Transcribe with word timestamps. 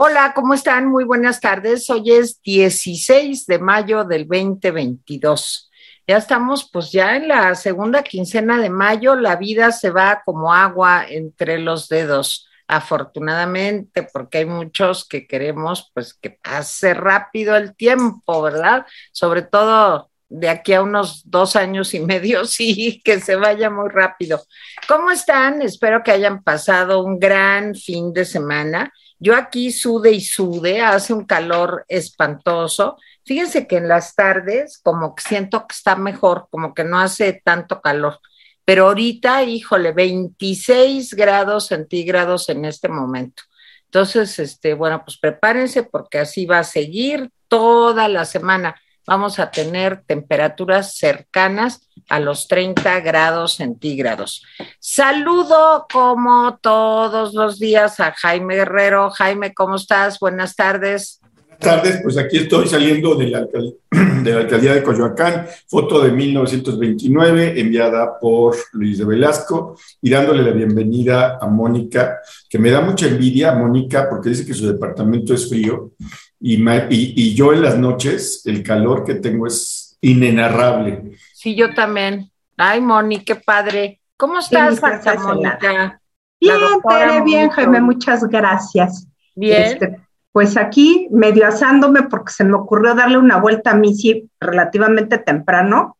Hola, 0.00 0.32
¿cómo 0.32 0.54
están? 0.54 0.86
Muy 0.86 1.02
buenas 1.02 1.40
tardes. 1.40 1.90
Hoy 1.90 2.12
es 2.12 2.40
16 2.42 3.46
de 3.46 3.58
mayo 3.58 4.04
del 4.04 4.28
2022. 4.28 5.72
Ya 6.06 6.18
estamos 6.18 6.70
pues 6.72 6.92
ya 6.92 7.16
en 7.16 7.26
la 7.26 7.56
segunda 7.56 8.04
quincena 8.04 8.60
de 8.60 8.70
mayo. 8.70 9.16
La 9.16 9.34
vida 9.34 9.72
se 9.72 9.90
va 9.90 10.22
como 10.24 10.54
agua 10.54 11.04
entre 11.08 11.58
los 11.58 11.88
dedos, 11.88 12.48
afortunadamente, 12.68 14.04
porque 14.04 14.38
hay 14.38 14.46
muchos 14.46 15.04
que 15.04 15.26
queremos 15.26 15.90
pues 15.92 16.14
que 16.14 16.30
pase 16.30 16.94
rápido 16.94 17.56
el 17.56 17.74
tiempo, 17.74 18.40
¿verdad? 18.40 18.86
Sobre 19.10 19.42
todo 19.42 20.12
de 20.28 20.48
aquí 20.48 20.74
a 20.74 20.82
unos 20.82 21.28
dos 21.28 21.56
años 21.56 21.92
y 21.92 21.98
medio, 21.98 22.44
sí, 22.44 23.02
que 23.04 23.18
se 23.18 23.34
vaya 23.34 23.68
muy 23.68 23.88
rápido. 23.88 24.44
¿Cómo 24.86 25.10
están? 25.10 25.60
Espero 25.60 26.04
que 26.04 26.12
hayan 26.12 26.44
pasado 26.44 27.02
un 27.02 27.18
gran 27.18 27.74
fin 27.74 28.12
de 28.12 28.24
semana. 28.24 28.92
Yo 29.18 29.34
aquí 29.34 29.72
sude 29.72 30.12
y 30.12 30.20
sude, 30.20 30.80
hace 30.80 31.12
un 31.12 31.24
calor 31.24 31.84
espantoso. 31.88 32.96
Fíjense 33.24 33.66
que 33.66 33.76
en 33.76 33.88
las 33.88 34.14
tardes 34.14 34.80
como 34.82 35.14
que 35.14 35.22
siento 35.22 35.66
que 35.66 35.74
está 35.74 35.96
mejor, 35.96 36.46
como 36.50 36.72
que 36.72 36.84
no 36.84 36.98
hace 36.98 37.40
tanto 37.44 37.80
calor. 37.80 38.20
Pero 38.64 38.86
ahorita, 38.86 39.42
híjole, 39.44 39.92
26 39.92 41.14
grados 41.14 41.66
centígrados 41.66 42.48
en 42.48 42.64
este 42.64 42.88
momento. 42.88 43.42
Entonces, 43.86 44.38
este, 44.38 44.74
bueno, 44.74 45.02
pues 45.04 45.18
prepárense 45.18 45.82
porque 45.82 46.18
así 46.18 46.44
va 46.44 46.58
a 46.58 46.64
seguir 46.64 47.30
toda 47.48 48.08
la 48.08 48.24
semana 48.24 48.76
vamos 49.08 49.38
a 49.38 49.50
tener 49.50 50.02
temperaturas 50.06 50.94
cercanas 50.96 51.88
a 52.10 52.20
los 52.20 52.46
30 52.46 53.00
grados 53.00 53.54
centígrados. 53.54 54.44
Saludo 54.80 55.86
como 55.90 56.58
todos 56.60 57.32
los 57.32 57.58
días 57.58 58.00
a 58.00 58.12
Jaime 58.12 58.56
Guerrero. 58.56 59.08
Jaime, 59.08 59.54
¿cómo 59.54 59.76
estás? 59.76 60.18
Buenas 60.20 60.54
tardes. 60.54 61.20
Buenas 61.46 61.82
tardes, 61.82 62.00
pues 62.02 62.18
aquí 62.18 62.36
estoy 62.36 62.68
saliendo 62.68 63.14
de 63.14 63.28
la, 63.28 63.46
de 64.22 64.30
la 64.30 64.40
alcaldía 64.40 64.74
de 64.74 64.82
Coyoacán, 64.82 65.46
foto 65.66 66.02
de 66.02 66.12
1929 66.12 67.58
enviada 67.58 68.18
por 68.20 68.56
Luis 68.72 68.98
de 68.98 69.06
Velasco 69.06 69.78
y 70.02 70.10
dándole 70.10 70.42
la 70.42 70.52
bienvenida 70.52 71.38
a 71.40 71.46
Mónica, 71.46 72.18
que 72.48 72.58
me 72.58 72.70
da 72.70 72.82
mucha 72.82 73.06
envidia, 73.08 73.54
Mónica, 73.54 74.06
porque 74.08 74.28
dice 74.28 74.44
que 74.44 74.54
su 74.54 74.70
departamento 74.70 75.32
es 75.32 75.48
frío 75.48 75.92
y, 76.40 76.62
y, 76.90 77.34
yo 77.34 77.52
en 77.52 77.62
las 77.62 77.78
noches, 77.78 78.42
el 78.44 78.62
calor 78.62 79.04
que 79.04 79.14
tengo 79.16 79.46
es 79.46 79.96
inenarrable. 80.00 81.16
Sí, 81.34 81.54
yo 81.56 81.74
también. 81.74 82.30
Ay, 82.56 82.80
Moni, 82.80 83.24
qué 83.24 83.36
padre. 83.36 84.00
¿Cómo 84.16 84.38
estás, 84.38 84.80
Mónica? 85.20 86.00
Bien, 86.40 87.24
bien, 87.24 87.50
Jaime, 87.50 87.80
muchas 87.80 88.24
gracias. 88.24 89.06
Bien. 89.34 89.62
Este, 89.62 90.00
pues 90.32 90.56
aquí 90.56 91.08
medio 91.10 91.46
asándome 91.46 92.04
porque 92.04 92.32
se 92.32 92.44
me 92.44 92.54
ocurrió 92.54 92.94
darle 92.94 93.18
una 93.18 93.38
vuelta 93.38 93.72
a 93.72 93.74
Missy 93.74 94.30
relativamente 94.38 95.18
temprano 95.18 95.96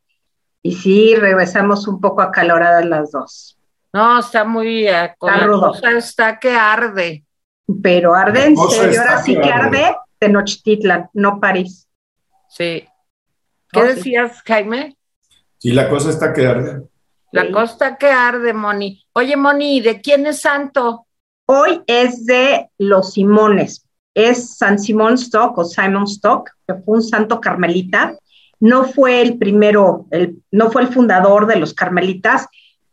y 0.63 0.75
sí, 0.75 1.15
regresamos 1.17 1.89
un 1.89 2.01
poco 2.01 2.23
acaloradas 2.23 2.85
las 2.85 3.11
dos. 3.11 3.59
No, 3.93 4.19
está 4.21 4.45
muy... 4.45 4.85
Uh, 4.85 5.07
está 5.07 5.47
rudo. 5.47 5.75
está 5.97 6.39
que 6.39 6.53
arde. 6.53 7.25
Pero 7.83 8.15
arde 8.15 8.47
en 8.47 8.57
serio, 8.57 9.01
ahora 9.01 9.23
sí 9.23 9.39
que 9.41 9.51
arde 9.51 9.97
Tenochtitlan, 10.19 11.11
no 11.13 11.41
París. 11.41 11.89
Sí. 12.49 12.85
¿Qué 13.71 13.83
decías, 13.83 14.43
Jaime? 14.43 14.97
Sí, 15.59 15.73
la 15.73 15.89
cosa 15.89 16.11
está 16.11 16.33
que 16.33 16.47
arde. 16.47 16.83
La 17.31 17.51
cosa 17.51 17.97
que 17.97 18.07
arde, 18.07 18.55
Moni. 18.55 19.05
Oye, 19.13 19.37
Moni, 19.37 19.81
¿de 19.81 20.01
quién 20.01 20.27
es 20.27 20.41
santo? 20.41 21.07
Hoy 21.47 21.83
es 21.87 22.25
de 22.25 22.71
los 22.79 23.13
Simones. 23.13 23.87
Es 24.15 24.57
San 24.57 24.79
Simón 24.79 25.15
Stock 25.15 25.57
o 25.59 25.65
Simon 25.65 26.05
Stock, 26.05 26.51
que 26.67 26.75
fue 26.75 26.97
un 26.97 27.03
santo 27.03 27.41
carmelita. 27.41 28.17
No 28.61 28.85
fue 28.85 29.21
el 29.21 29.39
primero, 29.39 30.07
el, 30.11 30.43
no 30.51 30.71
fue 30.71 30.83
el 30.83 30.89
fundador 30.89 31.47
de 31.47 31.57
los 31.57 31.75
carmelitas, 31.75 32.47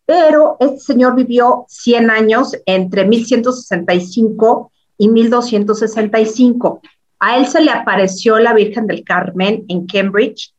pero 0.06 0.58
este 0.60 0.80
señor 0.80 1.16
vivió 1.16 1.66
100 1.68 2.10
años 2.12 2.56
entre 2.66 3.06
1165 3.06 4.72
y 4.98 5.10
1265. 5.10 6.82
A 7.20 7.38
él 7.38 7.48
se 7.48 7.62
le 7.62 7.72
apareció 7.72 8.40
la 8.40 8.54
Virgen 8.54 8.88
del 8.88 9.04
Carmen 9.04 9.66
en 9.68 9.88
Cambridge 9.88 10.54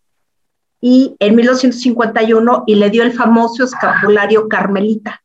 y 0.81 1.17
en 1.19 1.37
1251 1.37 2.65
y 2.67 2.75
le 2.77 2.91
dio 2.91 3.03
el 3.03 3.13
famoso 3.13 3.65
escapulario 3.65 4.49
carmelita 4.49 5.23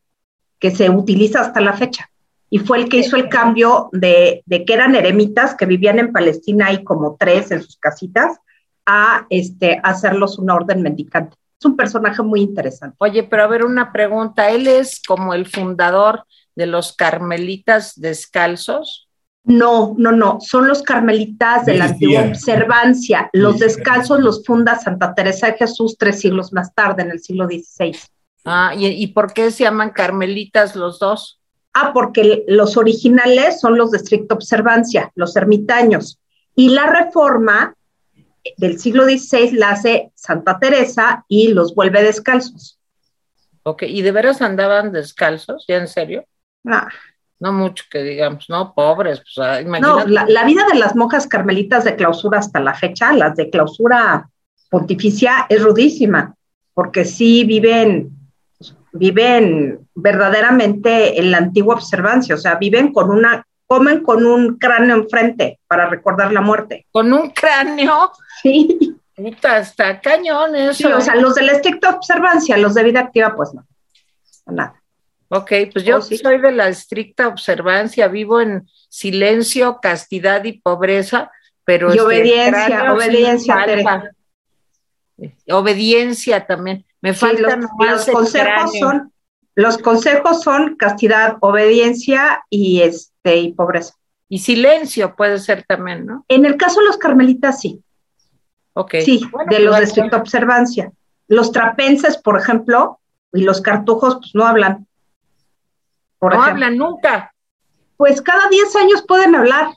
que 0.60 0.72
se 0.72 0.90
utiliza 0.90 1.42
hasta 1.42 1.62
la 1.62 1.74
fecha. 1.74 2.10
Y 2.50 2.60
fue 2.60 2.80
el 2.80 2.90
que 2.90 2.98
hizo 2.98 3.16
el 3.16 3.30
cambio 3.30 3.90
de, 3.94 4.44
que 4.48 4.74
eran 4.74 4.96
eremitas 4.96 5.56
que 5.56 5.66
vivían 5.66 6.00
en 6.00 6.12
Palestina 6.12 6.72
y 6.72 6.84
como 6.84 7.16
tres 7.18 7.52
en 7.52 7.62
sus 7.62 7.78
casitas 7.78 8.38
a 8.86 9.26
este, 9.30 9.80
hacerlos 9.84 10.38
una 10.38 10.56
orden 10.56 10.82
mendicante. 10.82 11.38
Es 11.58 11.66
un 11.66 11.78
personaje 11.78 12.22
muy 12.24 12.42
interesante. 12.42 12.96
Oye, 13.00 13.24
pero 13.24 13.44
a 13.44 13.48
ver 13.48 13.64
una 13.64 13.92
pregunta, 13.92 14.50
¿él 14.50 14.68
es 14.68 15.02
como 15.08 15.34
el 15.34 15.46
fundador 15.46 16.26
de 16.56 16.66
los 16.66 16.94
carmelitas 16.94 18.00
descalzos? 18.00 19.11
No, 19.44 19.96
no, 19.98 20.12
no, 20.12 20.38
son 20.40 20.68
los 20.68 20.84
carmelitas 20.84 21.66
de 21.66 21.76
la 21.76 21.86
antigua 21.86 22.22
observancia. 22.22 23.30
Los 23.34 23.58
descalzos 23.58 24.20
los 24.20 24.46
funda 24.46 24.78
Santa 24.78 25.16
Teresa 25.16 25.48
de 25.48 25.58
Jesús 25.58 25.98
tres 25.98 26.20
siglos 26.20 26.54
más 26.54 26.74
tarde, 26.76 27.02
en 27.02 27.12
el 27.12 27.20
siglo 27.20 27.48
XVI. 27.48 27.98
Ah, 28.46 28.74
¿y, 28.76 29.08
por 29.08 29.34
qué 29.34 29.50
se 29.52 29.64
llaman 29.64 29.92
carmelitas 29.92 30.76
los 30.76 31.00
dos? 31.00 31.40
Ah, 31.74 31.92
porque 31.94 32.44
los 32.48 32.78
originales 32.78 33.60
son 33.60 33.78
los 33.78 33.92
de 33.92 33.98
estricta 33.98 34.36
observancia, 34.36 35.12
los 35.16 35.36
ermitaños. 35.36 36.20
Y 36.56 36.70
la 36.70 36.88
reforma 36.88 37.76
del 38.58 38.80
siglo 38.80 39.06
XVI 39.06 39.52
la 39.52 39.72
hace 39.72 40.12
Santa 40.16 40.60
Teresa 40.60 41.26
y 41.28 41.50
los 41.50 41.74
vuelve 41.74 42.04
descalzos. 42.04 42.80
Ok, 43.64 43.84
¿y 43.84 44.02
de 44.02 44.12
veras 44.12 44.42
andaban 44.42 44.92
descalzos? 44.92 45.66
¿Ya 45.68 45.78
en 45.78 45.88
serio? 45.88 46.26
Ah, 46.66 46.90
no 47.42 47.52
mucho 47.52 47.84
que 47.90 48.04
digamos, 48.04 48.48
¿no? 48.50 48.74
Pobres, 48.74 49.22
pues 49.36 49.66
No, 49.82 50.06
la, 50.06 50.46
vida 50.46 50.64
de 50.72 50.78
las 50.78 50.96
monjas 50.96 51.28
carmelitas 51.28 51.84
de 51.84 51.96
clausura 51.96 52.38
hasta 52.40 52.60
la 52.60 52.76
fecha, 52.76 53.12
las 53.14 53.36
de 53.36 53.50
clausura 53.50 54.30
pontificia, 54.70 55.48
es 55.50 55.62
rudísima, 55.62 56.36
porque 56.74 57.04
sí 57.04 57.44
viven, 57.44 58.12
viven 58.94 59.88
verdaderamente 59.96 61.20
en 61.20 61.32
la 61.32 61.40
antigua 61.40 61.76
observancia, 61.76 62.36
o 62.36 62.38
sea, 62.38 62.56
viven 62.56 62.94
con 62.94 63.10
una, 63.10 63.46
comen 63.66 64.04
con 64.04 64.26
un 64.26 64.60
cráneo 64.60 64.96
enfrente 64.96 65.60
para 65.68 65.90
recordar 65.90 66.32
la 66.32 66.42
muerte. 66.42 66.86
¿Con 66.92 67.12
un 67.12 67.32
cráneo? 67.32 68.12
Sí. 68.44 68.96
Puta, 69.16 69.58
está 69.58 70.00
cañón 70.00 70.56
eso. 70.56 70.74
Sí, 70.74 70.86
o 70.86 71.02
sea, 71.02 71.16
los 71.16 71.36
de 71.36 71.42
la 71.42 71.54
estricta 71.54 71.90
observancia, 71.90 72.58
los 72.58 72.76
de 72.76 72.84
vida 72.84 73.00
activa, 73.02 73.36
pues 73.36 73.54
no, 73.54 73.66
nada. 74.46 74.81
Ok, 75.34 75.52
pues 75.72 75.86
yo 75.86 76.00
oh, 76.00 76.02
soy 76.02 76.42
de 76.42 76.52
la 76.52 76.68
estricta 76.68 77.30
observancia, 77.30 78.10
vivo 78.10 78.42
en 78.42 78.68
silencio, 78.90 79.80
castidad 79.82 80.44
y 80.44 80.60
pobreza, 80.60 81.32
pero... 81.64 81.88
Y 81.88 81.92
este, 81.92 82.02
obediencia, 82.06 82.94
obediencia. 82.94 84.14
Obediencia 85.50 86.46
también. 86.46 86.86
Me 87.00 87.14
faltan 87.14 87.62
los, 87.80 88.06
consejos 88.08 88.78
son 88.78 89.14
los 89.56 89.78
consejos 89.78 90.42
son 90.42 90.76
castidad, 90.76 91.38
obediencia 91.40 92.44
y 92.50 92.82
este 92.82 93.38
y 93.38 93.54
pobreza. 93.54 93.94
Y 94.28 94.40
silencio 94.40 95.16
puede 95.16 95.40
ser 95.40 95.64
también, 95.64 96.06
¿no? 96.06 96.26
En 96.28 96.46
el 96.46 96.58
caso 96.58 96.82
de 96.82 96.88
los 96.88 96.98
carmelitas 96.98 97.62
sí. 97.62 97.82
Ok. 98.74 98.96
Sí, 99.04 99.22
de 99.50 99.60
los 99.60 99.78
de 99.78 99.84
estricta 99.84 100.18
observancia. 100.18 100.92
Los 101.28 101.52
trapenses, 101.52 102.18
por 102.18 102.38
ejemplo, 102.38 103.00
y 103.34 103.44
los 103.44 103.62
cartujos, 103.62 104.16
pues 104.16 104.32
no 104.34 104.46
hablan 104.46 104.88
no 106.22 106.44
hablan 106.44 106.78
nunca. 106.78 107.34
Pues 107.98 108.22
cada 108.22 108.48
10 108.50 108.76
años 108.76 109.04
pueden 109.08 109.36
hablar. 109.36 109.70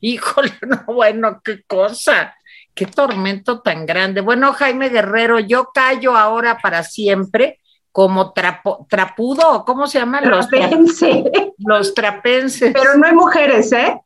Híjole, 0.00 0.52
no, 0.66 0.82
bueno, 0.86 1.40
qué 1.44 1.62
cosa, 1.64 2.34
qué 2.74 2.86
tormento 2.86 3.60
tan 3.60 3.86
grande. 3.86 4.20
Bueno, 4.20 4.52
Jaime 4.52 4.88
Guerrero, 4.88 5.38
yo 5.38 5.70
callo 5.72 6.16
ahora 6.16 6.58
para 6.58 6.82
siempre 6.82 7.60
como 7.92 8.32
trapo, 8.32 8.86
trapudo, 8.88 9.64
¿cómo 9.66 9.86
se 9.86 9.98
llaman? 9.98 10.24
Trapense. 10.24 11.24
Los, 11.58 11.92
trapenses. 11.94 12.72
Pero 12.72 12.96
no 12.96 13.06
hay 13.06 13.14
mujeres, 13.14 13.70
¿eh? 13.72 14.00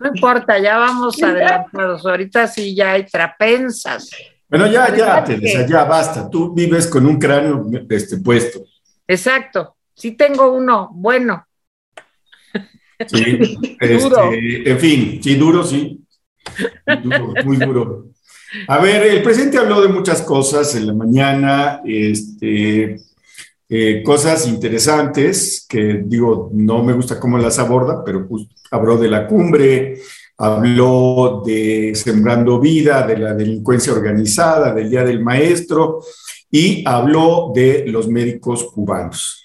No 0.00 0.08
importa, 0.08 0.58
ya 0.58 0.78
vamos 0.78 1.22
adelantados. 1.22 2.04
Ahorita 2.06 2.48
sí 2.48 2.74
ya 2.74 2.92
hay 2.92 3.06
trapensas. 3.06 4.10
Bueno, 4.48 4.66
ya, 4.66 4.94
ya, 4.94 5.22
Teresa, 5.22 5.66
ya 5.66 5.84
basta. 5.84 6.28
Tú 6.28 6.52
vives 6.52 6.86
con 6.86 7.06
un 7.06 7.18
cráneo 7.18 7.64
este, 7.88 8.16
puesto. 8.18 8.60
Exacto. 9.06 9.76
Sí 10.02 10.16
tengo 10.16 10.52
uno, 10.52 10.90
bueno. 10.94 11.46
Sí, 13.06 13.56
este, 13.80 14.68
en 14.68 14.78
fin, 14.80 15.20
sí, 15.22 15.36
duro, 15.36 15.62
sí. 15.62 16.04
muy 17.44 17.56
duro. 17.56 18.06
A 18.66 18.78
ver, 18.78 19.06
el 19.06 19.22
presidente 19.22 19.58
habló 19.58 19.80
de 19.80 19.86
muchas 19.86 20.22
cosas 20.22 20.74
en 20.74 20.88
la 20.88 20.92
mañana, 20.92 21.82
este, 21.84 22.96
eh, 23.68 24.02
cosas 24.04 24.48
interesantes 24.48 25.64
que 25.68 26.02
digo, 26.04 26.50
no 26.52 26.82
me 26.82 26.94
gusta 26.94 27.20
cómo 27.20 27.38
las 27.38 27.60
aborda, 27.60 28.02
pero 28.04 28.26
pues, 28.26 28.48
habló 28.72 28.98
de 28.98 29.08
la 29.08 29.28
cumbre, 29.28 30.00
habló 30.36 31.44
de 31.46 31.92
Sembrando 31.94 32.58
Vida, 32.58 33.06
de 33.06 33.18
la 33.18 33.34
delincuencia 33.34 33.92
organizada, 33.92 34.74
del 34.74 34.90
Día 34.90 35.04
del 35.04 35.22
Maestro 35.22 36.00
y 36.50 36.82
habló 36.88 37.52
de 37.54 37.84
los 37.86 38.08
médicos 38.08 38.64
cubanos. 38.64 39.38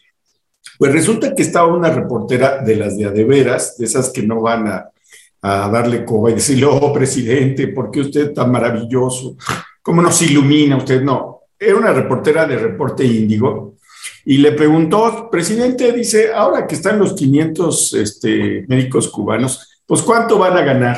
Pues 0.78 0.92
resulta 0.92 1.34
que 1.34 1.44
estaba 1.44 1.74
una 1.76 1.90
reportera 1.90 2.62
de 2.62 2.76
las 2.76 2.98
de 2.98 3.06
adeveras, 3.06 3.78
de 3.78 3.86
esas 3.86 4.10
que 4.10 4.24
no 4.24 4.42
van 4.42 4.68
a, 4.68 4.90
a 5.42 5.70
darle 5.70 6.06
coba 6.06 6.32
y 6.32 6.36
decirle, 6.36 6.66
oh, 6.66 6.94
presidente, 6.94 7.68
¿por 7.70 7.92
qué 7.92 8.02
usted 8.02 8.34
tan 8.34 8.52
maravilloso? 8.52 9.38
¿Cómo 9.82 10.02
nos 10.02 10.22
ilumina 10.22 10.78
usted? 10.78 11.02
No, 11.02 11.42
era 11.60 11.76
una 11.76 11.94
reportera 11.94 12.46
de 12.46 12.58
Reporte 12.58 13.04
Índigo 13.04 13.78
y 14.26 14.38
le 14.38 14.52
preguntó, 14.52 15.30
presidente, 15.32 15.92
dice, 15.94 16.34
ahora 16.34 16.68
que 16.68 16.76
están 16.76 17.00
los 17.00 17.14
500 17.14 17.94
este, 17.94 18.66
médicos 18.68 19.08
cubanos, 19.08 19.82
pues 19.86 20.02
¿cuánto 20.02 20.38
van 20.38 20.58
a 20.58 20.64
ganar? 20.64 20.98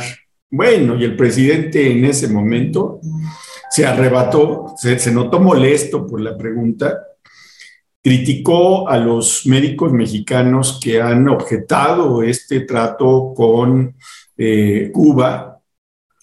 Bueno, 0.49 0.95
y 0.95 1.03
el 1.03 1.15
presidente 1.15 1.91
en 1.91 2.05
ese 2.05 2.27
momento 2.27 2.99
se 3.69 3.85
arrebató, 3.85 4.73
se, 4.77 5.11
notó 5.11 5.39
molesto 5.39 6.07
por 6.07 6.21
la 6.21 6.35
pregunta, 6.35 6.97
criticó 8.01 8.87
a 8.87 8.97
los 8.97 9.45
médicos 9.45 9.91
mexicanos 9.91 10.79
que 10.81 11.01
han 11.01 11.27
objetado 11.27 12.23
este 12.23 12.61
trato 12.61 13.33
con 13.35 13.95
eh, 14.37 14.89
Cuba, 14.93 15.59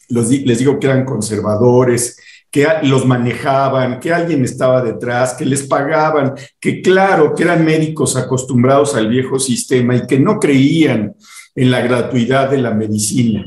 les 0.08 0.58
digo 0.58 0.78
que 0.78 0.87
eran 0.87 1.05
conservadores, 1.05 2.19
que 2.50 2.67
los 2.84 3.05
manejaban, 3.05 4.00
que 4.00 4.12
alguien 4.12 4.44
estaba 4.44 4.82
detrás, 4.82 5.34
que 5.34 5.44
les 5.44 5.64
pagaban, 5.64 6.34
que 6.58 6.81
claro, 6.81 7.34
que 7.34 7.43
eran 7.43 7.64
médicos 7.64 8.17
acostumbrados 8.17 8.94
al 8.94 9.08
viejo 9.08 9.38
sistema 9.38 9.94
y 9.94 10.06
que 10.06 10.19
no 10.19 10.38
creían 10.38 11.14
en 11.55 11.70
la 11.70 11.81
gratuidad 11.81 12.50
de 12.50 12.58
la 12.58 12.70
medicina. 12.73 13.44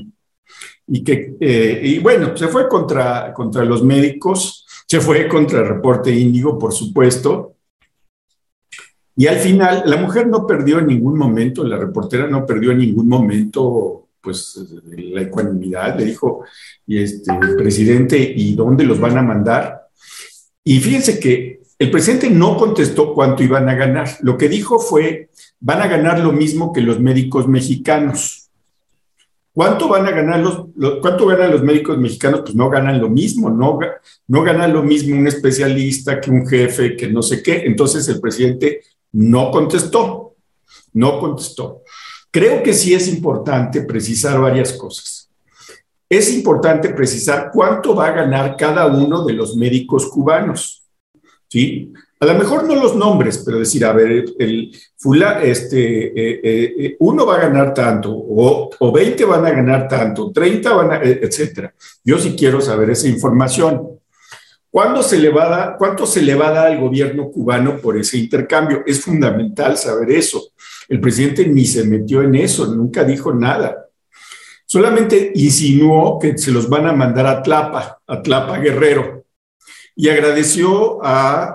Y 0.85 1.03
que, 1.03 1.35
eh, 1.39 1.81
y 1.83 1.99
bueno, 1.99 2.35
se 2.35 2.47
fue 2.49 2.67
contra, 2.67 3.33
contra 3.33 3.63
los 3.63 3.83
médicos, 3.83 4.67
se 4.87 4.99
fue 4.99 5.27
contra 5.27 5.61
el 5.61 5.67
reporte 5.67 6.11
índigo, 6.11 6.59
por 6.59 6.73
supuesto. 6.73 7.55
Y 9.19 9.27
al 9.27 9.35
final, 9.35 9.83
la 9.85 9.97
mujer 9.97 10.27
no 10.27 10.47
perdió 10.47 10.79
en 10.79 10.87
ningún 10.87 11.17
momento, 11.17 11.65
la 11.65 11.75
reportera 11.75 12.25
no 12.27 12.45
perdió 12.45 12.71
en 12.71 12.77
ningún 12.77 13.09
momento, 13.09 14.07
pues, 14.21 14.57
la 14.95 15.23
ecuanimidad. 15.23 15.99
Le 15.99 16.05
dijo, 16.05 16.45
y 16.87 16.99
este, 16.99 17.33
presidente, 17.57 18.17
¿y 18.17 18.55
dónde 18.55 18.85
los 18.85 18.97
van 18.97 19.17
a 19.17 19.21
mandar? 19.21 19.89
Y 20.63 20.79
fíjense 20.79 21.19
que 21.19 21.59
el 21.77 21.91
presidente 21.91 22.29
no 22.29 22.55
contestó 22.55 23.13
cuánto 23.13 23.43
iban 23.43 23.67
a 23.67 23.75
ganar. 23.75 24.07
Lo 24.21 24.37
que 24.37 24.47
dijo 24.47 24.79
fue, 24.79 25.29
van 25.59 25.81
a 25.81 25.87
ganar 25.87 26.21
lo 26.21 26.31
mismo 26.31 26.71
que 26.71 26.79
los 26.79 27.01
médicos 27.01 27.45
mexicanos. 27.45 28.49
¿Cuánto 29.51 29.89
van 29.89 30.07
a 30.07 30.11
ganar 30.11 30.39
los, 30.39 30.67
cuánto 31.01 31.25
ganan 31.25 31.51
los 31.51 31.63
médicos 31.63 31.97
mexicanos? 31.97 32.43
Pues 32.43 32.55
no 32.55 32.69
ganan 32.69 33.01
lo 33.01 33.09
mismo, 33.09 33.49
no, 33.49 33.79
no 34.27 34.43
ganan 34.43 34.71
lo 34.71 34.81
mismo 34.81 35.17
un 35.17 35.27
especialista 35.27 36.21
que 36.21 36.31
un 36.31 36.47
jefe, 36.47 36.95
que 36.95 37.09
no 37.09 37.21
sé 37.21 37.43
qué. 37.43 37.63
Entonces 37.65 38.07
el 38.07 38.21
presidente 38.21 38.79
no 39.11 39.51
contestó, 39.51 40.35
no 40.93 41.19
contestó. 41.19 41.83
Creo 42.31 42.61
que 42.61 42.73
sí 42.73 42.93
es 42.93 43.07
importante 43.07 43.81
precisar 43.81 44.39
varias 44.39 44.73
cosas. 44.73 45.29
Es 46.07 46.33
importante 46.33 46.89
precisar 46.89 47.51
cuánto 47.53 47.95
va 47.95 48.07
a 48.07 48.11
ganar 48.11 48.55
cada 48.57 48.87
uno 48.87 49.25
de 49.25 49.33
los 49.33 49.55
médicos 49.55 50.07
cubanos. 50.07 50.83
¿sí? 51.47 51.93
A 52.21 52.25
lo 52.25 52.33
mejor 52.33 52.65
no 52.65 52.75
los 52.75 52.95
nombres, 52.95 53.41
pero 53.45 53.59
decir, 53.59 53.85
a 53.85 53.93
ver, 53.93 54.25
el, 54.37 54.75
fula, 54.97 55.41
este, 55.41 56.07
eh, 56.07 56.41
eh, 56.43 56.75
eh, 56.77 56.95
uno 56.99 57.25
va 57.25 57.37
a 57.37 57.41
ganar 57.41 57.73
tanto, 57.73 58.11
o, 58.11 58.69
o, 58.77 58.91
20 58.91 59.23
van 59.23 59.45
a 59.45 59.51
ganar 59.51 59.87
tanto, 59.87 60.29
30 60.31 60.73
van 60.73 60.91
a, 60.91 61.01
etcétera. 61.01 61.73
Yo 62.03 62.17
sí 62.19 62.35
quiero 62.37 62.59
saber 62.59 62.89
esa 62.89 63.07
información. 63.07 63.98
¿Cuándo 64.71 65.01
se 65.01 65.17
le 65.17 65.29
va 65.29 65.45
a 65.45 65.49
dar, 65.49 65.77
¿Cuánto 65.77 66.05
se 66.05 66.21
le 66.21 66.35
va 66.35 66.49
a 66.49 66.51
dar 66.51 66.67
al 66.67 66.79
gobierno 66.79 67.29
cubano 67.31 67.77
por 67.77 67.97
ese 67.97 68.17
intercambio? 68.17 68.83
Es 68.85 69.01
fundamental 69.01 69.77
saber 69.77 70.11
eso. 70.11 70.51
El 70.87 70.99
presidente 70.99 71.47
ni 71.47 71.65
se 71.65 71.85
metió 71.85 72.21
en 72.21 72.35
eso, 72.35 72.67
nunca 72.67 73.03
dijo 73.03 73.33
nada. 73.33 73.87
Solamente 74.65 75.31
insinuó 75.33 76.19
que 76.19 76.37
se 76.37 76.51
los 76.51 76.69
van 76.69 76.85
a 76.85 76.93
mandar 76.93 77.25
a 77.25 77.41
Tlapa, 77.41 77.99
a 78.05 78.21
Tlapa 78.21 78.59
Guerrero 78.59 79.25
y 79.95 80.07
agradeció 80.07 80.99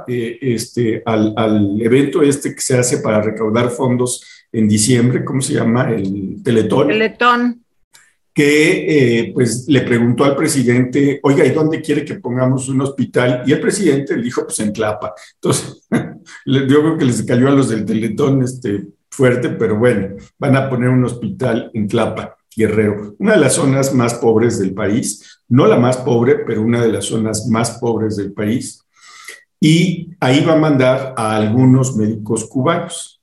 eh, 0.06 0.38
este, 0.42 1.02
al, 1.06 1.32
al, 1.36 1.80
evento 1.80 2.20
este 2.20 2.54
que 2.54 2.60
se 2.60 2.76
hace 2.76 2.98
para 2.98 3.22
recaudar 3.22 3.70
fondos 3.70 4.22
en 4.52 4.68
diciembre, 4.68 5.24
¿cómo 5.24 5.40
se 5.40 5.54
llama? 5.54 5.90
El 5.90 6.42
Teletón. 6.42 6.88
Teletón. 6.88 7.63
Que 8.34 9.20
eh, 9.20 9.30
pues 9.32 9.66
le 9.68 9.82
preguntó 9.82 10.24
al 10.24 10.34
presidente, 10.34 11.20
oiga, 11.22 11.46
¿y 11.46 11.50
dónde 11.50 11.80
quiere 11.80 12.04
que 12.04 12.16
pongamos 12.16 12.68
un 12.68 12.80
hospital? 12.80 13.44
Y 13.46 13.52
el 13.52 13.60
presidente 13.60 14.16
le 14.16 14.24
dijo, 14.24 14.42
pues 14.44 14.58
en 14.58 14.72
Tlapa. 14.72 15.14
Entonces, 15.34 15.86
yo 16.44 16.66
creo 16.66 16.98
que 16.98 17.04
les 17.04 17.22
cayó 17.22 17.46
a 17.48 17.52
los 17.52 17.68
del 17.68 17.84
Teletón 17.84 18.42
este, 18.42 18.88
fuerte, 19.08 19.50
pero 19.50 19.78
bueno, 19.78 20.16
van 20.38 20.56
a 20.56 20.68
poner 20.68 20.88
un 20.88 21.04
hospital 21.04 21.70
en 21.74 21.86
Tlapa. 21.86 22.36
Guerrero, 22.56 23.16
una 23.18 23.32
de 23.32 23.40
las 23.40 23.54
zonas 23.54 23.92
más 23.92 24.14
pobres 24.14 24.60
del 24.60 24.74
país, 24.74 25.40
no 25.48 25.66
la 25.66 25.76
más 25.76 25.96
pobre, 25.96 26.36
pero 26.46 26.62
una 26.62 26.82
de 26.82 26.92
las 26.92 27.06
zonas 27.06 27.48
más 27.48 27.78
pobres 27.78 28.16
del 28.16 28.32
país. 28.32 28.84
Y 29.60 30.10
ahí 30.20 30.44
va 30.44 30.52
a 30.52 30.58
mandar 30.58 31.14
a 31.16 31.36
algunos 31.36 31.96
médicos 31.96 32.44
cubanos. 32.44 33.20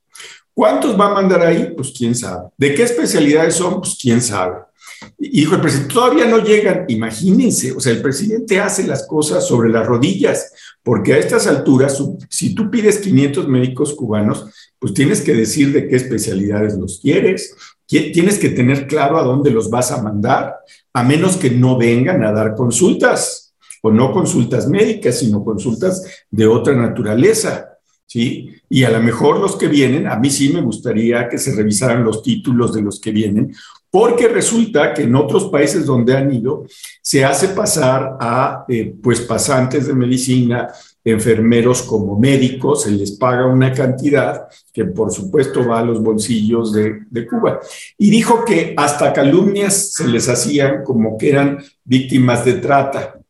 ¿Cuántos 0.54 0.98
va 0.98 1.06
a 1.06 1.14
mandar 1.14 1.40
ahí? 1.40 1.72
Pues 1.74 1.92
quién 1.96 2.14
sabe. 2.14 2.48
¿De 2.58 2.74
qué 2.74 2.82
especialidades 2.82 3.54
son? 3.54 3.80
Pues 3.80 3.96
quién 4.00 4.20
sabe. 4.20 4.56
Y 5.18 5.40
dijo 5.40 5.54
el 5.54 5.60
presidente, 5.60 5.94
todavía 5.94 6.26
no 6.26 6.38
llegan, 6.38 6.84
imagínense, 6.88 7.72
o 7.72 7.80
sea, 7.80 7.92
el 7.92 8.02
presidente 8.02 8.60
hace 8.60 8.86
las 8.86 9.06
cosas 9.06 9.46
sobre 9.46 9.70
las 9.70 9.86
rodillas, 9.86 10.52
porque 10.82 11.14
a 11.14 11.18
estas 11.18 11.46
alturas, 11.46 12.02
si 12.28 12.54
tú 12.54 12.70
pides 12.70 12.98
500 12.98 13.48
médicos 13.48 13.94
cubanos, 13.94 14.46
pues 14.78 14.94
tienes 14.94 15.20
que 15.20 15.34
decir 15.34 15.72
de 15.72 15.86
qué 15.88 15.96
especialidades 15.96 16.76
los 16.76 17.00
quieres, 17.00 17.54
tienes 17.86 18.38
que 18.38 18.48
tener 18.48 18.86
claro 18.86 19.18
a 19.18 19.22
dónde 19.22 19.50
los 19.50 19.70
vas 19.70 19.92
a 19.92 20.02
mandar, 20.02 20.56
a 20.92 21.02
menos 21.02 21.36
que 21.36 21.50
no 21.50 21.76
vengan 21.76 22.24
a 22.24 22.32
dar 22.32 22.54
consultas, 22.54 23.54
o 23.82 23.90
no 23.90 24.12
consultas 24.12 24.68
médicas, 24.68 25.18
sino 25.18 25.44
consultas 25.44 26.24
de 26.30 26.46
otra 26.46 26.74
naturaleza. 26.74 27.68
¿Sí? 28.06 28.50
Y 28.68 28.84
a 28.84 28.90
lo 28.90 29.00
mejor 29.00 29.40
los 29.40 29.56
que 29.56 29.68
vienen, 29.68 30.06
a 30.06 30.16
mí 30.16 30.28
sí 30.28 30.52
me 30.52 30.60
gustaría 30.60 31.30
que 31.30 31.38
se 31.38 31.54
revisaran 31.54 32.04
los 32.04 32.22
títulos 32.22 32.74
de 32.74 32.82
los 32.82 33.00
que 33.00 33.10
vienen, 33.10 33.54
porque 33.92 34.26
resulta 34.26 34.94
que 34.94 35.02
en 35.02 35.14
otros 35.14 35.50
países 35.50 35.84
donde 35.84 36.16
han 36.16 36.32
ido 36.32 36.64
se 37.02 37.26
hace 37.26 37.48
pasar 37.48 38.16
a 38.18 38.64
eh, 38.66 38.94
pues 39.02 39.20
pasantes 39.20 39.86
de 39.86 39.92
medicina, 39.92 40.68
enfermeros 41.04 41.82
como 41.82 42.18
médicos, 42.18 42.84
se 42.84 42.90
les 42.90 43.10
paga 43.10 43.44
una 43.44 43.70
cantidad 43.70 44.48
que 44.72 44.86
por 44.86 45.12
supuesto 45.12 45.68
va 45.68 45.80
a 45.80 45.84
los 45.84 46.02
bolsillos 46.02 46.72
de, 46.72 47.26
Cuba. 47.28 47.60
Y 47.98 48.08
dijo 48.08 48.46
que 48.46 48.72
hasta 48.78 49.12
calumnias 49.12 49.92
se 49.92 50.08
les 50.08 50.26
hacían 50.26 50.84
como 50.84 51.18
que 51.18 51.28
eran 51.28 51.58
víctimas 51.84 52.46
de 52.46 52.54
trata. 52.54 53.20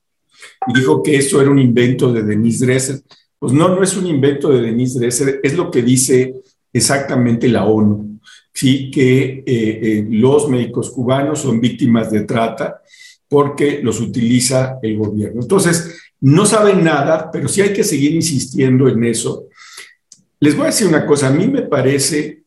Y 0.68 0.78
dijo 0.78 1.02
que 1.02 1.16
eso 1.16 1.40
era 1.40 1.50
un 1.50 1.58
invento 1.58 2.12
de 2.12 2.22
Denise 2.22 2.66
Dresser. 2.66 3.00
Pues 3.36 3.52
no, 3.52 3.68
no 3.68 3.82
es 3.82 3.96
un 3.96 4.06
invento 4.06 4.52
de 4.52 4.60
Denise 4.60 5.00
Dresser, 5.00 5.40
es 5.42 5.56
lo 5.56 5.72
que 5.72 5.82
dice 5.82 6.36
exactamente 6.72 7.48
la 7.48 7.64
ONU. 7.64 8.11
Sí, 8.52 8.90
que 8.90 9.24
eh, 9.24 9.44
eh, 9.46 10.06
los 10.10 10.48
médicos 10.48 10.90
cubanos 10.90 11.40
son 11.40 11.60
víctimas 11.60 12.10
de 12.10 12.22
trata 12.22 12.82
porque 13.28 13.80
los 13.82 14.00
utiliza 14.00 14.78
el 14.82 14.98
gobierno. 14.98 15.40
Entonces, 15.40 15.98
no 16.20 16.44
saben 16.44 16.84
nada, 16.84 17.30
pero 17.32 17.48
sí 17.48 17.62
hay 17.62 17.72
que 17.72 17.82
seguir 17.82 18.14
insistiendo 18.14 18.88
en 18.88 19.04
eso. 19.04 19.48
Les 20.38 20.54
voy 20.54 20.64
a 20.64 20.66
decir 20.66 20.86
una 20.86 21.06
cosa, 21.06 21.28
a 21.28 21.30
mí 21.30 21.48
me 21.48 21.62
parece 21.62 22.42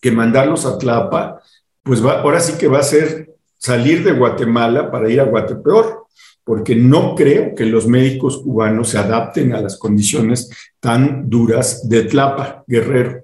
que 0.00 0.10
mandarlos 0.10 0.66
a 0.66 0.78
Tlapa, 0.78 1.42
pues 1.82 2.00
ahora 2.00 2.38
sí 2.40 2.54
que 2.58 2.68
va 2.68 2.78
a 2.78 2.82
ser 2.82 3.34
salir 3.58 4.04
de 4.04 4.12
Guatemala 4.12 4.90
para 4.90 5.10
ir 5.10 5.20
a 5.20 5.24
Guatepeor, 5.24 6.04
porque 6.44 6.76
no 6.76 7.14
creo 7.14 7.54
que 7.54 7.64
los 7.64 7.86
médicos 7.86 8.38
cubanos 8.38 8.90
se 8.90 8.98
adapten 8.98 9.54
a 9.54 9.60
las 9.60 9.78
condiciones 9.78 10.50
tan 10.78 11.28
duras 11.28 11.88
de 11.88 12.04
Tlapa, 12.04 12.62
Guerrero. 12.66 13.22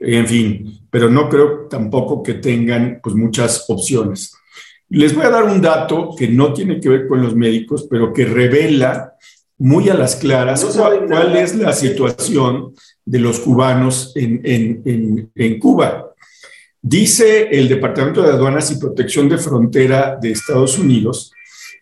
En 0.00 0.26
fin, 0.26 0.80
pero 0.90 1.10
no 1.10 1.28
creo 1.28 1.66
tampoco 1.68 2.22
que 2.22 2.34
tengan 2.34 3.00
pues 3.02 3.14
muchas 3.14 3.64
opciones. 3.68 4.32
Les 4.90 5.14
voy 5.14 5.24
a 5.24 5.30
dar 5.30 5.44
un 5.44 5.60
dato 5.60 6.14
que 6.16 6.28
no 6.28 6.52
tiene 6.52 6.80
que 6.80 6.88
ver 6.88 7.08
con 7.08 7.20
los 7.20 7.34
médicos, 7.34 7.86
pero 7.90 8.12
que 8.12 8.24
revela 8.24 9.14
muy 9.58 9.88
a 9.88 9.94
las 9.94 10.16
claras 10.16 10.64
cuál, 10.64 11.36
es 11.36 11.56
la 11.56 11.72
situación 11.72 12.74
de 13.04 13.18
los 13.18 13.40
cubanos 13.40 14.12
en, 14.14 14.40
en, 15.34 15.58
Cuba. 15.58 16.14
Dice 16.80 17.48
el 17.50 17.68
Departamento 17.68 18.22
de 18.22 18.30
Aduanas 18.30 18.70
y 18.70 18.78
Protección 18.78 19.28
de 19.28 19.36
Frontera 19.36 20.16
de 20.20 20.30
Estados 20.30 20.78
Unidos 20.78 21.32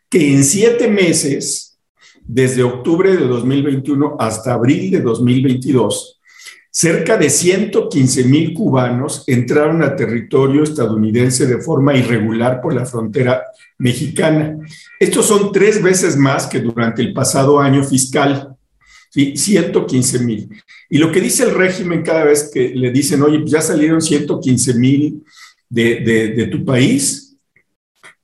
que 0.08 0.32
en 0.32 0.42
siete 0.42 0.88
meses, 0.88 1.78
desde 2.24 2.62
octubre 2.62 3.14
de 3.14 3.26
2021 3.26 4.16
hasta 4.18 4.54
abril 4.54 4.90
de 4.90 5.00
2022, 5.00 6.15
cerca 6.76 7.16
de 7.16 7.30
115 7.30 8.24
mil 8.24 8.52
cubanos 8.52 9.24
entraron 9.26 9.82
a 9.82 9.96
territorio 9.96 10.62
estadounidense 10.62 11.46
de 11.46 11.62
forma 11.62 11.96
irregular 11.96 12.60
por 12.60 12.74
la 12.74 12.84
frontera 12.84 13.44
mexicana. 13.78 14.58
Estos 15.00 15.24
son 15.24 15.52
tres 15.52 15.82
veces 15.82 16.18
más 16.18 16.46
que 16.46 16.60
durante 16.60 17.00
el 17.00 17.14
pasado 17.14 17.60
año 17.60 17.82
fiscal, 17.82 18.54
¿sí? 19.08 19.38
115 19.38 20.18
mil. 20.18 20.50
Y 20.90 20.98
lo 20.98 21.10
que 21.10 21.22
dice 21.22 21.44
el 21.44 21.54
régimen 21.54 22.02
cada 22.02 22.24
vez 22.24 22.50
que 22.52 22.68
le 22.68 22.90
dicen, 22.90 23.22
oye, 23.22 23.38
pues 23.38 23.52
ya 23.52 23.62
salieron 23.62 24.02
115 24.02 24.74
mil 24.74 25.24
de 25.70 26.48
tu 26.52 26.62
país, 26.62 27.25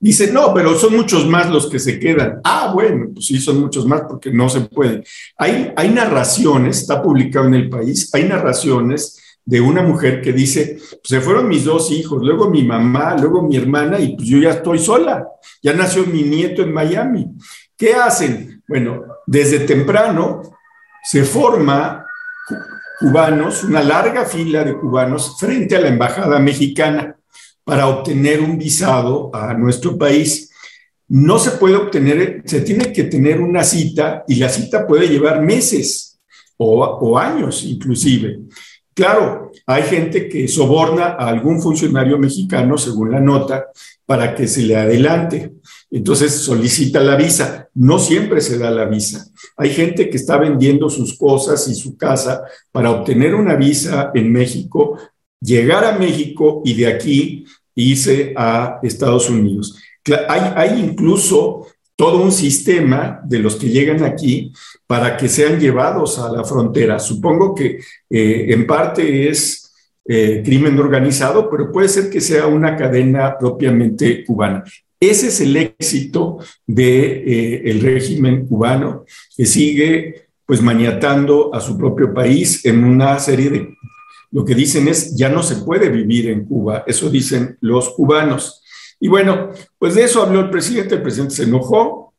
Dice, 0.03 0.33
no, 0.33 0.53
pero 0.53 0.77
son 0.77 0.97
muchos 0.97 1.29
más 1.29 1.49
los 1.49 1.71
que 1.71 1.79
se 1.79 2.01
quedan. 2.01 2.41
Ah, 2.43 2.73
bueno, 2.75 3.11
pues 3.15 3.25
sí, 3.25 3.39
son 3.39 3.61
muchos 3.61 3.87
más 3.87 4.03
porque 4.09 4.33
no 4.33 4.49
se 4.49 4.63
pueden. 4.63 5.05
Hay, 5.39 5.73
hay 5.77 5.91
narraciones, 5.91 6.81
está 6.81 7.01
publicado 7.01 7.47
en 7.47 7.55
el 7.55 7.69
país, 7.69 8.13
hay 8.13 8.25
narraciones 8.25 9.17
de 9.45 9.61
una 9.61 9.81
mujer 9.81 10.21
que 10.21 10.33
dice, 10.33 10.77
pues 10.91 11.03
se 11.05 11.21
fueron 11.21 11.47
mis 11.47 11.63
dos 11.63 11.93
hijos, 11.93 12.21
luego 12.21 12.51
mi 12.51 12.65
mamá, 12.65 13.17
luego 13.17 13.43
mi 13.43 13.57
hermana 13.57 14.01
y 14.01 14.17
pues 14.17 14.27
yo 14.27 14.39
ya 14.39 14.51
estoy 14.51 14.81
sola, 14.81 15.25
ya 15.63 15.73
nació 15.73 16.05
mi 16.05 16.25
nieto 16.25 16.63
en 16.63 16.75
Miami. 16.75 17.29
¿Qué 17.77 17.95
hacen? 17.95 18.61
Bueno, 18.67 19.05
desde 19.25 19.61
temprano 19.61 20.43
se 21.05 21.23
forma 21.23 22.05
cubanos, 22.99 23.63
una 23.63 23.85
larga 23.85 24.25
fila 24.25 24.65
de 24.65 24.77
cubanos 24.77 25.37
frente 25.39 25.77
a 25.77 25.81
la 25.81 25.89
embajada 25.91 26.41
mexicana 26.41 27.17
para 27.65 27.89
obtener 27.89 28.41
un 28.41 28.59
visado 28.59 29.31
a 29.33 29.55
nuestro 29.55 29.97
país. 29.97 30.51
No 31.09 31.39
se 31.39 31.53
puede 31.53 31.77
obtener, 31.77 32.43
se 32.45 32.63
tiene 32.63 32.93
que 32.93 33.05
tener 33.05 33.41
una 33.41 33.65
cita 33.65 34.25
y 34.27 34.37
la 34.37 34.49
cita 34.49 34.87
puede 34.87 35.09
llevar 35.09 35.43
meses 35.43 36.21
o, 36.57 37.19
años 37.19 37.65
inclusive. 37.65 38.41
Claro, 38.95 39.51
hay 39.67 39.83
gente 39.85 40.29
que 40.29 40.49
soborna 40.49 41.17
a 41.19 41.29
algún 41.29 41.63
funcionario 41.63 42.19
mexicano, 42.19 42.77
según 42.77 43.11
la 43.11 43.21
nota, 43.21 43.67
para 44.05 44.35
que 44.35 44.47
se 44.47 44.63
le 44.63 44.77
adelante. 44.77 45.55
Entonces 45.91 46.35
solicita 46.35 47.01
la 47.01 47.17
visa. 47.17 47.69
No 47.75 47.99
siempre 47.99 48.41
se 48.41 48.59
da 48.59 48.71
la 48.71 48.85
visa. 48.85 49.27
Hay 49.57 49.71
gente 49.71 50.11
que 50.11 50.17
está 50.17 50.37
vendiendo 50.37 50.91
sus 50.91 51.17
cosas 51.17 51.67
y 51.69 51.75
su 51.75 51.97
casa 51.97 52.43
para 52.71 52.91
obtener 52.91 53.35
una 53.35 53.55
visa 53.55 54.11
en 54.15 54.31
México 54.31 54.99
llegar 55.43 55.85
a 55.85 55.99
México 55.99 56.63
y 56.65 56.75
de 56.75 56.87
aquí 56.87 57.45
irse 57.75 58.33
a 58.37 58.79
Estados 58.83 59.29
Unidos. 59.29 59.77
Hay, 60.29 60.81
incluso 60.81 61.67
todo 61.97 62.23
un 62.23 62.33
sistema 62.33 63.21
de 63.25 63.39
los 63.39 63.57
que 63.57 63.69
llegan 63.69 64.03
aquí 64.03 64.53
para 64.87 65.17
que 65.17 65.29
sean 65.29 65.61
llevados 65.61 66.19
a 66.19 66.31
la 66.31 66.45
frontera. 66.45 66.99
Supongo 66.99 67.55
que 67.55 67.79
eh, 68.11 68.47
en 68.49 68.67
parte 68.67 69.29
es 69.29 69.73
eh, 70.05 70.43
crimen 70.45 70.79
organizado, 70.79 71.49
pero 71.49 71.71
puede 71.71 71.89
ser 71.89 72.11
que 72.11 72.21
sea 72.21 72.47
una 72.47 72.77
cadena 72.77 73.37
propiamente 73.39 74.25
cubana. 74.25 74.65
Ese 74.99 75.29
es 75.29 75.41
el 75.41 75.57
éxito 75.57 76.39
del 76.67 77.25
de, 77.25 77.71
eh, 77.71 77.79
régimen 77.81 78.47
cubano 78.47 79.05
que 79.37 79.47
sigue 79.47 80.29
pues 80.47 80.61
maniatando 80.61 81.55
a 81.55 81.61
su 81.61 81.79
propio 81.79 82.13
país 82.13 82.65
en 82.65 82.85
una 82.85 83.19
serie 83.19 83.51
de 83.51 83.75
lo 84.33 84.45
que 84.45 84.55
dicen 84.55 84.89
es, 84.89 85.15
ya 85.15 85.29
no 85.29 85.43
se 85.43 85.57
puede 85.57 85.91
vivir 85.91 86.31
en 86.31 86.47
Cuba, 86.47 86.85
eso 86.87 87.11
dicen 87.11 87.59
los 87.61 87.91
cubanos. 87.91 88.65
Y 88.99 89.09
bueno, 89.09 89.51
pues 89.79 89.95
de 89.95 90.05
eso 90.05 90.23
habló 90.23 90.41
el 90.41 90.51
presidente, 90.51 90.95
el 90.95 91.03
presidente 91.03 91.35
se 91.35 91.43
enojó, 91.45 92.15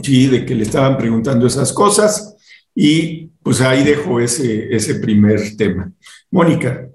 sí, 0.00 0.28
de 0.28 0.46
que 0.46 0.54
le 0.54 0.62
estaban 0.62 0.96
preguntando 0.96 1.46
esas 1.46 1.72
cosas, 1.72 2.36
y 2.74 3.26
pues 3.42 3.60
ahí 3.60 3.84
dejo 3.84 4.18
ese, 4.18 4.74
ese 4.74 4.94
primer 4.94 5.56
tema. 5.56 5.92
Mónica. 6.30 6.88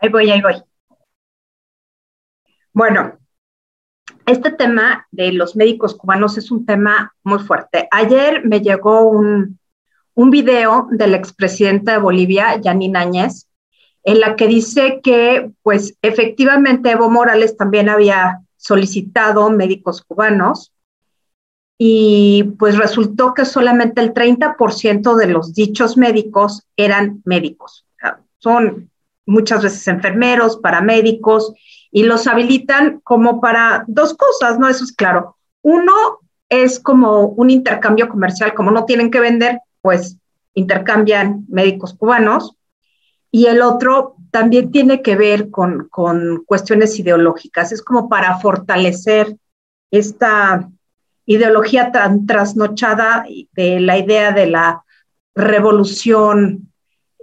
Ahí 0.00 0.10
voy, 0.10 0.30
ahí 0.30 0.42
voy. 0.42 0.62
Bueno, 2.74 3.18
este 4.26 4.50
tema 4.50 5.06
de 5.10 5.32
los 5.32 5.56
médicos 5.56 5.94
cubanos 5.94 6.36
es 6.36 6.50
un 6.50 6.66
tema 6.66 7.14
muy 7.22 7.38
fuerte. 7.38 7.88
Ayer 7.90 8.44
me 8.44 8.60
llegó 8.60 9.08
un, 9.08 9.58
un 10.14 10.30
video 10.30 10.88
del 10.90 11.14
expresidente 11.14 11.92
de 11.92 11.98
Bolivia, 11.98 12.60
Yanin 12.60 12.96
Áñez, 12.96 13.48
en 14.04 14.20
la 14.20 14.36
que 14.36 14.46
dice 14.46 15.00
que, 15.02 15.50
pues, 15.62 15.96
efectivamente 16.02 16.90
Evo 16.90 17.10
Morales 17.10 17.56
también 17.56 17.88
había 17.88 18.40
solicitado 18.56 19.50
médicos 19.50 20.02
cubanos 20.02 20.72
y 21.76 22.44
pues 22.58 22.78
resultó 22.78 23.34
que 23.34 23.44
solamente 23.44 24.00
el 24.00 24.14
30% 24.14 25.16
de 25.16 25.26
los 25.26 25.54
dichos 25.54 25.96
médicos 25.96 26.66
eran 26.76 27.20
médicos. 27.24 27.84
son 28.38 28.90
muchas 29.26 29.62
veces 29.62 29.88
enfermeros, 29.88 30.58
paramédicos, 30.58 31.54
y 31.90 32.02
los 32.02 32.26
habilitan 32.26 33.00
como 33.02 33.40
para 33.40 33.84
dos 33.86 34.14
cosas, 34.14 34.58
¿no? 34.58 34.68
Eso 34.68 34.84
es 34.84 34.92
claro. 34.92 35.36
Uno 35.62 35.92
es 36.50 36.78
como 36.78 37.28
un 37.28 37.48
intercambio 37.48 38.08
comercial, 38.08 38.52
como 38.52 38.70
no 38.70 38.84
tienen 38.84 39.10
que 39.10 39.20
vender, 39.20 39.60
pues 39.84 40.16
intercambian 40.54 41.44
médicos 41.50 41.92
cubanos, 41.92 42.56
y 43.30 43.46
el 43.48 43.60
otro 43.60 44.16
también 44.30 44.72
tiene 44.72 45.02
que 45.02 45.14
ver 45.14 45.50
con, 45.50 45.90
cuestiones 46.46 46.98
ideológicas, 46.98 47.70
es 47.70 47.82
como 47.82 48.08
para 48.08 48.38
fortalecer 48.38 49.36
esta 49.90 50.70
ideología 51.26 51.92
tan 51.92 52.24
trasnochada 52.24 53.26
de 53.52 53.80
la 53.80 53.98
idea 53.98 54.32
de 54.32 54.46
la 54.46 54.82
revolución 55.34 56.72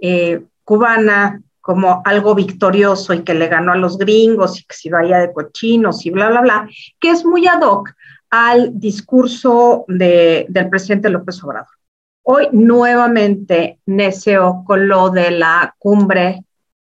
eh, 0.00 0.44
cubana 0.62 1.42
como 1.60 2.00
algo 2.04 2.36
victorioso 2.36 3.12
y 3.12 3.24
que 3.24 3.34
le 3.34 3.48
ganó 3.48 3.72
a 3.72 3.76
los 3.76 3.98
gringos 3.98 4.60
y 4.60 4.64
que 4.64 4.76
se 4.76 4.88
vaya 4.88 5.18
de 5.18 5.32
cochinos 5.32 6.06
y 6.06 6.10
bla, 6.10 6.28
bla, 6.28 6.42
bla, 6.42 6.68
que 7.00 7.10
es 7.10 7.24
muy 7.24 7.48
ad 7.48 7.62
hoc 7.62 7.92
al 8.30 8.78
discurso 8.78 9.84
del 9.88 10.68
presidente 10.70 11.10
López 11.10 11.42
Obrador. 11.42 11.81
Hoy 12.24 12.48
nuevamente 12.52 13.80
necio 13.84 14.62
con 14.64 14.86
lo 14.86 15.10
de 15.10 15.32
la 15.32 15.74
cumbre 15.78 16.44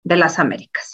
de 0.03 0.17
las 0.17 0.37
Américas. 0.37 0.93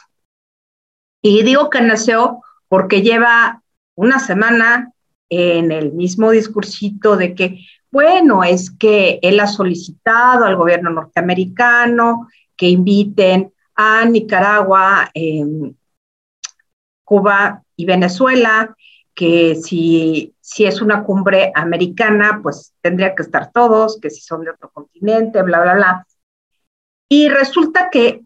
Y 1.22 1.44
digo 1.44 1.70
que 1.70 1.82
neció 1.82 2.42
porque 2.70 3.02
lleva 3.02 3.62
una 3.96 4.20
semana 4.20 4.94
en 5.30 5.72
el 5.72 5.92
mismo 5.92 6.32
discursito 6.32 7.18
de 7.18 7.36
que, 7.36 7.60
bueno, 7.92 8.44
es 8.44 8.72
que 8.72 9.20
él 9.22 9.40
ha 9.42 9.48
solicitado 9.48 10.46
al 10.46 10.56
gobierno 10.56 10.90
norteamericano 10.90 12.30
que 12.56 12.70
inviten 12.70 13.52
a 13.76 14.06
Nicaragua, 14.06 15.10
em, 15.14 15.74
Cuba 17.04 17.64
y 17.76 17.86
Venezuela, 17.86 18.76
que 19.22 19.54
si 19.54 20.34
si 20.40 20.66
es 20.66 20.82
una 20.82 21.04
cumbre 21.04 21.52
americana, 21.54 22.40
pues 22.42 22.74
tendría 22.82 23.14
que 23.14 23.22
estar 23.22 23.52
todos, 23.52 24.00
que 24.02 24.10
si 24.10 24.20
son 24.20 24.44
de 24.44 24.50
otro 24.50 24.72
continente, 24.72 25.44
bla, 25.44 25.62
bla, 25.62 25.76
bla. 25.76 26.08
Y 27.08 27.30
resulta 27.30 27.92
que 27.92 28.24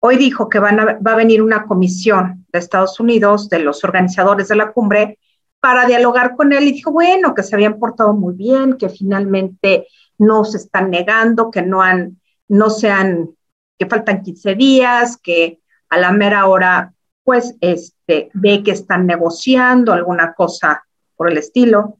hoy 0.00 0.18
dijo 0.18 0.50
que 0.50 0.58
van 0.58 0.76
va 0.76 1.12
a 1.12 1.16
venir 1.16 1.40
una 1.40 1.64
comisión 1.64 2.44
de 2.52 2.58
Estados 2.58 3.00
Unidos, 3.00 3.48
de 3.48 3.60
los 3.60 3.84
organizadores 3.84 4.48
de 4.48 4.56
la 4.56 4.70
cumbre, 4.72 5.18
para 5.60 5.86
dialogar 5.86 6.36
con 6.36 6.52
él 6.52 6.64
y 6.64 6.72
dijo, 6.72 6.92
bueno, 6.92 7.34
que 7.34 7.42
se 7.42 7.54
habían 7.54 7.78
portado 7.78 8.12
muy 8.12 8.34
bien, 8.34 8.76
que 8.76 8.90
finalmente 8.90 9.86
no 10.18 10.44
se 10.44 10.58
están 10.58 10.90
negando, 10.90 11.50
que 11.50 11.62
no 11.62 11.80
han, 11.80 12.20
no 12.48 12.68
se 12.68 12.90
han, 12.90 13.30
que 13.78 13.86
faltan 13.86 14.22
15 14.22 14.56
días, 14.56 15.16
que 15.16 15.62
a 15.88 15.96
la 15.96 16.12
mera 16.12 16.48
hora, 16.48 16.92
pues, 17.22 17.56
este, 18.06 18.30
ve 18.34 18.62
que 18.62 18.72
están 18.72 19.06
negociando 19.06 19.92
alguna 19.92 20.34
cosa 20.34 20.84
por 21.16 21.30
el 21.30 21.38
estilo. 21.38 21.98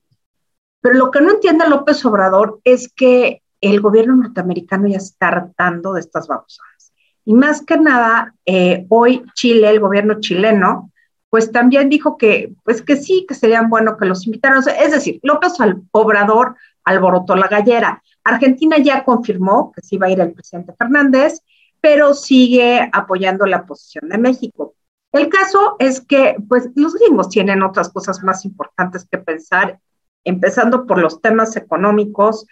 Pero 0.81 0.97
lo 0.97 1.11
que 1.11 1.21
no 1.21 1.31
entiende 1.31 1.69
López 1.69 2.05
Obrador 2.05 2.61
es 2.65 2.93
que 2.95 3.43
el 3.61 3.81
gobierno 3.81 4.17
norteamericano 4.17 4.87
ya 4.87 4.99
está 4.99 5.29
hartando 5.29 5.95
de 5.95 6.01
estas 6.01 6.29
babosadas. 6.29 6.93
Y 7.25 7.33
más 7.33 7.63
que 7.63 7.79
nada, 7.79 8.35
eh, 8.45 8.85
hoy 8.91 9.25
Chile, 9.35 9.71
el 9.71 9.81
gobierno 9.81 10.21
chileno, 10.21 10.91
pues 11.31 11.51
también 11.51 11.89
dijo 11.89 12.19
que, 12.19 12.53
pues 12.65 12.83
que 12.83 12.97
sí, 12.97 13.25
que 13.27 13.35
serían 13.35 13.71
bueno 13.71 13.97
que 13.97 14.05
los 14.05 14.27
invitaran. 14.27 14.63
Es 14.79 14.93
decir, 14.93 15.21
López 15.23 15.55
Obrador 15.91 16.57
alborotó 16.85 17.35
la 17.35 17.49
gallera. 17.49 18.03
Argentina 18.23 18.77
ya 18.77 19.05
confirmó 19.05 19.73
que 19.73 19.81
sí 19.81 19.97
va 19.97 20.09
a 20.09 20.11
ir 20.11 20.21
el 20.21 20.33
presidente 20.33 20.75
Fernández, 20.79 21.41
pero 21.81 22.13
sigue 22.13 22.89
apoyando 22.93 23.47
la 23.47 23.65
posición 23.65 24.11
de 24.11 24.19
México. 24.19 24.75
El 25.15 25.29
caso 25.29 25.77
es 25.79 26.01
que, 26.01 26.35
pues, 26.49 26.71
los 26.75 26.95
gringos 26.95 27.29
tienen 27.29 27.63
otras 27.63 27.89
cosas 27.89 28.25
más 28.25 28.45
importantes 28.45 29.07
que 29.09 29.19
pensar, 29.19 29.79
empezando 30.25 30.87
por 30.87 30.99
los 30.99 31.21
temas 31.21 31.55
económicos, 31.57 32.49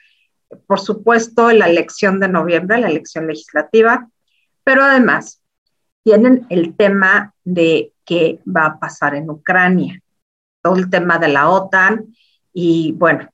por 0.68 0.78
supuesto, 0.78 1.50
la 1.50 1.68
elección 1.68 2.20
de 2.20 2.28
noviembre, 2.28 2.78
la 2.78 2.86
elección 2.86 3.26
legislativa, 3.26 4.08
pero 4.62 4.84
además 4.84 5.42
tienen 6.04 6.46
el 6.50 6.76
tema 6.76 7.34
de 7.42 7.92
qué 8.04 8.38
va 8.46 8.66
a 8.66 8.78
pasar 8.78 9.16
en 9.16 9.28
Ucrania, 9.28 10.00
todo 10.62 10.76
el 10.76 10.88
tema 10.88 11.18
de 11.18 11.28
la 11.28 11.50
OTAN 11.50 12.14
y, 12.52 12.92
bueno, 12.92 13.28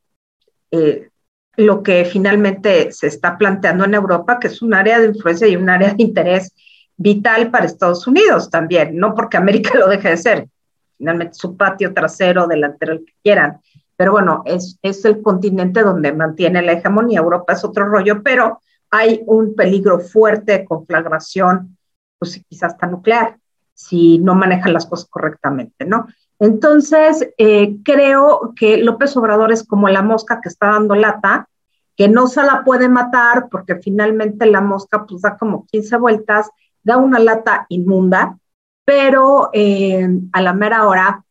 eh, 0.71 1.11
lo 1.55 1.83
que 1.83 2.07
finalmente 2.07 2.93
se 2.93 3.09
está 3.09 3.37
planteando 3.37 3.85
en 3.85 3.93
Europa, 3.93 4.39
que 4.39 4.47
es 4.47 4.63
un 4.63 4.73
área 4.73 4.99
de 4.99 5.09
influencia 5.09 5.47
y 5.47 5.57
un 5.57 5.69
área 5.69 5.93
de 5.93 6.03
interés 6.03 6.55
vital 6.99 7.51
para 7.51 7.65
Estados 7.65 8.07
Unidos 8.07 8.51
también, 8.51 8.97
no 8.97 9.15
porque 9.15 9.39
América 9.39 9.79
lo 9.79 9.89
deje 9.89 10.11
de 10.11 10.17
ser, 10.19 10.49
finalmente 10.99 11.35
su 11.35 11.57
patio 11.57 11.95
trasero, 11.95 12.47
delantero, 12.47 12.93
el 12.93 13.05
que 13.07 13.15
quieran, 13.23 13.61
pero 13.97 14.13
bueno, 14.13 14.43
es, 14.45 14.79
es 14.83 15.05
el 15.05 15.23
continente 15.23 15.83
donde 15.83 16.13
mantiene 16.13 16.61
la 16.61 16.73
hegemonía, 16.73 17.21
Europa 17.21 17.55
es 17.55 17.65
otro 17.65 17.87
rollo, 17.87 18.23
pero 18.23 18.61
hay 18.91 19.23
un 19.27 19.55
peligro 19.55 20.01
fuerte 20.01 20.53
de 20.53 20.65
conflagración, 20.65 21.77
pues 22.19 22.43
quizás 22.49 22.73
hasta 22.73 22.87
nuclear, 22.87 23.39
si 23.75 24.19
no 24.19 24.35
manejan 24.35 24.73
las 24.73 24.87
cosas 24.87 25.09
correctamente, 25.09 25.85
¿no? 25.85 26.07
Entonces, 26.41 27.29
eh, 27.39 27.77
creo 27.85 28.53
que 28.57 28.79
López 28.79 29.17
Obrador 29.17 29.53
es 29.53 29.65
como 29.65 29.89
la 29.89 30.03
mosca 30.03 30.41
que 30.41 30.49
está 30.49 30.69
dando 30.69 30.95
lata, 30.95 31.49
que 31.97 32.09
no 32.09 32.29
se 32.29 32.43
la 32.45 32.63
puede 32.65 32.89
matar 32.89 33.49
porque 33.51 33.77
finalmente 33.77 34.47
la 34.47 34.61
mosca 34.61 35.05
pues 35.05 35.23
da 35.23 35.37
como 35.37 35.67
15 35.67 35.97
vueltas, 35.97 36.49
da 36.89 36.97
una 36.97 37.19
lata 37.19 37.67
inmunda, 37.69 38.39
pero 38.85 39.51
eh, 39.53 40.09
a 40.33 40.41
la 40.41 40.55
mera 40.55 40.89
hora 40.89 41.23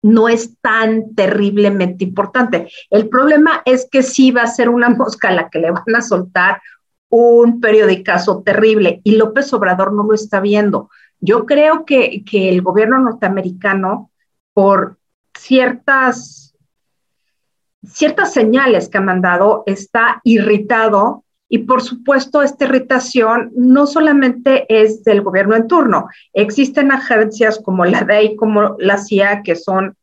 no 0.00 0.28
es 0.28 0.56
tan 0.62 1.14
terriblemente 1.14 2.04
importante. 2.04 2.70
El 2.88 3.10
problema 3.10 3.60
es 3.66 3.86
que 3.90 4.02
sí 4.02 4.30
va 4.30 4.42
a 4.42 4.46
ser 4.46 4.70
una 4.70 4.88
mosca 5.00 5.28
a 5.28 5.32
la 5.32 5.50
que 5.50 5.58
le 5.58 5.70
van 5.70 5.94
a 5.94 6.00
soltar 6.00 6.62
un 7.10 7.60
periodicazo 7.60 8.42
terrible 8.42 9.00
y 9.04 9.16
López 9.16 9.52
Obrador 9.52 9.92
no 9.92 10.04
lo 10.04 10.14
está 10.14 10.40
viendo. 10.40 10.88
Yo 11.20 11.44
creo 11.44 11.84
que, 11.84 12.24
el 12.32 12.62
gobierno 12.62 12.98
norteamericano, 12.98 14.10
por 14.54 14.98
ciertas, 15.36 16.54
ciertas 17.84 18.32
señales 18.32 18.88
que 18.88 18.98
ha 18.98 19.02
mandado, 19.02 19.64
está 19.66 20.20
irritado 20.24 21.24
y 21.48 21.58
por 21.58 21.82
supuesto, 21.82 22.42
esta 22.42 22.64
irritación 22.64 23.52
no 23.54 23.86
solamente 23.86 24.66
es 24.68 25.04
del 25.04 25.22
gobierno 25.22 25.54
en 25.54 25.68
turno. 25.68 26.08
Existen 26.32 26.90
agencias 26.90 27.60
como 27.62 27.84
la 27.84 28.02
DEI, 28.02 28.34
como 28.34 28.76
la 28.78 28.98
CIA, 28.98 29.42
que 29.42 29.54
son 29.54 29.96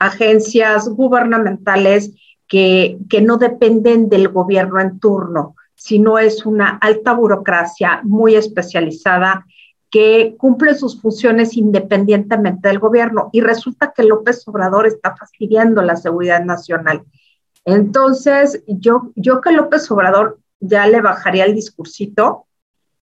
agencias 0.00 0.88
gubernamentales 0.88 2.12
que, 2.48 2.98
que 3.08 3.20
no 3.20 3.36
dependen 3.36 4.08
del 4.08 4.28
gobierno 4.28 4.80
en 4.80 4.98
turno, 4.98 5.54
sino 5.76 6.18
es 6.18 6.44
una 6.44 6.78
alta 6.80 7.12
burocracia 7.12 8.00
muy 8.02 8.34
especializada 8.34 9.46
que 9.90 10.34
cumple 10.38 10.74
sus 10.74 11.00
funciones 11.00 11.56
independientemente 11.56 12.68
del 12.68 12.80
gobierno. 12.80 13.30
Y 13.32 13.42
resulta 13.42 13.92
que 13.94 14.02
López 14.02 14.46
Obrador 14.48 14.88
está 14.88 15.16
fastidiando 15.16 15.82
la 15.82 15.96
seguridad 15.96 16.44
nacional. 16.44 17.04
Entonces, 17.64 18.62
yo, 18.66 19.12
yo 19.14 19.40
que 19.40 19.52
López 19.52 19.90
Obrador 19.90 20.38
ya 20.60 20.86
le 20.86 21.00
bajaría 21.00 21.44
el 21.44 21.54
discursito. 21.54 22.46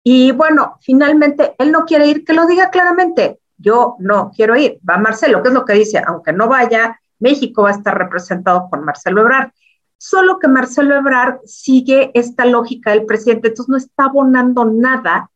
Y 0.04 0.32
bueno, 0.32 0.78
finalmente, 0.82 1.56
él 1.58 1.72
no 1.72 1.86
quiere 1.86 2.08
ir, 2.08 2.26
que 2.26 2.34
lo 2.34 2.48
diga 2.48 2.70
claramente. 2.70 3.40
Yo 3.58 3.96
no 4.00 4.32
quiero 4.36 4.56
ir. 4.56 4.80
Va 4.88 4.98
Marcelo, 4.98 5.42
que 5.42 5.50
es 5.50 5.54
lo 5.54 5.66
que 5.66 5.74
dice, 5.74 6.02
aunque 6.06 6.34
no 6.34 6.48
vaya, 6.48 7.00
México 7.20 7.64
va 7.64 7.70
a 7.70 7.74
estar 7.74 7.96
representado 7.98 8.68
por 8.70 8.82
Marcelo 8.82 9.22
Ebrard. 9.22 9.52
Solo 9.98 10.40
que 10.40 10.48
Marcelo 10.48 10.96
Ebrard 10.96 11.42
sigue 11.46 12.10
esta 12.16 12.46
lógica 12.46 12.90
del 12.90 13.06
presidente, 13.06 13.50
entonces 13.50 13.70
no 13.70 13.78
está 13.78 14.06
abonando 14.06 14.66
nada 14.66 15.30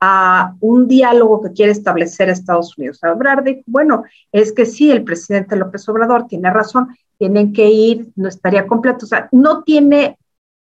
a 0.00 0.54
un 0.60 0.88
diálogo 0.88 1.42
que 1.42 1.52
quiere 1.52 1.72
establecer 1.72 2.30
Estados 2.30 2.78
Unidos. 2.78 3.00
Ebrard 3.02 3.44
dijo, 3.44 3.60
bueno, 3.66 4.04
es 4.32 4.52
que 4.52 4.64
sí, 4.64 4.90
el 4.90 5.04
presidente 5.04 5.56
López 5.56 5.86
Obrador 5.90 6.26
tiene 6.26 6.50
razón, 6.50 6.96
tienen 7.18 7.52
que 7.52 7.68
ir, 7.68 8.08
no 8.16 8.28
estaría 8.28 8.66
completo. 8.66 9.04
O 9.04 9.08
sea, 9.08 9.28
no 9.32 9.62
tiene, 9.64 10.18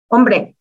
hombre, 0.09 0.56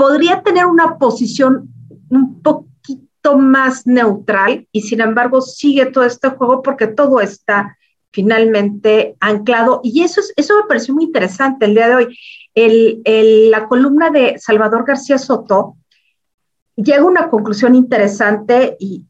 podría 0.00 0.42
tener 0.42 0.64
una 0.64 0.96
posición 0.96 1.68
un 2.08 2.40
poquito 2.40 3.36
más 3.36 3.86
neutral 3.86 4.66
y 4.72 4.80
sin 4.80 5.02
embargo 5.02 5.42
sigue 5.42 5.84
todo 5.84 6.04
este 6.04 6.30
juego 6.30 6.62
porque 6.62 6.86
todo 6.86 7.20
está 7.20 7.76
finalmente 8.10 9.18
anclado. 9.20 9.82
Y 9.84 10.02
eso, 10.02 10.20
es, 10.20 10.32
eso 10.36 10.56
me 10.56 10.66
pareció 10.66 10.94
muy 10.94 11.04
interesante 11.04 11.66
el 11.66 11.74
día 11.74 11.88
de 11.88 11.94
hoy. 11.96 12.18
El, 12.54 13.50
la 13.50 13.68
columna 13.68 14.08
de 14.08 14.38
Salvador 14.38 14.86
García 14.86 15.18
Soto 15.18 15.76
llega 16.76 17.02
a 17.02 17.04
una 17.04 17.28
conclusión 17.28 17.74
interesante 17.74 18.78
y 18.80 19.04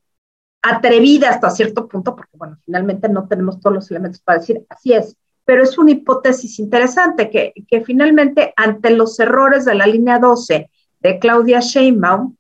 atrevida 0.60 1.30
hasta 1.30 1.50
cierto 1.50 1.86
punto, 1.86 2.16
porque 2.16 2.36
bueno, 2.36 2.58
finalmente 2.64 3.08
no 3.08 3.28
tenemos 3.28 3.60
todos 3.60 3.76
los 3.76 3.90
elementos 3.92 4.20
para 4.22 4.40
decir 4.40 4.66
así 4.68 4.92
es, 4.92 5.16
pero 5.44 5.62
es 5.62 5.78
una 5.78 5.92
hipótesis 5.92 6.58
interesante 6.58 7.30
que, 7.30 7.52
que 7.68 7.80
finalmente 7.82 8.52
ante 8.56 8.90
los 8.90 9.20
errores 9.20 9.64
de 9.64 9.76
la 9.76 9.86
línea 9.86 10.18
12 10.18 10.68
de 11.00 11.18
Claudia 11.18 11.60
Sheinbaum, 11.60 12.36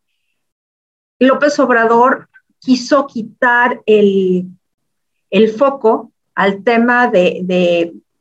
López 1.18 1.58
Obrador 1.58 2.28
quiso 2.58 3.06
quitar 3.06 3.80
el, 3.86 4.46
el 5.30 5.50
foco 5.50 6.12
al 6.34 6.62
tema 6.62 7.08
de, 7.08 7.40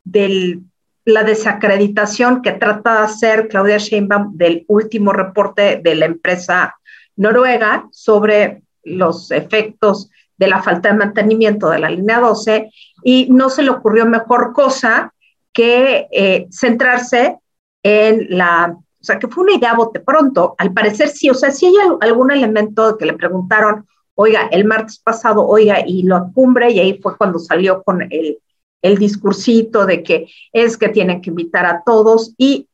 de, 0.03 0.59
la 1.05 1.23
desacreditación 1.23 2.41
que 2.41 2.51
trata 2.51 2.99
de 2.99 3.05
hacer 3.05 3.47
Claudia 3.47 3.77
Sheinbaum 3.77 4.35
del 4.37 4.65
último 4.67 5.11
reporte 5.11 5.81
de 5.83 5.95
la 5.95 6.05
empresa 6.05 6.75
noruega 7.15 7.87
sobre 7.91 8.61
los 8.83 9.31
efectos 9.31 10.09
de 10.37 10.47
la 10.47 10.61
falta 10.61 10.89
de 10.89 10.97
mantenimiento 10.97 11.69
de 11.69 11.79
la 11.79 11.89
línea 11.89 12.19
12 12.19 12.69
y 13.03 13.27
no 13.31 13.49
se 13.49 13.63
le 13.63 13.71
ocurrió 13.71 14.05
mejor 14.05 14.53
cosa 14.53 15.13
que 15.51 16.07
eh, 16.11 16.47
centrarse 16.51 17.37
en 17.81 18.27
la, 18.29 18.77
o 19.01 19.03
sea, 19.03 19.17
que 19.17 19.27
fue 19.27 19.43
una 19.43 19.55
idea 19.55 19.75
bote 19.75 19.99
pronto, 19.99 20.55
al 20.57 20.73
parecer 20.73 21.07
sí, 21.07 21.29
o 21.29 21.33
sea, 21.33 21.51
si 21.51 21.67
hay 21.67 21.75
algún 22.01 22.31
elemento 22.31 22.97
que 22.97 23.05
le 23.05 23.13
preguntaron, 23.13 23.87
oiga, 24.15 24.47
el 24.51 24.65
martes 24.65 24.99
pasado, 24.99 25.47
oiga, 25.47 25.81
y 25.85 26.03
lo 26.03 26.31
cumbre, 26.33 26.71
y 26.71 26.79
ahí 26.79 26.99
fue 27.01 27.17
cuando 27.17 27.39
salió 27.39 27.81
con 27.83 28.01
el, 28.01 28.39
el 28.81 28.97
discursito 28.97 29.85
de 29.85 30.03
que 30.03 30.27
es 30.51 30.77
que 30.77 30.89
tienen 30.89 31.21
que 31.21 31.29
invitar 31.29 31.65
a 31.65 31.83
todos 31.85 32.33
y 32.37 32.67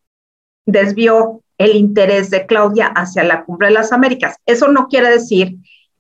desvió 0.66 1.42
el 1.58 1.76
interés 1.76 2.32
de 2.32 2.46
Claudia 2.48 2.88
hacia 2.88 3.24
la 3.24 3.46
cumbre 3.46 3.68
de 3.68 3.76
las 3.76 3.92
Américas. 3.92 4.38
Eso 4.46 4.68
no 4.68 4.88
quiere 4.88 5.10
decir 5.10 5.58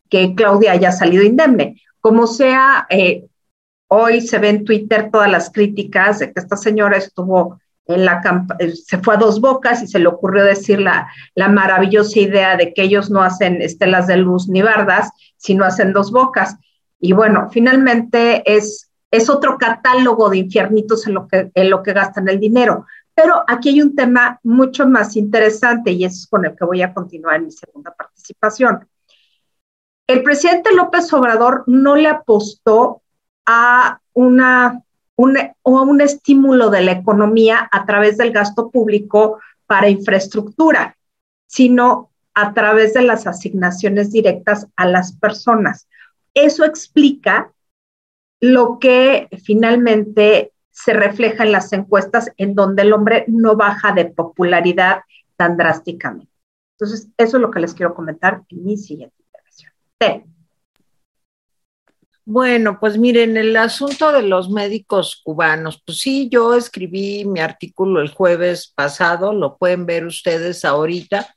que 0.09 0.33
Claudia 0.35 0.71
haya 0.73 0.91
salido 0.91 1.23
indemne. 1.23 1.81
Como 2.01 2.27
sea, 2.27 2.88
eh, 2.89 3.25
hoy 3.88 4.21
se 4.21 4.39
ve 4.39 4.49
en 4.49 4.65
Twitter 4.65 5.09
todas 5.11 5.29
las 5.29 5.51
críticas 5.51 6.19
de 6.19 6.33
que 6.33 6.39
esta 6.39 6.57
señora 6.57 6.97
estuvo 6.97 7.59
en 7.87 8.05
la 8.05 8.21
eh, 8.59 8.75
se 8.75 8.97
fue 8.99 9.15
a 9.15 9.17
dos 9.17 9.39
bocas 9.39 9.81
y 9.81 9.87
se 9.87 9.99
le 9.99 10.07
ocurrió 10.07 10.43
decir 10.43 10.79
la, 10.79 11.07
la 11.35 11.49
maravillosa 11.49 12.19
idea 12.19 12.57
de 12.57 12.73
que 12.73 12.83
ellos 12.83 13.09
no 13.09 13.21
hacen 13.21 13.61
estelas 13.61 14.07
de 14.07 14.17
luz 14.17 14.47
ni 14.47 14.61
bardas, 14.61 15.11
sino 15.37 15.65
hacen 15.65 15.93
dos 15.93 16.11
bocas. 16.11 16.55
Y 16.99 17.13
bueno, 17.13 17.49
finalmente 17.51 18.43
es, 18.45 18.91
es 19.11 19.29
otro 19.29 19.57
catálogo 19.57 20.29
de 20.29 20.37
infiernitos 20.37 21.05
en 21.07 21.13
lo, 21.13 21.27
que, 21.27 21.51
en 21.53 21.69
lo 21.69 21.83
que 21.83 21.93
gastan 21.93 22.27
el 22.27 22.39
dinero. 22.39 22.85
Pero 23.13 23.43
aquí 23.47 23.69
hay 23.69 23.81
un 23.81 23.95
tema 23.95 24.39
mucho 24.43 24.87
más 24.87 25.15
interesante 25.15 25.91
y 25.91 26.03
es 26.03 26.27
con 26.29 26.45
el 26.45 26.55
que 26.55 26.65
voy 26.65 26.81
a 26.81 26.93
continuar 26.93 27.37
en 27.37 27.45
mi 27.45 27.51
segunda 27.51 27.93
participación. 27.95 28.87
El 30.07 30.21
presidente 30.21 30.73
López 30.73 31.11
Obrador 31.13 31.63
no 31.65 31.95
le 31.95 32.09
apostó 32.09 33.01
a 33.45 33.99
una, 34.13 34.81
un, 35.15 35.38
un 35.63 36.01
estímulo 36.01 36.69
de 36.69 36.82
la 36.82 36.91
economía 36.91 37.67
a 37.71 37.86
través 37.86 38.17
del 38.17 38.32
gasto 38.32 38.69
público 38.69 39.39
para 39.65 39.89
infraestructura, 39.89 40.97
sino 41.47 42.12
a 42.34 42.54
través 42.54 42.93
de 42.93 43.01
las 43.01 43.28
asignaciones 43.28 44.12
directas 44.12 44.67
a 44.75 44.86
las 44.86 45.13
personas. 45.13 45.88
Eso 46.34 46.65
explica 46.65 47.54
lo 48.41 48.78
que 48.80 49.30
finalmente 49.43 50.51
se 50.69 50.93
refleja 50.93 51.43
en 51.43 51.54
las 51.54 51.71
encuestas 51.71 52.32
en 52.36 52.54
donde 52.54 52.82
el 52.82 52.91
hombre 52.91 53.23
no 53.28 53.56
baja 53.56 53.93
de 53.93 54.06
popularidad 54.06 54.99
tan 55.38 55.56
drásticamente. 55.56 56.32
Entonces, 56.78 57.08
eso 57.17 57.38
es 57.38 57.41
lo 57.41 57.51
que 57.51 57.62
les 57.62 57.73
quiero 57.73 57.95
comentar 57.95 58.43
en 58.49 58.65
mi 58.65 58.75
siguiente 58.75 59.15
intervención. 59.23 60.34
Bueno, 62.27 62.79
pues 62.79 62.97
miren, 62.97 63.38
el 63.38 63.55
asunto 63.55 64.11
de 64.11 64.23
los 64.23 64.49
médicos 64.49 65.21
cubanos, 65.23 65.79
pues 65.85 65.99
sí, 65.99 66.27
yo 66.27 66.55
escribí 66.55 67.23
mi 67.23 67.39
artículo 67.39 68.01
el 68.01 68.09
jueves 68.09 68.73
pasado, 68.75 69.31
lo 69.31 69.57
pueden 69.57 69.85
ver 69.85 70.05
ustedes 70.05 70.65
ahorita. 70.65 71.35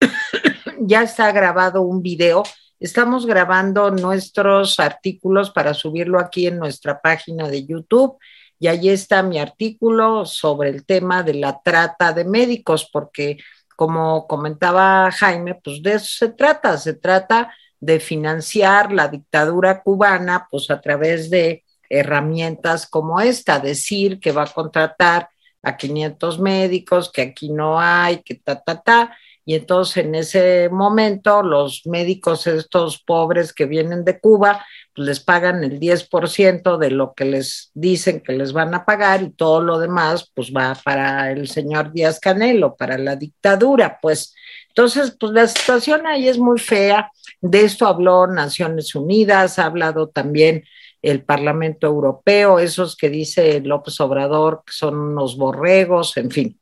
ya 0.80 1.02
está 1.02 1.32
grabado 1.32 1.80
un 1.80 2.02
video. 2.02 2.42
Estamos 2.78 3.24
grabando 3.24 3.90
nuestros 3.90 4.78
artículos 4.78 5.50
para 5.50 5.72
subirlo 5.72 6.20
aquí 6.20 6.46
en 6.46 6.58
nuestra 6.58 7.00
página 7.00 7.48
de 7.48 7.64
YouTube 7.64 8.18
y 8.58 8.68
allí 8.68 8.90
está 8.90 9.22
mi 9.22 9.38
artículo 9.38 10.26
sobre 10.26 10.68
el 10.68 10.84
tema 10.84 11.22
de 11.22 11.32
la 11.32 11.62
trata 11.62 12.12
de 12.12 12.26
médicos, 12.26 12.90
porque 12.92 13.38
como 13.74 14.26
comentaba 14.26 15.10
Jaime, 15.12 15.54
pues 15.54 15.82
de 15.82 15.94
eso 15.94 16.26
se 16.26 16.28
trata, 16.28 16.76
se 16.76 16.92
trata 16.92 17.50
de 17.80 18.00
financiar 18.00 18.92
la 18.92 19.08
dictadura 19.08 19.82
cubana, 19.82 20.48
pues 20.50 20.70
a 20.70 20.80
través 20.80 21.30
de 21.30 21.64
herramientas 21.88 22.86
como 22.86 23.20
esta, 23.20 23.58
decir 23.58 24.18
que 24.20 24.32
va 24.32 24.44
a 24.44 24.52
contratar 24.52 25.28
a 25.62 25.76
500 25.76 26.38
médicos, 26.38 27.10
que 27.12 27.22
aquí 27.22 27.50
no 27.50 27.80
hay, 27.80 28.22
que 28.22 28.36
ta, 28.36 28.60
ta, 28.60 28.80
ta. 28.82 29.16
Y 29.44 29.54
entonces 29.54 30.04
en 30.04 30.14
ese 30.14 30.68
momento 30.70 31.42
los 31.42 31.82
médicos, 31.86 32.46
estos 32.46 33.02
pobres 33.02 33.52
que 33.52 33.66
vienen 33.66 34.04
de 34.04 34.18
Cuba, 34.18 34.64
pues 34.94 35.06
les 35.06 35.20
pagan 35.20 35.62
el 35.62 35.78
10% 35.78 36.78
de 36.78 36.90
lo 36.90 37.14
que 37.14 37.24
les 37.26 37.70
dicen 37.74 38.20
que 38.20 38.32
les 38.32 38.52
van 38.52 38.74
a 38.74 38.84
pagar 38.84 39.22
y 39.22 39.30
todo 39.30 39.60
lo 39.60 39.78
demás 39.78 40.30
pues 40.34 40.52
va 40.52 40.76
para 40.84 41.30
el 41.30 41.48
señor 41.48 41.92
Díaz 41.92 42.18
Canelo, 42.18 42.74
para 42.76 42.98
la 42.98 43.16
dictadura, 43.16 43.98
pues. 44.00 44.34
Entonces, 44.76 45.16
pues 45.18 45.32
la 45.32 45.48
situación 45.48 46.06
ahí 46.06 46.28
es 46.28 46.36
muy 46.38 46.58
fea. 46.58 47.10
De 47.40 47.62
esto 47.62 47.86
habló 47.86 48.26
Naciones 48.26 48.94
Unidas, 48.94 49.58
ha 49.58 49.64
hablado 49.64 50.10
también 50.10 50.64
el 51.00 51.24
Parlamento 51.24 51.86
Europeo, 51.86 52.58
esos 52.58 52.94
que 52.94 53.08
dice 53.08 53.58
López 53.62 53.98
Obrador 54.00 54.64
que 54.66 54.74
son 54.74 54.98
unos 54.98 55.38
borregos, 55.38 56.18
en 56.18 56.30
fin. 56.30 56.60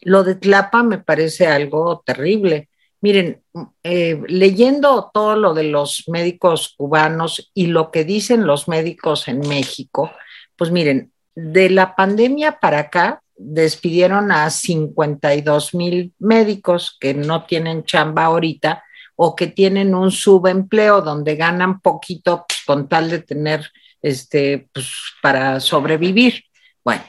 Lo 0.00 0.24
de 0.24 0.36
Tlapa 0.36 0.82
me 0.82 0.96
parece 0.96 1.46
algo 1.46 2.02
terrible. 2.06 2.70
Miren, 3.02 3.42
eh, 3.82 4.18
leyendo 4.26 5.10
todo 5.12 5.36
lo 5.36 5.52
de 5.52 5.64
los 5.64 6.04
médicos 6.08 6.74
cubanos 6.78 7.50
y 7.52 7.66
lo 7.66 7.90
que 7.90 8.04
dicen 8.04 8.46
los 8.46 8.68
médicos 8.68 9.28
en 9.28 9.40
México, 9.40 10.10
pues 10.56 10.70
miren, 10.70 11.12
de 11.34 11.68
la 11.68 11.94
pandemia 11.94 12.58
para 12.58 12.78
acá 12.78 13.22
despidieron 13.42 14.30
a 14.30 14.50
52 14.50 15.74
mil 15.74 16.12
médicos 16.18 16.96
que 17.00 17.14
no 17.14 17.44
tienen 17.46 17.84
chamba 17.84 18.24
ahorita 18.24 18.84
o 19.16 19.34
que 19.34 19.46
tienen 19.46 19.94
un 19.94 20.10
subempleo 20.10 21.00
donde 21.00 21.36
ganan 21.36 21.80
poquito 21.80 22.44
con 22.66 22.88
tal 22.88 23.10
de 23.10 23.20
tener 23.20 23.70
este, 24.02 24.68
pues, 24.72 24.88
para 25.22 25.60
sobrevivir. 25.60 26.44
Bueno, 26.84 27.02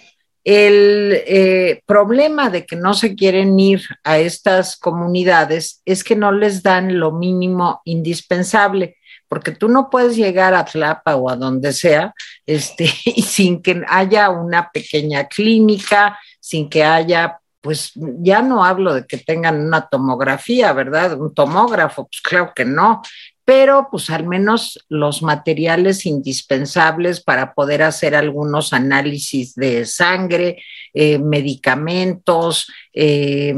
el 0.43 1.21
eh, 1.27 1.81
problema 1.85 2.49
de 2.49 2.65
que 2.65 2.75
no 2.75 2.93
se 2.93 3.15
quieren 3.15 3.59
ir 3.59 3.81
a 4.03 4.17
estas 4.17 4.77
comunidades 4.77 5.81
es 5.85 6.03
que 6.03 6.15
no 6.15 6.31
les 6.31 6.63
dan 6.63 6.99
lo 6.99 7.11
mínimo 7.11 7.81
indispensable, 7.85 8.97
porque 9.31 9.51
tú 9.51 9.69
no 9.69 9.89
puedes 9.89 10.17
llegar 10.17 10.53
a 10.53 10.65
Tlapa 10.65 11.15
o 11.15 11.29
a 11.29 11.37
donde 11.37 11.71
sea 11.71 12.13
este, 12.45 12.87
sin 13.25 13.61
que 13.61 13.81
haya 13.87 14.29
una 14.29 14.69
pequeña 14.73 15.29
clínica, 15.29 16.19
sin 16.41 16.69
que 16.69 16.83
haya 16.83 17.37
pues 17.61 17.93
ya 17.95 18.41
no 18.41 18.65
hablo 18.65 18.93
de 18.93 19.05
que 19.05 19.17
tengan 19.17 19.61
una 19.61 19.87
tomografía, 19.87 20.73
¿verdad? 20.73 21.17
Un 21.17 21.33
tomógrafo, 21.33 22.07
pues 22.07 22.19
claro 22.19 22.51
que 22.53 22.65
no, 22.65 23.03
pero 23.45 23.87
pues 23.89 24.09
al 24.09 24.27
menos 24.27 24.83
los 24.89 25.23
materiales 25.23 26.05
indispensables 26.05 27.21
para 27.21 27.53
poder 27.53 27.83
hacer 27.83 28.15
algunos 28.15 28.73
análisis 28.73 29.55
de 29.55 29.85
sangre, 29.85 30.61
eh, 30.93 31.19
medicamentos, 31.19 32.69
eh, 32.93 33.55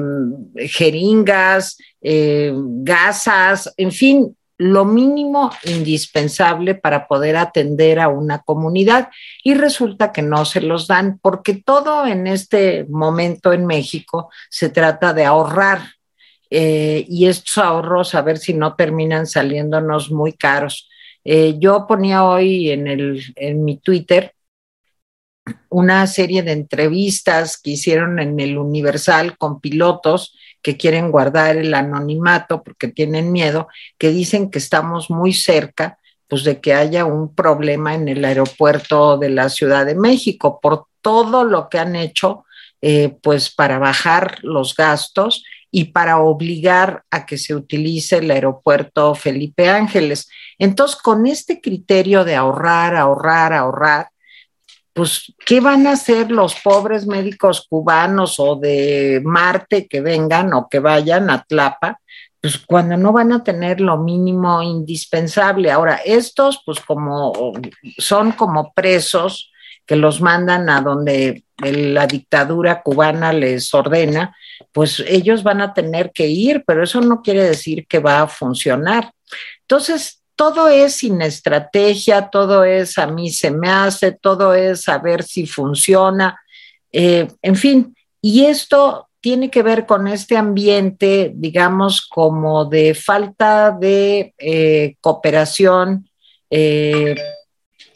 jeringas, 0.56 1.80
eh, 2.00 2.54
gasas, 2.56 3.74
en 3.76 3.92
fin, 3.92 4.38
lo 4.58 4.86
mínimo 4.86 5.52
indispensable 5.66 6.76
para 6.76 7.08
poder 7.08 7.38
atender 7.38 8.00
a 8.00 8.08
una 8.08 8.40
comunidad 8.44 9.10
y 9.44 9.56
resulta 9.56 10.12
que 10.12 10.22
no 10.22 10.46
se 10.46 10.62
los 10.62 10.88
dan 10.88 11.20
porque 11.22 11.56
todo 11.56 12.06
en 12.06 12.28
este 12.28 12.86
momento 12.90 13.52
en 13.52 13.66
México 13.66 14.30
se 14.50 14.70
trata 14.70 15.14
de 15.14 15.26
ahorrar 15.26 15.82
eh, 16.50 17.06
y 17.10 17.26
estos 17.26 17.58
ahorros 17.58 18.14
a 18.14 18.22
ver 18.22 18.38
si 18.38 18.54
no 18.54 18.76
terminan 18.76 19.26
saliéndonos 19.26 20.12
muy 20.12 20.34
caros. 20.34 20.88
Eh, 21.24 21.56
yo 21.58 21.88
ponía 21.88 22.26
hoy 22.26 22.70
en, 22.70 22.88
el, 22.88 23.24
en 23.36 23.64
mi 23.66 23.78
Twitter 23.78 24.34
una 25.70 26.06
serie 26.08 26.44
de 26.44 26.52
entrevistas 26.52 27.60
que 27.62 27.72
hicieron 27.72 28.20
en 28.20 28.40
el 28.40 28.58
Universal 28.58 29.38
con 29.38 29.60
pilotos 29.60 30.38
que 30.64 30.78
quieren 30.78 31.12
guardar 31.12 31.58
el 31.58 31.74
anonimato 31.74 32.64
porque 32.64 32.88
tienen 32.88 33.32
miedo, 33.32 33.68
que 34.00 34.10
dicen 34.10 34.50
que 34.50 34.58
estamos 34.58 35.12
muy 35.12 35.34
cerca 35.34 36.00
pues 36.28 36.44
de 36.44 36.60
que 36.60 36.74
haya 36.74 37.06
un 37.06 37.36
problema 37.36 37.94
en 37.94 38.08
el 38.08 38.26
aeropuerto 38.26 39.18
de 39.20 39.30
la 39.30 39.50
Ciudad 39.50 39.86
de 39.86 39.94
México 39.94 40.60
por 40.60 40.88
todo 41.02 41.44
lo 41.44 41.70
que 41.70 41.78
han 41.78 41.96
hecho 41.96 42.46
eh, 42.82 43.16
pues 43.22 43.54
para 43.54 43.78
bajar 43.78 44.40
los 44.42 44.76
gastos 44.76 45.44
y 45.70 45.86
para 45.86 46.20
obligar 46.20 47.04
a 47.12 47.26
que 47.26 47.38
se 47.38 47.56
utilice 47.56 48.18
el 48.18 48.32
aeropuerto 48.32 49.16
Felipe 49.16 49.70
Ángeles. 49.70 50.30
Entonces, 50.60 50.98
con 51.02 51.26
este 51.28 51.62
criterio 51.62 52.24
de 52.24 52.36
ahorrar, 52.36 52.96
ahorrar, 52.96 53.54
ahorrar, 53.54 54.10
pues, 54.94 55.34
¿qué 55.46 55.60
van 55.60 55.88
a 55.88 55.94
hacer 55.94 56.32
los 56.32 56.56
pobres 56.56 57.08
médicos 57.08 57.66
cubanos 57.68 58.40
o 58.40 58.56
de 58.56 59.22
Marte 59.24 59.88
que 59.88 60.02
vengan 60.02 60.54
o 60.54 60.70
que 60.70 60.80
vayan 60.80 61.30
a 61.30 61.44
Tlapa? 61.44 62.00
Pues 62.40 62.60
cuando 62.60 62.96
no 62.98 63.12
van 63.12 63.32
a 63.32 63.44
tener 63.44 63.82
lo 63.82 63.98
mínimo 63.98 64.62
indispensable. 64.62 65.72
Ahora, 65.72 65.96
estos, 66.06 66.62
pues 66.66 66.80
como 66.80 67.54
son 67.98 68.34
como 68.34 68.74
presos 68.74 69.52
que 69.86 69.96
los 69.96 70.22
mandan 70.22 70.70
a 70.70 70.82
donde 70.82 71.44
la 71.58 72.08
dictadura 72.08 72.82
cubana 72.82 73.34
les 73.34 73.74
ordena, 73.74 74.36
pues 74.72 75.04
ellos 75.08 75.44
van 75.44 75.62
a 75.62 75.74
tener 75.74 76.12
que 76.12 76.28
ir, 76.28 76.64
pero 76.66 76.84
eso 76.84 77.02
no 77.02 77.22
quiere 77.22 77.44
decir 77.44 77.86
que 77.88 78.00
va 78.00 78.22
a 78.22 78.28
funcionar. 78.28 79.12
Entonces, 79.62 80.23
todo 80.36 80.68
es 80.68 80.96
sin 80.96 81.22
estrategia, 81.22 82.30
todo 82.30 82.64
es 82.64 82.98
a 82.98 83.08
mí 83.08 83.32
se 83.32 83.52
me 83.52 83.70
hace, 83.70 84.12
todo 84.12 84.54
es 84.54 84.88
a 84.90 84.98
ver 84.98 85.24
si 85.24 85.46
funciona, 85.46 86.40
eh, 86.92 87.28
en 87.42 87.56
fin, 87.56 87.96
y 88.22 88.46
esto 88.46 89.10
tiene 89.20 89.50
que 89.50 89.64
ver 89.64 89.86
con 89.86 90.08
este 90.08 90.36
ambiente, 90.36 91.32
digamos, 91.36 92.02
como 92.02 92.66
de 92.66 92.94
falta 92.94 93.72
de 93.72 94.34
eh, 94.38 94.96
cooperación, 95.00 96.10
eh, 96.50 97.16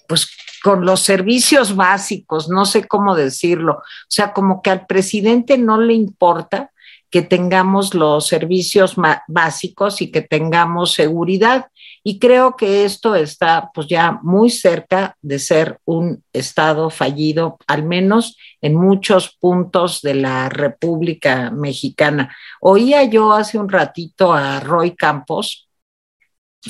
pues 0.07 0.29
con 0.63 0.85
los 0.85 1.01
servicios 1.01 1.75
básicos, 1.75 2.49
no 2.49 2.65
sé 2.65 2.87
cómo 2.87 3.15
decirlo, 3.15 3.73
o 3.73 3.83
sea, 4.07 4.33
como 4.33 4.61
que 4.61 4.69
al 4.69 4.85
presidente 4.85 5.57
no 5.57 5.79
le 5.79 5.93
importa 5.93 6.71
que 7.09 7.21
tengamos 7.21 7.93
los 7.93 8.27
servicios 8.27 8.95
básicos 9.27 10.01
y 10.01 10.11
que 10.11 10.21
tengamos 10.21 10.93
seguridad. 10.93 11.67
Y 12.03 12.19
creo 12.19 12.55
que 12.55 12.85
esto 12.85 13.15
está 13.15 13.69
pues 13.73 13.87
ya 13.87 14.19
muy 14.23 14.49
cerca 14.49 15.15
de 15.21 15.39
ser 15.39 15.79
un 15.85 16.23
Estado 16.33 16.89
fallido, 16.89 17.57
al 17.67 17.83
menos 17.83 18.37
en 18.61 18.75
muchos 18.75 19.35
puntos 19.39 20.01
de 20.01 20.15
la 20.15 20.49
República 20.49 21.51
Mexicana. 21.51 22.35
Oía 22.61 23.03
yo 23.03 23.31
hace 23.31 23.57
un 23.57 23.69
ratito 23.69 24.33
a 24.33 24.59
Roy 24.59 24.95
Campos 24.95 25.69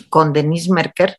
con 0.10 0.34
Denise 0.34 0.72
Merker 0.72 1.18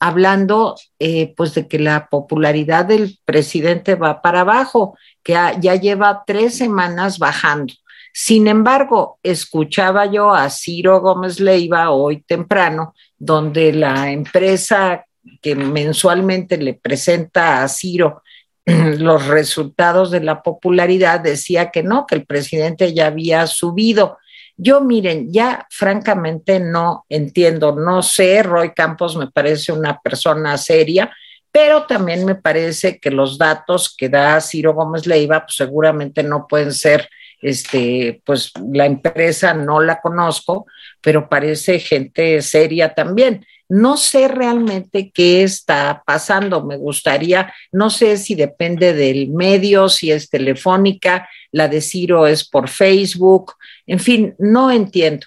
hablando 0.00 0.76
eh, 0.98 1.34
pues 1.36 1.54
de 1.54 1.66
que 1.66 1.78
la 1.78 2.08
popularidad 2.08 2.84
del 2.84 3.18
presidente 3.24 3.94
va 3.94 4.22
para 4.22 4.40
abajo, 4.40 4.96
que 5.22 5.32
ya 5.32 5.74
lleva 5.74 6.22
tres 6.26 6.56
semanas 6.56 7.18
bajando. 7.18 7.74
Sin 8.20 8.48
embargo, 8.48 9.20
escuchaba 9.22 10.06
yo 10.06 10.34
a 10.34 10.50
Ciro 10.50 11.00
Gómez 11.00 11.38
Leiva 11.38 11.92
hoy 11.92 12.22
temprano, 12.22 12.92
donde 13.16 13.72
la 13.72 14.10
empresa 14.10 15.06
que 15.40 15.54
mensualmente 15.54 16.56
le 16.58 16.74
presenta 16.74 17.62
a 17.62 17.68
Ciro 17.68 18.24
los 18.66 19.28
resultados 19.28 20.10
de 20.10 20.18
la 20.18 20.42
popularidad 20.42 21.20
decía 21.20 21.70
que 21.70 21.84
no, 21.84 22.08
que 22.08 22.16
el 22.16 22.26
presidente 22.26 22.92
ya 22.92 23.06
había 23.06 23.46
subido. 23.46 24.18
Yo 24.56 24.80
miren, 24.80 25.32
ya 25.32 25.68
francamente 25.70 26.58
no 26.58 27.06
entiendo, 27.08 27.76
no 27.76 28.02
sé, 28.02 28.42
Roy 28.42 28.72
Campos 28.74 29.16
me 29.16 29.30
parece 29.30 29.70
una 29.70 30.00
persona 30.00 30.58
seria, 30.58 31.08
pero 31.52 31.86
también 31.86 32.24
me 32.24 32.34
parece 32.34 32.98
que 32.98 33.12
los 33.12 33.38
datos 33.38 33.94
que 33.96 34.08
da 34.08 34.40
Ciro 34.40 34.74
Gómez 34.74 35.06
Leiva 35.06 35.46
pues 35.46 35.54
seguramente 35.54 36.24
no 36.24 36.48
pueden 36.48 36.72
ser 36.72 37.08
este, 37.40 38.20
pues 38.24 38.52
la 38.72 38.86
empresa 38.86 39.54
no 39.54 39.80
la 39.80 40.00
conozco, 40.00 40.66
pero 41.00 41.28
parece 41.28 41.78
gente 41.78 42.42
seria 42.42 42.94
también. 42.94 43.46
No 43.68 43.98
sé 43.98 44.28
realmente 44.28 45.10
qué 45.12 45.42
está 45.42 46.02
pasando. 46.06 46.64
Me 46.64 46.76
gustaría, 46.76 47.52
no 47.70 47.90
sé 47.90 48.16
si 48.16 48.34
depende 48.34 48.94
del 48.94 49.28
medio, 49.28 49.88
si 49.88 50.10
es 50.10 50.30
telefónica, 50.30 51.28
la 51.52 51.68
de 51.68 51.80
Ciro 51.80 52.26
es 52.26 52.48
por 52.48 52.68
Facebook, 52.68 53.54
en 53.86 54.00
fin, 54.00 54.34
no 54.38 54.70
entiendo. 54.70 55.26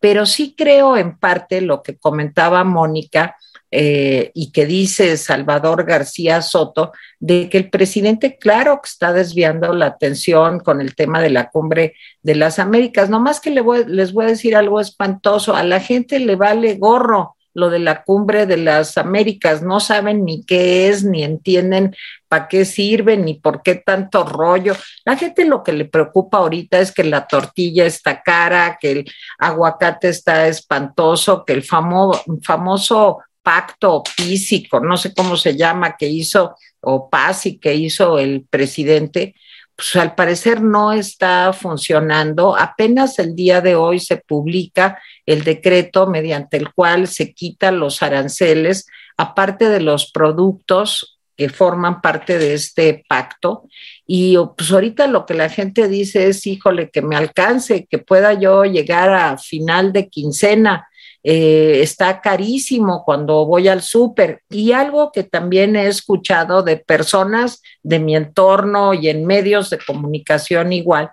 Pero 0.00 0.26
sí 0.26 0.54
creo 0.56 0.96
en 0.96 1.18
parte 1.18 1.60
lo 1.60 1.82
que 1.82 1.96
comentaba 1.96 2.64
Mónica, 2.64 3.36
eh, 3.74 4.30
y 4.34 4.52
que 4.52 4.66
dice 4.66 5.16
Salvador 5.16 5.84
García 5.84 6.42
Soto, 6.42 6.92
de 7.18 7.48
que 7.48 7.56
el 7.56 7.70
presidente, 7.70 8.36
claro 8.38 8.80
que 8.82 8.88
está 8.88 9.14
desviando 9.14 9.72
la 9.72 9.86
atención 9.86 10.60
con 10.60 10.82
el 10.82 10.94
tema 10.94 11.22
de 11.22 11.30
la 11.30 11.48
cumbre 11.48 11.94
de 12.22 12.34
las 12.34 12.58
Américas. 12.58 13.08
No 13.08 13.18
más 13.18 13.40
que 13.40 13.50
les 13.50 14.12
voy 14.12 14.24
a 14.24 14.28
decir 14.28 14.54
algo 14.54 14.78
espantoso, 14.78 15.56
a 15.56 15.64
la 15.64 15.80
gente 15.80 16.18
le 16.18 16.36
vale 16.36 16.74
gorro 16.74 17.34
lo 17.54 17.70
de 17.70 17.78
la 17.78 18.02
cumbre 18.02 18.46
de 18.46 18.56
las 18.56 18.96
Américas, 18.98 19.62
no 19.62 19.80
saben 19.80 20.24
ni 20.24 20.44
qué 20.44 20.88
es, 20.88 21.04
ni 21.04 21.22
entienden 21.22 21.94
para 22.28 22.48
qué 22.48 22.64
sirve, 22.64 23.16
ni 23.16 23.34
por 23.34 23.62
qué 23.62 23.74
tanto 23.74 24.24
rollo. 24.24 24.74
La 25.04 25.16
gente 25.16 25.44
lo 25.44 25.62
que 25.62 25.72
le 25.72 25.84
preocupa 25.84 26.38
ahorita 26.38 26.80
es 26.80 26.92
que 26.92 27.04
la 27.04 27.26
tortilla 27.26 27.84
está 27.84 28.22
cara, 28.22 28.78
que 28.80 28.92
el 28.92 29.04
aguacate 29.38 30.08
está 30.08 30.46
espantoso, 30.46 31.44
que 31.44 31.52
el 31.52 31.62
famoso 31.62 33.18
pacto 33.42 34.02
físico, 34.16 34.80
no 34.80 34.96
sé 34.96 35.14
cómo 35.14 35.36
se 35.36 35.56
llama, 35.56 35.96
que 35.96 36.08
hizo, 36.08 36.56
o 36.80 37.08
PASI 37.10 37.58
que 37.58 37.74
hizo 37.74 38.18
el 38.18 38.46
presidente, 38.48 39.34
pues 39.76 39.96
al 39.96 40.14
parecer 40.14 40.62
no 40.62 40.92
está 40.92 41.52
funcionando. 41.52 42.56
Apenas 42.56 43.18
el 43.18 43.34
día 43.34 43.60
de 43.60 43.74
hoy 43.74 44.00
se 44.00 44.16
publica 44.16 45.00
el 45.26 45.44
decreto 45.44 46.06
mediante 46.06 46.56
el 46.56 46.72
cual 46.72 47.08
se 47.08 47.32
quitan 47.32 47.78
los 47.78 48.02
aranceles, 48.02 48.86
aparte 49.16 49.68
de 49.68 49.80
los 49.80 50.10
productos 50.10 51.18
que 51.36 51.48
forman 51.48 52.00
parte 52.02 52.38
de 52.38 52.54
este 52.54 53.04
pacto. 53.08 53.64
Y 54.06 54.36
pues 54.56 54.70
ahorita 54.70 55.06
lo 55.06 55.24
que 55.26 55.34
la 55.34 55.48
gente 55.48 55.88
dice 55.88 56.28
es, 56.28 56.46
híjole, 56.46 56.90
que 56.90 57.02
me 57.02 57.16
alcance, 57.16 57.86
que 57.90 57.98
pueda 57.98 58.34
yo 58.34 58.64
llegar 58.64 59.12
a 59.12 59.38
final 59.38 59.92
de 59.92 60.08
quincena 60.08 60.86
eh, 61.24 61.80
está 61.82 62.20
carísimo 62.20 63.04
cuando 63.04 63.46
voy 63.46 63.68
al 63.68 63.82
súper. 63.82 64.42
Y 64.50 64.72
algo 64.72 65.12
que 65.12 65.22
también 65.22 65.76
he 65.76 65.86
escuchado 65.86 66.62
de 66.62 66.76
personas 66.76 67.62
de 67.82 67.98
mi 67.98 68.16
entorno 68.16 68.94
y 68.94 69.08
en 69.08 69.26
medios 69.26 69.70
de 69.70 69.78
comunicación 69.78 70.72
igual, 70.72 71.10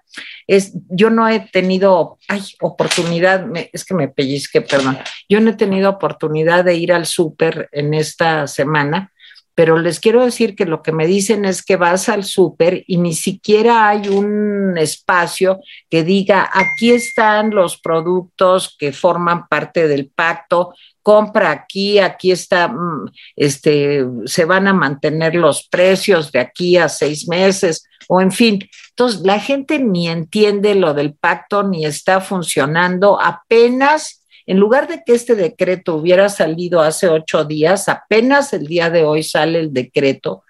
es, 0.47 0.73
yo 0.89 1.09
no 1.09 1.27
he 1.27 1.39
tenido, 1.39 2.17
ay, 2.27 2.41
oportunidad, 2.61 3.45
es 3.71 3.85
que 3.85 3.93
me 3.93 4.07
pellizque, 4.07 4.61
perdón, 4.61 4.97
yo 5.27 5.39
no 5.41 5.51
he 5.51 5.55
tenido 5.55 5.89
oportunidad 5.89 6.65
de 6.65 6.75
ir 6.75 6.91
al 6.91 7.05
súper 7.05 7.69
en 7.71 7.93
esta 7.93 8.47
semana 8.47 9.11
pero 9.59 9.77
les 9.77 9.99
quiero 9.99 10.23
decir 10.23 10.55
que 10.55 10.63
lo 10.63 10.81
que 10.81 10.93
me 10.93 11.05
dicen 11.05 11.43
es 11.43 11.61
que 11.61 11.75
vas 11.75 12.07
al 12.07 12.23
súper 12.23 12.85
y 12.87 12.95
ni 12.95 13.11
siquiera 13.11 13.89
hay 13.89 14.07
un 14.07 14.77
espacio 14.77 15.59
que 15.89 16.05
diga, 16.05 16.49
aquí 16.53 16.91
están 16.91 17.49
los 17.49 17.77
productos 17.77 18.77
que 18.79 18.93
forman 18.93 19.49
parte 19.49 19.89
del 19.89 20.09
pacto, 20.11 20.73
compra 21.01 21.51
aquí, 21.51 21.99
aquí 21.99 22.31
está, 22.31 22.69
mm, 22.69 23.11
este, 23.35 24.05
se 24.23 24.45
van 24.45 24.65
a 24.69 24.73
mantener 24.73 25.35
los 25.35 25.67
precios 25.67 26.31
de 26.31 26.39
aquí 26.39 26.77
a 26.77 26.87
seis 26.87 27.27
meses, 27.27 27.83
o 28.07 28.21
en 28.21 28.31
fin. 28.31 28.59
Entonces, 28.91 29.19
la 29.25 29.41
gente 29.41 29.77
ni 29.77 30.07
entiende 30.07 30.73
lo 30.73 30.93
del 30.93 31.15
pacto, 31.15 31.63
ni 31.63 31.83
está 31.85 32.21
funcionando, 32.21 33.19
apenas 33.19 34.18
en 34.49 34.57
lugar 34.57 34.88
de 34.88 35.03
que 35.05 35.13
este 35.13 35.35
decreto 35.35 35.93
hubiera 35.93 36.27
salido 36.27 36.81
hace 36.81 37.07
ocho 37.07 37.45
días, 37.45 37.88
apenas 37.88 38.51
el 38.51 38.65
día 38.65 38.89
de 38.89 39.03
hoy 39.03 39.21
sale 39.21 39.59
el 39.59 39.71
decreto 39.71 40.41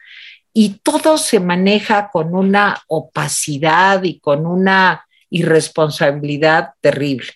y 0.53 0.79
todo 0.81 1.17
se 1.17 1.41
maneja 1.41 2.09
con 2.09 2.33
una 2.33 2.81
opacidad 2.87 4.01
y 4.03 4.21
con 4.21 4.45
una 4.45 5.05
irresponsabilidad 5.29 6.69
terrible. 6.79 7.27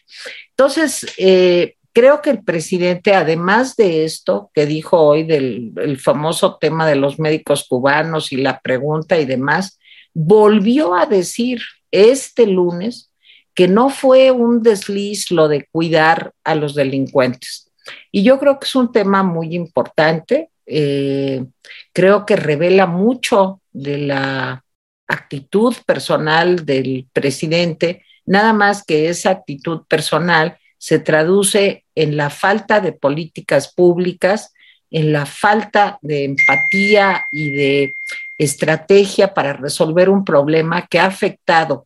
Entonces, 0.51 1.05
eh, 1.17 1.75
creo 1.91 2.21
que 2.21 2.29
el 2.29 2.45
presidente, 2.45 3.13
además 3.13 3.75
de 3.75 4.05
esto 4.05 4.49
que 4.53 4.65
dijo 4.65 4.97
hoy 5.01 5.23
del 5.23 5.99
famoso 6.01 6.55
tema 6.61 6.87
de 6.87 6.95
los 6.95 7.19
médicos 7.19 7.65
cubanos 7.67 8.31
y 8.31 8.37
la 8.37 8.61
pregunta 8.61 9.19
y 9.19 9.25
demás, 9.25 9.79
volvió 10.13 10.95
a 10.95 11.07
decir 11.07 11.61
este 11.91 12.47
lunes 12.47 13.09
que 13.53 13.67
no 13.67 13.89
fue 13.89 14.31
un 14.31 14.63
desliz 14.63 15.31
lo 15.31 15.47
de 15.47 15.67
cuidar 15.71 16.33
a 16.43 16.55
los 16.55 16.75
delincuentes. 16.75 17.71
Y 18.11 18.23
yo 18.23 18.39
creo 18.39 18.59
que 18.59 18.65
es 18.65 18.75
un 18.75 18.91
tema 18.91 19.23
muy 19.23 19.55
importante, 19.55 20.49
eh, 20.65 21.45
creo 21.91 22.25
que 22.25 22.35
revela 22.35 22.85
mucho 22.85 23.61
de 23.71 23.97
la 23.97 24.63
actitud 25.07 25.75
personal 25.85 26.65
del 26.65 27.07
presidente, 27.11 28.03
nada 28.25 28.53
más 28.53 28.83
que 28.83 29.09
esa 29.09 29.31
actitud 29.31 29.81
personal 29.87 30.57
se 30.77 30.99
traduce 30.99 31.85
en 31.95 32.17
la 32.17 32.29
falta 32.29 32.79
de 32.79 32.93
políticas 32.93 33.73
públicas, 33.73 34.53
en 34.89 35.11
la 35.11 35.25
falta 35.25 35.97
de 36.01 36.25
empatía 36.25 37.25
y 37.31 37.51
de 37.51 37.95
estrategia 38.37 39.33
para 39.33 39.53
resolver 39.53 40.09
un 40.09 40.23
problema 40.23 40.87
que 40.87 40.99
ha 40.99 41.05
afectado 41.05 41.85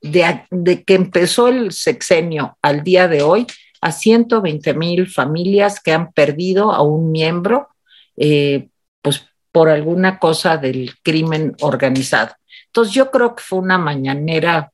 de, 0.00 0.84
que 0.84 0.94
empezó 0.94 1.48
el 1.48 1.72
sexenio 1.72 2.56
al 2.62 2.82
día 2.82 3.08
de 3.08 3.22
hoy 3.22 3.46
a 3.80 3.92
120 3.92 4.74
mil 4.74 5.06
familias 5.06 5.80
que 5.80 5.92
han 5.92 6.12
perdido 6.12 6.72
a 6.72 6.82
un 6.82 7.12
miembro, 7.12 7.68
eh, 8.16 8.68
pues 9.02 9.26
por 9.52 9.68
alguna 9.68 10.18
cosa 10.18 10.56
del 10.56 10.92
crimen 11.02 11.54
organizado. 11.60 12.34
Entonces 12.66 12.94
yo 12.94 13.10
creo 13.10 13.34
que 13.34 13.42
fue 13.42 13.58
una 13.60 13.78
mañanera, 13.78 14.72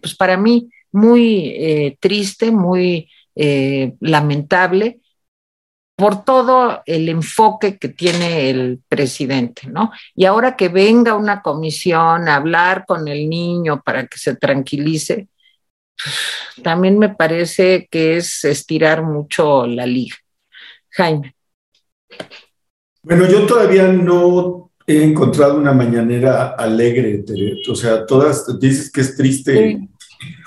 pues 0.00 0.14
para 0.14 0.36
mí 0.36 0.70
muy 0.92 1.48
eh, 1.56 1.96
triste, 2.00 2.50
muy 2.50 3.10
eh, 3.34 3.94
lamentable, 4.00 5.00
por 5.96 6.24
todo 6.24 6.82
el 6.86 7.08
enfoque 7.08 7.78
que 7.78 7.88
tiene 7.88 8.50
el 8.50 8.80
presidente, 8.88 9.68
¿no? 9.68 9.92
Y 10.14 10.24
ahora 10.24 10.56
que 10.56 10.68
venga 10.68 11.14
una 11.14 11.40
comisión 11.40 12.28
a 12.28 12.36
hablar 12.36 12.84
con 12.86 13.06
el 13.06 13.28
niño 13.28 13.80
para 13.84 14.06
que 14.06 14.18
se 14.18 14.34
tranquilice, 14.34 15.28
también 16.62 16.98
me 16.98 17.10
parece 17.10 17.86
que 17.90 18.16
es 18.16 18.44
estirar 18.44 19.02
mucho 19.02 19.66
la 19.66 19.86
liga. 19.86 20.16
Jaime. 20.90 21.34
Bueno, 23.02 23.28
yo 23.28 23.46
todavía 23.46 23.86
no 23.88 24.72
he 24.86 25.02
encontrado 25.02 25.56
una 25.56 25.72
mañanera 25.72 26.54
alegre, 26.58 27.24
O 27.68 27.74
sea, 27.74 28.04
todas 28.04 28.58
dices 28.58 28.90
que 28.90 29.00
es 29.00 29.16
triste. 29.16 29.88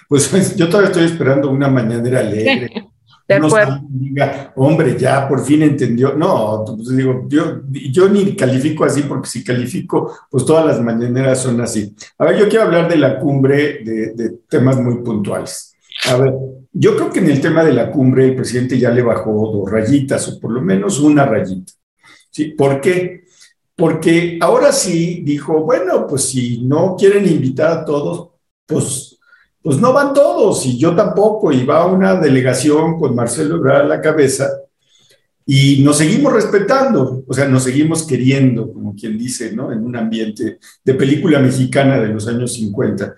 Pues, 0.08 0.28
pues, 0.28 0.56
yo 0.56 0.68
todavía 0.68 0.90
estoy 0.90 1.06
esperando 1.06 1.50
una 1.50 1.70
mañanera 1.70 2.20
alegre. 2.20 2.70
De 3.28 3.42
Diga, 3.90 4.54
hombre, 4.56 4.98
ya 4.98 5.28
por 5.28 5.44
fin 5.44 5.62
entendió. 5.62 6.14
No, 6.14 6.64
pues 6.66 6.96
digo, 6.96 7.26
yo, 7.28 7.62
yo 7.70 8.08
ni 8.08 8.36
califico 8.36 8.86
así 8.86 9.02
porque 9.02 9.28
si 9.28 9.44
califico, 9.44 10.18
pues 10.32 10.46
todas 10.46 10.66
las 10.66 10.82
mañaneras 10.82 11.42
son 11.42 11.60
así. 11.60 11.94
A 12.18 12.26
ver, 12.26 12.38
yo 12.38 12.48
quiero 12.48 12.66
hablar 12.66 12.88
de 12.88 12.96
la 12.96 13.20
cumbre 13.20 13.80
de, 13.84 14.14
de 14.14 14.30
temas 14.48 14.80
muy 14.80 15.04
puntuales. 15.04 15.76
A 16.06 16.16
ver, 16.16 16.34
yo 16.72 16.96
creo 16.96 17.10
que 17.10 17.20
en 17.20 17.30
el 17.30 17.42
tema 17.42 17.64
de 17.64 17.74
la 17.74 17.92
cumbre 17.92 18.26
el 18.26 18.36
presidente 18.36 18.80
ya 18.80 18.92
le 18.92 19.02
bajó 19.02 19.32
dos 19.52 19.70
rayitas 19.70 20.28
o 20.30 20.40
por 20.40 20.52
lo 20.52 20.62
menos 20.62 21.00
una 21.00 21.26
rayita. 21.26 21.74
¿Sí? 22.30 22.52
¿Por 22.52 22.80
qué? 22.80 23.26
Porque 23.76 24.38
ahora 24.42 24.72
sí 24.72 25.22
dijo, 25.24 25.62
bueno, 25.62 26.08
pues 26.08 26.24
si 26.24 26.64
no 26.64 26.96
quieren 26.98 27.28
invitar 27.28 27.72
a 27.72 27.86
todos, 27.86 28.30
pues 28.66 29.07
pues 29.68 29.82
no 29.82 29.92
van 29.92 30.14
todos 30.14 30.66
y 30.66 30.78
yo 30.78 30.96
tampoco, 30.96 31.52
y 31.52 31.66
va 31.66 31.88
una 31.88 32.16
delegación 32.16 32.98
con 32.98 33.14
Marcelo 33.14 33.58
Ebrard 33.58 33.82
a 33.82 33.86
la 33.86 34.00
cabeza 34.00 34.50
y 35.46 35.84
nos 35.84 35.98
seguimos 35.98 36.32
respetando, 36.32 37.26
o 37.28 37.34
sea, 37.34 37.50
nos 37.50 37.66
seguimos 37.66 38.08
queriendo, 38.08 38.72
como 38.72 38.96
quien 38.96 39.18
dice, 39.18 39.52
¿no? 39.54 39.74
En 39.74 39.84
un 39.84 39.98
ambiente 39.98 40.60
de 40.86 40.94
película 40.94 41.40
mexicana 41.40 42.00
de 42.00 42.08
los 42.08 42.30
años 42.30 42.54
50. 42.54 43.14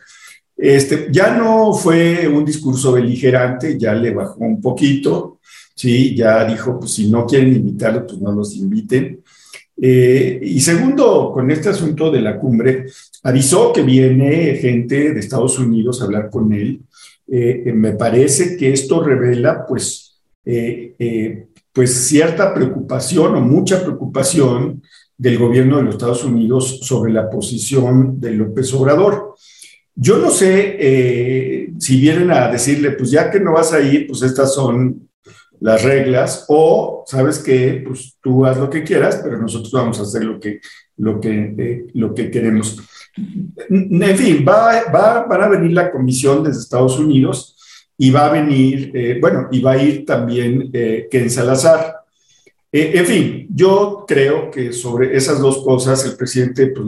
Este, 0.58 1.10
ya 1.12 1.38
no 1.38 1.72
fue 1.72 2.28
un 2.28 2.44
discurso 2.44 2.94
beligerante, 2.94 3.78
ya 3.78 3.94
le 3.94 4.12
bajó 4.12 4.40
un 4.40 4.60
poquito, 4.60 5.38
¿sí? 5.76 6.16
Ya 6.16 6.46
dijo, 6.46 6.80
pues 6.80 6.94
si 6.94 7.12
no 7.12 7.28
quieren 7.28 7.56
invitarlo, 7.56 8.08
pues 8.08 8.20
no 8.20 8.32
los 8.32 8.56
inviten. 8.56 9.22
Eh, 9.80 10.40
y 10.42 10.60
segundo, 10.62 11.32
con 11.32 11.52
este 11.52 11.70
asunto 11.70 12.10
de 12.10 12.22
la 12.22 12.40
cumbre, 12.40 12.88
avisó 13.24 13.74
que 13.74 13.82
viene 13.82 14.56
gente 14.56 15.14
de 15.14 15.20
Estados 15.20 15.60
Unidos 15.60 16.02
a 16.02 16.06
hablar 16.06 16.30
con 16.30 16.54
él. 16.54 16.82
Eh, 17.28 17.64
eh, 17.66 17.74
me 17.74 17.94
parece 17.94 18.58
que 18.58 18.74
esto 18.74 19.04
revela, 19.04 19.66
pues, 19.66 20.22
pues, 21.72 21.94
cierta 21.94 22.54
preocupación 22.54 23.36
o 23.36 23.42
mucha 23.42 23.84
preocupación 23.84 24.82
del 25.18 25.38
gobierno 25.38 25.78
de 25.78 25.84
los 25.84 25.96
Estados 25.96 26.24
Unidos 26.24 26.80
sobre 26.82 27.14
la 27.14 27.30
posición 27.30 28.20
de 28.20 28.32
López 28.32 28.74
Obrador. 28.74 29.36
Yo 29.94 30.18
no 30.18 30.32
sé 30.32 31.68
si 31.78 32.00
vienen 32.00 32.32
a 32.32 32.48
decirle, 32.48 32.92
pues 32.92 33.12
ya 33.12 33.30
que 33.30 33.40
no 33.40 33.52
vas 33.54 33.74
a 33.74 33.82
ir, 33.82 34.08
pues 34.08 34.24
estas 34.24 34.56
son 34.56 35.10
las 35.60 35.84
reglas 35.84 36.46
o 36.48 37.04
sabes 37.06 37.40
que 37.40 37.84
pues 37.86 38.18
tú 38.22 38.46
haz 38.46 38.58
lo 38.58 38.70
que 38.70 38.84
quieras, 38.84 39.20
pero 39.24 39.38
nosotros 39.38 39.72
vamos 39.72 40.00
a 40.00 40.04
hacer 40.04 40.24
lo 40.24 40.40
que, 40.40 40.62
lo 40.98 41.20
que, 41.20 41.56
eh, 41.58 41.88
lo 41.94 42.14
que 42.14 42.32
queremos. 42.32 42.78
En 43.69 44.17
fin, 44.17 44.45
va, 44.48 44.84
va, 44.93 45.26
van 45.26 45.43
a 45.43 45.50
venir 45.50 45.72
la 45.72 45.91
comisión 45.91 46.43
desde 46.43 46.62
Estados 46.62 46.98
Unidos 47.00 47.56
y 48.02 48.12
va 48.12 48.28
a 48.28 48.32
venir, 48.32 48.91
eh, 48.93 49.17
bueno, 49.19 49.50
y 49.52 49.62
va 49.62 49.74
a 49.74 49.84
ir 49.84 50.06
también 50.06 50.69
eh, 50.72 51.08
Ken 51.12 51.30
Salazar. 51.30 51.98
Eh, 52.72 52.93
en 52.95 53.06
fin, 53.06 53.48
yo 53.54 54.06
creo 54.08 54.50
que 54.50 54.72
sobre 54.72 55.17
esas 55.17 55.39
dos 55.39 55.62
cosas 55.63 56.06
el 56.06 56.15
presidente 56.15 56.67
pues, 56.67 56.88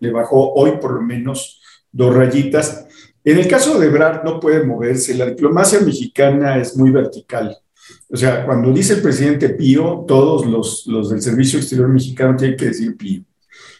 le, 0.00 0.10
bajó 0.10 0.54
hoy 0.54 0.72
por 0.80 0.94
lo 0.94 1.02
menos 1.02 1.60
dos 1.92 2.14
rayitas. 2.14 2.86
En 3.22 3.38
el 3.38 3.46
caso 3.46 3.78
de 3.78 3.88
Ebrard 3.88 4.24
no 4.24 4.40
puede 4.40 4.64
moverse, 4.64 5.14
la 5.14 5.26
diplomacia 5.26 5.80
mexicana 5.80 6.56
es 6.56 6.74
muy 6.76 6.90
vertical 6.90 7.58
O 8.08 8.16
sea, 8.16 8.46
cuando 8.46 8.72
dice 8.72 8.94
el 8.94 9.02
presidente 9.02 9.50
Pío, 9.50 10.06
todos 10.08 10.46
los, 10.46 10.86
los 10.86 11.10
del 11.10 11.20
Servicio 11.20 11.58
Exterior 11.58 11.88
Mexicano 11.88 12.36
tienen 12.36 12.56
que 12.56 12.66
decir 12.66 12.96
Pío. 12.96 13.27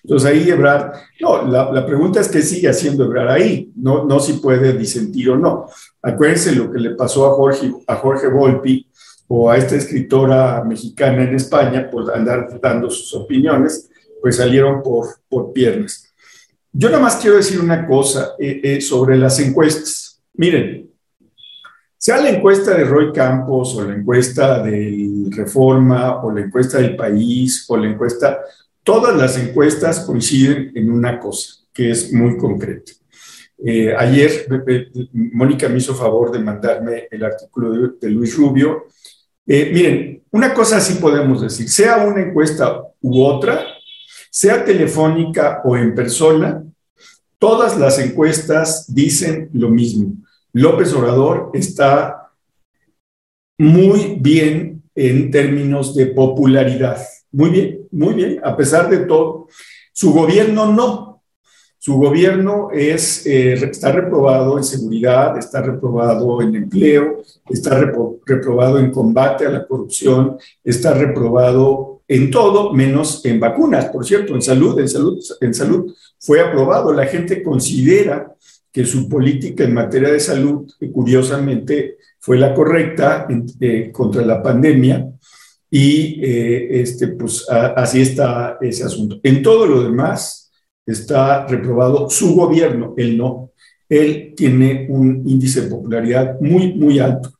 Entonces 0.02 0.30
ahí 0.30 0.48
Ebrard, 0.48 0.92
no, 1.20 1.46
la, 1.46 1.72
la, 1.72 1.84
pregunta 1.84 2.20
es 2.20 2.28
qué 2.28 2.42
sigue 2.42 2.68
haciendo 2.68 3.04
Ebrard 3.04 3.30
ahí, 3.30 3.72
no, 3.76 4.04
no 4.04 4.20
si 4.20 4.34
puede 4.34 4.72
disentir 4.72 5.30
o 5.30 5.36
no. 5.36 5.66
Acuérdense 6.02 6.54
lo 6.54 6.70
que 6.70 6.78
le 6.78 6.90
pasó 6.90 7.26
a 7.26 7.34
Jorge, 7.34 7.72
a 7.86 7.96
Jorge 7.96 8.28
Volpi 8.28 8.88
o 9.26 9.50
a 9.50 9.56
esta 9.56 9.76
escritora 9.76 10.64
mexicana 10.64 11.24
en 11.24 11.34
España 11.34 11.90
por 11.90 12.14
andar 12.14 12.58
dando 12.60 12.90
sus 12.90 13.14
opiniones, 13.14 13.90
pues 14.20 14.36
salieron 14.36 14.82
por, 14.82 15.06
por 15.28 15.52
piernas. 15.52 16.12
Yo 16.72 16.88
nada 16.88 17.02
más 17.02 17.16
quiero 17.16 17.36
decir 17.36 17.60
una 17.60 17.86
cosa 17.86 18.34
eh, 18.38 18.60
eh, 18.62 18.80
sobre 18.80 19.16
las 19.18 19.38
encuestas. 19.40 20.22
Miren, 20.34 20.90
sea 21.96 22.22
la 22.22 22.30
encuesta 22.30 22.74
de 22.74 22.84
Roy 22.84 23.12
Campos 23.12 23.74
o 23.74 23.84
la 23.84 23.94
encuesta 23.94 24.62
del 24.62 25.30
Reforma 25.32 26.22
o 26.22 26.30
la 26.30 26.42
encuesta 26.42 26.78
del 26.78 26.94
País 26.94 27.64
o 27.68 27.76
la 27.76 27.88
encuesta, 27.88 28.38
todas 28.88 29.14
las 29.14 29.36
encuestas 29.36 30.00
coinciden 30.00 30.72
en 30.74 30.90
una 30.90 31.20
cosa 31.20 31.56
que 31.74 31.90
es 31.90 32.10
muy 32.10 32.38
concreta. 32.38 32.90
Eh, 33.62 33.94
ayer 33.94 34.46
Mónica 35.12 35.68
me 35.68 35.76
hizo 35.76 35.94
favor 35.94 36.32
de 36.32 36.38
mandarme 36.38 37.06
el 37.10 37.22
artículo 37.22 37.92
de, 38.00 38.08
Luis 38.08 38.34
Rubio. 38.34 38.86
miren, 39.44 40.22
una 40.30 40.54
cosa 40.54 40.80
sí 40.80 40.94
podemos 40.94 41.42
decir, 41.42 41.68
sea 41.68 41.98
una 41.98 42.22
encuesta 42.22 42.82
u 43.02 43.22
otra, 43.22 43.62
sea 44.30 44.64
telefónica 44.64 45.60
o 45.66 45.76
en 45.76 45.94
persona, 45.94 46.64
todas 47.38 47.78
las 47.78 47.98
encuestas 47.98 48.86
dicen 48.88 49.50
lo 49.52 49.68
mismo. 49.68 50.14
López 50.54 50.94
Obrador 50.94 51.50
está 51.52 52.30
muy 53.58 54.16
bien 54.18 54.82
en 54.94 55.30
términos 55.30 55.94
de 55.94 56.06
popularidad. 56.06 56.98
Muy 57.32 57.50
bien, 57.50 57.88
muy 57.90 58.14
bien, 58.14 58.40
a 58.42 58.56
pesar 58.56 58.88
de 58.88 58.98
todo. 58.98 59.48
Su 59.92 60.12
gobierno 60.12 60.72
no. 60.72 61.22
Su 61.80 61.94
gobierno 61.94 62.70
es, 62.72 63.24
eh, 63.26 63.54
está 63.54 63.92
reprobado 63.92 64.58
en 64.58 64.64
seguridad, 64.64 65.38
está 65.38 65.62
reprobado 65.62 66.42
en 66.42 66.54
empleo, 66.56 67.22
está 67.48 67.78
reprobado 67.78 68.78
en 68.78 68.90
combate 68.90 69.46
a 69.46 69.50
la 69.50 69.66
corrupción, 69.66 70.36
está 70.64 70.92
reprobado 70.92 72.02
en 72.08 72.30
todo 72.30 72.72
menos 72.72 73.24
en 73.24 73.38
vacunas, 73.38 73.86
por 73.86 74.04
cierto, 74.04 74.34
en 74.34 74.42
salud, 74.42 74.78
en 74.80 74.88
salud, 74.88 75.18
en 75.40 75.54
salud 75.54 75.94
fue 76.18 76.40
aprobado. 76.40 76.92
La 76.92 77.06
gente 77.06 77.42
considera 77.42 78.34
que 78.72 78.84
su 78.84 79.08
política 79.08 79.64
en 79.64 79.74
materia 79.74 80.10
de 80.10 80.20
salud, 80.20 80.68
curiosamente, 80.92 81.98
fue 82.18 82.38
la 82.38 82.54
correcta 82.54 83.26
eh, 83.60 83.90
contra 83.92 84.24
la 84.24 84.42
pandemia 84.42 85.08
y 85.70 86.24
eh, 86.24 86.80
este, 86.80 87.08
pues 87.08 87.46
así 87.48 88.00
está 88.00 88.58
ese 88.60 88.84
asunto. 88.84 89.20
En 89.22 89.42
todo 89.42 89.66
lo 89.66 89.82
demás 89.82 90.50
está 90.86 91.46
reprobado 91.46 92.08
su 92.08 92.34
gobierno, 92.34 92.94
él 92.96 93.16
no. 93.18 93.52
Él 93.88 94.34
tiene 94.36 94.86
un 94.90 95.22
índice 95.26 95.62
de 95.62 95.70
popularidad 95.70 96.38
muy, 96.40 96.74
muy 96.74 96.98
alto. 96.98 97.30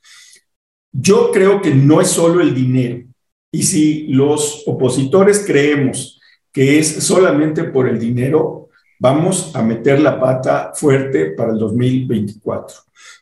Yo 0.93 1.31
creo 1.31 1.61
que 1.61 1.75
no 1.75 2.01
es 2.01 2.09
solo 2.09 2.41
el 2.41 2.55
dinero. 2.55 3.05
Y 3.51 3.63
si 3.63 4.09
los 4.09 4.65
opositores 4.67 5.45
creemos 5.47 6.21
que 6.53 6.79
es 6.79 6.89
solamente 7.05 7.65
por 7.65 7.89
el 7.89 7.99
dinero, 7.99 8.69
vamos 8.99 9.55
a 9.55 9.63
meter 9.63 10.01
la 10.01 10.19
pata 10.19 10.73
fuerte 10.75 11.33
para 11.33 11.53
el 11.53 11.59
2024. 11.59 12.77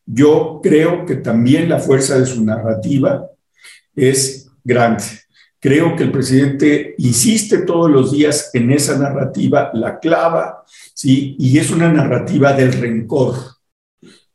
Yo 0.07 0.61
creo 0.62 1.05
que 1.05 1.16
también 1.16 1.69
la 1.69 1.79
fuerza 1.79 2.19
de 2.19 2.27
su 2.27 2.45
narrativa 2.45 3.29
es 3.95 4.45
grande. 4.66 5.05
Creo 5.59 5.96
que 5.96 6.02
el 6.02 6.12
presidente 6.12 6.94
insiste 6.98 7.59
todos 7.59 7.90
los 7.90 8.12
días 8.12 8.50
en 8.52 8.70
esa 8.70 8.98
narrativa, 8.98 9.70
la 9.72 9.98
clava, 9.98 10.64
¿sí? 10.94 11.35
Y 11.38 11.59
es 11.59 11.70
una 11.70 11.90
narrativa 11.90 12.52
del 12.52 12.72
rencor. 12.72 13.35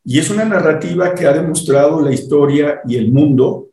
Y 0.04 0.18
es 0.18 0.30
una 0.30 0.44
narrativa 0.44 1.14
que 1.14 1.26
ha 1.26 1.32
demostrado 1.32 2.00
la 2.02 2.12
historia 2.12 2.80
y 2.88 2.96
el 2.96 3.12
mundo 3.12 3.68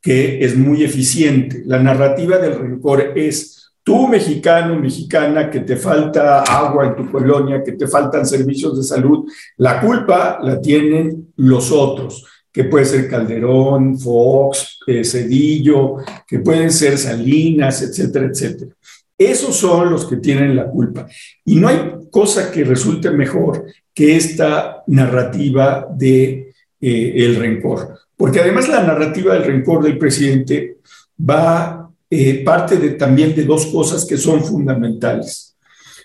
que 0.00 0.44
es 0.44 0.56
muy 0.56 0.82
eficiente. 0.82 1.62
La 1.66 1.78
narrativa 1.78 2.38
del 2.38 2.58
rencor 2.58 3.12
es 3.16 3.72
tú, 3.82 4.06
mexicano, 4.08 4.78
mexicana, 4.78 5.50
que 5.50 5.60
te 5.60 5.76
falta 5.76 6.42
agua 6.42 6.86
en 6.86 6.96
tu 6.96 7.10
colonia, 7.10 7.62
que 7.64 7.72
te 7.72 7.86
faltan 7.86 8.26
servicios 8.26 8.76
de 8.76 8.82
salud, 8.82 9.26
la 9.56 9.80
culpa 9.80 10.40
la 10.42 10.60
tienen 10.60 11.32
los 11.36 11.72
otros, 11.72 12.24
que 12.58 12.64
puede 12.64 12.86
ser 12.86 13.08
Calderón, 13.08 13.96
Fox, 13.96 14.80
eh, 14.84 15.04
Cedillo, 15.04 15.98
que 16.26 16.40
pueden 16.40 16.72
ser 16.72 16.98
Salinas, 16.98 17.82
etcétera, 17.82 18.26
etcétera. 18.26 18.72
Esos 19.16 19.54
son 19.54 19.92
los 19.92 20.04
que 20.06 20.16
tienen 20.16 20.56
la 20.56 20.68
culpa. 20.68 21.06
Y 21.44 21.54
no 21.54 21.68
hay 21.68 21.78
cosa 22.10 22.50
que 22.50 22.64
resulte 22.64 23.12
mejor 23.12 23.64
que 23.94 24.16
esta 24.16 24.82
narrativa 24.88 25.86
de 25.88 26.52
eh, 26.80 27.12
el 27.14 27.36
rencor. 27.36 27.96
Porque 28.16 28.40
además 28.40 28.68
la 28.68 28.82
narrativa 28.82 29.34
del 29.34 29.44
rencor 29.44 29.84
del 29.84 29.96
presidente 29.96 30.78
va 31.16 31.88
eh, 32.10 32.42
parte 32.42 32.76
de, 32.78 32.90
también 32.90 33.36
de 33.36 33.44
dos 33.44 33.66
cosas 33.66 34.04
que 34.04 34.16
son 34.16 34.42
fundamentales. 34.42 35.56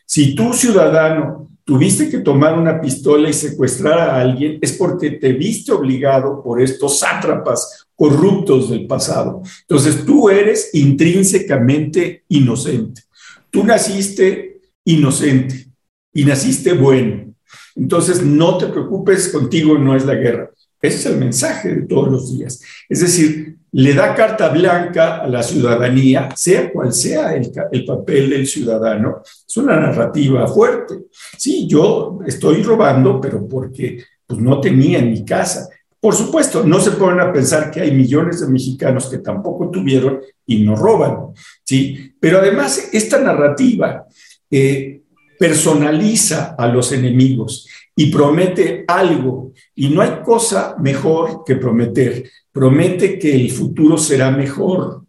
Si 0.05 0.35
tú, 0.35 0.53
ciudadano, 0.53 1.49
tuviste 1.63 2.09
que 2.09 2.19
tomar 2.19 2.57
una 2.57 2.81
pistola 2.81 3.29
y 3.29 3.33
secuestrar 3.33 3.97
a 3.97 4.19
alguien, 4.19 4.59
es 4.61 4.73
porque 4.73 5.11
te 5.11 5.33
viste 5.33 5.71
obligado 5.71 6.41
por 6.43 6.61
estos 6.61 6.99
sátrapas 6.99 7.85
corruptos 7.95 8.69
del 8.69 8.87
pasado. 8.87 9.41
Entonces 9.61 10.05
tú 10.05 10.29
eres 10.29 10.69
intrínsecamente 10.73 12.23
inocente. 12.29 13.03
Tú 13.49 13.63
naciste 13.63 14.61
inocente 14.83 15.67
y 16.13 16.25
naciste 16.25 16.73
bueno. 16.73 17.33
Entonces 17.75 18.23
no 18.23 18.57
te 18.57 18.67
preocupes, 18.67 19.29
contigo 19.29 19.77
no 19.77 19.95
es 19.95 20.05
la 20.05 20.15
guerra. 20.15 20.49
Ese 20.81 20.97
es 20.97 21.05
el 21.05 21.17
mensaje 21.17 21.73
de 21.73 21.81
todos 21.83 22.11
los 22.11 22.37
días. 22.37 22.61
Es 22.89 22.99
decir, 22.99 23.57
le 23.73 23.93
da 23.93 24.13
carta 24.13 24.49
blanca 24.49 25.17
a 25.17 25.27
la 25.27 25.41
ciudadanía, 25.41 26.29
sea 26.35 26.71
cual 26.71 26.93
sea 26.93 27.35
el, 27.35 27.51
el, 27.71 27.85
papel 27.85 28.29
del 28.29 28.45
ciudadano. 28.47 29.21
Es 29.23 29.57
una 29.57 29.79
narrativa 29.79 30.47
fuerte. 30.47 31.05
Sí, 31.37 31.67
yo 31.67 32.19
estoy 32.25 32.61
robando, 32.61 33.19
pero 33.19 33.47
porque 33.47 34.03
pues, 34.27 34.39
no 34.39 34.61
tenía 34.61 34.99
en 34.99 35.11
mi 35.11 35.25
casa. 35.25 35.69
Por 35.99 36.13
supuesto, 36.13 36.63
no 36.63 36.79
se 36.79 36.91
ponen 36.91 37.21
a 37.21 37.33
pensar 37.33 37.71
que 37.71 37.81
hay 37.81 37.91
millones 37.91 38.41
de 38.41 38.47
mexicanos 38.47 39.07
que 39.07 39.19
tampoco 39.19 39.71
tuvieron 39.71 40.19
y 40.45 40.63
no 40.63 40.75
roban. 40.75 41.33
¿sí? 41.63 42.13
Pero 42.19 42.39
además, 42.39 42.89
esta 42.91 43.19
narrativa 43.19 44.05
eh, 44.51 45.01
personaliza 45.39 46.55
a 46.57 46.67
los 46.67 46.91
enemigos 46.91 47.67
y 47.95 48.11
promete 48.11 48.85
algo. 48.87 49.51
Y 49.75 49.89
no 49.89 50.01
hay 50.01 50.21
cosa 50.23 50.75
mejor 50.79 51.43
que 51.45 51.55
prometer. 51.55 52.29
Promete 52.51 53.19
que 53.19 53.35
el 53.35 53.51
futuro 53.51 53.97
será 53.97 54.31
mejor. 54.31 55.03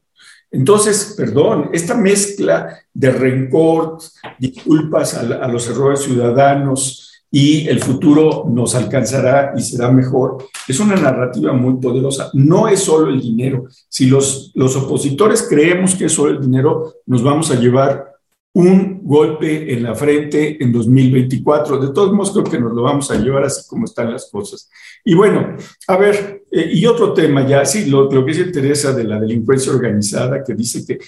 Entonces, 0.50 1.14
perdón, 1.16 1.70
esta 1.72 1.96
mezcla 1.96 2.78
de 2.92 3.10
rencor, 3.10 3.98
disculpas 4.38 5.14
a, 5.14 5.48
los 5.48 5.68
errores 5.68 6.00
ciudadanos 6.00 7.24
y 7.28 7.66
el 7.66 7.80
futuro 7.80 8.44
nos 8.48 8.76
alcanzará 8.76 9.54
y 9.56 9.62
será 9.62 9.90
mejor, 9.90 10.46
es 10.68 10.78
una 10.78 10.94
narrativa 10.94 11.52
muy 11.52 11.74
poderosa. 11.80 12.30
No 12.34 12.68
es 12.68 12.80
solo 12.80 13.10
el 13.10 13.20
dinero. 13.20 13.64
Si 13.88 14.06
los, 14.06 14.52
los 14.54 14.76
opositores 14.76 15.44
creemos 15.48 15.96
que 15.96 16.04
es 16.04 16.12
solo 16.12 16.30
el 16.30 16.40
dinero, 16.40 16.94
nos 17.06 17.24
vamos 17.24 17.50
a 17.50 17.56
llevar 17.56 18.13
un 18.54 19.00
golpe 19.02 19.72
en 19.72 19.82
la 19.82 19.94
frente 19.94 20.62
en 20.62 20.72
2024. 20.72 21.78
De 21.78 21.92
todos 21.92 22.12
modos, 22.12 22.30
creo 22.30 22.44
que 22.44 22.58
nos 22.58 22.72
lo 22.72 22.82
vamos 22.82 23.10
a 23.10 23.16
llevar 23.16 23.44
así 23.44 23.68
como 23.68 23.84
están 23.84 24.12
las 24.12 24.30
cosas. 24.30 24.70
Y 25.04 25.14
bueno, 25.14 25.56
a 25.88 25.96
ver, 25.96 26.44
eh, 26.50 26.70
y 26.72 26.86
otro 26.86 27.12
tema 27.12 27.46
ya, 27.46 27.64
sí, 27.64 27.86
lo, 27.86 28.10
lo, 28.10 28.24
que 28.24 28.32
se 28.32 28.42
interesa 28.42 28.92
de 28.92 29.04
la 29.04 29.18
delincuencia 29.18 29.72
organizada, 29.72 30.44
que 30.44 30.54
dice 30.54 30.86
que 30.86 31.00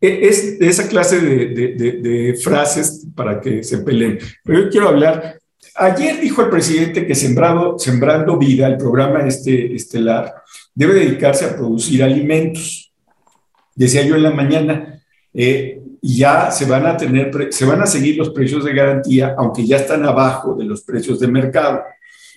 e, 0.00 0.26
es 0.26 0.56
esa 0.58 0.88
clase 0.88 1.20
de, 1.20 1.46
de, 1.48 1.92
de, 1.92 2.34
frases 2.34 3.06
para 3.14 3.42
que 3.42 3.62
se 3.62 3.78
peleen. 3.78 4.18
Pero 4.42 4.60
yo 4.60 4.70
quiero 4.70 4.88
hablar, 4.88 5.38
ayer 5.74 6.18
dijo 6.18 6.42
el 6.42 6.48
presidente 6.48 7.06
que 7.06 7.14
Sembrado, 7.14 7.78
Sembrando 7.78 8.38
Vida, 8.38 8.68
el 8.68 8.78
programa 8.78 9.26
este 9.26 9.74
estelar, 9.74 10.34
debe 10.74 10.94
dedicarse 10.94 11.44
a 11.44 11.54
producir 11.54 12.02
alimentos. 12.02 12.90
Decía 13.74 14.02
yo 14.02 14.16
en 14.16 14.22
la 14.22 14.30
mañana, 14.30 15.02
eh, 15.34 15.82
y 16.06 16.18
ya 16.18 16.52
se 16.52 16.66
van 16.66 16.86
a 16.86 16.96
tener, 16.96 17.48
se 17.50 17.64
van 17.64 17.82
a 17.82 17.86
seguir 17.86 18.16
los 18.16 18.30
precios 18.30 18.64
de 18.64 18.72
garantía, 18.72 19.34
aunque 19.36 19.66
ya 19.66 19.78
están 19.78 20.04
abajo 20.04 20.54
de 20.54 20.64
los 20.64 20.82
precios 20.82 21.18
de 21.18 21.26
mercado, 21.26 21.80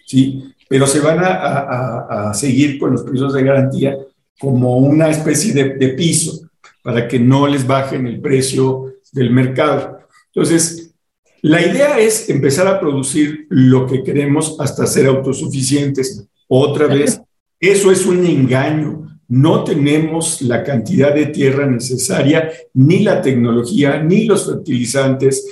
¿sí? 0.07 0.55
Pero 0.67 0.87
se 0.87 0.99
van 0.99 1.19
a, 1.19 2.29
a, 2.29 2.33
seguir 2.33 2.79
con 2.79 2.93
los 2.93 3.03
precios 3.03 3.31
de 3.31 3.43
garantía 3.43 3.95
como 4.39 4.77
una 4.77 5.11
especie 5.11 5.53
de, 5.53 5.75
de, 5.75 5.89
piso 5.89 6.49
para 6.81 7.07
que 7.07 7.19
no 7.19 7.45
les 7.45 7.67
bajen 7.67 8.07
el 8.07 8.19
precio 8.19 8.95
del 9.11 9.29
mercado. 9.29 9.99
Entonces, 10.33 10.95
la 11.43 11.61
idea 11.61 11.99
es 11.99 12.27
empezar 12.27 12.65
a 12.65 12.79
producir 12.79 13.45
lo 13.49 13.85
que 13.85 14.01
queremos 14.01 14.59
hasta 14.59 14.87
ser 14.87 15.05
autosuficientes. 15.05 16.27
Otra 16.47 16.87
vez, 16.87 17.21
eso 17.59 17.91
es 17.91 18.03
un 18.07 18.25
engaño 18.25 19.08
no 19.29 19.63
tenemos 19.63 20.41
la 20.41 20.63
cantidad 20.63 21.13
de 21.13 21.27
tierra 21.27 21.67
necesaria, 21.67 22.51
ni 22.73 22.99
la 22.99 23.21
tecnología, 23.21 24.01
ni 24.01 24.25
los 24.25 24.47
fertilizantes, 24.47 25.47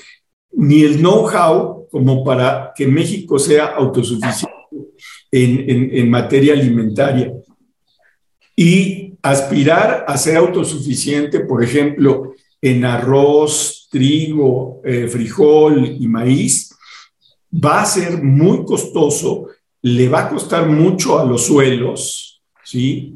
ni 0.52 0.82
el 0.82 0.98
know-how 0.98 1.88
como 1.92 2.24
para 2.24 2.74
que 2.76 2.88
México 2.88 3.38
sea 3.38 3.68
autosuficiente 3.68 4.56
en, 5.32 6.10
materia 6.10 6.54
alimentaria. 6.54 7.32
Y 8.56 9.14
aspirar 9.22 10.06
a 10.08 10.18
ser 10.18 10.38
autosuficiente, 10.38 11.42
por 11.42 11.64
ejemplo, 11.64 12.34
en 12.60 12.84
arroz, 12.84 13.88
trigo, 13.92 14.82
eh, 14.84 15.08
frijol 15.08 15.98
y 16.00 16.08
maíz, 16.08 16.76
va 17.54 17.84
a 17.84 17.86
ser 17.86 18.24
muy 18.24 18.66
costoso, 18.66 19.50
le 19.84 20.10
va 20.10 20.22
a 20.22 20.30
costar 20.30 20.68
mucho 20.68 21.20
a 21.20 21.26
los 21.26 21.46
suelos, 21.46 22.42
¿sí? 22.64 23.16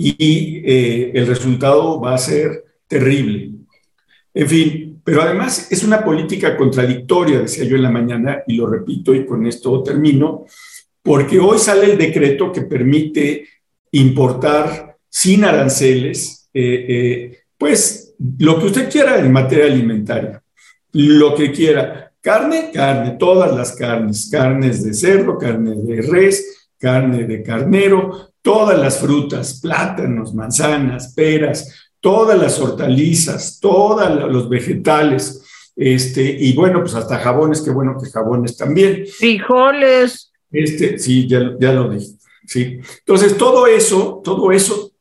Y 0.00 0.62
eh, 0.64 1.10
el 1.12 1.26
resultado 1.26 2.00
va 2.00 2.14
a 2.14 2.18
ser 2.18 2.64
terrible. 2.86 3.50
En 4.32 4.48
fin, 4.48 5.00
pero 5.04 5.22
además 5.22 5.72
es 5.72 5.82
una 5.82 6.04
política 6.04 6.56
contradictoria, 6.56 7.40
decía 7.40 7.64
yo 7.64 7.76
en 7.76 7.82
la 7.82 7.90
mañana, 7.90 8.42
y 8.46 8.56
lo 8.56 8.66
repito 8.66 9.12
y 9.14 9.26
con 9.26 9.46
esto 9.46 9.82
termino, 9.82 10.44
porque 11.02 11.40
hoy 11.40 11.58
sale 11.58 11.92
el 11.92 11.98
decreto 11.98 12.52
que 12.52 12.62
permite 12.62 13.48
importar 13.92 14.96
sin 15.08 15.44
aranceles, 15.44 16.48
eh, 16.54 16.86
eh, 16.88 17.38
pues 17.56 18.14
lo 18.38 18.58
que 18.58 18.66
usted 18.66 18.90
quiera 18.90 19.18
en 19.18 19.32
materia 19.32 19.66
alimentaria, 19.66 20.42
lo 20.92 21.34
que 21.34 21.50
quiera. 21.50 22.12
Carne, 22.20 22.70
carne, 22.72 23.16
todas 23.18 23.56
las 23.56 23.74
carnes, 23.74 24.28
carnes 24.30 24.84
de 24.84 24.92
cerdo, 24.92 25.38
carne 25.38 25.74
de 25.74 26.02
res, 26.02 26.68
carne 26.78 27.24
de 27.24 27.42
carnero, 27.42 28.27
todas 28.48 28.78
las 28.78 28.98
frutas, 28.98 29.60
plátanos, 29.60 30.34
manzanas, 30.34 31.12
peras, 31.12 31.90
todas 32.00 32.40
las 32.40 32.58
hortalizas, 32.58 33.60
todos 33.60 34.10
los 34.32 34.48
vegetales, 34.48 35.42
este, 35.76 36.22
y 36.22 36.54
bueno, 36.54 36.80
pues 36.80 36.94
hasta 36.94 37.18
jabones, 37.18 37.60
qué 37.60 37.68
bueno 37.68 37.98
que 38.02 38.08
jabones 38.08 38.56
también. 38.56 39.04
Frijoles. 39.06 40.32
Este, 40.50 40.98
sí, 40.98 41.28
ya, 41.28 41.56
ya 41.60 41.74
lo 41.74 41.90
dije, 41.90 42.14
sí. 42.46 42.80
Entonces, 43.00 43.36
todo 43.36 43.66
eso, 43.66 44.22
todo 44.24 44.50
eso 44.50 44.92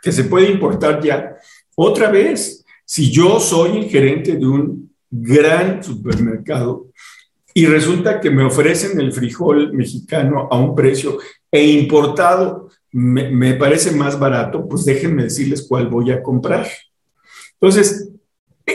que 0.00 0.12
se 0.12 0.22
puede 0.22 0.48
importar 0.48 1.02
ya, 1.02 1.34
otra 1.74 2.08
vez, 2.08 2.64
si 2.84 3.10
yo 3.10 3.40
soy 3.40 3.78
el 3.78 3.90
gerente 3.90 4.36
de 4.36 4.46
un 4.46 4.94
gran 5.10 5.82
supermercado 5.82 6.86
y 7.52 7.66
resulta 7.66 8.20
que 8.20 8.30
me 8.30 8.44
ofrecen 8.44 9.00
el 9.00 9.12
frijol 9.12 9.72
mexicano 9.72 10.46
a 10.48 10.56
un 10.56 10.76
precio 10.76 11.18
e 11.50 11.66
importado 11.66 12.70
me, 12.92 13.54
parece 13.54 13.90
más 13.92 14.18
barato, 14.18 14.68
pues 14.68 14.84
déjenme 14.84 15.24
decirles 15.24 15.66
cuál 15.66 15.88
voy 15.88 16.10
a 16.10 16.22
comprar. 16.22 16.68
Entonces, 17.54 18.10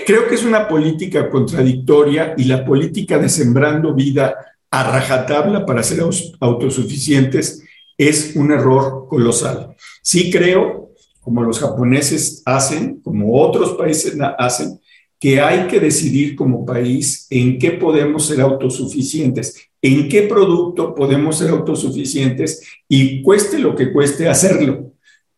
creo 0.06 0.28
que 0.28 0.36
es 0.36 0.44
una 0.44 0.68
política 0.68 1.30
contradictoria 1.30 2.34
y 2.38 2.46
la 2.46 2.66
política 2.66 3.20
de 3.20 3.30
sembrando 3.30 3.94
vida 3.94 4.36
a 4.72 4.92
rajatabla 4.92 5.66
para 5.66 5.84
ser 5.84 6.04
autosuficientes 6.40 7.64
es 7.98 8.36
un 8.36 8.52
error 8.52 9.08
colosal. 9.08 9.76
Sí 10.02 10.32
creo, 10.32 10.92
como 11.22 11.44
los 11.44 11.60
japoneses 11.60 12.42
hacen, 12.46 13.02
como 13.02 13.40
otros 13.40 13.74
países 13.74 14.18
hacen, 14.38 14.80
que 15.20 15.42
hay 15.42 15.68
que 15.68 15.80
decidir 15.80 16.36
como 16.36 16.66
país 16.66 17.28
en 17.30 17.58
qué 17.58 17.72
podemos 17.72 18.28
ser 18.28 18.42
autosuficientes, 18.42 19.70
en 19.82 20.10
qué 20.10 20.24
producto 20.24 20.94
podemos 20.94 21.38
ser 21.38 21.50
autosuficientes 21.50 22.62
y 22.88 23.22
cueste 23.22 23.60
lo 23.60 23.76
que 23.76 23.92
cueste 23.92 24.28
hacerlo. 24.28 24.94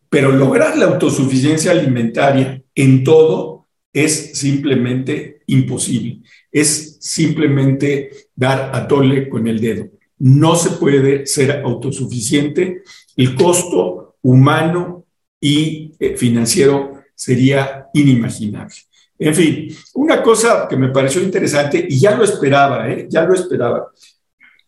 Pero 0.08 0.32
lograr 0.32 0.76
la 0.76 0.86
autosuficiencia 0.86 1.70
alimentaria 1.70 2.62
en 2.74 3.04
todo 3.04 3.68
es 3.92 4.38
simplemente 4.38 5.42
imposible. 5.46 6.20
Es 6.50 6.98
simplemente 7.00 8.10
dar 8.34 8.70
a 8.74 8.86
tole 8.86 9.28
con 9.28 9.46
el 9.46 9.60
dedo. 9.60 9.88
No 10.18 10.56
se 10.56 10.70
puede 10.70 11.26
ser 11.26 11.62
autosuficiente. 11.64 12.82
El 13.16 13.34
costo 13.34 14.16
humano 14.22 15.06
y 15.40 15.92
eh, 15.98 16.16
financiero 16.16 16.92
sería 17.14 17.86
inimaginable. 17.94 18.74
En 19.22 19.34
fin, 19.34 19.76
una 19.94 20.22
cosa 20.22 20.66
que 20.66 20.76
me 20.78 20.88
pareció 20.88 21.22
interesante 21.22 21.86
y 21.86 22.00
ya 22.00 22.16
lo 22.16 22.24
esperaba, 22.24 22.88
¿eh? 22.88 23.06
ya 23.06 23.22
lo 23.24 23.34
esperaba. 23.34 23.88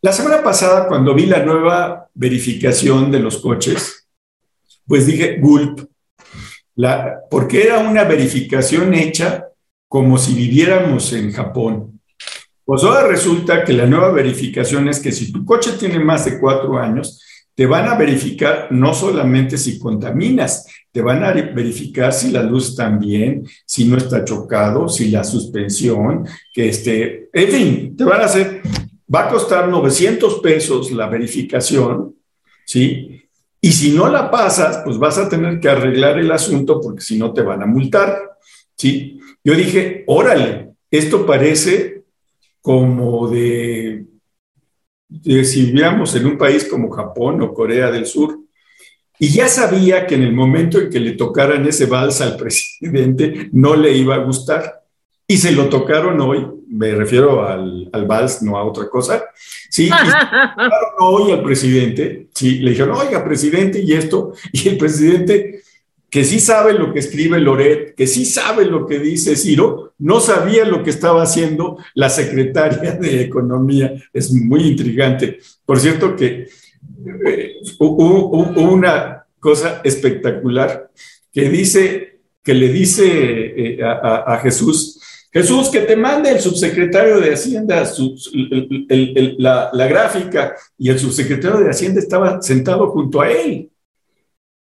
La 0.03 0.13
semana 0.13 0.43
pasada, 0.43 0.87
cuando 0.89 1.15
vi 1.15 1.25
la 1.25 1.43
nueva 1.43 2.07
verificación 2.13 3.11
de 3.11 3.21
los 3.21 3.39
coches, 3.39 4.07
pues 4.87 5.07
dije, 5.07 5.39
gulp, 5.41 5.89
la, 6.75 7.21
porque 7.31 7.63
era 7.63 7.79
una 7.79 8.05
verificación 8.05 8.93
hecha 8.93 9.47
como 9.89 10.19
si 10.19 10.35
viviéramos 10.35 11.15
en 11.15 11.33
Japón. 11.33 12.01
Pues 12.63 12.85
ahora 12.85 13.07
resulta 13.07 13.65
que 13.65 13.73
la 13.73 13.87
nueva 13.87 14.11
verificación 14.11 14.87
es 14.89 15.01
que 15.01 15.13
si 15.13 15.33
tu 15.33 15.47
coche 15.47 15.73
tiene 15.79 15.99
más 15.99 16.27
de 16.27 16.39
cuatro 16.39 16.79
años, 16.79 17.23
te 17.55 17.65
van 17.65 17.89
a 17.89 17.97
verificar 17.97 18.69
no 18.71 18.93
solamente 18.93 19.57
si 19.57 19.79
contaminas, 19.79 20.67
te 20.93 21.01
van 21.01 21.24
a 21.24 21.32
verificar 21.32 22.12
si 22.12 22.30
la 22.30 22.43
luz 22.43 22.70
está 22.70 22.88
bien, 22.90 23.47
si 23.64 23.86
no 23.86 23.97
está 23.97 24.24
chocado, 24.24 24.88
si 24.88 25.11
la 25.11 25.24
suspensión, 25.24 26.26
que 26.53 26.68
esté, 26.68 27.30
en 27.32 27.49
fin, 27.49 27.97
te 27.97 28.05
van 28.05 28.20
a 28.20 28.26
hacer 28.26 28.62
va 29.12 29.26
a 29.26 29.28
costar 29.28 29.68
900 29.68 30.40
pesos 30.40 30.90
la 30.93 31.07
verificación, 31.07 32.16
¿sí? 32.64 33.22
Y 33.61 33.72
si 33.72 33.93
no 33.93 34.09
la 34.09 34.30
pasas, 34.30 34.80
pues 34.84 34.99
vas 34.99 35.18
a 35.18 35.28
tener 35.28 35.61
que 35.61 35.68
arreglar 35.68 36.18
el 36.18 36.30
asunto 36.32 36.80
porque 36.80 37.03
si 37.03 37.18
no 37.18 37.32
te 37.32 37.43
van 37.43 37.62
a 37.62 37.66
multar, 37.66 38.38
¿sí? 38.76 39.20
Yo 39.45 39.55
dije, 39.55 40.05
órale, 40.07 40.74
esto 40.90 41.26
parece 41.26 42.05
como 42.61 43.28
de, 43.28 44.07
si 45.45 45.66
vivíamos 45.66 46.14
en 46.16 46.26
un 46.26 46.38
país 46.38 46.64
como 46.64 46.90
Japón 46.90 47.43
o 47.43 47.53
Corea 47.53 47.90
del 47.90 48.07
Sur, 48.07 48.38
y 49.19 49.29
ya 49.29 49.49
sabía 49.49 50.07
que 50.07 50.15
en 50.15 50.23
el 50.23 50.33
momento 50.33 50.81
en 50.81 50.91
que 50.91 51.01
le 51.01 51.13
tocaran 51.13 51.67
ese 51.67 51.87
vals 51.87 52.21
al 52.21 52.37
presidente 52.39 53.49
no 53.53 53.77
le 53.77 53.97
iba 53.97 54.15
a 54.15 54.25
gustar. 54.25 54.83
Y 55.27 55.37
se 55.37 55.53
lo 55.53 55.69
tocaron 55.69 56.21
hoy, 56.21 56.47
me 56.69 56.95
refiero 56.95 57.47
al, 57.47 57.89
al 57.93 58.07
vals, 58.07 58.43
no 58.43 58.59
a 58.59 58.65
otra 58.65 58.89
cosa. 58.89 59.25
Sí, 59.71 59.85
y 59.85 59.89
se 59.89 60.13
tocaron 60.13 60.71
hoy 60.99 61.33
al 61.33 61.43
presidente. 61.43 62.27
Sí, 62.35 62.59
le 62.59 62.73
dijeron, 62.73 62.97
oiga, 62.97 63.25
presidente, 63.25 63.81
y 63.81 63.93
esto. 63.93 64.35
Y 64.53 64.69
el 64.69 64.77
presidente, 64.77 65.63
que 66.11 66.25
sí 66.25 66.41
sabe 66.41 66.75
lo 66.75 66.93
que 66.93 66.99
escribe 66.99 67.41
Loret, 67.41 67.95
que 67.95 68.07
sí 68.07 68.27
sabe 68.27 68.67
lo 68.67 68.87
que 68.87 68.99
dice 68.99 69.37
Ciro, 69.37 69.95
no 69.99 70.21
sabía 70.21 70.65
lo 70.65 70.83
que 70.83 70.91
estaba 70.91 71.23
haciendo 71.23 71.79
la 71.95 72.11
secretaria 72.11 72.93
de 72.93 73.23
Economía. 73.23 73.95
Es 74.13 74.33
muy 74.33 74.63
intrigante. 74.63 75.39
Por 75.65 75.79
cierto, 75.79 76.17
que 76.17 76.49
eh, 77.26 77.57
hubo, 77.78 78.61
una 78.61 79.24
cosa 79.39 79.80
espectacular 79.85 80.91
que 81.33 81.49
dice, 81.49 82.20
que 82.43 82.55
le 82.55 82.68
dice 82.68 83.07
eh, 83.07 83.83
a, 83.83 84.35
a 84.35 84.39
Jesús, 84.39 85.01
Jesús, 85.33 85.70
que 85.70 85.80
te 85.80 85.97
mande 85.97 86.30
el 86.30 86.41
subsecretario 86.41 87.18
de 87.18 87.33
Hacienda 87.33 87.91
la, 89.39 89.87
gráfica 89.89 90.55
y 90.76 90.91
el 90.91 90.99
subsecretario 90.99 91.61
de 91.61 91.70
Hacienda 91.70 92.01
estaba 92.01 92.43
sentado 92.43 92.91
junto 92.91 93.22
a 93.22 93.30
él. 93.30 93.70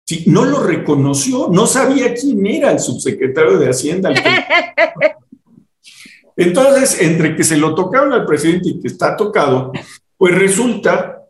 Sí, 0.06 0.22
no 0.28 0.44
lo 0.44 0.62
reconoció, 0.62 1.48
no 1.50 1.66
sabía 1.66 2.14
quién 2.14 2.46
era 2.46 2.70
el 2.70 2.78
subsecretario 2.78 3.58
de 3.58 3.70
Hacienda. 3.70 4.14
Entonces, 6.36 7.02
entre 7.02 7.34
que 7.34 7.42
se 7.42 7.56
lo 7.56 7.74
tocaron 7.74 8.12
al 8.12 8.24
presidente 8.24 8.68
y 8.68 8.80
que 8.80 8.86
está 8.86 9.16
tocado, 9.16 9.72
pues 10.16 10.32
resulta 10.32 11.21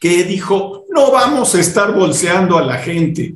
que 0.00 0.24
dijo, 0.24 0.86
no 0.88 1.12
vamos 1.12 1.54
a 1.54 1.60
estar 1.60 1.94
bolseando 1.94 2.56
a 2.56 2.64
la 2.64 2.78
gente, 2.78 3.34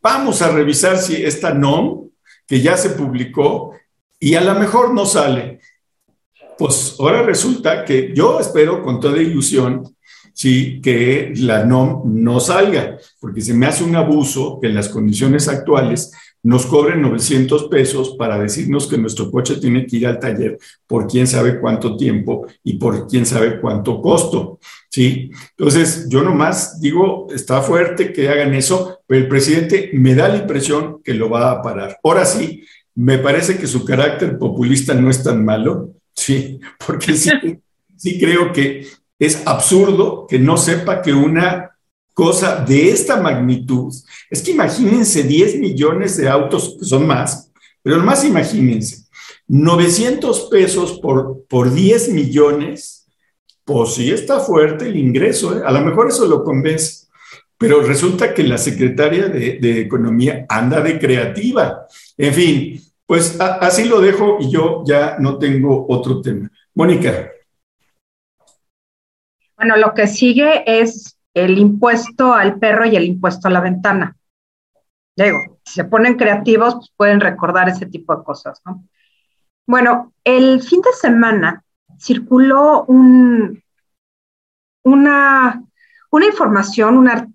vamos 0.00 0.42
a 0.42 0.52
revisar 0.52 0.98
si 0.98 1.16
esta 1.16 1.54
NOM, 1.54 2.10
que 2.46 2.60
ya 2.60 2.76
se 2.76 2.90
publicó, 2.90 3.72
y 4.20 4.34
a 4.34 4.42
lo 4.42 4.54
mejor 4.54 4.92
no 4.92 5.06
sale. 5.06 5.60
Pues 6.58 6.96
ahora 6.98 7.22
resulta 7.22 7.84
que 7.86 8.12
yo 8.14 8.38
espero 8.38 8.82
con 8.82 9.00
toda 9.00 9.22
ilusión, 9.22 9.96
sí, 10.34 10.80
que 10.82 11.32
la 11.36 11.64
NOM 11.64 12.02
no 12.22 12.40
salga, 12.40 12.98
porque 13.18 13.40
se 13.40 13.54
me 13.54 13.66
hace 13.66 13.82
un 13.82 13.96
abuso 13.96 14.58
que 14.60 14.68
en 14.68 14.74
las 14.74 14.90
condiciones 14.90 15.48
actuales 15.48 16.12
nos 16.42 16.66
cobren 16.66 17.00
900 17.00 17.68
pesos 17.68 18.16
para 18.18 18.38
decirnos 18.38 18.86
que 18.86 18.98
nuestro 18.98 19.30
coche 19.30 19.56
tiene 19.56 19.86
que 19.86 19.96
ir 19.96 20.06
al 20.06 20.18
taller 20.18 20.58
por 20.86 21.06
quién 21.06 21.26
sabe 21.26 21.58
cuánto 21.58 21.96
tiempo 21.96 22.46
y 22.64 22.74
por 22.74 23.06
quién 23.06 23.24
sabe 23.24 23.60
cuánto 23.60 24.00
costo, 24.02 24.58
¿sí? 24.92 25.30
Entonces, 25.56 26.06
yo 26.08 26.22
nomás 26.22 26.80
digo, 26.80 27.26
está 27.34 27.62
fuerte 27.62 28.12
que 28.12 28.28
hagan 28.28 28.54
eso, 28.54 29.00
pero 29.06 29.22
el 29.22 29.28
presidente 29.28 29.90
me 29.94 30.14
da 30.14 30.28
la 30.28 30.36
impresión 30.36 31.02
que 31.02 31.14
lo 31.14 31.30
va 31.30 31.50
a 31.50 31.62
parar. 31.62 31.98
Ahora 32.04 32.24
sí, 32.26 32.62
me 32.94 33.18
parece 33.18 33.56
que 33.56 33.66
su 33.66 33.84
carácter 33.84 34.38
populista 34.38 34.92
no 34.94 35.08
es 35.08 35.22
tan 35.22 35.44
malo, 35.44 35.94
sí, 36.14 36.60
porque 36.86 37.14
sí, 37.14 37.30
sí 37.96 38.20
creo 38.20 38.52
que 38.52 38.86
es 39.18 39.42
absurdo 39.46 40.26
que 40.28 40.38
no 40.38 40.56
sepa 40.56 41.00
que 41.00 41.12
una 41.12 41.70
cosa 42.12 42.56
de 42.56 42.90
esta 42.90 43.16
magnitud, 43.16 43.94
es 44.28 44.42
que 44.42 44.50
imagínense 44.50 45.22
10 45.22 45.58
millones 45.58 46.18
de 46.18 46.28
autos, 46.28 46.76
que 46.78 46.84
son 46.84 47.06
más, 47.06 47.50
pero 47.82 47.98
más 48.00 48.24
imagínense, 48.24 49.06
900 49.48 50.48
pesos 50.50 50.98
por, 51.00 51.46
por 51.48 51.72
10 51.72 52.10
millones, 52.10 53.01
pues 53.64 53.94
sí 53.94 54.10
está 54.10 54.40
fuerte 54.40 54.86
el 54.88 54.96
ingreso, 54.96 55.58
¿eh? 55.58 55.62
a 55.64 55.70
lo 55.70 55.80
mejor 55.80 56.08
eso 56.08 56.26
lo 56.26 56.42
convence, 56.42 57.06
pero 57.56 57.80
resulta 57.82 58.34
que 58.34 58.42
la 58.42 58.58
secretaria 58.58 59.28
de, 59.28 59.80
Economía 59.80 60.46
anda 60.48 60.80
de 60.80 60.98
creativa. 60.98 61.86
En 62.16 62.34
fin, 62.34 62.80
pues 63.06 63.40
así 63.40 63.84
lo 63.84 64.00
dejo 64.00 64.38
y 64.40 64.50
yo 64.50 64.82
ya 64.84 65.16
no 65.20 65.38
tengo 65.38 65.86
otro 65.88 66.20
tema. 66.20 66.50
Mónica. 66.74 67.30
Bueno, 69.56 69.76
lo 69.76 69.94
que 69.94 70.08
sigue 70.08 70.64
es 70.66 71.16
el 71.34 71.56
impuesto 71.58 72.34
al 72.34 72.58
perro 72.58 72.84
y 72.84 72.96
el 72.96 73.04
impuesto 73.04 73.46
a 73.46 73.52
la 73.52 73.60
ventana. 73.60 74.16
Digo, 75.14 75.60
si 75.64 75.74
se 75.74 75.84
ponen 75.84 76.16
creativos, 76.16 76.74
pues 76.74 76.92
pueden 76.96 77.20
recordar 77.20 77.68
ese 77.68 77.86
tipo 77.86 78.16
de 78.16 78.24
cosas, 78.24 78.60
¿no? 78.64 78.84
Bueno, 79.66 80.12
el 80.24 80.62
fin 80.62 80.80
de 80.80 80.92
semana 81.00 81.64
circuló 82.02 82.84
un, 82.88 83.62
una, 84.84 85.62
una 86.10 86.26
información, 86.26 86.96
una, 86.96 87.28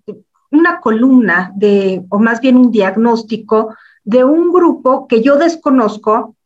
una 0.50 0.80
columna 0.80 1.50
de, 1.54 2.04
o 2.10 2.18
más 2.18 2.40
bien 2.40 2.56
un 2.56 2.70
diagnóstico 2.70 3.74
de 4.04 4.24
un 4.24 4.52
grupo 4.52 5.06
que 5.08 5.22
yo 5.22 5.36
desconozco 5.36 6.36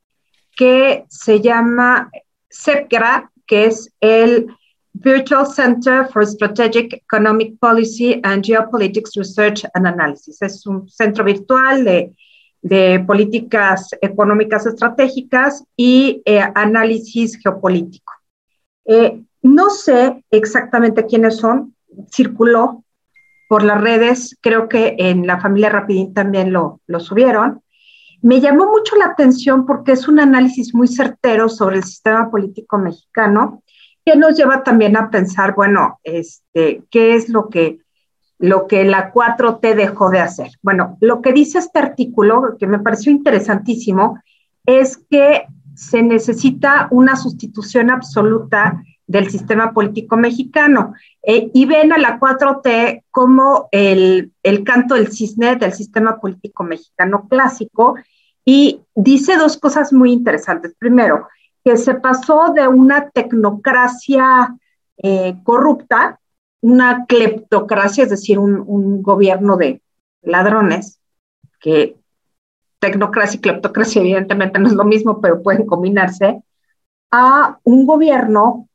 que 0.57 1.05
se 1.09 1.41
llama 1.41 2.11
CEPGRA, 2.49 3.31
que 3.47 3.67
es 3.67 3.91
el 4.01 4.47
Virtual 4.93 5.47
Center 5.47 6.07
for 6.07 6.25
Strategic 6.27 6.93
Economic 6.95 7.59
Policy 7.59 8.21
and 8.23 8.45
Geopolitics 8.45 9.17
Research 9.17 9.65
and 9.75 9.87
Analysis. 9.87 10.41
Es 10.43 10.67
un 10.67 10.89
centro 10.89 11.25
virtual 11.25 11.85
de, 11.85 12.15
de 12.63 13.03
políticas 13.07 13.91
económicas 14.01 14.67
estratégicas 14.67 15.65
y 15.77 16.23
eh, 16.25 16.41
análisis 16.55 17.37
geopolítico. 17.37 18.13
Eh, 18.85 19.21
no 19.43 19.71
sé 19.71 20.25
exactamente 20.31 21.07
quiénes 21.07 21.37
son, 21.37 21.75
circuló 22.11 22.85
por 23.49 23.65
las 23.65 23.81
redes, 23.81 24.39
creo 24.41 24.69
que 24.69 24.95
en 24.99 25.27
la 25.27 25.41
familia 25.41 25.69
Rapidín 25.69 26.15
también 26.15 26.53
lo, 26.53 26.81
lo 26.87 27.01
subieron. 27.01 27.63
Me 28.23 28.41
llamó 28.41 28.71
mucho 28.71 28.97
la 28.97 29.07
atención 29.07 29.67
porque 29.67 29.93
es 29.93 30.07
un 30.07 30.21
análisis 30.21 30.73
muy 30.75 30.87
certero 30.87 31.49
sobre 31.49 31.79
el 31.79 31.85
sistema 31.85 32.31
político 32.31 32.79
mexicano 32.79 33.63
que 34.05 34.17
nos 34.17 34.37
lleva 34.37 34.63
también 34.63 34.97
a 34.97 35.11
pensar, 35.11 35.55
bueno, 35.55 36.01
este, 36.03 36.83
¿qué 36.91 37.15
es 37.15 37.29
lo 37.29 37.49
que, 37.49 37.81
lo 38.43 38.67
que 38.67 38.85
la 38.85 39.13
4T 39.13 39.75
dejó 39.77 40.11
de 40.11 40.19
hacer? 40.19 40.51
Bueno, 40.63 40.99
lo 41.01 41.23
que 41.23 41.33
dice 41.33 41.59
este 41.59 41.79
artículo, 41.79 42.57
que 42.59 42.67
me 42.67 42.81
pareció 42.81 43.13
interesantísimo, 43.13 44.19
es 44.67 44.97
que 44.97 45.47
se 45.75 46.03
necesita 46.03 46.89
una 46.91 47.15
sustitución 47.15 47.91
absoluta 47.91 48.83
del 49.07 49.31
sistema 49.31 49.73
político 49.73 50.17
mexicano. 50.17 50.93
Eh, 51.23 51.51
y 51.55 51.67
ven 51.67 51.93
a 51.93 51.99
la 51.99 52.19
4T 52.19 53.05
como 53.13 53.69
el, 53.71 54.33
el 54.43 54.65
canto 54.65 54.97
del 54.97 55.13
cisne 55.13 55.55
del 55.55 55.73
sistema 55.73 56.19
político 56.19 56.65
mexicano 56.65 57.29
clásico 57.29 57.95
y 58.45 58.81
dice 58.97 59.37
dos 59.37 59.57
cosas 59.57 59.93
muy 59.93 60.11
interesantes. 60.11 60.75
Primero, 60.77 61.29
que 61.65 61.77
se 61.77 61.95
pasó 61.95 62.53
de 62.53 62.67
una 62.67 63.09
tecnocracia 63.11 64.57
eh, 64.97 65.37
corrupta, 65.45 66.19
una 66.63 67.05
cleptocracia, 67.07 68.05
es 68.05 68.11
decir, 68.11 68.39
un, 68.39 69.03
gobierno 69.03 69.57
de 69.57 69.83
ladrones, 70.23 70.99
que 71.61 71.97
tecnocracia 72.79 73.37
y 73.37 73.41
cleptocracia 73.41 74.01
evidentemente 74.01 74.59
no 74.59 74.69
es 74.69 74.75
lo 74.75 74.85
mismo, 74.85 75.21
pero 75.21 75.43
pueden 75.43 75.67
combinarse, 75.67 76.43
a 77.11 77.59
un 77.65 77.87
gobierno 77.87 78.69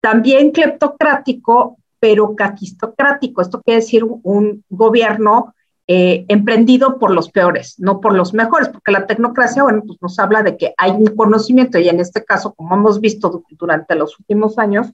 también 0.00 0.50
cleptocrático, 0.50 1.78
pero 1.98 2.36
caquistocrático. 2.36 3.40
Esto 3.40 3.62
quiere 3.62 3.80
decir 3.80 4.04
un 4.04 4.64
gobierno 4.68 5.54
eh, 5.88 6.24
emprendido 6.28 6.98
por 6.98 7.10
los 7.10 7.30
peores, 7.30 7.74
no 7.78 8.00
por 8.00 8.14
los 8.14 8.34
mejores, 8.34 8.68
porque 8.68 8.92
la 8.92 9.06
tecnocracia, 9.06 9.64
bueno, 9.64 9.82
pues 9.86 9.98
nos 10.00 10.18
habla 10.18 10.42
de 10.42 10.56
que 10.56 10.74
hay 10.76 10.92
un 10.92 11.16
conocimiento 11.16 11.78
y 11.78 11.88
en 11.88 11.98
este 11.98 12.24
caso, 12.24 12.54
como 12.54 12.76
hemos 12.76 13.00
visto 13.00 13.42
durante 13.50 13.96
los 13.96 14.18
últimos 14.18 14.58
años, 14.58 14.92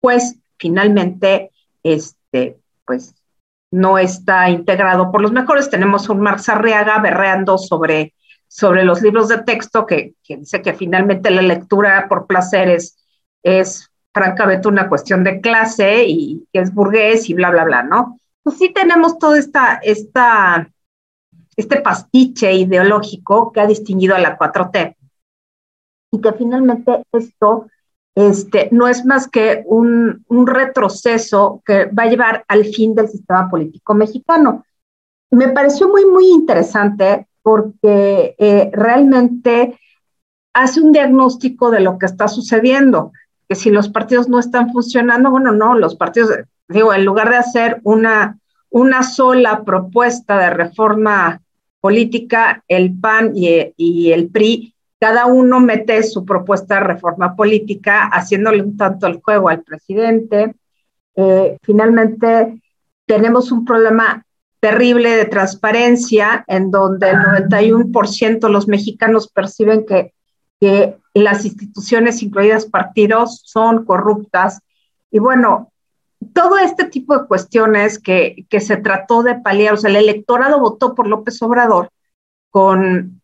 pues 0.00 0.38
finalmente, 0.58 1.52
este, 1.92 2.58
pues 2.86 3.14
no 3.70 3.98
está 3.98 4.50
integrado 4.50 5.10
por 5.10 5.20
los 5.20 5.32
mejores. 5.32 5.70
Tenemos 5.70 6.08
un 6.08 6.20
Marx 6.20 6.48
Arriaga 6.48 6.98
berreando 6.98 7.58
sobre, 7.58 8.14
sobre 8.48 8.84
los 8.84 9.02
libros 9.02 9.28
de 9.28 9.38
texto 9.38 9.86
que, 9.86 10.14
que 10.22 10.38
dice 10.38 10.62
que 10.62 10.74
finalmente 10.74 11.30
la 11.30 11.42
lectura 11.42 12.06
por 12.08 12.26
placer 12.26 12.68
es, 12.68 12.96
es 13.42 13.90
francamente 14.12 14.68
una 14.68 14.88
cuestión 14.88 15.24
de 15.24 15.40
clase 15.40 16.04
y 16.06 16.46
que 16.52 16.60
es 16.60 16.72
burgués 16.72 17.28
y 17.28 17.34
bla, 17.34 17.50
bla, 17.50 17.64
bla, 17.64 17.82
¿no? 17.82 18.18
pues 18.46 18.58
sí 18.58 18.72
tenemos 18.72 19.18
todo 19.18 19.34
esta, 19.34 19.80
esta, 19.82 20.70
este 21.56 21.80
pastiche 21.80 22.52
ideológico 22.52 23.50
que 23.50 23.60
ha 23.60 23.66
distinguido 23.66 24.14
a 24.14 24.20
la 24.20 24.38
4T. 24.38 24.94
Y 26.12 26.20
que 26.20 26.32
finalmente 26.32 27.02
esto 27.10 27.66
este, 28.16 28.68
no 28.72 28.88
es 28.88 29.04
más 29.04 29.28
que 29.28 29.62
un, 29.66 30.24
un, 30.26 30.46
retroceso 30.48 31.62
que 31.64 31.84
va 31.84 32.04
a 32.04 32.08
llevar 32.08 32.44
al 32.48 32.64
fin 32.64 32.94
del 32.94 33.08
sistema 33.08 33.48
político 33.48 33.94
mexicano. 33.94 34.64
Me 35.30 35.48
pareció 35.48 35.88
muy, 35.88 36.04
muy 36.06 36.30
interesante 36.30 37.28
porque 37.42 38.34
eh, 38.38 38.70
realmente 38.72 39.78
hace 40.54 40.80
un 40.80 40.90
diagnóstico 40.90 41.70
de 41.70 41.80
lo 41.80 41.98
que 41.98 42.06
está 42.06 42.26
sucediendo, 42.26 43.12
que 43.48 43.54
si 43.54 43.70
los 43.70 43.88
partidos 43.88 44.28
no 44.28 44.38
están 44.38 44.72
funcionando, 44.72 45.30
bueno, 45.30 45.52
no, 45.52 45.74
los 45.74 45.94
partidos 45.94 46.30
digo, 46.68 46.92
en 46.92 47.04
lugar 47.04 47.30
de 47.30 47.36
hacer 47.36 47.80
una, 47.84 48.38
una 48.70 49.02
sola 49.02 49.64
propuesta 49.64 50.38
de 50.38 50.50
reforma 50.50 51.42
política, 51.80 52.64
el 52.68 52.98
PAN 52.98 53.32
y, 53.34 54.10
el 54.10 54.28
PRI, 54.30 54.74
cada 54.98 55.26
uno 55.26 55.60
mete 55.60 56.02
su 56.02 56.24
propuesta 56.24 56.76
de 56.76 56.80
reforma 56.80 57.36
política, 57.36 58.08
haciéndole 58.08 58.62
un 58.62 58.76
tanto 58.76 59.06
el 59.06 59.20
juego 59.20 59.48
al 59.48 59.62
presidente. 59.62 60.54
Eh, 61.14 61.58
finalmente, 61.62 62.60
tenemos 63.04 63.52
un 63.52 63.64
problema 63.64 64.24
terrible 64.60 65.16
de 65.16 65.26
transparencia 65.26 66.44
en 66.48 66.70
donde 66.70 67.10
el 67.10 67.16
91% 67.16 68.40
de 68.40 68.52
los 68.52 68.68
mexicanos 68.68 69.28
perciben 69.28 69.84
que, 69.84 70.14
que 70.60 70.96
las 71.14 71.44
instituciones, 71.44 72.22
incluidas 72.22 72.66
partidos, 72.66 73.42
son 73.44 73.84
corruptas. 73.84 74.60
Y 75.10 75.18
bueno, 75.18 75.72
todo 76.32 76.58
este 76.58 76.84
tipo 76.84 77.16
de 77.16 77.26
cuestiones 77.26 77.98
que, 77.98 78.46
que, 78.48 78.60
se 78.60 78.78
trató 78.78 79.22
de 79.22 79.36
paliar, 79.36 79.74
o 79.74 79.76
sea, 79.76 79.90
el 79.90 79.96
electorado 79.96 80.58
votó 80.58 80.94
por 80.94 81.06
López 81.06 81.40
Obrador 81.42 81.90
con, 82.50 83.20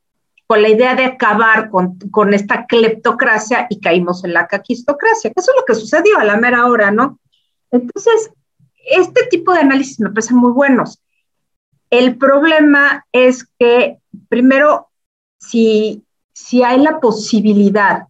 con 0.53 0.61
la 0.61 0.69
idea 0.69 0.95
de 0.95 1.07
acabar 1.07 1.71
con, 1.71 1.99
con, 2.11 2.35
esta 2.35 2.67
cleptocracia 2.67 3.67
y 3.71 3.81
caímos 3.81 4.23
en 4.23 4.35
la 4.35 4.47
caquistocracia, 4.47 5.33
eso 5.35 5.51
es 5.51 5.57
lo 5.59 5.65
que 5.65 5.75
sucedió 5.75 6.19
a 6.19 6.25
la 6.25 6.37
mera 6.37 6.67
hora, 6.67 6.91
¿no? 6.91 7.19
Entonces, 7.71 8.31
este 8.85 9.25
tipo 9.31 9.55
de 9.55 9.61
análisis 9.61 9.99
me 9.99 10.11
parecen 10.11 10.37
muy 10.37 10.53
buenos. 10.53 11.01
El 11.89 12.19
problema 12.19 13.07
es 13.13 13.49
que, 13.59 13.97
primero, 14.29 14.91
si, 15.39 16.05
si 16.35 16.63
hay 16.63 16.83
la 16.83 17.01
posibilidad 17.01 18.09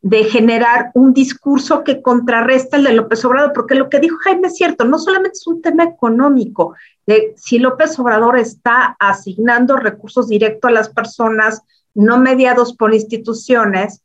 de 0.00 0.22
generar 0.22 0.92
un 0.94 1.12
discurso 1.12 1.82
que 1.82 2.02
contrarresta 2.02 2.76
el 2.76 2.84
de 2.84 2.92
López 2.92 3.24
Obrador, 3.24 3.52
porque 3.52 3.74
lo 3.74 3.88
que 3.88 3.98
dijo 3.98 4.16
Jaime 4.22 4.46
es 4.46 4.56
cierto, 4.56 4.84
no 4.84 4.96
solamente 4.96 5.38
es 5.38 5.46
un 5.48 5.60
tema 5.60 5.82
económico, 5.82 6.76
de 7.04 7.34
si 7.36 7.58
López 7.58 7.98
Obrador 7.98 8.38
está 8.38 8.96
asignando 9.00 9.76
recursos 9.76 10.28
directos 10.28 10.68
a 10.68 10.72
las 10.72 10.88
personas, 10.88 11.62
no 11.94 12.18
mediados 12.18 12.74
por 12.74 12.94
instituciones, 12.94 14.02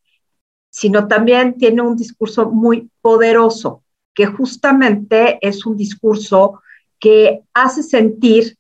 sino 0.70 1.08
también 1.08 1.58
tiene 1.58 1.82
un 1.82 1.96
discurso 1.96 2.50
muy 2.50 2.90
poderoso, 3.02 3.84
que 4.14 4.26
justamente 4.26 5.38
es 5.42 5.66
un 5.66 5.78
discurso 5.78 6.62
que 7.00 7.42
hace 7.54 7.84
sentir 7.84 8.58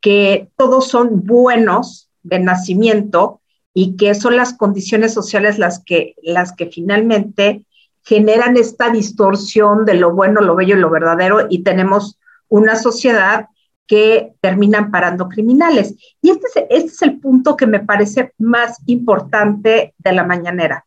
que 0.00 0.50
todos 0.56 0.88
son 0.88 1.24
buenos 1.24 2.10
de 2.22 2.40
nacimiento 2.40 3.40
y 3.72 3.96
que 3.96 4.14
son 4.14 4.36
las 4.36 4.54
condiciones 4.54 5.12
sociales 5.12 5.58
las 5.58 5.82
que, 5.84 6.14
las 6.22 6.52
que 6.52 6.66
finalmente 6.66 7.64
generan 8.02 8.56
esta 8.56 8.90
distorsión 8.90 9.84
de 9.84 9.94
lo 9.94 10.14
bueno, 10.14 10.40
lo 10.40 10.54
bello 10.54 10.76
y 10.76 10.80
lo 10.80 10.90
verdadero. 10.90 11.46
Y 11.50 11.62
tenemos 11.62 12.18
una 12.48 12.76
sociedad 12.76 13.48
que 13.86 14.34
termina 14.40 14.78
amparando 14.78 15.28
criminales. 15.28 15.94
Y 16.20 16.30
este 16.30 16.46
es, 16.46 16.56
este 16.70 16.88
es 16.88 17.02
el 17.02 17.20
punto 17.20 17.56
que 17.56 17.66
me 17.66 17.80
parece 17.80 18.32
más 18.38 18.78
importante 18.86 19.94
de 19.98 20.12
la 20.12 20.24
mañanera. 20.24 20.84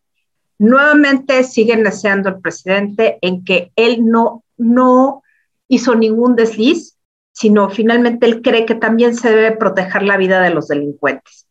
Nuevamente 0.58 1.43
siguen 1.43 1.84
deseando 1.84 2.30
el 2.30 2.39
presidente 2.39 3.18
en 3.22 3.45
que 3.45 3.72
él 3.76 4.06
no, 4.06 4.43
no 4.58 5.24
hizo 5.70 5.95
ningún 5.95 6.36
desliz, 6.36 6.97
sino 7.32 7.70
finalmente 7.70 8.26
él 8.26 8.41
cree 8.41 8.66
que 8.66 8.76
también 8.76 9.16
se 9.16 9.30
debe 9.30 9.56
proteger 9.56 10.04
la 10.04 10.18
vida 10.18 10.41
de 10.41 10.50
los 10.50 10.68
delincuentes. 10.68 11.47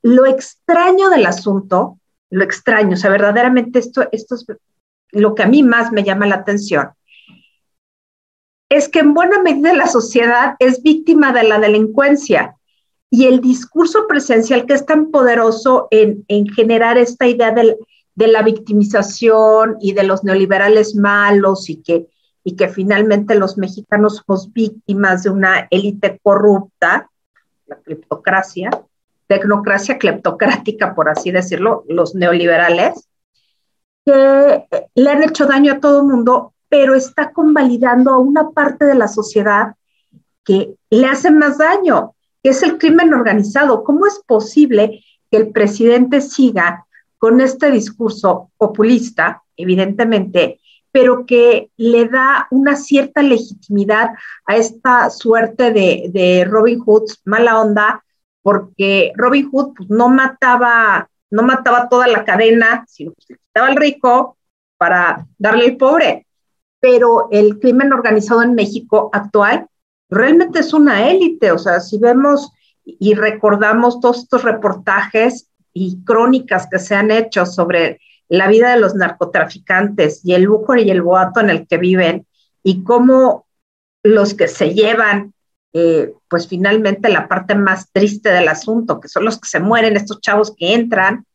Lo 0.00 0.24
extraño 0.24 1.10
del 1.10 1.26
asunto, 1.26 1.98
lo 2.30 2.44
extraño, 2.44 2.94
o 2.94 2.96
sea, 2.96 3.10
verdaderamente 3.10 3.78
esto, 3.78 4.08
esto 4.12 4.36
es 4.36 4.46
lo 5.10 5.34
que 5.34 5.42
a 5.42 5.46
mí 5.48 5.62
más 5.62 5.92
me 5.92 6.04
llama 6.04 6.26
la 6.26 6.36
atención, 6.36 6.88
es 8.68 8.88
que 8.88 9.00
en 9.00 9.14
buena 9.14 9.42
medida 9.42 9.72
la 9.74 9.86
sociedad 9.86 10.54
es 10.58 10.82
víctima 10.82 11.32
de 11.32 11.44
la 11.44 11.58
delincuencia 11.58 12.56
y 13.10 13.26
el 13.26 13.40
discurso 13.40 14.06
presencial 14.06 14.66
que 14.66 14.74
es 14.74 14.84
tan 14.84 15.10
poderoso 15.10 15.88
en, 15.90 16.24
generar 16.54 16.98
esta 16.98 17.26
idea 17.26 17.52
de 17.52 18.26
la 18.26 18.42
victimización 18.42 19.76
y 19.80 19.92
de 19.92 20.02
los 20.02 20.24
neoliberales 20.24 20.94
malos 20.94 21.70
y 21.70 21.82
que, 21.82 22.08
y 22.44 22.56
que 22.56 22.68
finalmente 22.68 23.34
los 23.34 23.56
mexicanos 23.56 24.22
somos 24.26 24.52
víctimas 24.52 25.22
de 25.22 25.30
una 25.30 25.66
élite 25.70 26.20
corrupta, 26.22 27.10
la 27.66 27.76
cleptocracia, 27.76 28.70
tecnocracia 29.26 29.98
cleptocrática, 29.98 30.94
por 30.94 31.08
así 31.08 31.30
decirlo, 31.30 31.84
los 31.88 32.14
neoliberales, 32.14 33.08
que 34.04 34.64
le 34.94 35.10
han 35.10 35.22
hecho 35.22 35.46
daño 35.46 35.74
a 35.74 35.80
todo 35.80 36.00
el 36.00 36.06
mundo 36.06 36.54
pero 36.68 36.94
está 36.94 37.32
convalidando 37.32 38.12
a 38.12 38.18
una 38.18 38.50
parte 38.50 38.84
de 38.84 38.94
la 38.94 39.08
sociedad 39.08 39.74
que 40.44 40.74
le 40.90 41.06
hace 41.06 41.30
más 41.30 41.58
daño, 41.58 42.14
que 42.42 42.50
es 42.50 42.62
el 42.62 42.78
crimen 42.78 43.12
organizado. 43.12 43.84
¿Cómo 43.84 44.06
es 44.06 44.20
posible 44.26 45.04
que 45.30 45.36
el 45.36 45.50
presidente 45.50 46.20
siga 46.20 46.86
con 47.18 47.40
este 47.40 47.70
discurso 47.70 48.50
populista, 48.56 49.42
evidentemente, 49.56 50.60
pero 50.90 51.26
que 51.26 51.70
le 51.76 52.08
da 52.08 52.46
una 52.50 52.76
cierta 52.76 53.22
legitimidad 53.22 54.10
a 54.46 54.56
esta 54.56 55.10
suerte 55.10 55.72
de, 55.72 56.46
Robin 56.48 56.80
Hood, 56.80 57.10
mala 57.24 57.60
onda, 57.60 58.04
porque 58.42 59.12
Robin 59.16 59.48
Hood 59.50 59.74
pues, 59.76 59.90
no 59.90 60.08
mataba, 60.08 61.10
no 61.30 61.42
mataba 61.42 61.88
toda 61.88 62.06
la 62.06 62.24
cadena, 62.24 62.84
sino 62.88 63.12
que 63.12 63.34
quitaba 63.34 63.68
al 63.68 63.76
rico 63.76 64.38
para 64.78 65.26
darle 65.36 65.66
al 65.66 65.76
pobre 65.76 66.27
pero 66.80 67.28
el 67.30 67.58
crimen 67.58 67.92
organizado 67.92 68.42
en 68.42 68.54
México 68.54 69.10
actual 69.12 69.66
realmente 70.10 70.60
es 70.60 70.72
una 70.72 71.10
élite, 71.10 71.52
o 71.52 71.58
sea, 71.58 71.80
si 71.80 71.98
vemos 71.98 72.52
y 72.84 73.14
recordamos 73.14 74.00
todos 74.00 74.18
estos 74.18 74.44
reportajes 74.44 75.48
y 75.72 76.02
crónicas 76.04 76.68
que 76.70 76.78
se 76.78 76.94
han 76.94 77.10
hecho 77.10 77.44
sobre 77.44 78.00
la 78.28 78.48
vida 78.48 78.72
de 78.72 78.80
los 78.80 78.94
narcotraficantes 78.94 80.24
y 80.24 80.34
el 80.34 80.42
lujo 80.42 80.76
y 80.76 80.90
el 80.90 81.02
boato 81.02 81.40
en 81.40 81.50
el 81.50 81.66
que 81.66 81.78
viven 81.78 82.26
y 82.62 82.82
cómo 82.84 83.46
los 84.02 84.34
que 84.34 84.48
se 84.48 84.74
llevan, 84.74 85.34
eh, 85.72 86.12
pues 86.28 86.48
finalmente 86.48 87.08
la 87.08 87.28
parte 87.28 87.54
más 87.54 87.90
triste 87.92 88.30
del 88.30 88.48
asunto, 88.48 89.00
que 89.00 89.08
son 89.08 89.24
los 89.24 89.38
que 89.38 89.48
se 89.48 89.60
mueren, 89.60 89.96
estos 89.96 90.20
chavos 90.20 90.54
que 90.56 90.74
entran 90.74 91.26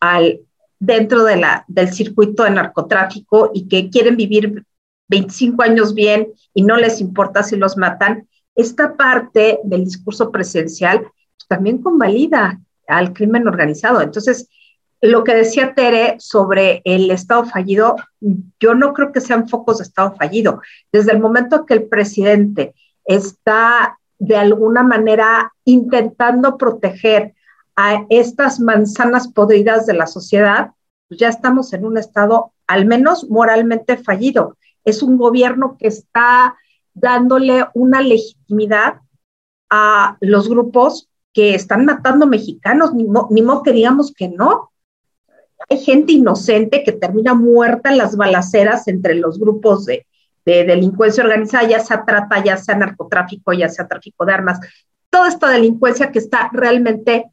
al, 0.00 0.40
dentro 0.78 1.24
del 1.24 1.92
circuito 1.92 2.44
de 2.44 2.50
narcotráfico 2.50 3.50
y 3.54 3.68
que 3.68 3.90
quieren 3.90 4.16
vivir 4.16 4.64
25 5.08 5.62
años 5.62 5.94
bien 5.94 6.28
y 6.54 6.62
no 6.62 6.76
les 6.76 7.00
importa 7.00 7.42
si 7.42 7.56
los 7.56 7.76
matan, 7.76 8.28
esta 8.54 8.96
parte 8.96 9.60
del 9.64 9.84
discurso 9.84 10.30
presencial 10.30 11.00
pues, 11.00 11.46
también 11.48 11.78
convalida 11.78 12.60
al 12.86 13.12
crimen 13.12 13.46
organizado. 13.46 14.00
Entonces, 14.00 14.48
lo 15.00 15.22
que 15.22 15.34
decía 15.34 15.74
Tere 15.74 16.16
sobre 16.18 16.82
el 16.84 17.10
Estado 17.10 17.44
fallido, 17.44 17.96
yo 18.58 18.74
no 18.74 18.92
creo 18.94 19.12
que 19.12 19.20
sean 19.20 19.48
focos 19.48 19.78
de 19.78 19.84
Estado 19.84 20.14
fallido. 20.16 20.60
Desde 20.90 21.12
el 21.12 21.20
momento 21.20 21.66
que 21.66 21.74
el 21.74 21.84
presidente 21.84 22.74
está 23.04 23.98
de 24.18 24.36
alguna 24.36 24.82
manera 24.82 25.52
intentando 25.64 26.56
proteger 26.56 27.34
a 27.76 28.04
estas 28.10 28.58
manzanas 28.58 29.28
podridas 29.28 29.86
de 29.86 29.94
la 29.94 30.08
sociedad, 30.08 30.72
pues 31.06 31.20
ya 31.20 31.28
estamos 31.28 31.72
en 31.72 31.84
un 31.84 31.96
Estado 31.96 32.52
al 32.66 32.84
menos 32.86 33.30
moralmente 33.30 33.96
fallido 33.96 34.56
es 34.88 35.02
un 35.02 35.16
gobierno 35.16 35.76
que 35.78 35.88
está 35.88 36.56
dándole 36.94 37.66
una 37.74 38.00
legitimidad 38.00 39.00
a 39.70 40.16
los 40.20 40.48
grupos 40.48 41.08
que 41.32 41.54
están 41.54 41.84
matando 41.84 42.26
mexicanos, 42.26 42.92
ni, 42.94 43.42
modo 43.42 43.62
que 43.62 43.72
digamos 43.72 44.12
que 44.12 44.28
no. 44.28 44.70
Hay 45.68 45.78
gente 45.78 46.12
inocente 46.12 46.82
que 46.82 46.92
termina 46.92 47.34
muerta 47.34 47.90
en 47.90 47.98
las 47.98 48.16
balaceras 48.16 48.88
entre 48.88 49.14
los 49.14 49.38
grupos 49.38 49.86
de, 49.86 50.06
delincuencia 50.44 51.22
organizada, 51.22 51.68
ya 51.68 51.80
sea 51.80 52.06
trata, 52.06 52.42
ya 52.42 52.56
sea 52.56 52.74
narcotráfico, 52.74 53.52
ya 53.52 53.68
sea 53.68 53.86
tráfico 53.86 54.24
de 54.24 54.32
armas, 54.32 54.58
toda 55.10 55.28
esta 55.28 55.50
delincuencia 55.50 56.10
que 56.10 56.20
está 56.20 56.48
realmente 56.54 57.26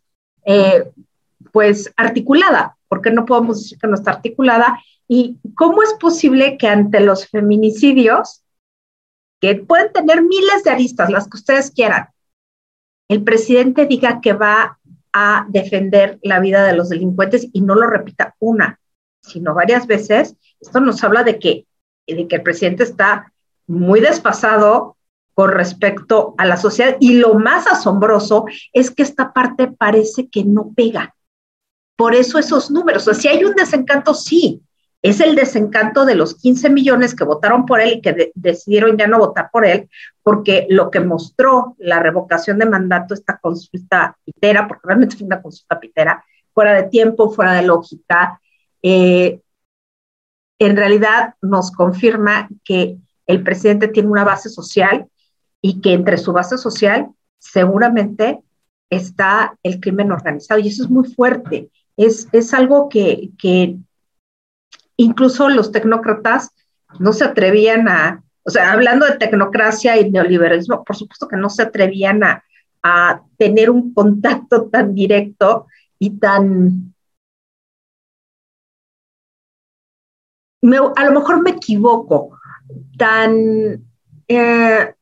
eh, 0.44 0.92
pues 1.54 1.94
articulada, 1.96 2.75
porque 2.88 3.12
no 3.12 3.26
podemos 3.26 3.62
decir 3.62 3.78
que 3.80 3.88
no 3.88 3.96
está 3.96 4.12
articulada, 4.12 4.80
¿Y 5.08 5.38
cómo 5.56 5.84
es 5.84 5.94
posible 5.94 6.58
que 6.58 6.68
ante 6.68 7.00
los 7.00 7.28
feminicidios, 7.28 8.44
que 9.40 9.56
pueden 9.56 9.92
tener 9.94 10.24
miles 10.24 10.64
de 10.64 10.72
aristas, 10.72 11.12
las 11.12 11.30
que 11.30 11.38
ustedes 11.38 11.72
quieran, 11.72 12.08
el 13.08 13.24
presidente 13.24 13.86
diga 13.86 14.20
que 14.20 14.34
va 14.34 14.80
a 15.14 15.46
defender 15.50 16.20
la 16.24 16.40
vida 16.40 16.64
de 16.64 16.76
los 16.76 16.90
delincuentes 16.90 17.48
y 17.54 17.62
no 17.62 17.76
lo 17.76 17.88
repita 17.88 18.36
una, 18.40 18.80
sino 19.22 19.54
varias 19.54 19.86
veces? 19.86 20.36
Esto 20.60 20.80
nos 20.80 21.04
habla 21.04 21.24
de 21.24 21.38
que, 21.38 21.68
de 22.08 22.28
que 22.28 22.38
el 22.38 22.44
presidente 22.44 22.84
está 22.84 23.32
muy 23.68 24.00
desfasado 24.00 24.98
con 25.36 25.52
respecto 25.52 26.34
a 26.38 26.46
la 26.46 26.58
sociedad 26.58 26.98
y 27.00 27.16
lo 27.16 27.36
más 27.36 27.68
asombroso 27.68 28.46
es 28.74 28.90
que 28.90 29.04
esta 29.04 29.34
parte 29.34 29.68
parece 29.68 30.30
que 30.30 30.44
no 30.44 30.72
pega. 30.76 31.15
Por 31.96 32.14
eso 32.16 32.38
esos 32.38 32.72
números, 32.72 33.08
o 33.08 33.14
sea, 33.14 33.22
si 33.22 33.28
hay 33.28 33.44
un 33.44 33.56
desencanto, 33.56 34.14
sí, 34.14 34.62
es 35.02 35.20
el 35.20 35.36
desencanto 35.36 36.04
de 36.04 36.16
los 36.16 36.36
15 36.36 36.70
millones 36.72 37.14
que 37.14 37.24
votaron 37.24 37.66
por 37.66 37.80
él 37.80 37.94
y 37.94 38.02
que 38.02 38.32
decidieron 38.34 38.98
ya 38.98 39.08
no 39.08 39.20
votar 39.20 39.50
por 39.52 39.66
él, 39.66 39.90
porque 40.24 40.66
lo 40.70 40.90
que 40.90 41.00
mostró 41.00 41.76
la 41.78 42.00
revocación 42.00 42.58
de 42.58 42.66
mandato, 42.66 43.14
esta 43.14 43.38
consulta 43.38 44.18
pitera, 44.26 44.68
porque 44.68 44.88
realmente 44.88 45.16
fue 45.16 45.28
una 45.28 45.42
consulta 45.42 45.80
pitera, 45.80 46.26
fuera 46.54 46.74
de 46.74 46.90
tiempo, 46.90 47.30
fuera 47.30 47.54
de 47.54 47.62
lógica, 47.62 48.42
eh, 48.82 49.42
en 50.60 50.78
realidad 50.78 51.36
nos 51.42 51.72
confirma 51.72 52.50
que 52.64 52.98
el 53.28 53.44
presidente 53.44 53.88
tiene 53.88 54.10
una 54.10 54.24
base 54.24 54.50
social 54.50 55.08
y 55.62 55.82
que 55.82 55.94
entre 55.94 56.18
su 56.18 56.32
base 56.34 56.58
social 56.58 57.10
seguramente 57.40 58.42
está 58.90 59.58
el 59.64 59.80
crimen 59.80 60.12
organizado. 60.12 60.60
Y 60.60 60.68
eso 60.70 60.84
es 60.84 60.90
muy 60.90 61.08
fuerte. 61.12 61.70
Es, 61.98 62.28
es 62.32 62.54
algo 62.54 62.90
que, 62.90 63.30
que 63.38 63.78
incluso 64.98 65.50
los 65.50 65.72
tecnócratas 65.72 66.52
no 67.00 67.14
se 67.14 67.26
atrevían 67.26 67.88
a, 67.88 68.24
o 68.44 68.50
sea, 68.50 68.72
hablando 68.72 69.06
de 69.06 69.18
tecnocracia 69.18 70.00
y 70.00 70.12
neoliberalismo, 70.12 70.84
por 70.84 70.96
supuesto 70.96 71.28
que 71.28 71.36
no 71.36 71.50
se 71.50 71.64
atrevían 71.64 72.24
a, 72.24 72.44
tener 73.38 73.72
un 73.72 73.96
contacto 73.96 74.68
tan 74.70 74.94
directo 74.94 75.66
y 75.98 76.20
tan... 76.20 76.94
a 80.62 81.06
lo 81.06 81.20
mejor 81.20 81.42
me 81.42 81.50
equivoco, 81.50 82.38
tan 82.96 83.84
eh, 84.28 84.94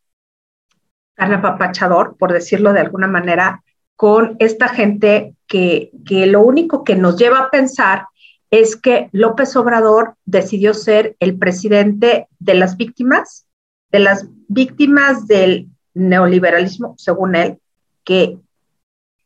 apapachador, 1.18 2.16
por 2.16 2.32
decirlo 2.32 2.72
de 2.72 2.80
alguna 2.80 3.08
manera, 3.08 3.62
con 3.98 4.38
esta 4.40 4.70
gente 4.70 5.36
que, 5.48 5.92
que 6.06 6.26
lo 6.26 6.42
único 6.42 6.84
que 6.84 6.96
nos 6.96 7.18
lleva 7.18 7.40
a 7.40 7.50
pensar 7.50 8.08
es 8.54 8.76
que 8.76 9.10
López 9.12 9.56
Obrador 9.56 10.16
decidió 10.26 10.76
ser 10.76 11.16
el 11.20 11.40
presidente 11.40 12.28
de 12.38 12.54
las 12.54 12.78
víctimas, 12.78 13.48
de 13.92 14.00
las 14.00 14.28
víctimas 14.48 15.26
del 15.26 15.70
neoliberalismo, 15.96 16.94
según 17.00 17.36
él, 17.36 17.60
que 18.04 18.38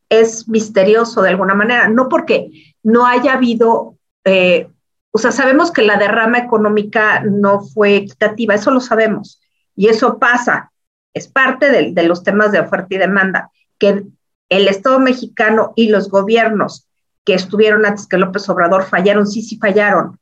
es 0.10 0.48
misterioso 0.48 1.22
de 1.22 1.30
alguna 1.32 1.56
manera, 1.56 1.90
no 1.90 2.08
porque 2.08 2.52
no 2.84 3.06
haya 3.06 3.34
habido, 3.34 3.98
eh, 4.24 4.70
o 5.12 5.18
sea, 5.18 5.34
sabemos 5.34 5.72
que 5.72 5.82
la 5.82 5.98
derrama 5.98 6.38
económica 6.38 7.22
no 7.22 7.60
fue 7.62 7.98
equitativa, 7.98 8.56
eso 8.56 8.72
lo 8.72 8.80
sabemos, 8.80 9.42
y 9.76 9.88
eso 9.88 10.20
pasa, 10.20 10.72
es 11.14 11.28
parte 11.28 11.70
de, 11.70 11.92
de 11.92 12.04
los 12.04 12.24
temas 12.24 12.54
de 12.54 12.62
oferta 12.62 12.96
y 12.96 12.98
demanda, 12.98 13.52
que 13.78 14.06
el 14.50 14.68
Estado 14.68 15.00
mexicano 15.00 15.74
y 15.76 15.90
los 15.90 16.10
gobiernos 16.10 16.88
que 17.26 17.34
estuvieron 17.34 17.86
antes 17.86 18.08
que 18.08 18.18
López 18.18 18.48
Obrador 18.50 18.84
fallaron, 18.84 19.28
sí, 19.28 19.42
sí 19.42 19.58
fallaron, 19.58 20.20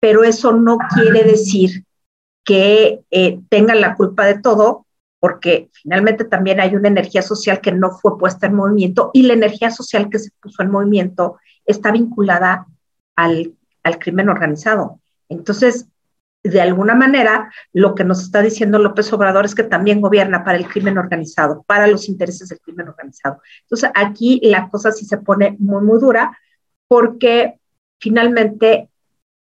pero 0.00 0.24
eso 0.24 0.52
no 0.52 0.78
quiere 0.94 1.22
decir 1.24 1.84
que 2.44 3.00
eh, 3.10 3.40
tengan 3.48 3.80
la 3.80 3.94
culpa 3.94 4.26
de 4.26 4.38
todo, 4.38 4.86
porque 5.18 5.70
finalmente 5.72 6.24
también 6.24 6.60
hay 6.60 6.76
una 6.76 6.88
energía 6.88 7.22
social 7.22 7.60
que 7.60 7.72
no 7.72 7.90
fue 7.92 8.18
puesta 8.18 8.46
en 8.46 8.54
movimiento 8.54 9.10
y 9.14 9.22
la 9.22 9.32
energía 9.32 9.70
social 9.70 10.10
que 10.10 10.18
se 10.18 10.30
puso 10.40 10.62
en 10.62 10.70
movimiento 10.70 11.38
está 11.64 11.90
vinculada 11.90 12.66
al, 13.16 13.54
al 13.82 13.98
crimen 13.98 14.28
organizado. 14.28 15.00
Entonces, 15.30 15.86
de 16.44 16.60
alguna 16.60 16.94
manera, 16.94 17.50
lo 17.72 17.94
que 17.94 18.04
nos 18.04 18.20
está 18.20 18.42
diciendo 18.42 18.78
López 18.78 19.10
Obrador 19.14 19.46
es 19.46 19.54
que 19.54 19.62
también 19.62 20.02
gobierna 20.02 20.44
para 20.44 20.58
el 20.58 20.68
crimen 20.68 20.98
organizado, 20.98 21.64
para 21.66 21.86
los 21.86 22.06
intereses 22.08 22.50
del 22.50 22.60
crimen 22.60 22.88
organizado. 22.88 23.40
Entonces, 23.62 23.90
aquí 23.94 24.40
la 24.42 24.68
cosa 24.68 24.92
sí 24.92 25.06
se 25.06 25.16
pone 25.16 25.56
muy, 25.58 25.82
muy 25.82 25.98
dura 25.98 26.38
porque 26.86 27.58
finalmente 27.98 28.90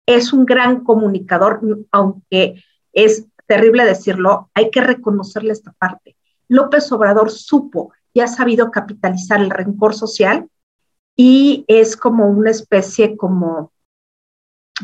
es 0.05 0.31
un 0.31 0.45
gran 0.45 0.83
comunicador, 0.83 1.59
aunque 1.91 2.63
es 2.93 3.25
terrible 3.47 3.83
decirlo, 3.83 4.51
hay 4.53 4.69
que 4.69 4.81
reconocerle 4.81 5.53
esta 5.53 5.71
parte. 5.71 6.15
López 6.47 6.91
Obrador 6.91 7.31
supo 7.31 7.93
y 8.13 8.19
ha 8.19 8.27
sabido 8.27 8.69
capitalizar 8.69 9.41
el 9.41 9.49
rencor 9.49 9.95
social 9.95 10.47
y 11.15 11.65
es 11.67 11.97
como 11.97 12.29
una 12.29 12.51
especie 12.51 13.17
como, 13.17 13.71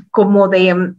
como 0.10 0.48
de 0.48 0.96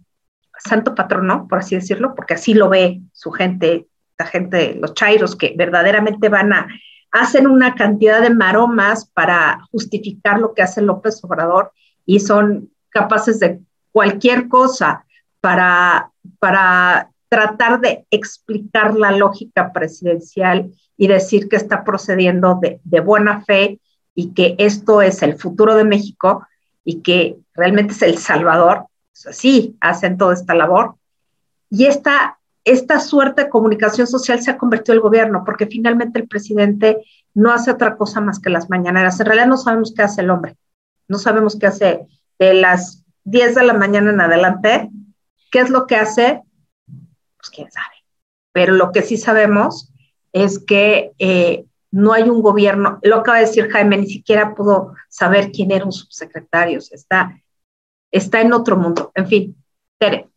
santo 0.58 0.94
patrono, 0.94 1.46
por 1.48 1.58
así 1.58 1.74
decirlo, 1.74 2.14
porque 2.14 2.34
así 2.34 2.54
lo 2.54 2.68
ve 2.68 3.00
su 3.12 3.30
gente, 3.30 3.88
la 4.18 4.26
gente, 4.26 4.76
los 4.80 4.94
chairos 4.94 5.36
que 5.36 5.54
verdaderamente 5.56 6.28
van 6.28 6.52
a, 6.52 6.68
hacen 7.10 7.46
una 7.46 7.74
cantidad 7.74 8.20
de 8.20 8.30
maromas 8.30 9.06
para 9.06 9.60
justificar 9.70 10.38
lo 10.38 10.54
que 10.54 10.62
hace 10.62 10.82
López 10.82 11.22
Obrador 11.24 11.72
y 12.04 12.20
son 12.20 12.70
capaces 12.90 13.40
de 13.40 13.60
cualquier 13.92 14.48
cosa 14.48 15.04
para, 15.40 16.10
para 16.38 17.10
tratar 17.28 17.80
de 17.80 18.06
explicar 18.10 18.94
la 18.94 19.12
lógica 19.12 19.72
presidencial 19.72 20.70
y 20.96 21.06
decir 21.06 21.48
que 21.48 21.56
está 21.56 21.84
procediendo 21.84 22.58
de, 22.60 22.80
de 22.84 23.00
buena 23.00 23.42
fe 23.42 23.80
y 24.14 24.34
que 24.34 24.56
esto 24.58 25.00
es 25.00 25.22
el 25.22 25.38
futuro 25.38 25.76
de 25.76 25.84
México 25.84 26.46
y 26.84 27.02
que 27.02 27.36
realmente 27.54 27.92
es 27.92 28.02
el 28.02 28.18
Salvador, 28.18 28.86
sí 29.30 29.76
hacen 29.80 30.16
toda 30.16 30.34
esta 30.34 30.54
labor. 30.54 30.96
Y 31.70 31.86
esta, 31.86 32.38
esta 32.64 33.00
suerte 33.00 33.44
de 33.44 33.50
comunicación 33.50 34.06
social 34.06 34.40
se 34.40 34.50
ha 34.50 34.58
convertido 34.58 34.94
en 34.94 34.98
el 34.98 35.02
gobierno, 35.02 35.42
porque 35.44 35.66
finalmente 35.66 36.20
el 36.20 36.28
presidente 36.28 37.04
no 37.34 37.52
hace 37.52 37.70
otra 37.70 37.96
cosa 37.96 38.20
más 38.20 38.40
que 38.40 38.50
las 38.50 38.70
mañaneras. 38.70 39.20
En 39.20 39.26
realidad 39.26 39.46
no 39.46 39.56
sabemos 39.56 39.92
qué 39.94 40.02
hace 40.02 40.22
el 40.22 40.30
hombre. 40.30 40.56
No 41.08 41.18
sabemos 41.18 41.58
qué 41.58 41.66
hace 41.66 42.06
de 42.38 42.54
las 42.54 43.04
10 43.24 43.54
de 43.54 43.64
la 43.64 43.74
mañana 43.74 44.10
en 44.10 44.20
adelante. 44.20 44.90
¿Qué 45.50 45.60
es 45.60 45.70
lo 45.70 45.86
que 45.86 45.96
hace? 45.96 46.42
Pues 46.86 47.50
quién 47.50 47.70
sabe. 47.70 47.94
Pero 48.52 48.74
lo 48.74 48.92
que 48.92 49.02
sí 49.02 49.16
sabemos 49.16 49.92
es 50.32 50.58
que 50.58 51.12
eh, 51.18 51.64
no 51.90 52.12
hay 52.12 52.28
un 52.28 52.42
gobierno, 52.42 52.98
lo 53.02 53.16
acaba 53.16 53.38
de 53.38 53.46
decir 53.46 53.70
Jaime, 53.70 53.96
ni 53.96 54.06
siquiera 54.06 54.54
pudo 54.54 54.94
saber 55.08 55.50
quién 55.52 55.70
eran 55.70 55.90
sus 55.90 56.04
subsecretarios. 56.04 56.92
Está 56.92 57.40
está 58.10 58.40
en 58.40 58.52
otro 58.52 58.76
mundo. 58.76 59.12
En 59.14 59.28
fin, 59.28 59.56
Tere. 59.98 60.28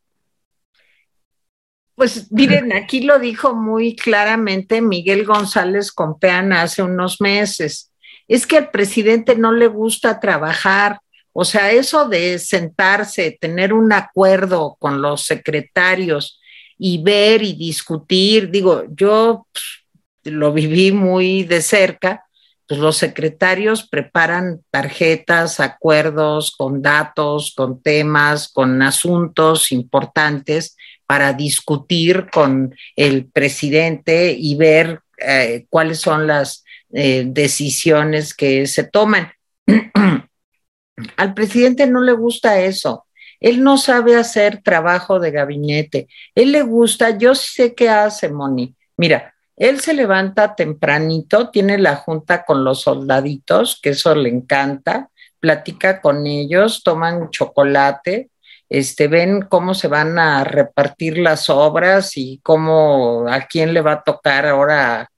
Pues 1.95 2.31
miren, 2.31 2.73
aquí 2.73 3.01
lo 3.01 3.19
dijo 3.19 3.53
muy 3.53 3.95
claramente 3.95 4.81
Miguel 4.81 5.25
González 5.25 5.91
Compeana 5.91 6.63
hace 6.63 6.81
unos 6.81 7.21
meses. 7.21 7.91
Es 8.27 8.47
que 8.47 8.57
al 8.57 8.71
presidente 8.71 9.35
no 9.35 9.51
le 9.51 9.67
gusta 9.67 10.19
trabajar. 10.19 10.99
O 11.33 11.45
sea, 11.45 11.71
eso 11.71 12.07
de 12.09 12.39
sentarse, 12.39 13.37
tener 13.39 13.71
un 13.71 13.93
acuerdo 13.93 14.77
con 14.79 15.01
los 15.01 15.25
secretarios 15.25 16.39
y 16.77 17.03
ver 17.03 17.43
y 17.43 17.53
discutir, 17.53 18.49
digo, 18.49 18.85
yo 18.89 19.45
pues, 19.51 20.33
lo 20.33 20.51
viví 20.51 20.91
muy 20.91 21.43
de 21.43 21.61
cerca 21.61 22.25
pues 22.71 22.79
los 22.79 22.95
secretarios 22.95 23.85
preparan 23.85 24.61
tarjetas, 24.69 25.59
acuerdos 25.59 26.55
con 26.55 26.81
datos, 26.81 27.53
con 27.53 27.81
temas, 27.81 28.47
con 28.47 28.81
asuntos 28.81 29.73
importantes 29.73 30.77
para 31.05 31.33
discutir 31.33 32.29
con 32.31 32.73
el 32.95 33.25
presidente 33.25 34.31
y 34.31 34.55
ver 34.55 35.01
eh, 35.17 35.65
cuáles 35.69 35.99
son 35.99 36.27
las 36.27 36.63
eh, 36.93 37.25
decisiones 37.27 38.33
que 38.33 38.65
se 38.67 38.85
toman. 38.85 39.33
Al 41.17 41.33
presidente 41.33 41.87
no 41.87 42.01
le 42.01 42.13
gusta 42.13 42.61
eso. 42.61 43.05
Él 43.41 43.61
no 43.61 43.77
sabe 43.77 44.15
hacer 44.15 44.61
trabajo 44.63 45.19
de 45.19 45.31
gabinete. 45.31 46.07
Él 46.33 46.53
le 46.53 46.61
gusta, 46.61 47.17
yo 47.17 47.35
sé 47.35 47.75
qué 47.75 47.89
hace, 47.89 48.29
Moni. 48.29 48.73
Mira, 48.95 49.30
él 49.61 49.79
se 49.79 49.93
levanta 49.93 50.55
tempranito, 50.55 51.51
tiene 51.51 51.77
la 51.77 51.95
junta 51.95 52.45
con 52.45 52.63
los 52.63 52.81
soldaditos, 52.81 53.79
que 53.79 53.91
eso 53.91 54.15
le 54.15 54.27
encanta, 54.27 55.09
platica 55.39 56.01
con 56.01 56.25
ellos, 56.25 56.81
toman 56.81 57.29
chocolate, 57.29 58.31
este, 58.69 59.07
ven 59.07 59.43
cómo 59.43 59.75
se 59.75 59.87
van 59.87 60.17
a 60.17 60.43
repartir 60.43 61.19
las 61.19 61.47
obras 61.51 62.17
y 62.17 62.39
cómo 62.41 63.27
a 63.29 63.41
quién 63.41 63.75
le 63.75 63.81
va 63.81 63.91
a 63.91 64.03
tocar 64.03 64.47
ahora 64.47 65.11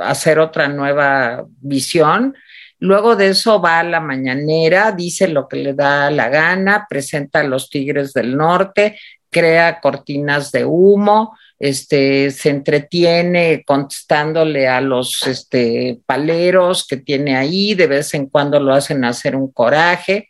hacer 0.00 0.38
otra 0.38 0.68
nueva 0.68 1.44
visión. 1.60 2.36
Luego 2.78 3.16
de 3.16 3.30
eso 3.30 3.60
va 3.60 3.80
a 3.80 3.82
la 3.82 3.98
mañanera, 3.98 4.92
dice 4.92 5.26
lo 5.26 5.48
que 5.48 5.56
le 5.56 5.74
da 5.74 6.08
la 6.12 6.28
gana, 6.28 6.86
presenta 6.88 7.40
a 7.40 7.44
los 7.44 7.68
Tigres 7.68 8.12
del 8.12 8.36
Norte, 8.36 8.96
crea 9.28 9.80
cortinas 9.80 10.52
de 10.52 10.64
humo, 10.64 11.36
este, 11.58 12.30
se 12.30 12.50
entretiene 12.50 13.64
contestándole 13.66 14.68
a 14.68 14.80
los 14.80 15.26
este, 15.26 16.00
paleros 16.06 16.86
que 16.86 16.98
tiene 16.98 17.36
ahí, 17.36 17.74
de 17.74 17.86
vez 17.86 18.14
en 18.14 18.26
cuando 18.26 18.60
lo 18.60 18.72
hacen 18.72 19.04
hacer 19.04 19.34
un 19.34 19.50
coraje, 19.50 20.28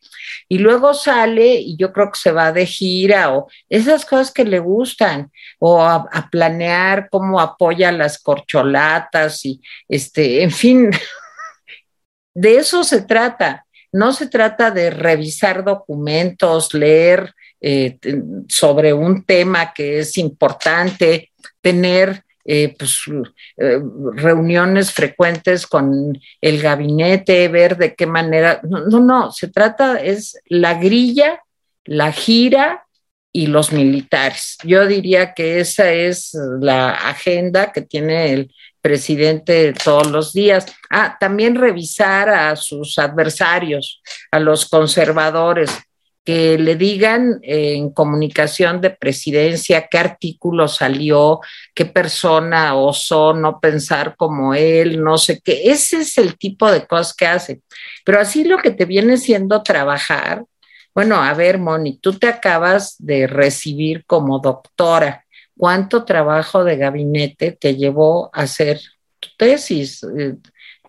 y 0.48 0.58
luego 0.58 0.94
sale 0.94 1.56
y 1.56 1.76
yo 1.76 1.92
creo 1.92 2.10
que 2.10 2.18
se 2.18 2.32
va 2.32 2.52
de 2.52 2.64
gira 2.64 3.34
o 3.34 3.48
esas 3.68 4.04
cosas 4.06 4.32
que 4.32 4.44
le 4.44 4.58
gustan, 4.58 5.30
o 5.58 5.82
a, 5.82 6.08
planear 6.30 7.08
cómo 7.10 7.40
apoya 7.40 7.92
las 7.92 8.18
corcholatas 8.18 9.44
y, 9.44 9.60
este, 9.88 10.42
en 10.42 10.50
fin, 10.50 10.90
de 12.34 12.56
eso 12.56 12.84
se 12.84 13.02
trata. 13.02 13.64
No 13.90 14.12
se 14.12 14.28
trata 14.28 14.70
de 14.70 14.90
revisar 14.90 15.64
documentos, 15.64 16.74
leer 16.74 17.32
eh, 17.60 17.98
sobre 18.48 18.92
un 18.92 19.24
tema 19.24 19.72
que 19.72 20.00
es 20.00 20.16
importante, 20.18 21.32
tener 21.60 22.24
eh, 22.44 22.74
pues, 22.78 23.02
eh, 23.58 23.78
reuniones 24.14 24.90
frecuentes 24.90 25.66
con 25.66 26.18
el 26.40 26.62
gabinete, 26.62 27.48
ver 27.48 27.76
de 27.76 27.94
qué 27.94 28.06
manera. 28.06 28.60
No, 28.62 28.86
no, 28.86 29.00
no, 29.00 29.32
se 29.32 29.48
trata, 29.48 29.96
es 29.96 30.40
la 30.46 30.74
grilla, 30.74 31.42
la 31.84 32.10
gira 32.10 32.86
y 33.32 33.48
los 33.48 33.72
militares. 33.72 34.56
Yo 34.64 34.86
diría 34.86 35.34
que 35.34 35.60
esa 35.60 35.92
es 35.92 36.32
la 36.60 36.92
agenda 36.92 37.70
que 37.70 37.82
tiene 37.82 38.32
el 38.32 38.50
presidente 38.80 39.74
todos 39.74 40.10
los 40.10 40.32
días. 40.32 40.64
Ah, 40.88 41.16
también 41.20 41.54
revisar 41.54 42.30
a 42.30 42.56
sus 42.56 42.98
adversarios, 42.98 44.00
a 44.30 44.38
los 44.38 44.66
conservadores, 44.66 45.70
que 46.28 46.58
le 46.58 46.76
digan 46.76 47.40
en 47.40 47.88
comunicación 47.88 48.82
de 48.82 48.90
presidencia 48.90 49.88
qué 49.90 49.96
artículo 49.96 50.68
salió, 50.68 51.40
qué 51.74 51.86
persona 51.86 52.74
osó 52.74 53.32
no 53.32 53.60
pensar 53.60 54.14
como 54.14 54.52
él, 54.52 55.02
no 55.02 55.16
sé 55.16 55.40
qué. 55.42 55.70
Ese 55.70 56.02
es 56.02 56.18
el 56.18 56.36
tipo 56.36 56.70
de 56.70 56.86
cosas 56.86 57.14
que 57.14 57.26
hace. 57.26 57.62
Pero 58.04 58.20
así 58.20 58.44
lo 58.44 58.58
que 58.58 58.72
te 58.72 58.84
viene 58.84 59.16
siendo 59.16 59.62
trabajar, 59.62 60.44
bueno, 60.94 61.16
a 61.16 61.32
ver, 61.32 61.56
Moni, 61.58 61.96
tú 61.96 62.12
te 62.12 62.26
acabas 62.26 62.96
de 62.98 63.26
recibir 63.26 64.04
como 64.04 64.38
doctora. 64.38 65.24
¿Cuánto 65.56 66.04
trabajo 66.04 66.62
de 66.62 66.76
gabinete 66.76 67.52
te 67.52 67.74
llevó 67.74 68.28
a 68.34 68.42
hacer 68.42 68.78
tu 69.18 69.30
tesis? 69.38 70.02
Eh, 70.02 70.34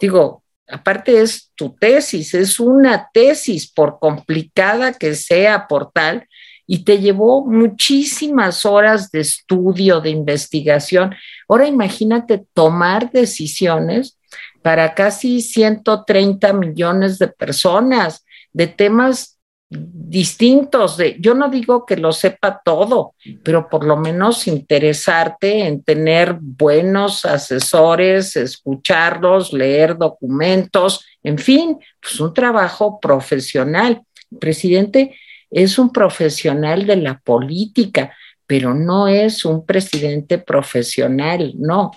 digo, 0.02 0.44
aparte 0.70 1.22
es 1.22 1.52
tu 1.56 1.76
tesis, 1.76 2.34
es 2.34 2.60
una 2.60 3.10
tesis, 3.14 3.72
por 3.72 4.00
complicada 4.00 4.94
que 4.94 5.16
sea, 5.16 5.68
por 5.68 5.92
tal, 5.92 6.28
y 6.68 6.84
te 6.84 7.00
llevó 7.00 7.44
muchísimas 7.46 8.64
horas 8.66 9.10
de 9.10 9.22
estudio, 9.22 10.02
de 10.02 10.12
investigación. 10.12 11.16
Ahora 11.48 11.68
imagínate 11.68 12.46
tomar 12.54 13.12
decisiones 13.12 14.20
para 14.62 14.94
casi 14.94 15.42
130 15.42 16.54
millones 16.54 17.18
de 17.18 17.28
personas 17.28 18.24
de 18.54 18.68
temas 18.68 19.39
distintos. 19.70 20.98
De, 20.98 21.18
yo 21.20 21.36
no 21.36 21.50
digo 21.50 21.86
que 21.86 21.96
lo 21.96 22.12
sepa 22.12 22.62
todo, 22.64 23.14
pero 23.44 23.70
por 23.70 23.86
lo 23.86 23.98
menos 23.98 24.48
interesarte 24.48 25.68
en 25.68 25.84
tener 25.84 26.38
buenos 26.40 27.26
asesores, 27.26 28.36
escucharlos, 28.36 29.54
leer 29.54 29.98
documentos, 29.98 31.06
en 31.24 31.38
fin, 31.38 31.78
pues 32.02 32.20
un 32.20 32.34
trabajo 32.34 33.00
profesional. 33.00 34.02
El 34.32 34.38
presidente 34.40 35.16
es 35.52 35.78
un 35.78 35.92
profesional 35.92 36.86
de 36.86 36.96
la 36.96 37.20
política, 37.20 38.14
pero 38.48 38.74
no 38.74 39.08
es 39.08 39.46
un 39.46 39.66
presidente 39.66 40.40
profesional, 40.40 41.54
no. 41.58 41.92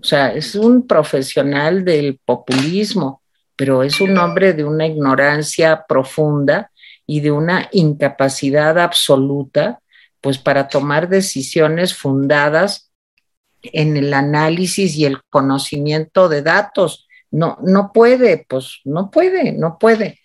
O 0.00 0.04
sea, 0.04 0.32
es 0.32 0.54
un 0.54 0.86
profesional 0.86 1.84
del 1.84 2.18
populismo, 2.24 3.22
pero 3.56 3.82
es 3.82 4.00
un 4.00 4.16
hombre 4.18 4.52
de 4.52 4.64
una 4.64 4.86
ignorancia 4.86 5.84
profunda 5.88 6.70
y 7.06 7.20
de 7.20 7.30
una 7.30 7.68
incapacidad 7.72 8.78
absoluta 8.78 9.80
pues 10.20 10.38
para 10.38 10.68
tomar 10.68 11.08
decisiones 11.08 11.94
fundadas 11.94 12.90
en 13.62 13.96
el 13.96 14.14
análisis 14.14 14.96
y 14.96 15.04
el 15.04 15.20
conocimiento 15.28 16.28
de 16.28 16.40
datos. 16.42 17.06
No, 17.30 17.58
no 17.62 17.92
puede, 17.92 18.46
pues 18.48 18.80
no 18.84 19.10
puede, 19.10 19.52
no 19.52 19.78
puede. 19.78 20.20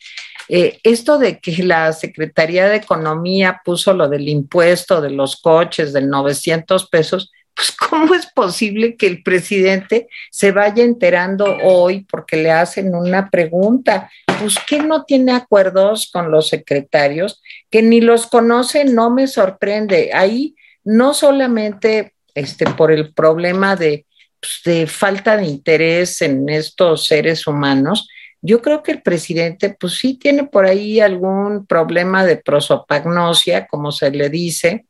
Eh, 0.48 0.80
esto 0.84 1.18
de 1.18 1.40
que 1.40 1.64
la 1.64 1.92
Secretaría 1.94 2.70
de 2.70 2.78
Economía 2.78 3.62
puso 3.64 3.94
lo 3.94 4.08
del 4.08 4.30
impuesto 4.30 5.02
de 5.02 5.10
los 5.10 5.42
coches 5.42 5.92
del 5.92 6.10
900 6.10 6.88
pesos, 6.90 7.32
pues 7.60 7.74
¿cómo 7.74 8.16
es 8.16 8.26
posible 8.26 8.96
que 8.96 9.06
el 9.06 9.22
presidente 9.22 10.08
se 10.32 10.54
vaya 10.54 10.82
enterando 10.82 11.58
hoy 11.62 12.06
porque 12.10 12.38
le 12.38 12.52
hacen 12.52 12.96
una 12.96 13.30
pregunta? 13.30 14.10
Pues 14.40 14.56
que 14.66 14.80
no 14.80 15.04
tiene 15.04 15.34
acuerdos 15.34 16.10
con 16.10 16.32
los 16.32 16.48
secretarios, 16.48 17.42
que 17.70 17.82
ni 17.82 18.00
los 18.00 18.28
conoce, 18.28 18.86
no 18.86 19.10
me 19.10 19.28
sorprende. 19.28 20.12
Ahí 20.14 20.56
no 20.86 21.14
solamente 21.14 22.14
este, 22.34 22.66
por 22.66 22.94
el 22.94 23.14
problema 23.14 23.76
de, 23.76 24.06
pues, 24.40 24.62
de 24.64 24.88
falta 24.88 25.36
de 25.36 25.48
interés 25.48 26.22
en 26.22 26.48
estos 26.48 27.08
seres 27.08 27.46
humanos, 27.46 28.08
yo 28.42 28.62
creo 28.62 28.84
que 28.84 28.94
el 28.94 29.02
presidente, 29.02 29.76
pues 29.78 29.98
sí 29.98 30.14
tiene 30.14 30.46
por 30.46 30.66
ahí 30.66 31.02
algún 31.02 31.66
problema 31.66 32.26
de 32.26 32.38
prosopagnosia, 32.38 33.68
como 33.68 33.92
se 33.92 34.12
le 34.12 34.30
dice, 34.30 34.86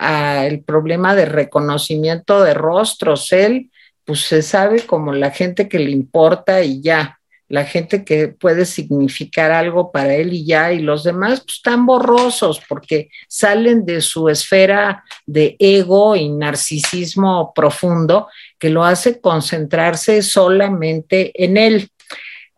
el 0.00 0.62
problema 0.64 1.14
de 1.14 1.26
reconocimiento 1.26 2.42
de 2.42 2.54
rostros. 2.54 3.32
Él, 3.32 3.70
pues 4.04 4.20
se 4.20 4.42
sabe 4.42 4.80
como 4.86 5.12
la 5.12 5.30
gente 5.30 5.68
que 5.68 5.78
le 5.78 5.90
importa 5.90 6.62
y 6.62 6.80
ya, 6.80 7.20
la 7.50 7.64
gente 7.64 8.04
que 8.04 8.28
puede 8.28 8.64
significar 8.64 9.50
algo 9.50 9.90
para 9.90 10.14
él 10.14 10.32
y 10.32 10.46
ya, 10.46 10.72
y 10.72 10.78
los 10.78 11.02
demás 11.02 11.40
pues, 11.40 11.56
están 11.56 11.84
borrosos 11.84 12.60
porque 12.68 13.10
salen 13.28 13.84
de 13.84 14.00
su 14.00 14.28
esfera 14.28 15.04
de 15.26 15.56
ego 15.58 16.14
y 16.14 16.28
narcisismo 16.28 17.52
profundo 17.52 18.28
que 18.56 18.70
lo 18.70 18.84
hace 18.84 19.20
concentrarse 19.20 20.22
solamente 20.22 21.32
en 21.44 21.56
él. 21.56 21.90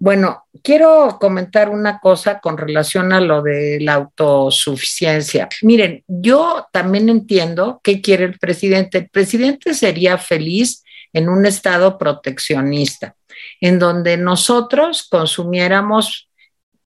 Bueno, 0.05 0.49
quiero 0.65 1.17
comentar 1.21 1.69
una 1.69 2.01
cosa 2.01 2.41
con 2.41 2.59
relación 2.59 3.13
a 3.13 3.21
lo 3.21 3.41
de 3.41 3.79
la 3.81 3.95
autosuficiencia. 3.95 5.49
Miren, 5.63 6.03
yo 6.09 6.67
también 6.73 7.09
entiendo 7.09 7.81
qué 7.85 8.01
quiere 8.01 8.25
el 8.25 8.37
presidente. 8.37 8.99
El 8.99 9.11
presidente 9.11 9.75
sería 9.75 10.19
feliz 10.19 10.83
en 11.13 11.29
un 11.29 11.47
estado 11.47 11.99
proteccionista, 11.99 13.15
en 13.61 13.79
donde 13.79 14.17
nosotros 14.17 15.07
consumiéramos, 15.09 16.29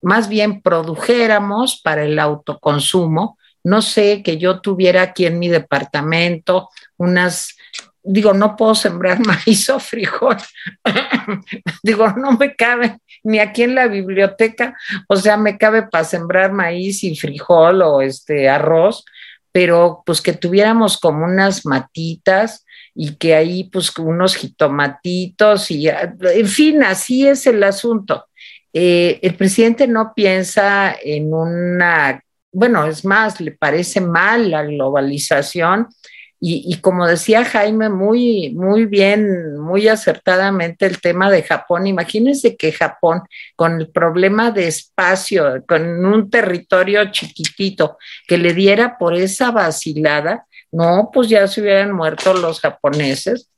más 0.02 0.28
bien 0.28 0.60
produjéramos 0.60 1.80
para 1.82 2.04
el 2.04 2.18
autoconsumo. 2.18 3.38
No 3.64 3.80
sé, 3.80 4.22
que 4.22 4.36
yo 4.36 4.60
tuviera 4.60 5.00
aquí 5.00 5.24
en 5.24 5.38
mi 5.38 5.48
departamento 5.48 6.68
unas 6.98 7.55
digo, 8.07 8.32
no 8.32 8.57
puedo 8.57 8.74
sembrar 8.74 9.18
maíz 9.26 9.68
o 9.70 9.78
frijol. 9.78 10.36
digo, 11.82 12.09
no 12.12 12.32
me 12.32 12.54
cabe 12.54 12.98
ni 13.22 13.40
aquí 13.40 13.62
en 13.64 13.74
la 13.74 13.88
biblioteca, 13.88 14.76
o 15.09 15.16
sea, 15.16 15.36
me 15.36 15.59
cabe 15.59 15.82
para 15.82 16.04
sembrar 16.04 16.52
maíz 16.52 17.02
y 17.02 17.16
frijol 17.16 17.82
o 17.82 18.00
este 18.00 18.48
arroz, 18.48 19.04
pero 19.50 20.02
pues 20.07 20.20
que 20.20 20.32
tuviéramos 20.32 20.98
como 20.98 21.24
unas 21.24 21.66
matitas 21.66 22.64
y 22.94 23.16
que 23.16 23.34
ahí 23.34 23.64
pues 23.64 23.96
unos 23.98 24.36
jitomatitos 24.36 25.70
y 25.70 25.88
en 25.88 26.46
fin, 26.46 26.82
así 26.84 27.26
es 27.26 27.46
el 27.46 27.62
asunto. 27.62 28.26
Eh, 28.72 29.18
el 29.22 29.34
presidente 29.34 29.88
no 29.88 30.12
piensa 30.14 30.94
en 31.02 31.32
una, 31.32 32.22
bueno, 32.52 32.86
es 32.86 33.04
más, 33.04 33.40
le 33.40 33.52
parece 33.52 34.00
mal 34.00 34.50
la 34.50 34.62
globalización 34.62 35.88
y, 36.39 36.80
como 36.80 37.07
decía 37.07 37.45
Jaime 37.45 37.89
muy, 37.89 38.51
muy 38.51 38.84
bien, 38.84 39.59
muy 39.59 39.89
acertadamente 39.89 40.84
el 40.84 41.01
tema 41.01 41.30
de 41.30 41.43
Japón, 41.43 41.87
imagínense 41.87 42.57
que 42.57 42.72
Japón, 42.72 43.22
con 43.57 43.80
el 43.80 43.91
problema 43.91 44.51
de 44.51 44.68
espacio, 44.68 45.64
con 45.66 46.05
un 46.05 46.28
territorio 46.28 47.11
chiquitito, 47.11 47.97
que 48.28 48.37
le 48.37 48.53
diera 48.53 48.99
por 48.99 49.14
esa 49.14 49.51
vacilada, 49.51 50.47
no, 50.72 51.11
pues 51.12 51.28
ya 51.28 51.49
se 51.49 51.62
hubieran 51.62 51.93
muerto 51.93 52.34
los 52.34 52.61
japoneses, 52.61 53.51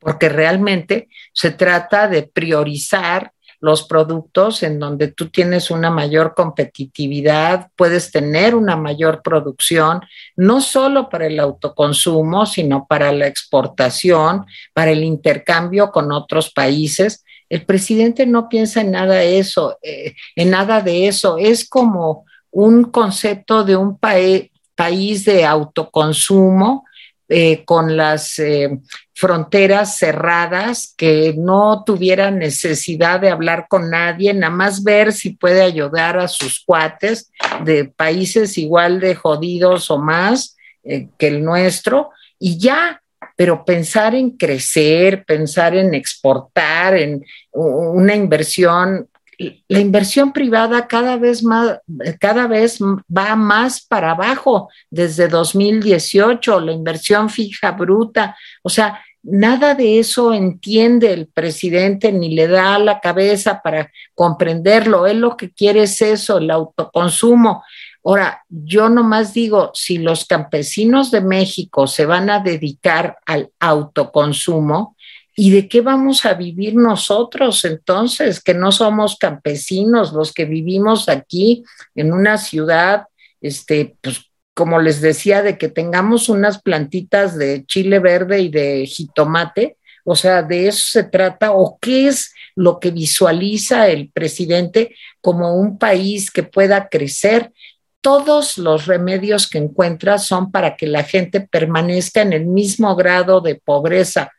porque 0.00 0.28
realmente 0.28 1.08
se 1.32 1.52
trata 1.52 2.08
de 2.08 2.24
priorizar 2.24 3.32
los 3.60 3.84
productos 3.84 4.62
en 4.62 4.78
donde 4.78 5.08
tú 5.08 5.28
tienes 5.28 5.70
una 5.70 5.90
mayor 5.90 6.34
competitividad, 6.34 7.68
puedes 7.76 8.10
tener 8.10 8.54
una 8.54 8.76
mayor 8.76 9.22
producción, 9.22 10.00
no 10.36 10.60
solo 10.60 11.08
para 11.08 11.26
el 11.26 11.40
autoconsumo, 11.40 12.46
sino 12.46 12.86
para 12.86 13.12
la 13.12 13.26
exportación, 13.26 14.46
para 14.72 14.90
el 14.90 15.04
intercambio 15.04 15.90
con 15.90 16.12
otros 16.12 16.50
países. 16.50 17.24
El 17.48 17.64
presidente 17.64 18.26
no 18.26 18.48
piensa 18.48 18.80
en 18.80 18.92
nada 18.92 19.14
de 19.14 19.38
eso, 19.38 19.78
eh, 19.82 20.14
en 20.34 20.50
nada 20.50 20.80
de 20.80 21.08
eso. 21.08 21.38
Es 21.38 21.68
como 21.68 22.24
un 22.50 22.84
concepto 22.84 23.64
de 23.64 23.76
un 23.76 23.98
país 23.98 25.24
de 25.24 25.44
autoconsumo 25.44 26.85
eh, 27.28 27.64
con 27.64 27.96
las 27.96 28.38
eh, 28.38 28.78
fronteras 29.12 29.98
cerradas, 29.98 30.94
que 30.96 31.34
no 31.36 31.82
tuvieran 31.84 32.38
necesidad 32.38 33.18
de 33.18 33.30
hablar 33.30 33.66
con 33.68 33.90
nadie, 33.90 34.32
nada 34.32 34.54
más 34.54 34.84
ver 34.84 35.12
si 35.12 35.30
puede 35.30 35.62
ayudar 35.62 36.18
a 36.18 36.28
sus 36.28 36.62
cuates 36.64 37.32
de 37.64 37.86
países 37.86 38.56
igual 38.58 39.00
de 39.00 39.16
jodidos 39.16 39.90
o 39.90 39.98
más 39.98 40.56
eh, 40.84 41.08
que 41.18 41.26
el 41.26 41.42
nuestro, 41.42 42.10
y 42.38 42.58
ya, 42.58 43.02
pero 43.34 43.64
pensar 43.64 44.14
en 44.14 44.30
crecer, 44.30 45.24
pensar 45.24 45.74
en 45.74 45.94
exportar, 45.94 46.96
en 46.96 47.24
una 47.52 48.14
inversión 48.14 49.08
la 49.38 49.80
inversión 49.80 50.32
privada 50.32 50.86
cada 50.86 51.16
vez 51.16 51.42
más, 51.42 51.80
cada 52.18 52.46
vez 52.46 52.78
va 52.80 53.36
más 53.36 53.84
para 53.84 54.12
abajo 54.12 54.68
desde 54.90 55.28
2018, 55.28 56.60
la 56.60 56.72
inversión 56.72 57.28
fija 57.28 57.72
bruta, 57.72 58.36
o 58.62 58.68
sea, 58.68 59.00
nada 59.22 59.74
de 59.74 59.98
eso 59.98 60.32
entiende 60.32 61.12
el 61.12 61.26
presidente 61.26 62.12
ni 62.12 62.34
le 62.34 62.46
da 62.46 62.78
la 62.78 63.00
cabeza 63.00 63.60
para 63.62 63.90
comprenderlo. 64.14 65.06
Él 65.06 65.20
lo 65.20 65.36
que 65.36 65.50
quiere 65.50 65.82
es 65.82 66.00
eso, 66.00 66.38
el 66.38 66.50
autoconsumo. 66.50 67.64
Ahora, 68.04 68.44
yo 68.48 68.88
nomás 68.88 69.34
digo, 69.34 69.72
si 69.74 69.98
los 69.98 70.26
campesinos 70.26 71.10
de 71.10 71.22
México 71.22 71.88
se 71.88 72.06
van 72.06 72.30
a 72.30 72.38
dedicar 72.38 73.18
al 73.26 73.50
autoconsumo, 73.58 74.95
¿Y 75.38 75.50
de 75.50 75.68
qué 75.68 75.82
vamos 75.82 76.24
a 76.24 76.32
vivir 76.32 76.74
nosotros 76.74 77.62
entonces, 77.66 78.42
que 78.42 78.54
no 78.54 78.72
somos 78.72 79.16
campesinos, 79.18 80.14
los 80.14 80.32
que 80.32 80.46
vivimos 80.46 81.10
aquí 81.10 81.62
en 81.94 82.14
una 82.14 82.38
ciudad, 82.38 83.04
este, 83.42 83.98
pues 84.00 84.30
como 84.54 84.80
les 84.80 85.02
decía, 85.02 85.42
de 85.42 85.58
que 85.58 85.68
tengamos 85.68 86.30
unas 86.30 86.62
plantitas 86.62 87.36
de 87.36 87.66
chile 87.66 87.98
verde 87.98 88.40
y 88.40 88.48
de 88.48 88.86
jitomate? 88.86 89.76
O 90.04 90.16
sea, 90.16 90.42
de 90.42 90.68
eso 90.68 90.86
se 90.90 91.04
trata, 91.04 91.52
o 91.52 91.78
qué 91.78 92.08
es 92.08 92.32
lo 92.54 92.80
que 92.80 92.90
visualiza 92.90 93.88
el 93.88 94.10
presidente 94.10 94.96
como 95.20 95.54
un 95.54 95.78
país 95.78 96.30
que 96.30 96.44
pueda 96.44 96.88
crecer. 96.88 97.52
Todos 98.00 98.56
los 98.56 98.86
remedios 98.86 99.50
que 99.50 99.58
encuentra 99.58 100.16
son 100.16 100.50
para 100.50 100.76
que 100.76 100.86
la 100.86 101.02
gente 101.02 101.42
permanezca 101.42 102.22
en 102.22 102.32
el 102.32 102.46
mismo 102.46 102.96
grado 102.96 103.42
de 103.42 103.56
pobreza 103.56 104.32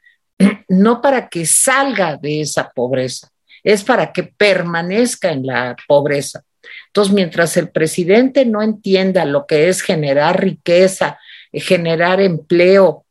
no 0.67 1.01
para 1.01 1.29
que 1.29 1.45
salga 1.45 2.17
de 2.17 2.41
esa 2.41 2.69
pobreza, 2.69 3.29
es 3.63 3.83
para 3.83 4.11
que 4.11 4.23
permanezca 4.23 5.31
en 5.31 5.45
la 5.45 5.75
pobreza. 5.87 6.43
Entonces, 6.87 7.13
mientras 7.13 7.57
el 7.57 7.69
presidente 7.69 8.45
no 8.45 8.61
entienda 8.61 9.25
lo 9.25 9.45
que 9.45 9.69
es 9.69 9.81
generar 9.81 10.41
riqueza, 10.41 11.19
generar 11.53 12.19
empleo, 12.21 13.05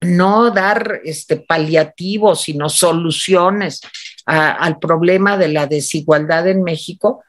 no 0.00 0.50
dar 0.50 1.00
este, 1.04 1.36
paliativos, 1.36 2.42
sino 2.42 2.68
soluciones 2.68 3.80
al 4.24 4.78
problema 4.78 5.36
de 5.36 5.48
la 5.48 5.66
desigualdad 5.66 6.46
en 6.48 6.62
México, 6.62 7.22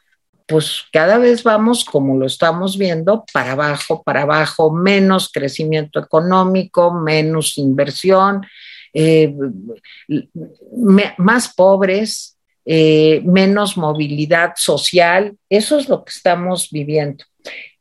pues 0.47 0.83
cada 0.91 1.17
vez 1.17 1.43
vamos, 1.43 1.83
como 1.85 2.17
lo 2.17 2.25
estamos 2.25 2.77
viendo, 2.77 3.25
para 3.33 3.53
abajo, 3.53 4.03
para 4.03 4.23
abajo, 4.23 4.71
menos 4.71 5.29
crecimiento 5.31 5.99
económico, 5.99 6.93
menos 6.93 7.57
inversión, 7.57 8.45
eh, 8.93 9.33
más 11.17 11.53
pobres, 11.53 12.37
eh, 12.65 13.21
menos 13.25 13.77
movilidad 13.77 14.53
social. 14.55 15.35
Eso 15.49 15.79
es 15.79 15.89
lo 15.89 16.03
que 16.03 16.11
estamos 16.11 16.69
viviendo. 16.71 17.23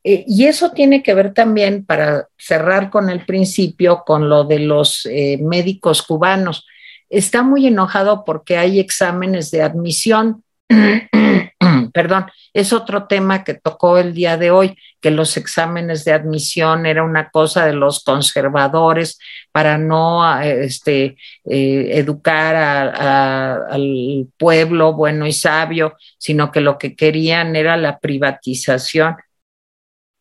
Eh, 0.03 0.25
y 0.27 0.47
eso 0.47 0.71
tiene 0.71 1.03
que 1.03 1.15
ver 1.15 1.35
también, 1.35 1.85
para 1.85 2.29
cerrar 2.39 2.91
con 2.91 3.11
el 3.11 3.27
principio, 3.27 4.03
con 4.07 4.29
lo 4.29 4.45
de 4.45 4.61
los 4.61 5.07
médicos 5.41 6.03
cubanos. 6.03 6.67
Está 7.09 7.43
muy 7.43 7.67
enojado 7.67 8.25
porque 8.25 8.57
hay 8.57 8.79
exámenes 8.79 9.51
de 9.51 9.63
admisión 9.63 10.45
perdón, 11.93 12.27
es 12.55 12.73
otro 12.73 13.07
tema 13.07 13.45
que 13.45 13.55
tocó 13.55 13.99
el 13.99 14.15
día 14.15 14.37
de 14.37 14.51
hoy, 14.51 14.77
que 15.01 15.11
los 15.11 15.37
exámenes 15.37 16.05
de 16.05 16.13
admisión 16.13 16.87
era 16.87 17.03
una 17.03 17.31
cosa 17.31 17.67
de 17.67 17.73
los 17.73 18.05
conservadores 18.05 19.19
para 19.53 19.79
no 19.79 20.41
este, 20.41 21.17
eh, 21.45 21.91
educar 21.95 22.55
al 22.57 24.29
pueblo 24.39 24.93
bueno 24.93 25.27
y 25.27 25.33
sabio, 25.33 25.97
sino 26.19 26.53
que 26.53 26.61
lo 26.61 26.79
que 26.79 26.95
querían 26.95 27.57
era 27.57 27.77
la 27.77 27.99
privatización. 27.99 29.17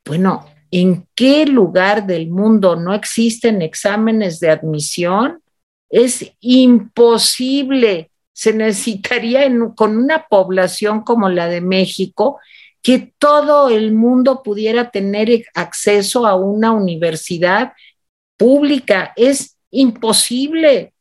Bueno, 0.06 0.48
¿en 0.72 1.08
qué 1.16 1.46
lugar 1.46 2.08
del 2.08 2.30
mundo 2.30 2.76
no 2.76 2.94
existen 2.94 3.62
exámenes 3.62 4.40
de 4.40 4.50
admisión? 4.50 5.42
Es 5.90 6.34
imposible 6.40 8.10
se 8.34 8.54
necesitaría 8.54 9.50
con 9.76 9.98
una 9.98 10.28
población 10.28 11.02
como 11.02 11.30
la 11.30 11.48
de 11.48 11.62
México 11.62 12.40
que 12.82 13.14
todo 13.18 13.70
el 13.70 13.94
mundo 13.94 14.42
pudiera 14.44 14.90
tener 14.90 15.44
acceso 15.54 16.26
a 16.26 16.36
una 16.36 16.72
universidad 16.72 17.74
pública. 18.38 19.12
Es 19.16 19.58
imposible. 19.70 20.94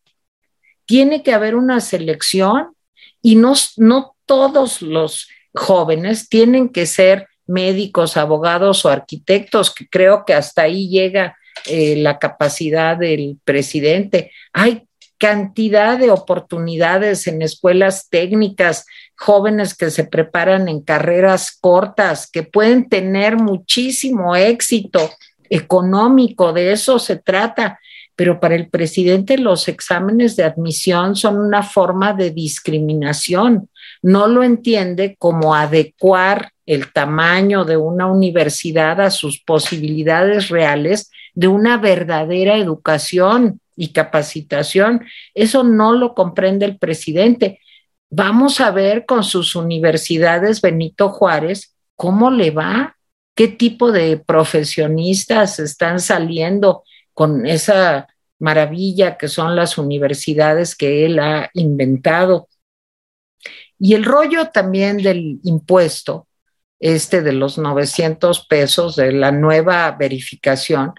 Tiene 0.87 1.23
que 1.23 1.33
haber 1.33 1.55
una 1.55 1.81
selección 1.81 2.75
y 3.23 3.37
no, 3.37 3.55
no 3.77 4.17
todos 4.27 4.83
los 4.83 5.29
jóvenes 5.55 6.29
tienen 6.29 6.71
que 6.71 6.87
ser 6.87 7.29
médicos, 7.47 8.17
abogados 8.17 8.85
o 8.85 8.91
arquitectos, 8.91 9.75
que 9.75 9.89
creo 9.89 10.25
que 10.25 10.35
hasta 10.35 10.63
ahí 10.63 10.89
llega 10.89 11.37
eh, 11.67 11.97
la 11.97 12.19
capacidad 12.19 12.97
del 12.97 13.39
presidente. 13.45 14.33
Hay 14.53 14.88
cantidad 15.19 15.99
de 15.99 16.11
oportunidades 16.11 17.27
en 17.27 17.43
escuelas 17.43 18.09
técnicas, 18.09 18.87
jóvenes 19.17 19.75
que 19.77 19.91
se 19.91 20.05
preparan 20.05 20.69
en 20.69 20.81
carreras 20.81 21.57
cortas, 21.61 22.31
que 22.31 22.45
pueden 22.45 22.89
tener 22.89 23.37
muchísimo 23.37 24.37
éxito 24.37 25.11
económico, 25.51 26.53
de 26.53 26.73
eso 26.73 26.99
se 26.99 27.17
trata. 27.17 27.81
Pero 28.15 28.41
para 28.41 28.57
el 28.57 28.69
presidente 28.69 29.39
los 29.39 29.69
exámenes 29.69 30.35
de 30.35 30.45
admisión 30.45 31.15
son 31.15 31.39
una 31.39 31.63
forma 31.63 32.15
de 32.15 32.31
discriminación. 32.31 33.69
No 34.03 34.27
lo 34.27 34.43
entiende 34.43 35.17
como 35.19 35.55
adecuar 35.55 36.51
el 36.67 36.93
tamaño 36.93 37.65
de 37.65 37.77
una 37.77 38.07
universidad 38.07 39.01
a 39.01 39.11
sus 39.11 39.41
posibilidades 39.41 40.49
reales 40.49 41.11
de 41.39 41.47
una 41.47 41.77
verdadera 41.77 42.57
educación 42.57 43.61
y 43.77 43.93
capacitación. 43.93 45.05
Eso 45.35 45.63
no 45.63 45.93
lo 45.93 46.13
comprende 46.13 46.67
el 46.67 46.79
presidente. 46.79 47.61
Vamos 48.11 48.61
a 48.61 48.73
ver 48.73 49.07
con 49.07 49.23
sus 49.23 49.55
universidades 49.55 50.61
Benito 50.61 51.11
Juárez 51.11 51.77
cómo 51.95 52.33
le 52.33 52.51
va, 52.51 52.97
qué 53.37 53.47
tipo 53.47 53.93
de 53.93 54.17
profesionistas 54.17 55.61
están 55.61 56.01
saliendo 56.01 56.83
con 57.15 57.47
esa 57.47 58.09
maravilla 58.41 59.17
que 59.17 59.29
son 59.29 59.55
las 59.55 59.79
universidades 59.79 60.75
que 60.75 61.07
él 61.07 61.21
ha 61.21 61.51
inventado. 61.55 62.49
Y 63.79 63.95
el 63.95 64.05
rollo 64.05 64.49
también 64.49 64.97
del 64.97 65.39
impuesto, 65.45 66.27
este 66.81 67.23
de 67.23 67.33
los 67.33 67.59
900 67.59 68.45
pesos 68.49 68.97
de 68.97 69.13
la 69.13 69.31
nueva 69.31 69.93
verificación, 69.93 70.95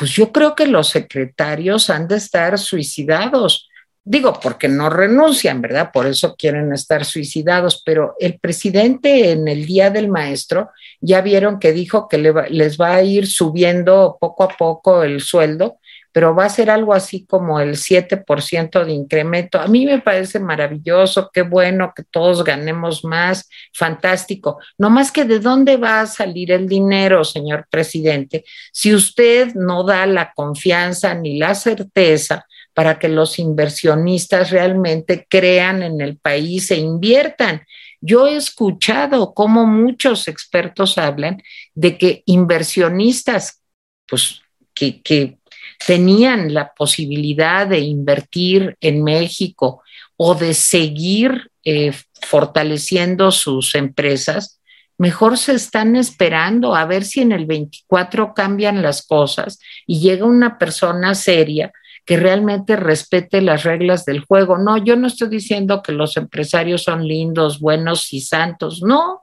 pues 0.00 0.12
yo 0.12 0.32
creo 0.32 0.54
que 0.54 0.66
los 0.66 0.88
secretarios 0.88 1.90
han 1.90 2.08
de 2.08 2.16
estar 2.16 2.58
suicidados. 2.58 3.68
Digo, 4.02 4.40
porque 4.42 4.66
no 4.66 4.88
renuncian, 4.88 5.60
¿verdad? 5.60 5.90
Por 5.92 6.06
eso 6.06 6.36
quieren 6.36 6.72
estar 6.72 7.04
suicidados, 7.04 7.82
pero 7.84 8.14
el 8.18 8.40
presidente 8.40 9.32
en 9.32 9.46
el 9.46 9.66
Día 9.66 9.90
del 9.90 10.08
Maestro 10.08 10.70
ya 11.02 11.20
vieron 11.20 11.58
que 11.58 11.72
dijo 11.72 12.08
que 12.08 12.16
les 12.16 12.80
va 12.80 12.94
a 12.94 13.02
ir 13.02 13.26
subiendo 13.26 14.16
poco 14.18 14.44
a 14.44 14.48
poco 14.48 15.02
el 15.02 15.20
sueldo 15.20 15.79
pero 16.12 16.34
va 16.34 16.46
a 16.46 16.50
ser 16.50 16.70
algo 16.70 16.92
así 16.92 17.24
como 17.26 17.60
el 17.60 17.76
7% 17.76 18.84
de 18.84 18.92
incremento. 18.92 19.60
A 19.60 19.66
mí 19.66 19.86
me 19.86 20.00
parece 20.00 20.40
maravilloso, 20.40 21.30
qué 21.32 21.42
bueno 21.42 21.92
que 21.94 22.02
todos 22.04 22.44
ganemos 22.44 23.04
más, 23.04 23.48
fantástico. 23.72 24.58
No 24.78 24.90
más 24.90 25.12
que 25.12 25.24
de 25.24 25.38
dónde 25.38 25.76
va 25.76 26.00
a 26.00 26.06
salir 26.06 26.52
el 26.52 26.68
dinero, 26.68 27.24
señor 27.24 27.66
presidente, 27.70 28.44
si 28.72 28.94
usted 28.94 29.54
no 29.54 29.84
da 29.84 30.06
la 30.06 30.32
confianza 30.32 31.14
ni 31.14 31.38
la 31.38 31.54
certeza 31.54 32.46
para 32.74 32.98
que 32.98 33.08
los 33.08 33.38
inversionistas 33.38 34.50
realmente 34.50 35.26
crean 35.28 35.82
en 35.82 36.00
el 36.00 36.16
país 36.16 36.70
e 36.70 36.76
inviertan. 36.76 37.66
Yo 38.00 38.26
he 38.26 38.36
escuchado 38.36 39.34
cómo 39.34 39.66
muchos 39.66 40.28
expertos 40.28 40.96
hablan 40.96 41.42
de 41.74 41.98
que 41.98 42.22
inversionistas, 42.26 43.62
pues, 44.06 44.40
que, 44.72 45.02
que 45.02 45.39
tenían 45.86 46.52
la 46.52 46.72
posibilidad 46.74 47.66
de 47.66 47.80
invertir 47.80 48.76
en 48.80 49.02
México 49.02 49.82
o 50.16 50.34
de 50.34 50.54
seguir 50.54 51.50
eh, 51.64 51.92
fortaleciendo 52.20 53.30
sus 53.30 53.74
empresas, 53.74 54.60
mejor 54.98 55.38
se 55.38 55.54
están 55.54 55.96
esperando 55.96 56.74
a 56.74 56.84
ver 56.84 57.04
si 57.04 57.20
en 57.20 57.32
el 57.32 57.46
24 57.46 58.34
cambian 58.34 58.82
las 58.82 59.06
cosas 59.06 59.58
y 59.86 60.00
llega 60.00 60.26
una 60.26 60.58
persona 60.58 61.14
seria 61.14 61.72
que 62.04 62.16
realmente 62.16 62.76
respete 62.76 63.40
las 63.40 63.62
reglas 63.62 64.04
del 64.04 64.20
juego. 64.20 64.58
No, 64.58 64.76
yo 64.76 64.96
no 64.96 65.06
estoy 65.06 65.28
diciendo 65.28 65.82
que 65.82 65.92
los 65.92 66.16
empresarios 66.16 66.82
son 66.82 67.06
lindos, 67.06 67.60
buenos 67.60 68.12
y 68.12 68.20
santos, 68.20 68.82
no, 68.82 69.22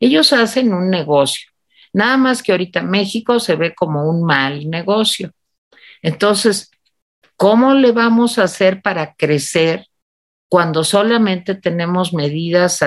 ellos 0.00 0.32
hacen 0.32 0.74
un 0.74 0.90
negocio. 0.90 1.48
Nada 1.92 2.18
más 2.18 2.42
que 2.42 2.52
ahorita 2.52 2.82
México 2.82 3.40
se 3.40 3.56
ve 3.56 3.74
como 3.74 4.08
un 4.10 4.22
mal 4.22 4.68
negocio. 4.68 5.30
Entonces, 6.02 6.70
¿cómo 7.36 7.74
le 7.74 7.92
vamos 7.92 8.38
a 8.38 8.44
hacer 8.44 8.82
para 8.82 9.14
crecer 9.14 9.86
cuando 10.48 10.84
solamente 10.84 11.54
tenemos 11.54 12.12
medidas 12.12 12.80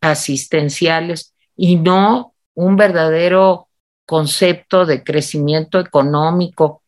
asistenciales 0.00 1.34
y 1.56 1.76
no 1.76 2.34
un 2.54 2.76
verdadero 2.76 3.68
concepto 4.06 4.86
de 4.86 5.02
crecimiento 5.02 5.78
económico 5.78 6.82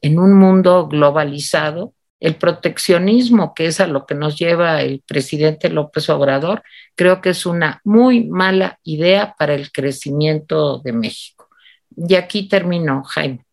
en 0.00 0.18
un 0.18 0.34
mundo 0.34 0.88
globalizado? 0.88 1.94
El 2.20 2.34
proteccionismo, 2.34 3.54
que 3.54 3.66
es 3.66 3.78
a 3.78 3.86
lo 3.86 4.04
que 4.04 4.16
nos 4.16 4.36
lleva 4.36 4.82
el 4.82 5.02
presidente 5.06 5.68
López 5.68 6.10
Obrador, 6.10 6.64
creo 6.96 7.20
que 7.20 7.30
es 7.30 7.46
una 7.46 7.80
muy 7.84 8.24
mala 8.24 8.80
idea 8.82 9.36
para 9.38 9.54
el 9.54 9.70
crecimiento 9.70 10.80
de 10.80 10.92
México. 10.92 11.48
Y 11.96 12.16
aquí 12.16 12.48
terminó, 12.48 13.04
Jaime. 13.04 13.47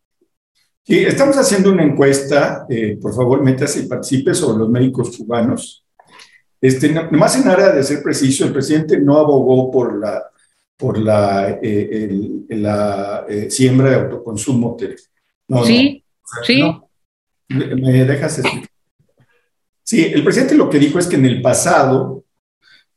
Sí, 0.87 0.99
estamos 0.99 1.35
haciendo 1.35 1.71
una 1.71 1.83
encuesta, 1.83 2.67
eh, 2.69 2.99
por 3.01 3.15
favor, 3.15 3.41
métase 3.41 3.79
y 3.79 3.87
participe 3.87 4.35
sobre 4.35 4.59
los 4.59 4.69
médicos 4.69 5.17
cubanos. 5.17 5.83
Este, 6.61 6.89
no, 6.89 7.09
más 7.09 7.35
en 7.41 7.47
área 7.47 7.71
de 7.71 7.81
ser 7.81 8.03
preciso, 8.03 8.45
el 8.45 8.53
presidente 8.53 8.99
no 8.99 9.17
abogó 9.17 9.71
por 9.71 9.99
la, 9.99 10.23
por 10.77 10.99
la, 10.99 11.57
eh, 11.59 12.29
la 12.49 13.25
eh, 13.27 13.49
siembra 13.49 13.89
de 13.89 13.95
autoconsumo. 13.95 14.77
sí, 15.65 16.03
sí. 16.43 16.61
¿Me 17.47 18.05
dejas 18.05 18.39
explicar? 18.39 18.69
Sí, 19.81 20.03
el 20.13 20.23
presidente 20.23 20.53
lo 20.53 20.69
que 20.69 20.79
dijo 20.79 20.99
es 20.99 21.07
que 21.07 21.15
en 21.15 21.25
el 21.25 21.41
pasado, 21.41 22.25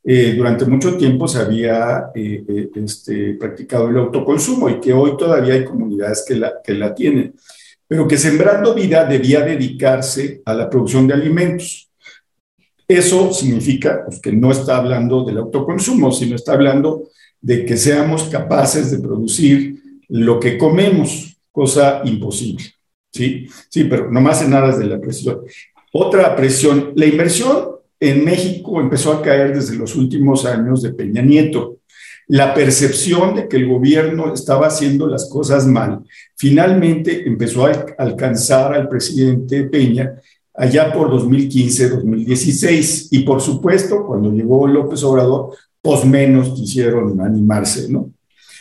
durante 0.03 0.64
mucho 0.64 0.97
tiempo 0.97 1.28
se 1.28 1.39
había 1.39 2.11
este, 2.14 3.34
practicado 3.34 3.89
el 3.89 3.99
autoconsumo 3.99 4.70
y 4.70 4.80
que 4.80 4.93
hoy 4.93 5.16
todavía 5.18 5.55
hay 5.55 5.64
comunidades 5.64 6.24
que 6.26 6.34
la, 6.36 6.62
que 6.62 6.72
la 6.72 6.95
tienen 6.95 7.34
pero 7.89 8.07
que 8.07 8.18
Sembrando 8.18 8.74
Vida 8.74 9.07
debía 9.07 9.41
dedicarse 9.41 10.43
a 10.45 10.53
la 10.53 10.68
producción 10.68 11.07
de 11.07 11.14
alimentos. 11.14 11.91
Eso 12.86 13.32
significa 13.32 14.05
pues, 14.05 14.20
que 14.20 14.30
no 14.30 14.53
está 14.53 14.76
hablando 14.76 15.24
del 15.24 15.39
autoconsumo, 15.39 16.12
sino 16.12 16.36
está 16.36 16.53
hablando 16.53 17.09
de 17.41 17.64
que 17.64 17.76
seamos 17.78 18.24
capaces 18.24 18.91
de 18.91 18.99
producir 18.99 19.82
lo 20.09 20.39
que 20.39 20.59
comemos, 20.59 21.39
cosa 21.51 22.03
imposible. 22.05 22.64
Sí, 23.11 23.47
sí, 23.70 23.84
pero 23.84 24.11
nomás 24.11 24.43
en 24.43 24.53
aras 24.53 24.78
de 24.78 24.84
la 24.84 25.01
presión. 25.01 25.41
Otra 25.93 26.36
presión, 26.36 26.93
la 26.95 27.07
inversión 27.07 27.70
en 27.99 28.24
México 28.24 28.80
empezó 28.80 29.12
a 29.12 29.22
caer 29.22 29.55
desde 29.55 29.76
los 29.76 29.97
últimos 29.97 30.45
años 30.45 30.82
de 30.82 30.93
Peña 30.93 31.22
Nieto 31.22 31.78
la 32.29 32.55
percepción 32.55 33.35
de 33.35 33.49
que 33.49 33.57
el 33.57 33.66
gobierno 33.68 34.33
estaba 34.33 34.68
haciendo 34.68 35.07
las 35.07 35.29
cosas 35.29 35.66
mal, 35.66 36.01
finalmente 36.37 37.26
empezó 37.26 37.66
a 37.66 37.87
alcanzar 37.97 38.74
al 38.74 38.89
presidente 38.89 39.64
Peña 39.64 40.14
allá 40.55 40.93
por 40.93 41.11
2015-2016. 41.11 43.09
Y 43.12 43.20
por 43.20 43.41
supuesto, 43.41 44.05
cuando 44.07 44.31
llegó 44.31 44.66
López 44.66 45.03
Obrador, 45.05 45.57
pues 45.81 46.05
menos 46.05 46.51
quisieron 46.51 47.20
animarse, 47.20 47.89
¿no? 47.89 48.11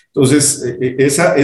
Entonces, 0.08 0.64
eh, 0.66 0.78
eh, 0.80 0.96
esa, 1.00 1.36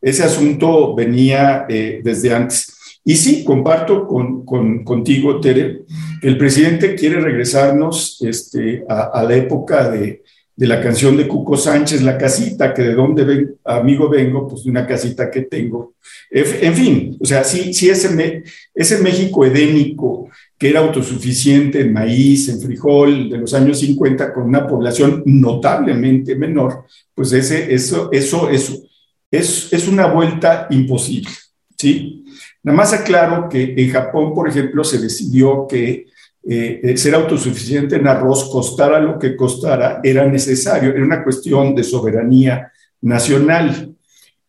ese 0.00 0.22
asunto 0.22 0.94
venía 0.94 1.66
eh, 1.68 2.00
desde 2.02 2.34
antes. 2.34 2.72
Y 3.04 3.16
sí, 3.16 3.44
comparto 3.44 4.06
con, 4.06 4.44
contigo, 4.84 5.40
Tere, 5.40 5.82
que 6.20 6.28
el 6.28 6.38
presidente 6.38 6.94
quiere 6.94 7.20
regresarnos 7.20 8.18
este, 8.20 8.84
a, 8.88 9.22
la 9.22 9.34
época 9.34 9.90
de, 9.90 10.22
la 10.66 10.80
canción 10.82 11.16
de 11.16 11.26
Cuco 11.26 11.56
Sánchez, 11.56 12.02
La 12.02 12.18
casita, 12.18 12.74
que 12.74 12.82
de 12.82 12.94
donde 12.94 13.24
ven, 13.24 13.56
amigo 13.64 14.08
vengo, 14.08 14.46
pues 14.46 14.64
de 14.64 14.70
una 14.70 14.86
casita 14.86 15.30
que 15.30 15.42
tengo. 15.42 15.94
En 16.30 16.74
fin, 16.74 17.16
o 17.18 17.24
sea, 17.24 17.42
sí, 17.44 17.72
sí 17.72 17.88
ese, 17.88 18.44
ese 18.74 18.98
México 18.98 19.44
edénico 19.44 20.28
que 20.58 20.68
era 20.68 20.80
autosuficiente 20.80 21.80
en 21.80 21.92
maíz, 21.92 22.50
en 22.50 22.60
frijol, 22.60 23.30
de 23.30 23.38
los 23.38 23.54
años 23.54 23.80
50, 23.80 24.34
con 24.34 24.44
una 24.44 24.66
población 24.66 25.22
notablemente 25.24 26.36
menor, 26.36 26.84
pues 27.14 27.32
ese, 27.32 27.72
eso, 27.72 28.10
eso, 28.12 28.50
eso 28.50 28.82
es, 29.30 29.72
es 29.72 29.88
una 29.88 30.06
vuelta 30.06 30.66
imposible, 30.68 31.30
¿sí? 31.78 32.26
Nada 32.62 32.76
más 32.76 32.92
aclaro 32.92 33.48
que 33.48 33.74
en 33.74 33.90
Japón, 33.90 34.34
por 34.34 34.46
ejemplo, 34.46 34.84
se 34.84 34.98
decidió 34.98 35.66
que 35.66 36.04
eh, 36.42 36.80
eh, 36.82 36.96
ser 36.96 37.14
autosuficiente 37.14 37.96
en 37.96 38.06
arroz, 38.06 38.48
costara 38.50 38.98
lo 38.98 39.18
que 39.18 39.36
costara, 39.36 40.00
era 40.02 40.26
necesario, 40.26 40.90
era 40.90 41.04
una 41.04 41.22
cuestión 41.22 41.74
de 41.74 41.84
soberanía 41.84 42.72
nacional. 43.02 43.94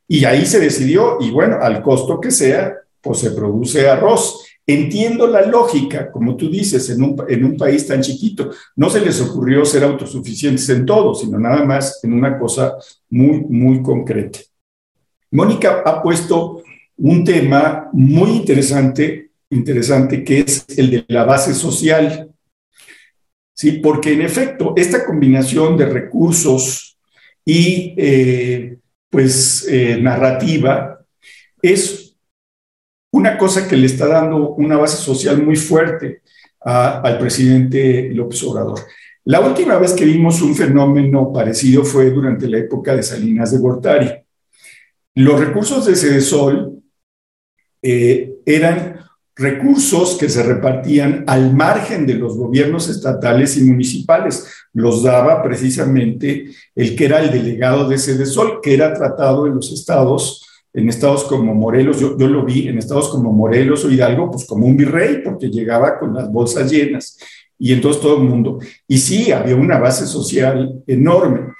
Y 0.07 0.25
ahí 0.25 0.45
se 0.45 0.59
decidió, 0.59 1.17
y 1.19 1.31
bueno, 1.31 1.57
al 1.61 1.81
costo 1.81 2.19
que 2.19 2.31
sea, 2.31 2.75
pues 3.01 3.19
se 3.19 3.31
produce 3.31 3.89
arroz. 3.89 4.45
Entiendo 4.65 5.27
la 5.27 5.41
lógica, 5.45 6.11
como 6.11 6.37
tú 6.37 6.49
dices, 6.49 6.89
en 6.91 7.03
un, 7.03 7.23
en 7.27 7.43
un, 7.43 7.57
país 7.57 7.87
tan 7.87 8.01
chiquito. 8.01 8.51
No 8.75 8.89
se 8.89 9.01
les 9.01 9.19
ocurrió 9.19 9.65
ser 9.65 9.83
autosuficientes 9.83 10.69
en 10.69 10.85
todo, 10.85 11.13
sino 11.13 11.39
nada 11.39 11.65
más 11.65 11.99
en 12.03 12.13
una 12.13 12.39
cosa 12.39 12.75
muy, 13.09 13.41
muy 13.41 13.81
concreta. 13.81 14.39
Mónica 15.31 15.81
ha 15.85 16.01
puesto 16.01 16.61
un 16.97 17.23
tema 17.23 17.89
muy 17.91 18.31
interesante, 18.31 19.30
interesante, 19.51 20.23
que 20.23 20.39
es 20.39 20.65
el 20.77 20.91
de 20.91 21.05
la 21.07 21.23
base 21.23 21.53
social. 21.53 22.29
Sí, 23.53 23.73
porque 23.73 24.13
en 24.13 24.21
efecto, 24.21 24.73
esta 24.75 25.05
combinación 25.05 25.77
de 25.77 25.85
recursos 25.85 26.97
y 27.45 27.93
eh, 27.97 28.77
pues 29.09 29.67
eh, 29.69 29.97
narrativa 30.01 30.99
es 31.61 32.15
una 33.11 33.37
cosa 33.37 33.67
que 33.67 33.77
le 33.77 33.85
está 33.85 34.07
dando 34.07 34.51
una 34.55 34.77
base 34.77 34.97
social 34.97 35.43
muy 35.43 35.57
fuerte 35.57 36.21
al 36.61 37.17
presidente 37.17 38.09
López 38.13 38.41
Obrador. 38.43 38.79
La 39.25 39.39
última 39.41 39.77
vez 39.77 39.93
que 39.93 40.05
vimos 40.05 40.41
un 40.41 40.55
fenómeno 40.55 41.31
parecido 41.33 41.83
fue 41.83 42.09
durante 42.09 42.47
la 42.47 42.57
época 42.59 42.95
de 42.95 43.03
Salinas 43.03 43.51
de 43.51 43.57
Gortari. 43.57 44.11
Los 45.15 45.39
recursos 45.39 45.85
de 45.85 45.95
Cedesol 45.95 46.81
eh, 47.81 48.35
eran 48.45 48.99
recursos 49.41 50.17
que 50.17 50.29
se 50.29 50.43
repartían 50.43 51.23
al 51.27 51.53
margen 51.53 52.05
de 52.05 52.15
los 52.15 52.37
gobiernos 52.37 52.87
estatales 52.89 53.57
y 53.57 53.63
municipales. 53.63 54.47
Los 54.73 55.03
daba 55.03 55.41
precisamente 55.43 56.51
el 56.75 56.95
que 56.95 57.05
era 57.05 57.19
el 57.19 57.31
delegado 57.31 57.89
de 57.89 57.97
Cedesol, 57.97 58.61
que 58.61 58.73
era 58.73 58.93
tratado 58.93 59.47
en 59.47 59.55
los 59.55 59.71
estados, 59.71 60.47
en 60.73 60.87
estados 60.87 61.25
como 61.25 61.53
Morelos, 61.53 61.99
yo, 61.99 62.17
yo 62.17 62.27
lo 62.27 62.45
vi 62.45 62.67
en 62.67 62.77
estados 62.77 63.09
como 63.09 63.33
Morelos 63.33 63.83
o 63.83 63.89
Hidalgo, 63.89 64.31
pues 64.31 64.45
como 64.45 64.65
un 64.65 64.77
virrey, 64.77 65.21
porque 65.23 65.49
llegaba 65.49 65.99
con 65.99 66.13
las 66.13 66.31
bolsas 66.31 66.71
llenas 66.71 67.17
y 67.63 67.73
entonces 67.73 68.01
todo 68.01 68.17
el 68.17 68.23
mundo. 68.23 68.57
Y 68.87 68.97
sí, 68.97 69.31
había 69.31 69.55
una 69.55 69.77
base 69.77 70.07
social 70.07 70.81
enorme. 70.87 71.53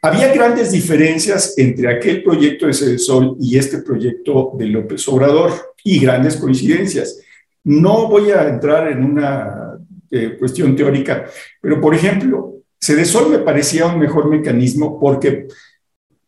Había 0.00 0.32
grandes 0.32 0.70
diferencias 0.70 1.54
entre 1.58 1.88
aquel 1.88 2.22
proyecto 2.22 2.66
de 2.66 2.74
Cedesol 2.74 3.36
y 3.40 3.58
este 3.58 3.78
proyecto 3.78 4.52
de 4.56 4.66
López 4.66 5.06
Obrador 5.08 5.52
y 5.82 5.98
grandes 5.98 6.36
coincidencias. 6.36 7.20
No 7.64 8.08
voy 8.08 8.30
a 8.30 8.48
entrar 8.48 8.92
en 8.92 9.04
una 9.04 9.78
eh, 10.10 10.36
cuestión 10.38 10.76
teórica, 10.76 11.26
pero 11.60 11.80
por 11.80 11.94
ejemplo, 11.94 12.54
Cedesol 12.80 13.30
me 13.30 13.38
parecía 13.38 13.86
un 13.86 13.98
mejor 13.98 14.30
mecanismo 14.30 15.00
porque 15.00 15.48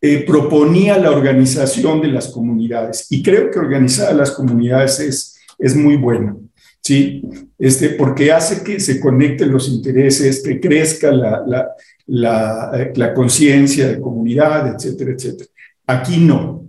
eh, 0.01 0.25
proponía 0.25 0.97
la 0.97 1.11
organización 1.11 2.01
de 2.01 2.09
las 2.09 2.27
comunidades 2.27 3.07
y 3.09 3.23
creo 3.23 3.49
que 3.49 3.59
organizar 3.59 4.09
a 4.09 4.15
las 4.15 4.31
comunidades 4.31 4.99
es, 4.99 5.39
es 5.57 5.75
muy 5.75 5.95
bueno. 5.95 6.41
¿sí? 6.81 7.21
Este, 7.57 7.91
porque 7.91 8.31
hace 8.31 8.63
que 8.63 8.79
se 8.79 8.99
conecten 8.99 9.51
los 9.51 9.69
intereses, 9.69 10.43
que 10.43 10.59
crezca 10.59 11.11
la, 11.11 11.43
la, 11.45 11.69
la, 12.11 12.71
eh, 12.73 12.93
la 12.95 13.13
conciencia 13.13 13.87
de 13.87 13.99
comunidad, 13.99 14.75
etcétera, 14.75 15.11
etcétera. 15.11 15.49
Aquí 15.87 16.17
no. 16.17 16.61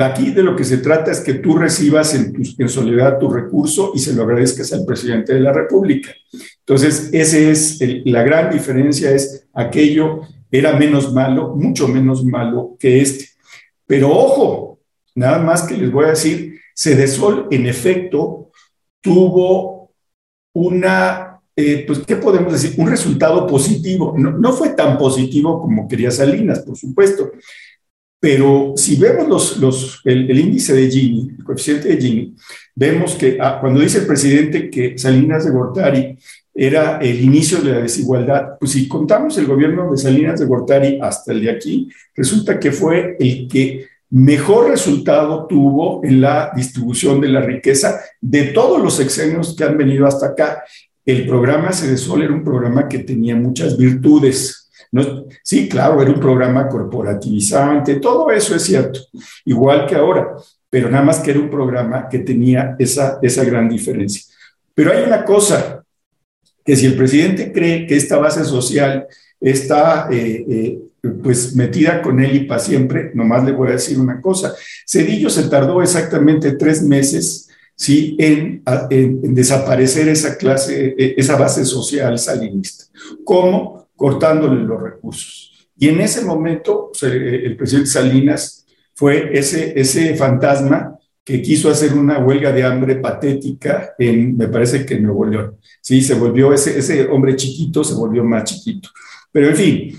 Aquí 0.00 0.30
de 0.30 0.42
lo 0.42 0.56
que 0.56 0.64
se 0.64 0.78
trata 0.78 1.10
es 1.10 1.20
que 1.20 1.34
tú 1.34 1.56
recibas 1.56 2.14
en, 2.14 2.34
en 2.56 2.68
soledad 2.68 3.18
tu 3.18 3.28
recurso 3.28 3.92
y 3.94 3.98
se 3.98 4.14
lo 4.14 4.22
agradezcas 4.22 4.72
al 4.72 4.86
presidente 4.86 5.34
de 5.34 5.40
la 5.40 5.52
República. 5.52 6.10
Entonces, 6.60 7.10
esa 7.12 7.38
es 7.38 7.78
la 8.04 8.22
gran 8.22 8.50
diferencia, 8.50 9.10
es 9.10 9.46
aquello 9.52 10.22
era 10.52 10.76
menos 10.76 11.12
malo, 11.14 11.56
mucho 11.56 11.88
menos 11.88 12.24
malo 12.24 12.76
que 12.78 13.00
este. 13.00 13.30
Pero 13.86 14.10
ojo, 14.10 14.80
nada 15.14 15.38
más 15.38 15.62
que 15.62 15.76
les 15.76 15.90
voy 15.90 16.04
a 16.04 16.10
decir, 16.10 16.60
Cedesol 16.76 17.48
en 17.50 17.66
efecto 17.66 18.50
tuvo 19.00 19.94
una, 20.52 21.31
eh, 21.54 21.84
pues, 21.86 22.00
¿qué 22.00 22.16
podemos 22.16 22.52
decir? 22.52 22.74
Un 22.78 22.88
resultado 22.88 23.46
positivo. 23.46 24.14
No, 24.16 24.52
fue 24.52 24.70
tan 24.70 24.96
positivo 24.98 25.60
como 25.60 25.86
quería 25.86 26.10
Salinas, 26.10 26.60
por 26.60 26.76
supuesto, 26.76 27.32
pero 28.20 28.74
si 28.76 28.96
vemos 28.96 29.28
los, 29.28 29.56
los, 29.58 30.00
el, 30.04 30.38
índice 30.38 30.74
de 30.74 30.88
Gini, 30.88 31.30
el 31.36 31.44
coeficiente 31.44 31.88
de 31.88 32.00
Gini, 32.00 32.36
vemos 32.74 33.16
que 33.16 33.36
ah, 33.40 33.58
cuando 33.60 33.80
dice 33.80 33.98
el 33.98 34.06
presidente 34.06 34.70
que 34.70 34.96
Salinas 34.96 35.44
de 35.44 35.50
Gortari 35.50 36.18
era 36.54 36.98
el 36.98 37.20
inicio 37.20 37.60
de 37.60 37.72
la 37.72 37.80
desigualdad, 37.80 38.58
pues 38.60 38.72
si 38.72 38.86
contamos 38.86 39.36
el 39.38 39.46
gobierno 39.46 39.90
de 39.90 39.96
Salinas 39.96 40.38
de 40.38 40.46
Gortari 40.46 40.98
hasta 41.00 41.32
el 41.32 41.42
de 41.42 41.50
aquí, 41.50 41.88
resulta 42.14 42.60
que 42.60 42.72
fue 42.72 43.16
el 43.18 43.48
que 43.48 43.86
mejor 44.10 44.68
resultado 44.68 45.46
tuvo 45.46 46.04
en 46.04 46.20
la 46.20 46.52
distribución 46.54 47.20
de 47.20 47.28
la 47.28 47.40
riqueza 47.40 48.00
de 48.20 48.44
todos 48.44 48.80
los 48.80 48.94
sexenios 48.94 49.56
que 49.56 49.64
han 49.64 49.78
venido 49.78 50.06
hasta 50.06 50.26
acá. 50.26 50.62
El 51.04 51.26
programa 51.26 51.72
Cedesol 51.72 52.22
era 52.22 52.32
un 52.32 52.44
programa 52.44 52.88
que 52.88 53.00
tenía 53.00 53.34
muchas 53.34 53.76
virtudes. 53.76 54.70
¿no? 54.92 55.24
Sí, 55.42 55.68
claro, 55.68 56.00
era 56.00 56.10
un 56.10 56.20
programa 56.20 56.68
corporativizante, 56.68 57.96
todo 57.96 58.30
eso 58.30 58.54
es 58.54 58.62
cierto, 58.62 59.00
igual 59.44 59.86
que 59.86 59.94
ahora, 59.94 60.36
pero 60.68 60.90
nada 60.90 61.02
más 61.02 61.20
que 61.20 61.30
era 61.30 61.40
un 61.40 61.48
programa 61.48 62.08
que 62.08 62.18
tenía 62.18 62.76
esa, 62.78 63.18
esa 63.22 63.42
gran 63.44 63.68
diferencia. 63.68 64.22
Pero 64.74 64.92
hay 64.92 65.02
una 65.02 65.24
cosa, 65.24 65.82
que 66.64 66.76
si 66.76 66.86
el 66.86 66.94
presidente 66.94 67.52
cree 67.52 67.86
que 67.86 67.96
esta 67.96 68.18
base 68.18 68.44
social 68.44 69.06
está 69.40 70.08
eh, 70.10 70.44
eh, 70.48 70.78
pues 71.22 71.56
metida 71.56 72.00
con 72.00 72.20
él 72.20 72.36
y 72.36 72.40
para 72.44 72.60
siempre, 72.60 73.10
nomás 73.14 73.44
le 73.44 73.52
voy 73.52 73.68
a 73.68 73.72
decir 73.72 73.98
una 73.98 74.20
cosa. 74.20 74.54
Cedillo 74.86 75.28
se 75.28 75.48
tardó 75.48 75.82
exactamente 75.82 76.52
tres 76.52 76.82
meses 76.82 77.48
¿sí? 77.82 78.16
en, 78.20 78.62
desaparecer 79.34 80.08
esa 80.08 80.36
clase, 80.36 80.94
e, 80.96 81.14
esa 81.16 81.36
base 81.36 81.64
social 81.64 82.16
salinista. 82.16 82.84
¿Cómo? 83.24 83.88
Cortándole 83.96 84.62
los 84.62 84.80
recursos. 84.80 85.68
Y 85.76 85.88
en 85.88 86.00
ese 86.00 86.24
momento 86.24 86.92
el 87.02 87.56
presidente 87.56 87.90
Salinas 87.90 88.64
fue 88.94 89.36
ese, 89.36 89.72
ese 89.74 90.14
fantasma 90.14 90.96
que 91.24 91.42
quiso 91.42 91.70
hacer 91.70 91.94
una 91.94 92.18
huelga 92.18 92.52
de 92.52 92.62
hambre 92.62 92.96
patética 92.96 93.94
me 93.98 94.46
parece 94.46 94.86
que 94.86 94.94
en 94.94 95.02
Nuevo 95.02 95.24
León. 95.24 95.56
Sí, 95.80 96.02
se 96.02 96.14
volvió 96.14 96.52
ese, 96.52 96.78
ese 96.78 97.06
hombre 97.06 97.34
chiquito, 97.34 97.82
se 97.82 97.94
volvió 97.94 98.22
más 98.22 98.44
chiquito. 98.44 98.90
Pero 99.32 99.48
en 99.48 99.56
fin, 99.56 99.98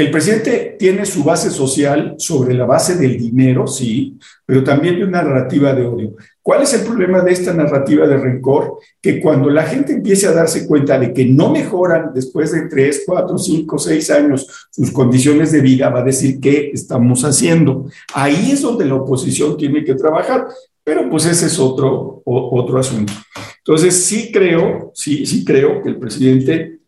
el 0.00 0.10
presidente 0.10 0.76
tiene 0.78 1.04
su 1.04 1.22
base 1.22 1.50
social 1.50 2.14
sobre 2.16 2.54
la 2.54 2.64
base 2.64 2.96
del 2.96 3.18
dinero, 3.18 3.66
sí, 3.66 4.18
pero 4.46 4.64
también 4.64 4.96
de 4.96 5.04
una 5.04 5.22
narrativa 5.22 5.74
de 5.74 5.84
odio. 5.84 6.16
¿Cuál 6.42 6.62
es 6.62 6.72
el 6.72 6.82
problema 6.82 7.20
de 7.20 7.32
esta 7.32 7.52
narrativa 7.52 8.06
de 8.06 8.16
rencor? 8.16 8.78
Que 9.00 9.20
cuando 9.20 9.50
la 9.50 9.64
gente 9.64 9.92
empiece 9.92 10.26
a 10.26 10.32
darse 10.32 10.66
cuenta 10.66 10.98
de 10.98 11.12
que 11.12 11.26
no 11.26 11.50
mejoran 11.50 12.12
después 12.14 12.52
de 12.52 12.62
tres, 12.68 13.02
cuatro, 13.06 13.36
cinco, 13.36 13.78
seis 13.78 14.10
años 14.10 14.68
sus 14.70 14.90
condiciones 14.90 15.52
de 15.52 15.60
vida, 15.60 15.90
va 15.90 16.00
a 16.00 16.04
decir 16.04 16.40
qué 16.40 16.70
estamos 16.72 17.24
haciendo. 17.24 17.86
Ahí 18.14 18.52
es 18.52 18.62
donde 18.62 18.86
la 18.86 18.94
oposición 18.94 19.58
tiene 19.58 19.84
que 19.84 19.94
trabajar, 19.94 20.48
pero 20.82 21.10
pues 21.10 21.26
ese 21.26 21.46
es 21.46 21.58
otro, 21.58 22.22
otro 22.24 22.78
asunto. 22.78 23.12
Entonces 23.58 24.02
sí 24.02 24.32
creo, 24.32 24.92
sí, 24.94 25.26
sí 25.26 25.44
creo 25.44 25.82
que 25.82 25.90
el 25.90 25.98
presidente 25.98 26.78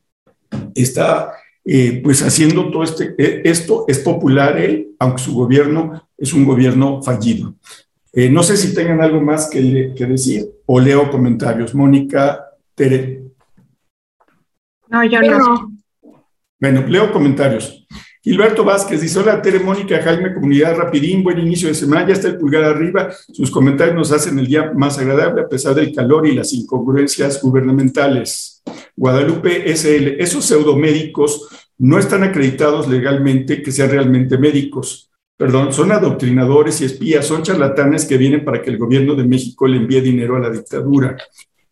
está 0.74 1.34
eh, 1.64 2.00
pues 2.02 2.22
haciendo 2.22 2.70
todo 2.70 2.82
este, 2.82 3.14
eh, 3.18 3.42
esto 3.44 3.84
es 3.86 3.98
popular 3.98 4.56
él, 4.56 4.94
aunque 4.98 5.22
su 5.22 5.34
gobierno 5.34 6.08
es 6.16 6.32
un 6.32 6.44
gobierno 6.44 7.02
fallido. 7.02 7.54
Eh, 8.14 8.28
no 8.28 8.42
sé 8.42 8.58
si 8.58 8.74
tengan 8.74 9.00
algo 9.00 9.22
más 9.22 9.48
que, 9.48 9.60
decir 9.60 10.46
o 10.66 10.78
leo 10.78 11.10
comentarios. 11.10 11.74
Mónica, 11.74 12.44
Tere. 12.74 13.22
No, 14.88 15.04
yo 15.04 15.22
no. 15.22 15.72
Bueno, 16.60 16.86
leo 16.86 17.10
comentarios. 17.10 17.86
Gilberto 18.22 18.64
Vázquez 18.64 19.00
dice, 19.00 19.18
hola 19.18 19.42
Tere, 19.42 19.58
Mónica, 19.58 20.00
Jaime, 20.00 20.32
comunidad 20.32 20.76
rapidín, 20.76 21.24
buen 21.24 21.40
inicio 21.40 21.66
de 21.66 21.74
semana, 21.74 22.06
ya 22.06 22.12
está 22.12 22.28
el 22.28 22.38
pulgar 22.38 22.62
arriba, 22.62 23.10
sus 23.32 23.50
comentarios 23.50 23.96
nos 23.96 24.12
hacen 24.12 24.38
el 24.38 24.46
día 24.46 24.72
más 24.76 24.96
agradable 24.96 25.42
a 25.42 25.48
pesar 25.48 25.74
del 25.74 25.92
calor 25.92 26.24
y 26.28 26.32
las 26.32 26.52
incongruencias 26.52 27.42
gubernamentales. 27.42 28.62
Guadalupe 28.94 29.68
SL, 29.74 30.20
esos 30.20 30.44
pseudomédicos 30.44 31.48
no 31.78 31.98
están 31.98 32.22
acreditados 32.22 32.86
legalmente 32.88 33.60
que 33.60 33.72
sean 33.72 33.90
realmente 33.90 34.38
médicos. 34.38 35.11
Perdón, 35.42 35.72
son 35.72 35.90
adoctrinadores 35.90 36.80
y 36.80 36.84
espías, 36.84 37.26
son 37.26 37.42
charlatanes 37.42 38.04
que 38.04 38.16
vienen 38.16 38.44
para 38.44 38.62
que 38.62 38.70
el 38.70 38.78
gobierno 38.78 39.16
de 39.16 39.24
México 39.24 39.66
le 39.66 39.78
envíe 39.78 40.00
dinero 40.00 40.36
a 40.36 40.38
la 40.38 40.50
dictadura. 40.50 41.16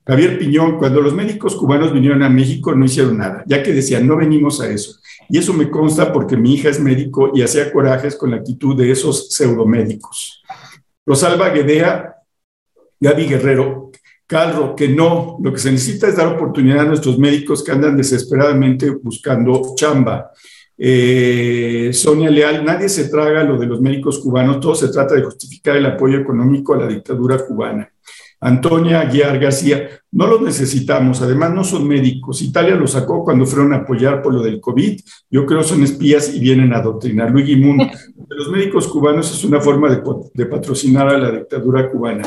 Javier 0.04 0.40
Piñón, 0.40 0.76
cuando 0.76 1.00
los 1.00 1.14
médicos 1.14 1.54
cubanos 1.54 1.92
vinieron 1.92 2.24
a 2.24 2.28
México 2.28 2.74
no 2.74 2.84
hicieron 2.84 3.18
nada, 3.18 3.44
ya 3.46 3.62
que 3.62 3.72
decían, 3.72 4.08
no 4.08 4.16
venimos 4.16 4.60
a 4.60 4.68
eso. 4.68 4.98
Y 5.28 5.38
eso 5.38 5.52
me 5.52 5.70
consta 5.70 6.12
porque 6.12 6.36
mi 6.36 6.54
hija 6.54 6.68
es 6.68 6.80
médico 6.80 7.30
y 7.32 7.42
hacía 7.42 7.72
corajes 7.72 8.16
con 8.16 8.32
la 8.32 8.38
actitud 8.38 8.76
de 8.76 8.90
esos 8.90 9.28
pseudomédicos. 9.32 10.42
Rosalba 11.06 11.50
Guedea, 11.50 12.16
Gaby 12.98 13.24
Guerrero, 13.26 13.92
Calro, 14.26 14.74
que 14.74 14.88
no, 14.88 15.38
lo 15.40 15.52
que 15.52 15.60
se 15.60 15.70
necesita 15.70 16.08
es 16.08 16.16
dar 16.16 16.26
oportunidad 16.26 16.80
a 16.80 16.86
nuestros 16.86 17.20
médicos 17.20 17.62
que 17.62 17.70
andan 17.70 17.96
desesperadamente 17.96 18.90
buscando 18.90 19.76
chamba. 19.76 20.32
Eh, 20.82 21.90
Sonia 21.92 22.30
Leal, 22.30 22.64
nadie 22.64 22.88
se 22.88 23.10
traga 23.10 23.44
lo 23.44 23.58
de 23.58 23.66
los 23.66 23.82
médicos 23.82 24.18
cubanos, 24.18 24.60
todo 24.60 24.74
se 24.74 24.88
trata 24.88 25.14
de 25.14 25.22
justificar 25.22 25.76
el 25.76 25.84
apoyo 25.84 26.18
económico 26.18 26.72
a 26.72 26.78
la 26.78 26.86
dictadura 26.86 27.36
cubana. 27.44 27.92
Antonia 28.40 29.00
Aguiar 29.00 29.38
García, 29.38 29.90
no 30.12 30.26
los 30.26 30.40
necesitamos, 30.40 31.20
además 31.20 31.52
no 31.52 31.64
son 31.64 31.86
médicos. 31.86 32.40
Italia 32.40 32.74
los 32.76 32.92
sacó 32.92 33.22
cuando 33.22 33.44
fueron 33.44 33.74
a 33.74 33.78
apoyar 33.78 34.22
por 34.22 34.32
lo 34.32 34.42
del 34.42 34.58
COVID. 34.58 34.98
Yo 35.30 35.44
creo 35.44 35.62
son 35.62 35.82
espías 35.82 36.34
y 36.34 36.40
vienen 36.40 36.72
a 36.72 36.78
adoctrinar. 36.78 37.30
Luigi 37.30 37.56
Moon, 37.56 37.76
de 38.16 38.34
los 38.34 38.50
médicos 38.50 38.88
cubanos 38.88 39.30
es 39.30 39.44
una 39.44 39.60
forma 39.60 39.90
de, 39.90 40.02
de 40.32 40.46
patrocinar 40.46 41.10
a 41.10 41.18
la 41.18 41.30
dictadura 41.30 41.90
cubana. 41.90 42.26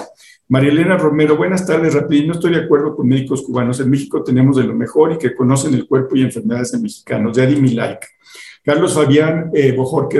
María 0.49 0.72
Elena 0.72 0.98
Romero, 0.98 1.38
buenas 1.38 1.65
tardes, 1.65 1.94
rapidín. 1.94 2.28
No 2.28 2.34
estoy 2.34 2.52
de 2.52 2.61
acuerdo 2.61 2.95
con 2.95 3.07
médicos 3.07 3.41
cubanos. 3.41 3.80
En 3.80 3.90
México 3.90 4.24
tenemos 4.24 4.57
de 4.57 4.64
lo 4.64 4.76
mejor 4.76 5.14
y 5.14 5.18
que 5.18 5.34
conocen 5.34 5.74
el 5.74 5.88
cuerpo 5.88 6.15
y 6.15 6.22
enfermedades 6.22 6.74
de 6.74 6.80
mexicanos. 6.80 7.36
Ya 7.36 7.45
di 7.45 7.56
mi. 7.56 7.78
Carlos 8.64 8.94
Fabián 8.94 9.52
eh, 9.53 9.76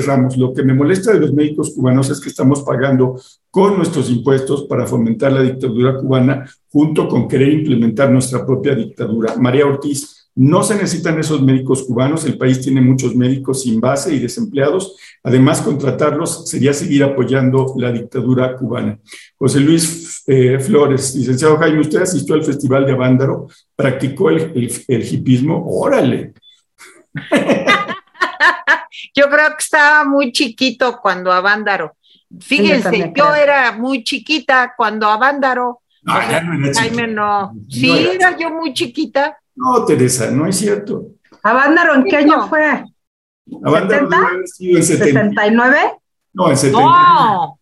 Ramos, 0.06 0.38
lo 0.38 0.54
que 0.54 0.64
me 0.64 0.74
molesta 0.74 1.14
de 1.14 1.20
los 1.20 1.34
médicos 1.34 1.74
cubanos 1.74 2.10
es 2.10 2.20
que 2.20 2.30
estamos 2.30 2.62
pagando 2.64 3.18
con 3.50 3.78
nuestros 3.78 4.10
impuestos 4.10 4.64
para 4.64 4.86
fomentar 4.86 5.32
la 5.32 5.42
dictadura 5.42 5.98
cubana 5.98 6.50
junto 6.70 7.08
con 7.08 7.28
querer 7.28 7.50
implementar 7.54 8.12
nuestra 8.12 8.46
propia 8.46 8.76
dictadura. 8.76 9.36
María 9.38 9.66
Ortiz, 9.66 10.23
no 10.36 10.64
se 10.64 10.76
necesitan 10.76 11.20
esos 11.20 11.42
médicos 11.42 11.84
cubanos, 11.84 12.26
el 12.26 12.38
país 12.38 12.62
tiene 12.62 12.82
muchos 12.82 13.16
médicos 13.16 13.64
sin 13.64 13.80
base 13.80 14.14
y 14.14 14.20
desempleados. 14.20 14.98
Además, 15.24 15.62
contratarlos 15.62 16.50
sería 16.50 16.74
seguir 16.74 17.04
apoyando 17.04 17.74
la 17.78 17.92
dictadura 17.92 18.56
cubana. 18.56 19.00
José 19.38 19.60
Luis 19.60 20.24
eh, 20.28 20.58
Flores, 20.60 21.16
licenciado 21.16 21.58
Jaime, 21.58 21.82
¿usted 21.82 22.02
asistió 22.02 22.36
al 22.36 22.44
Festival 22.44 22.86
de 22.86 22.94
Avándaro? 22.94 23.48
¿Practicó 23.76 24.30
el, 24.30 24.52
el, 24.56 24.72
el 24.88 25.14
hipismo? 25.14 25.64
Órale. 25.68 26.34
Yo 29.16 29.30
creo 29.30 29.50
que 29.50 29.64
estaba 29.64 30.04
muy 30.06 30.32
chiquito 30.32 31.00
cuando 31.02 31.32
Avándaro. 31.32 31.96
Fíjense, 32.40 33.14
yo, 33.16 33.36
era 33.36 33.72
muy 33.74 34.04
chiquita 34.04 34.74
cuando 34.76 35.08
Avándaro. 35.08 35.82
No, 36.02 36.14
ya 36.30 36.42
no 36.42 36.66
era 36.68 36.80
Jaime 36.80 37.08
no. 37.08 37.54
Sí, 37.70 38.10
era 38.14 38.36
yo 38.38 38.50
muy 38.50 38.74
chiquita. 38.74 39.38
No, 39.56 39.86
Teresa, 39.86 40.32
no 40.32 40.48
es 40.48 40.58
cierto. 40.58 41.08
¿Avándaro 41.44 41.96
en 41.96 42.04
qué 42.06 42.18
año 42.18 42.48
fue? 42.48 42.84
Avándaro 43.64 44.10
¿70? 44.10 44.44
en 44.60 44.84
79. 44.84 45.78
No, 46.34 46.50
en 46.50 46.58
70. 46.58 46.80
No. 46.80 47.60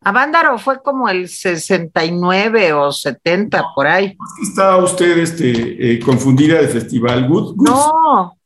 Avándaro 0.00 0.58
fue 0.58 0.80
como 0.82 1.08
el 1.08 1.28
69 1.28 2.72
o 2.72 2.92
70, 2.92 3.64
por 3.74 3.86
ahí. 3.86 4.16
Estaba 4.42 4.82
usted 4.82 5.18
este, 5.18 5.94
eh, 5.94 6.00
confundida 6.00 6.60
de 6.60 6.68
festival. 6.68 7.28
Good, 7.28 7.56
good. 7.56 7.68
No. 7.68 8.38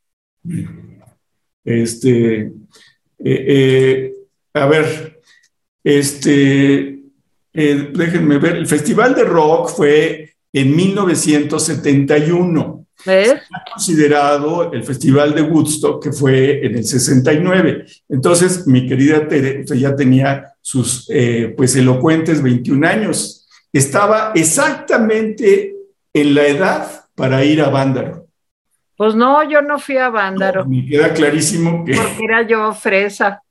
Este, 1.63 2.41
eh, 2.41 2.51
eh, 3.23 4.13
a 4.53 4.65
ver, 4.65 5.21
este, 5.83 7.03
eh, 7.53 7.91
déjenme 7.93 8.37
ver, 8.37 8.57
el 8.57 8.67
Festival 8.67 9.15
de 9.15 9.23
Rock 9.23 9.69
fue 9.69 10.22
en 10.53 10.75
1971. 10.75 12.79
¿Ves? 13.05 13.41
considerado 13.69 14.71
el 14.71 14.85
Festival 14.85 15.35
de 15.35 15.41
Woodstock, 15.41 16.01
que 16.01 16.13
fue 16.13 16.65
en 16.65 16.77
el 16.77 16.85
69. 16.85 17.85
Entonces, 18.07 18.65
mi 18.65 18.87
querida 18.87 19.27
Tere, 19.27 19.59
usted 19.61 19.75
ya 19.75 19.93
tenía 19.93 20.53
sus, 20.61 21.09
eh, 21.09 21.53
pues, 21.57 21.75
elocuentes 21.75 22.41
21 22.41 22.87
años. 22.87 23.45
Estaba 23.73 24.31
exactamente 24.35 25.73
en 26.13 26.35
la 26.35 26.47
edad 26.47 27.05
para 27.15 27.43
ir 27.43 27.61
a 27.61 27.69
Vándaro. 27.69 28.27
Pues 28.95 29.15
no, 29.15 29.49
yo 29.49 29.61
no 29.61 29.79
fui 29.79 29.97
a 29.97 30.09
Vándaro. 30.09 30.63
No, 30.63 30.69
me 30.69 30.85
queda 30.85 31.13
clarísimo 31.13 31.83
que... 31.83 31.95
Porque 31.95 32.23
era 32.23 32.47
yo 32.47 32.71
fresa. 32.73 33.41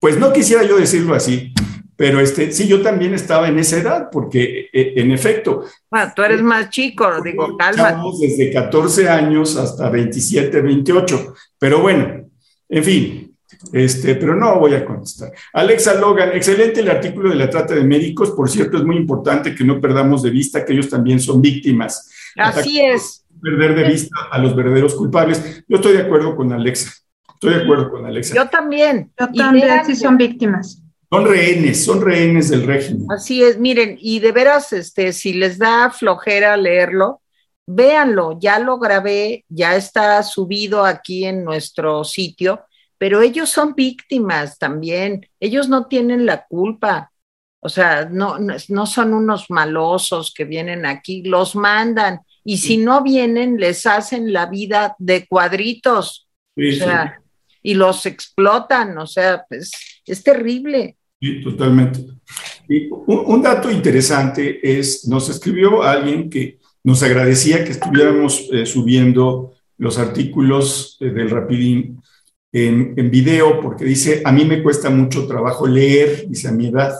Pues 0.00 0.18
no 0.18 0.32
quisiera 0.32 0.64
yo 0.64 0.78
decirlo 0.78 1.14
así, 1.14 1.52
pero 2.00 2.18
este, 2.18 2.50
sí, 2.50 2.66
yo 2.66 2.80
también 2.80 3.12
estaba 3.12 3.46
en 3.48 3.58
esa 3.58 3.76
edad, 3.76 4.08
porque 4.10 4.70
eh, 4.72 4.94
en 4.96 5.12
efecto. 5.12 5.66
Bueno, 5.90 6.10
tú 6.16 6.22
eres 6.22 6.40
más 6.40 6.70
chico, 6.70 7.06
digo, 7.22 7.58
calma. 7.58 8.02
Desde 8.18 8.50
14 8.50 9.06
años 9.06 9.54
hasta 9.58 9.90
27, 9.90 10.62
28. 10.62 11.34
Pero 11.58 11.82
bueno, 11.82 12.24
en 12.70 12.84
fin, 12.84 13.36
este, 13.74 14.14
pero 14.14 14.34
no 14.34 14.58
voy 14.58 14.72
a 14.72 14.86
contestar. 14.86 15.30
Alexa 15.52 15.92
Logan, 16.00 16.30
excelente 16.32 16.80
el 16.80 16.88
artículo 16.88 17.28
de 17.28 17.36
la 17.36 17.50
trata 17.50 17.74
de 17.74 17.84
médicos. 17.84 18.30
Por 18.30 18.48
cierto, 18.48 18.78
es 18.78 18.84
muy 18.84 18.96
importante 18.96 19.54
que 19.54 19.64
no 19.64 19.78
perdamos 19.78 20.22
de 20.22 20.30
vista 20.30 20.64
que 20.64 20.72
ellos 20.72 20.88
también 20.88 21.20
son 21.20 21.42
víctimas. 21.42 22.10
Así 22.38 22.80
es. 22.80 23.26
Perder 23.42 23.74
de 23.74 23.84
vista 23.84 24.16
a 24.30 24.38
los 24.38 24.56
verdaderos 24.56 24.94
culpables. 24.94 25.62
Yo 25.68 25.76
estoy 25.76 25.92
de 25.92 26.00
acuerdo 26.04 26.34
con 26.34 26.50
Alexa. 26.50 26.92
Estoy 27.34 27.56
de 27.56 27.62
acuerdo 27.62 27.90
con 27.90 28.06
Alexa. 28.06 28.34
Yo 28.34 28.48
también. 28.48 29.12
Yo 29.20 29.30
también, 29.34 29.84
sí 29.84 29.94
son 29.94 30.16
víctimas. 30.16 30.82
Son 31.12 31.26
rehenes, 31.26 31.84
son 31.84 32.00
rehenes 32.00 32.50
del 32.50 32.64
régimen. 32.64 33.06
Así 33.10 33.42
es, 33.42 33.58
miren, 33.58 33.98
y 34.00 34.20
de 34.20 34.30
veras, 34.30 34.72
este, 34.72 35.12
si 35.12 35.32
les 35.32 35.58
da 35.58 35.90
flojera 35.90 36.56
leerlo, 36.56 37.20
véanlo, 37.66 38.38
ya 38.38 38.60
lo 38.60 38.78
grabé, 38.78 39.44
ya 39.48 39.74
está 39.74 40.22
subido 40.22 40.84
aquí 40.84 41.24
en 41.24 41.44
nuestro 41.44 42.04
sitio, 42.04 42.64
pero 42.96 43.22
ellos 43.22 43.50
son 43.50 43.74
víctimas 43.74 44.58
también, 44.58 45.26
ellos 45.40 45.68
no 45.68 45.86
tienen 45.86 46.26
la 46.26 46.46
culpa, 46.46 47.10
o 47.58 47.68
sea, 47.68 48.04
no, 48.04 48.38
no 48.38 48.86
son 48.86 49.12
unos 49.12 49.50
malosos 49.50 50.32
que 50.32 50.44
vienen 50.44 50.86
aquí, 50.86 51.22
los 51.24 51.56
mandan, 51.56 52.20
y 52.44 52.58
si 52.58 52.76
no 52.76 53.02
vienen, 53.02 53.58
les 53.58 53.84
hacen 53.84 54.32
la 54.32 54.46
vida 54.46 54.94
de 54.98 55.26
cuadritos, 55.26 56.28
Sí, 56.56 56.68
o 56.68 56.84
sea, 56.84 57.20
y 57.62 57.74
los 57.74 58.06
explotan, 58.06 58.96
o 58.98 59.06
sea, 59.06 59.44
pues, 59.48 59.70
es 60.06 60.22
terrible. 60.22 60.96
Sí, 61.20 61.42
totalmente. 61.42 62.00
Y 62.68 62.88
un, 62.88 63.24
un, 63.26 63.42
dato 63.42 63.70
interesante 63.70 64.60
es, 64.62 65.06
nos 65.06 65.28
escribió 65.28 65.82
alguien 65.82 66.30
que 66.30 66.58
nos 66.82 67.02
agradecía 67.02 67.64
que 67.64 67.72
estuviéramos 67.72 68.48
eh, 68.52 68.64
subiendo 68.64 69.52
los 69.76 69.98
artículos 69.98 70.96
eh, 71.00 71.10
del 71.10 71.30
Rapidín 71.30 72.00
en, 72.52 72.94
en, 72.96 73.10
video, 73.10 73.60
porque 73.60 73.84
dice, 73.84 74.22
a 74.24 74.32
mí 74.32 74.44
me 74.44 74.62
cuesta 74.62 74.90
mucho 74.90 75.26
trabajo 75.26 75.66
leer, 75.66 76.26
dice, 76.28 76.48
a 76.48 76.52
mi 76.52 76.68
edad. 76.68 76.94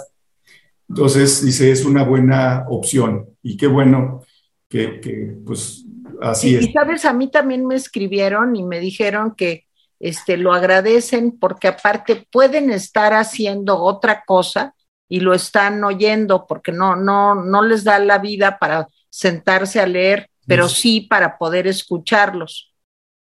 Entonces, 0.89 1.45
dice, 1.45 1.71
es 1.71 1.85
una 1.85 2.05
buena 2.05 2.67
opción. 2.69 3.27
Y 3.43 3.57
qué 3.57 3.67
bueno 3.67 4.23
que, 4.69 5.01
que 5.01 5.35
pues, 5.45 5.85
así 6.21 6.51
y, 6.51 6.55
es. 6.57 6.69
Y 6.69 6.73
sabes, 6.73 7.05
a 7.05 7.13
mí 7.13 7.31
también 7.31 7.67
me 7.67 7.75
escribieron 7.75 8.55
y 8.55 8.63
me 8.63 8.81
dijeron 8.81 9.35
que 9.35 9.67
este, 10.01 10.37
lo 10.37 10.53
agradecen 10.53 11.39
porque 11.39 11.69
aparte 11.69 12.27
pueden 12.33 12.71
estar 12.71 13.13
haciendo 13.13 13.79
otra 13.79 14.25
cosa 14.27 14.75
y 15.09 15.21
lo 15.21 15.35
están 15.35 15.85
oyendo 15.85 16.47
porque 16.49 16.73
no, 16.73 16.97
no, 16.97 17.35
no 17.35 17.63
les 17.63 17.85
da 17.85 17.99
la 17.99 18.19
vida 18.19 18.59
para 18.59 18.89
sentarse 19.11 19.79
a 19.79 19.87
leer, 19.87 20.31
pero 20.47 20.69
sí 20.69 21.03
para 21.03 21.37
poder 21.37 21.67
escucharlos. 21.67 22.75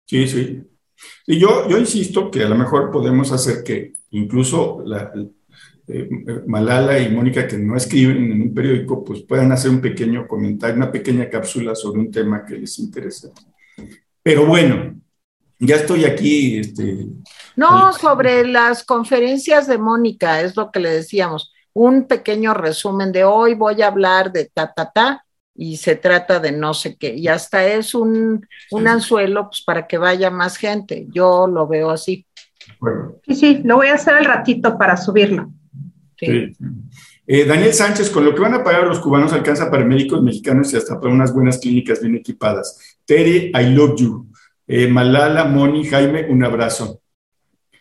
Sí, 0.05 0.29
sí. 0.29 0.63
Y 1.27 1.39
yo, 1.39 1.69
yo 1.69 1.79
insisto 1.79 2.31
que 2.31 2.43
a 2.43 2.49
lo 2.49 2.57
mejor 2.57 2.91
podemos 2.91 3.33
hacer 3.33 3.63
que 3.65 3.95
incluso 4.11 4.83
la, 4.85 5.13
eh, 5.89 6.09
Malala 6.47 6.99
y 6.99 7.09
Mónica, 7.11 7.47
que 7.47 7.59
no 7.59 7.77
escriben 7.77 8.33
en 8.33 8.43
un 8.43 8.55
periódico, 8.55 9.05
pues 9.05 9.23
puedan 9.23 9.53
hacer 9.53 9.71
un 9.71 9.81
pequeño 9.81 10.27
comentario, 10.27 10.77
una 10.77 10.91
pequeña 10.91 11.29
cápsula 11.29 11.75
sobre 11.75 12.01
un 12.01 12.11
tema 12.11 12.45
que 12.45 12.57
les 12.57 12.79
interese. 12.79 13.31
Pero 14.23 14.47
bueno, 14.47 15.01
ya 15.59 15.77
estoy 15.77 16.05
aquí. 16.05 16.59
Este, 16.59 17.07
no, 17.57 17.93
sobre 17.93 18.47
las 18.47 18.85
conferencias 18.85 19.67
de 19.67 19.79
Mónica, 19.79 20.41
es 20.41 20.57
lo 20.57 20.71
que 20.71 20.81
le 20.81 20.91
decíamos. 20.91 21.53
Un 21.73 22.07
pequeño 22.07 22.55
resumen 22.55 23.13
de 23.13 23.25
hoy 23.25 23.55
voy 23.55 23.83
a 23.83 23.89
hablar 23.89 24.33
de 24.33 24.51
ta, 24.53 24.73
ta, 24.73 24.91
ta, 24.91 25.25
y 25.55 25.77
se 25.77 25.97
trata 25.97 26.39
de 26.39 26.53
no 26.53 26.75
sé 26.75 26.97
qué. 26.97 27.15
Y 27.15 27.29
hasta 27.29 27.67
es 27.67 27.95
un, 27.95 28.47
un 28.71 28.89
anzuelo 28.89 29.49
pues, 29.49 29.63
para 29.63 29.87
que 29.87 29.99
vaya 29.99 30.31
más 30.31 30.57
gente. 30.57 31.07
Yo 31.11 31.47
lo 31.47 31.67
veo 31.67 31.91
así. 31.91 32.27
Sí, 33.27 33.35
sí, 33.35 33.61
lo 33.65 33.77
voy 33.77 33.89
a 33.89 33.95
hacer 33.95 34.15
al 34.15 34.25
ratito 34.25 34.77
para 34.77 34.97
subirlo. 34.97 35.51
Sí. 36.19 36.53
Eh, 37.29 37.45
Daniel 37.45 37.75
Sánchez, 37.75 38.11
con 38.11 38.25
lo 38.25 38.35
que 38.35 38.41
van 38.41 38.55
a 38.55 38.63
pagar 38.63 38.87
los 38.87 39.01
cubanos 39.01 39.33
alcanza 39.33 39.71
para 39.71 39.85
médicos 39.85 40.23
mexicanos 40.23 40.73
y 40.73 40.77
hasta 40.77 41.01
para 41.01 41.13
unas 41.13 41.35
buenas 41.35 41.59
clínicas 41.59 42.01
bien 42.01 42.15
equipadas. 42.15 42.99
Tere, 43.05 43.51
I 43.55 43.75
love 43.75 43.99
you. 43.99 44.27
Eh, 44.67 44.89
Malala, 44.89 45.45
Moni, 45.45 45.85
Jaime, 45.85 46.27
un 46.29 46.45
abrazo. 46.45 47.01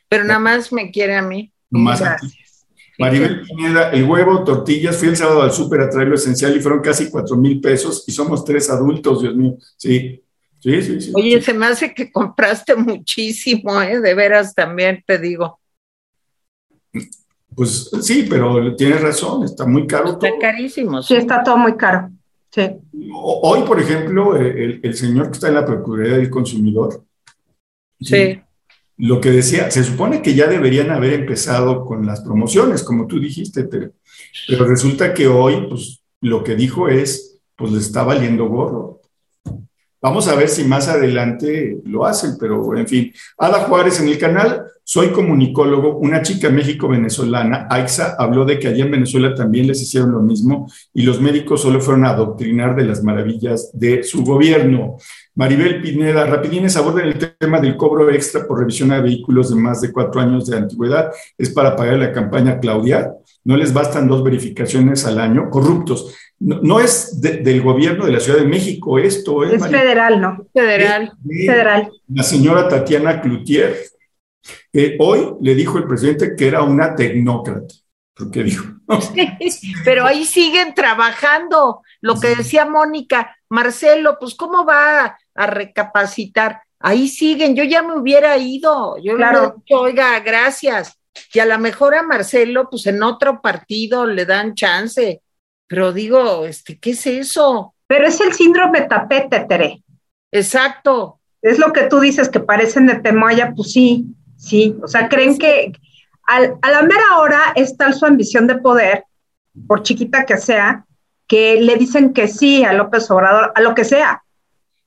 Pero 0.07 0.23
nada 0.23 0.39
más 0.39 0.71
me 0.71 0.91
quiere 0.91 1.15
a 1.15 1.21
mí. 1.21 1.51
Más 1.69 2.01
a 2.01 2.15
ti. 2.17 2.27
Maribel 2.97 3.41
Pineda, 3.41 3.91
el 3.91 4.05
huevo, 4.05 4.43
tortillas, 4.43 4.95
fui 4.97 5.09
el 5.09 5.17
sábado 5.17 5.41
al 5.41 5.51
súper 5.51 5.81
a 5.81 5.89
traer 5.89 6.07
lo 6.07 6.15
esencial 6.15 6.55
y 6.55 6.61
fueron 6.61 6.81
casi 6.81 7.09
cuatro 7.09 7.35
mil 7.35 7.59
pesos 7.59 8.05
y 8.07 8.11
somos 8.11 8.45
tres 8.45 8.69
adultos, 8.69 9.21
Dios 9.21 9.35
mío. 9.35 9.57
Sí, 9.75 10.23
sí, 10.61 10.81
sí. 10.81 11.01
sí 11.01 11.11
Oye, 11.13 11.41
se 11.41 11.53
me 11.53 11.65
hace 11.65 11.93
que 11.93 12.11
compraste 12.11 12.75
muchísimo, 12.75 13.81
¿eh? 13.81 13.99
De 13.99 14.13
veras 14.13 14.55
también 14.55 15.03
te 15.05 15.17
digo. 15.17 15.59
Pues 17.53 17.89
sí, 18.01 18.25
pero 18.29 18.75
tienes 18.75 19.01
razón, 19.01 19.43
está 19.43 19.65
muy 19.65 19.87
caro. 19.87 20.11
Está 20.11 20.29
carísimo. 20.39 21.01
Sí. 21.01 21.15
está 21.15 21.43
todo 21.43 21.57
muy 21.57 21.75
caro. 21.75 22.09
Sí. 22.55 22.61
Hoy, 23.13 23.63
por 23.63 23.81
ejemplo, 23.81 24.37
el, 24.37 24.79
el, 24.81 24.95
señor 24.95 25.27
que 25.27 25.33
está 25.33 25.49
en 25.49 25.55
la 25.55 25.65
Procuraduría 25.65 26.17
del 26.17 26.29
Consumidor. 26.29 27.03
Sí 27.99 28.39
lo 28.97 29.19
que 29.19 29.31
decía, 29.31 29.69
se 29.71 29.83
supone 29.83 30.21
que 30.21 30.35
ya 30.35 30.47
deberían 30.47 30.89
haber 30.89 31.13
empezado 31.13 31.85
con 31.85 32.05
las 32.05 32.21
promociones, 32.21 32.83
como 32.83 33.07
tú 33.07 33.19
dijiste, 33.19 33.65
pero, 33.65 33.91
pero 34.47 34.65
resulta 34.65 35.13
que 35.13 35.27
hoy, 35.27 35.67
pues 35.69 36.01
lo 36.21 36.43
que 36.43 36.55
dijo 36.55 36.87
es, 36.87 37.39
pues 37.55 37.71
le 37.71 37.79
está 37.79 38.03
valiendo 38.03 38.47
gorro. 38.47 39.01
Vamos 40.01 40.27
a 40.27 40.35
ver 40.35 40.49
si 40.49 40.63
más 40.63 40.87
adelante 40.87 41.77
lo 41.83 42.05
hacen, 42.05 42.37
pero 42.39 42.77
en 42.77 42.87
fin. 42.87 43.11
Ada 43.37 43.61
Juárez 43.61 43.99
en 43.99 44.07
el 44.07 44.17
canal, 44.17 44.63
soy 44.87 45.09
comunicólogo, 45.09 45.97
una 45.97 46.21
chica 46.21 46.51
México-venezolana, 46.51 47.65
AIXA, 47.71 48.17
habló 48.19 48.45
de 48.45 48.59
que 48.59 48.67
allá 48.67 48.85
en 48.85 48.91
Venezuela 48.91 49.33
también 49.33 49.65
les 49.65 49.81
hicieron 49.81 50.11
lo 50.11 50.21
mismo 50.21 50.71
y 50.93 51.01
los 51.01 51.19
médicos 51.19 51.63
solo 51.63 51.81
fueron 51.81 52.05
a 52.05 52.11
adoctrinar 52.11 52.75
de 52.75 52.85
las 52.85 53.03
maravillas 53.03 53.71
de 53.73 54.03
su 54.03 54.23
gobierno. 54.23 54.97
Maribel 55.33 55.81
Pineda, 55.81 56.27
rapidines, 56.27 56.77
abordan 56.77 57.07
el 57.07 57.17
tema 57.17 57.59
del 57.59 57.75
cobro 57.77 58.11
extra 58.11 58.45
por 58.47 58.59
revisión 58.59 58.89
de 58.89 59.01
vehículos 59.01 59.49
de 59.49 59.55
más 59.55 59.81
de 59.81 59.91
cuatro 59.91 60.21
años 60.21 60.45
de 60.45 60.57
antigüedad. 60.57 61.11
Es 61.35 61.49
para 61.49 61.75
pagar 61.75 61.97
la 61.97 62.13
campaña 62.13 62.59
Claudia. 62.59 63.11
No 63.43 63.57
les 63.57 63.73
bastan 63.73 64.07
dos 64.07 64.23
verificaciones 64.23 65.03
al 65.07 65.19
año. 65.19 65.49
Corruptos. 65.49 66.15
No, 66.39 66.79
es 66.79 67.19
del 67.21 67.61
gobierno 67.63 68.05
de 68.05 68.11
la 68.11 68.19
Ciudad 68.19 68.39
de 68.39 68.45
México 68.45 68.99
esto. 68.99 69.43
¿eh, 69.43 69.55
es 69.55 69.67
federal, 69.67 70.21
¿no? 70.21 70.45
Federal. 70.53 71.13
federal. 71.27 71.89
La 72.13 72.23
señora 72.23 72.67
Tatiana 72.67 73.19
Cloutier, 73.19 73.75
que 74.75 74.97
hoy 74.99 75.35
le 75.39 75.55
dijo 75.55 75.77
el 75.77 75.87
presidente 75.87 76.35
que 76.35 76.49
era 76.49 76.61
una 76.61 76.97
tecnócrata. 76.97 77.73
¿Qué 78.33 78.43
dijo? 78.43 78.65
pero 79.85 80.05
ahí 80.05 80.25
siguen 80.25 80.73
trabajando. 80.73 81.81
Lo 82.01 82.19
que 82.19 82.35
decía 82.35 82.65
Mónica, 82.65 83.37
Marcelo, 83.47 84.17
pues 84.19 84.35
¿cómo 84.35 84.65
va 84.65 85.17
a 85.33 85.47
recapacitar. 85.47 86.61
Ahí 86.77 87.07
siguen, 87.07 87.55
yo 87.55 87.63
ya 87.63 87.83
me 87.83 87.97
hubiera 87.97 88.37
ido, 88.37 88.97
yo 89.01 89.15
claro. 89.15 89.63
le 89.65 89.75
oiga, 89.77 90.19
gracias. 90.19 90.99
Y 91.33 91.39
a 91.39 91.45
lo 91.45 91.57
mejor 91.57 91.95
a 91.95 92.03
Marcelo, 92.03 92.69
pues 92.69 92.85
en 92.87 93.01
otro 93.01 93.41
partido 93.41 94.05
le 94.05 94.25
dan 94.25 94.55
chance. 94.55 95.21
Pero 95.67 95.93
digo, 95.93 96.45
este, 96.45 96.77
¿qué 96.77 96.91
es 96.91 97.07
eso? 97.07 97.75
Pero 97.87 98.07
es 98.07 98.19
el 98.19 98.33
síndrome 98.33 98.81
tapete, 98.81 99.45
Tere. 99.47 99.81
Exacto. 100.33 101.21
Es 101.41 101.59
lo 101.59 101.71
que 101.71 101.83
tú 101.83 102.01
dices, 102.01 102.27
que 102.27 102.41
parecen 102.41 102.87
de 102.87 102.95
Temoya, 102.95 103.53
pues 103.55 103.71
sí, 103.71 104.05
sí. 104.45 104.75
O 104.81 104.87
sea, 104.87 105.09
creen 105.09 105.37
que 105.37 105.73
al, 106.27 106.55
a 106.61 106.71
la 106.71 106.81
mera 106.83 107.17
hora 107.19 107.53
es 107.55 107.75
tal 107.77 107.93
su 107.93 108.05
ambición 108.05 108.47
de 108.47 108.55
poder, 108.55 109.05
por 109.67 109.83
chiquita 109.83 110.25
que 110.25 110.37
sea, 110.37 110.85
que 111.27 111.59
le 111.61 111.75
dicen 111.75 112.13
que 112.13 112.27
sí 112.27 112.63
a 112.63 112.73
López 112.73 113.09
Obrador, 113.09 113.51
a 113.55 113.61
lo 113.61 113.73
que 113.73 113.85
sea. 113.85 114.23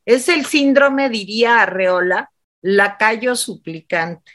Es 0.04 0.28
el 0.28 0.46
síndrome, 0.46 1.10
diría 1.10 1.62
Arreola, 1.62 2.30
lacayo 2.62 3.36
suplicante. 3.36 4.32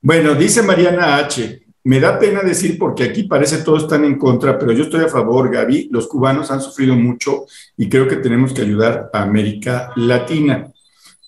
Bueno, 0.00 0.34
dice 0.34 0.62
Mariana 0.62 1.16
H. 1.16 1.62
Me 1.84 2.00
da 2.00 2.18
pena 2.18 2.40
decir 2.40 2.78
porque 2.78 3.04
aquí 3.04 3.24
parece 3.24 3.58
todos 3.58 3.84
están 3.84 4.04
en 4.04 4.18
contra, 4.18 4.58
pero 4.58 4.72
yo 4.72 4.84
estoy 4.84 5.04
a 5.04 5.08
favor, 5.08 5.52
Gaby. 5.52 5.88
Los 5.92 6.08
cubanos 6.08 6.50
han 6.50 6.60
sufrido 6.60 6.96
mucho 6.96 7.46
y 7.76 7.88
creo 7.88 8.08
que 8.08 8.16
tenemos 8.16 8.52
que 8.52 8.62
ayudar 8.62 9.08
a 9.12 9.22
América 9.22 9.92
Latina. 9.94 10.72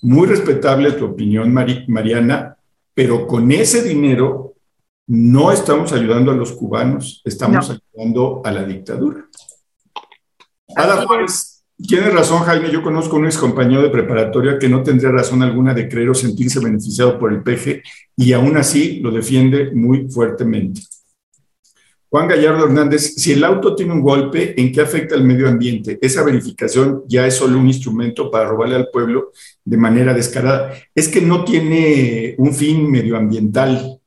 Muy 0.03 0.27
respetable 0.27 0.93
tu 0.93 1.07
opinión, 1.07 1.53
Mariana, 1.53 2.57
pero 2.95 3.27
con 3.27 3.51
ese 3.53 3.83
dinero 3.83 4.55
no 5.07 5.51
estamos 5.53 5.93
ayudando 5.93 6.31
a 6.31 6.35
los 6.35 6.53
cubanos, 6.53 7.23
estamos 7.25 7.71
ayudando 7.71 8.43
a 8.45 8.51
la 8.51 8.65
dictadura. 8.65 9.27
Ada 10.77 11.07
Juárez 11.07 11.59
Tienes 11.81 12.13
razón, 12.13 12.43
Jaime. 12.43 12.73
Yo 12.73 12.83
conozco 12.83 13.15
a 13.15 13.19
un 13.21 13.27
ex 13.27 13.39
compañero 13.39 13.83
de 13.83 13.91
preparatoria 13.91 14.59
que 14.59 14.69
no 14.69 14.83
tendría 14.83 15.13
razón 15.13 15.45
alguna 15.45 15.75
de 15.75 15.89
creer 15.89 16.11
o 16.11 16.15
sentirse 16.15 16.59
beneficiado 16.59 17.21
por 17.21 17.33
el 17.33 17.45
peje 17.45 17.83
y 18.17 18.33
aún 18.33 18.57
así 18.57 18.99
lo 18.99 19.13
defiende 19.13 19.71
muy 19.73 20.11
fuertemente. 20.11 20.81
Juan 22.11 22.27
Gallardo 22.27 22.65
Hernández, 22.65 23.15
si 23.17 23.33
el 23.33 23.45
auto 23.45 23.77
tiene 23.77 23.93
un 23.93 24.03
golpe, 24.03 24.61
¿en 24.61 24.73
qué 24.73 24.81
afecta 24.81 25.15
al 25.15 25.23
medio 25.23 25.47
ambiente? 25.47 25.99
Esa 26.03 26.25
verificación 26.25 27.05
ya 27.07 27.27
es 27.29 27.35
solo 27.35 27.57
un 27.57 27.69
instrumento 27.69 28.29
para 28.29 28.49
robarle 28.49 28.75
al 28.75 28.89
pueblo 28.91 29.31
de 29.69 29.77
manera 29.77 30.15
descarada. 30.15 30.73
Es 30.95 31.09
que 31.09 31.21
no 31.21 31.45
tiene 31.45 32.35
un 32.39 32.55
fin 32.55 32.91
medioambiental, 32.91 34.01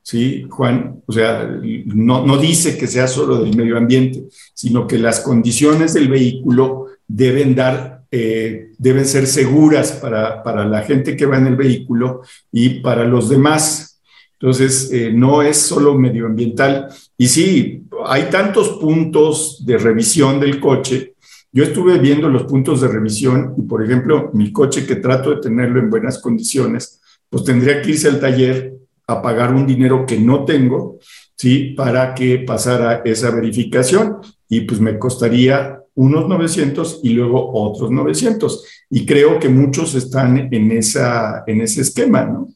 ¿sí, 0.00 0.46
Juan? 0.48 1.02
O 1.06 1.12
sea, 1.12 1.50
no, 1.86 2.24
no 2.24 2.38
dice 2.38 2.78
que 2.78 2.86
sea 2.86 3.08
solo 3.08 3.42
del 3.42 3.56
medio 3.56 3.76
ambiente, 3.76 4.24
sino 4.54 4.86
que 4.86 4.98
las 4.98 5.20
condiciones 5.20 5.92
del 5.92 6.08
vehículo 6.08 6.86
deben 7.08 7.56
dar, 7.56 8.04
eh, 8.12 8.70
deben 8.78 9.06
ser 9.06 9.26
seguras 9.26 9.90
para, 9.92 10.44
para, 10.44 10.64
la 10.64 10.82
gente 10.82 11.16
que 11.16 11.26
va 11.26 11.38
en 11.38 11.48
el 11.48 11.56
vehículo 11.56 12.22
y 12.52 12.80
para 12.80 13.04
los 13.04 13.28
demás. 13.28 14.00
Entonces, 14.38 14.90
eh, 14.92 15.10
no 15.12 15.42
es 15.42 15.56
solo 15.56 15.98
medioambiental. 15.98 16.88
Y 17.18 17.26
sí, 17.26 17.82
hay 18.06 18.24
tantos 18.30 18.78
puntos 18.78 19.64
de 19.66 19.78
revisión 19.78 20.38
del 20.38 20.60
coche. 20.60 21.14
Yo 21.56 21.64
estuve 21.64 21.96
viendo 21.96 22.28
los 22.28 22.42
puntos 22.42 22.82
de 22.82 22.88
revisión 22.88 23.54
y, 23.56 23.62
por 23.62 23.82
ejemplo, 23.82 24.28
mi 24.34 24.52
coche 24.52 24.84
que 24.84 24.96
trato 24.96 25.30
de 25.30 25.40
tenerlo 25.40 25.80
en 25.80 25.88
buenas 25.88 26.18
condiciones, 26.18 27.00
pues 27.30 27.44
tendría 27.44 27.80
que 27.80 27.92
irse 27.92 28.08
al 28.08 28.20
taller 28.20 28.74
a 29.06 29.22
pagar 29.22 29.54
un 29.54 29.66
dinero 29.66 30.04
que 30.04 30.18
no 30.18 30.44
tengo, 30.44 30.98
¿sí? 31.34 31.72
Para 31.74 32.14
que 32.14 32.40
pasara 32.40 33.00
esa 33.06 33.30
verificación 33.30 34.18
y 34.50 34.60
pues 34.66 34.82
me 34.82 34.98
costaría 34.98 35.80
unos 35.94 36.28
900 36.28 37.00
y 37.02 37.14
luego 37.14 37.50
otros 37.54 37.90
900. 37.90 38.84
Y 38.90 39.06
creo 39.06 39.38
que 39.38 39.48
muchos 39.48 39.94
están 39.94 40.52
en, 40.52 40.72
esa, 40.72 41.42
en 41.46 41.62
ese 41.62 41.80
esquema, 41.80 42.22
¿no? 42.26 42.48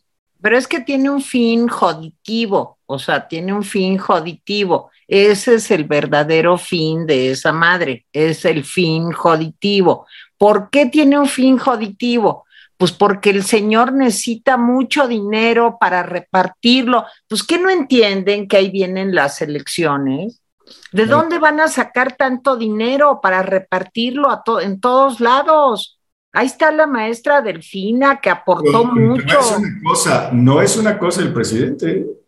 Pero 0.43 0.59
es 0.59 0.67
que 0.67 0.81
tiene 0.81 1.09
un 1.09 1.23
fin 1.23 1.69
joditivo, 1.69 2.77
o 2.93 2.99
sea, 2.99 3.29
tiene 3.29 3.53
un 3.53 3.63
fin 3.63 3.99
joditivo. 3.99 4.91
Ese 5.07 5.55
es 5.55 5.71
el 5.71 5.85
verdadero 5.85 6.59
fin 6.59 7.07
de 7.07 7.31
esa 7.31 7.53
madre, 7.53 8.05
es 8.13 8.45
el 8.45 8.65
fin 8.65 9.13
joditivo. 9.13 10.07
¿Por 10.37 10.71
qué 10.71 10.87
tiene 10.87 11.17
un 11.17 11.29
fin 11.29 11.57
joditivo? 11.57 12.47
Pues 12.77 12.91
porque 12.91 13.31
el 13.31 13.45
señor 13.45 13.93
necesita 13.93 14.57
mucho 14.57 15.07
dinero 15.07 15.77
para 15.79 16.03
repartirlo. 16.03 17.05
Pues 17.29 17.45
que 17.45 17.59
no 17.59 17.71
entienden 17.71 18.49
que 18.49 18.57
ahí 18.57 18.71
vienen 18.71 19.15
las 19.15 19.41
elecciones. 19.41 20.43
¿De 20.91 21.07
dónde 21.07 21.39
van 21.39 21.61
a 21.61 21.69
sacar 21.69 22.17
tanto 22.17 22.57
dinero 22.57 23.21
para 23.23 23.43
repartirlo 23.43 24.31
a 24.31 24.43
en 24.63 24.81
todos 24.81 25.21
lados? 25.21 26.01
Ahí 26.33 26.47
está 26.47 26.73
la 26.73 26.89
maestra 26.89 27.41
Delfina 27.41 28.21
que 28.21 28.31
aportó 28.31 28.85
mucho. 28.85 29.35
No 29.35 29.41
es 29.41 29.59
una 29.59 29.81
cosa, 29.85 30.31
no 30.33 30.63
es 30.63 30.77
una 30.77 30.99
cosa 30.99 31.21
el 31.23 31.33
presidente. 31.33 32.20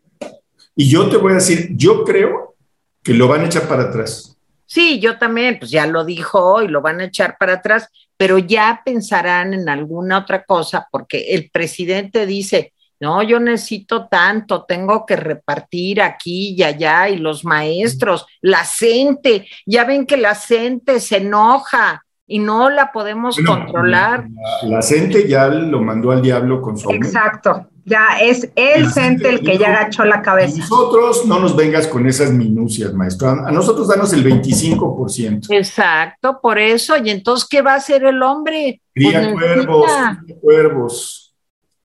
Y 0.75 0.89
yo 0.89 1.09
te 1.09 1.17
voy 1.17 1.33
a 1.33 1.35
decir, 1.35 1.69
yo 1.75 2.03
creo 2.03 2.55
que 3.03 3.13
lo 3.13 3.27
van 3.27 3.41
a 3.41 3.45
echar 3.45 3.67
para 3.67 3.83
atrás. 3.83 4.37
Sí, 4.65 4.99
yo 4.99 5.17
también, 5.17 5.59
pues 5.59 5.69
ya 5.69 5.85
lo 5.85 6.03
dijo 6.03 6.61
y 6.63 6.67
lo 6.67 6.81
van 6.81 6.99
a 6.99 7.05
echar 7.05 7.37
para 7.37 7.53
atrás, 7.53 7.89
pero 8.17 8.39
ya 8.39 8.81
pensarán 8.83 9.53
en 9.53 9.69
alguna 9.69 10.19
otra 10.19 10.43
cosa 10.45 10.87
porque 10.91 11.35
el 11.35 11.51
presidente 11.51 12.25
dice, 12.25 12.73
no, 12.99 13.21
yo 13.21 13.39
necesito 13.39 14.07
tanto, 14.07 14.63
tengo 14.63 15.05
que 15.05 15.15
repartir 15.15 16.01
aquí 16.01 16.55
y 16.57 16.63
allá 16.63 17.09
y 17.09 17.17
los 17.17 17.43
maestros, 17.43 18.25
la 18.41 18.63
gente, 18.63 19.47
ya 19.65 19.83
ven 19.83 20.05
que 20.05 20.17
la 20.17 20.35
gente 20.35 20.99
se 20.99 21.17
enoja 21.17 22.03
y 22.25 22.39
no 22.39 22.69
la 22.69 22.91
podemos 22.91 23.37
controlar. 23.45 24.25
La, 24.63 24.81
gente 24.81 25.27
ya 25.27 25.49
lo 25.49 25.81
mandó 25.81 26.11
al 26.11 26.21
diablo 26.21 26.61
con 26.61 26.77
su 26.77 26.89
Exacto. 26.91 27.67
Ya 27.85 28.17
es 28.21 28.49
el 28.55 28.91
CENTE 28.91 29.29
el 29.29 29.41
que 29.41 29.57
ya 29.57 29.67
agachó 29.67 30.05
la 30.05 30.21
cabeza. 30.21 30.59
nosotros 30.59 31.25
no 31.25 31.39
nos 31.39 31.55
vengas 31.55 31.87
con 31.87 32.07
esas 32.07 32.31
minucias, 32.31 32.93
maestro. 32.93 33.29
A 33.29 33.51
nosotros 33.51 33.89
danos 33.89 34.13
el 34.13 34.23
25%. 34.23 35.47
Exacto, 35.49 36.39
por 36.41 36.59
eso. 36.59 36.95
Y 36.97 37.09
entonces, 37.09 37.47
¿qué 37.49 37.61
va 37.61 37.73
a 37.73 37.77
hacer 37.77 38.05
el 38.05 38.21
hombre? 38.21 38.81
Cría 38.93 39.21
pues 39.21 39.33
cuervos, 39.33 39.91
cría 40.23 40.35
cuervos. 40.39 41.35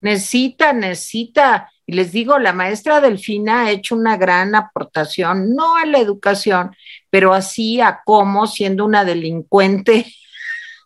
Necesita, 0.00 0.72
necesita. 0.72 1.68
Y 1.84 1.94
les 1.94 2.12
digo, 2.12 2.38
la 2.38 2.52
maestra 2.52 3.00
Delfina 3.00 3.62
ha 3.62 3.70
hecho 3.70 3.96
una 3.96 4.16
gran 4.16 4.54
aportación, 4.54 5.54
no 5.54 5.76
a 5.76 5.86
la 5.86 5.98
educación, 5.98 6.76
pero 7.10 7.34
así 7.34 7.80
a 7.80 8.00
cómo, 8.04 8.46
siendo 8.46 8.84
una 8.84 9.04
delincuente 9.04 10.06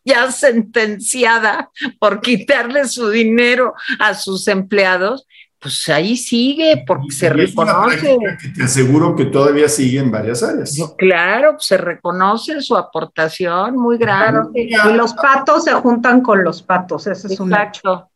ya 0.04 0.30
sentenciada 0.32 1.70
por 1.98 2.20
quitarle 2.20 2.86
su 2.86 3.08
dinero 3.08 3.74
a 3.98 4.14
sus 4.14 4.48
empleados, 4.48 5.26
pues 5.62 5.88
ahí 5.88 6.16
sigue, 6.16 6.82
porque 6.84 7.12
se 7.12 7.30
reconoce. 7.30 8.18
que 8.40 8.48
te 8.48 8.64
aseguro 8.64 9.14
que 9.14 9.26
todavía 9.26 9.68
sigue 9.68 10.00
en 10.00 10.10
varias 10.10 10.42
áreas. 10.42 10.76
claro, 10.98 11.56
se 11.60 11.76
reconoce 11.76 12.60
su 12.60 12.76
aportación 12.76 13.76
muy 13.76 13.96
grande. 13.96 14.50
Y 14.54 14.92
los 14.94 15.14
patos 15.14 15.64
se 15.64 15.72
juntan 15.74 16.20
con 16.20 16.42
los 16.42 16.62
patos, 16.62 17.06
ese 17.06 17.32
es 17.32 17.38
un 17.38 17.54
hecho. 17.54 18.08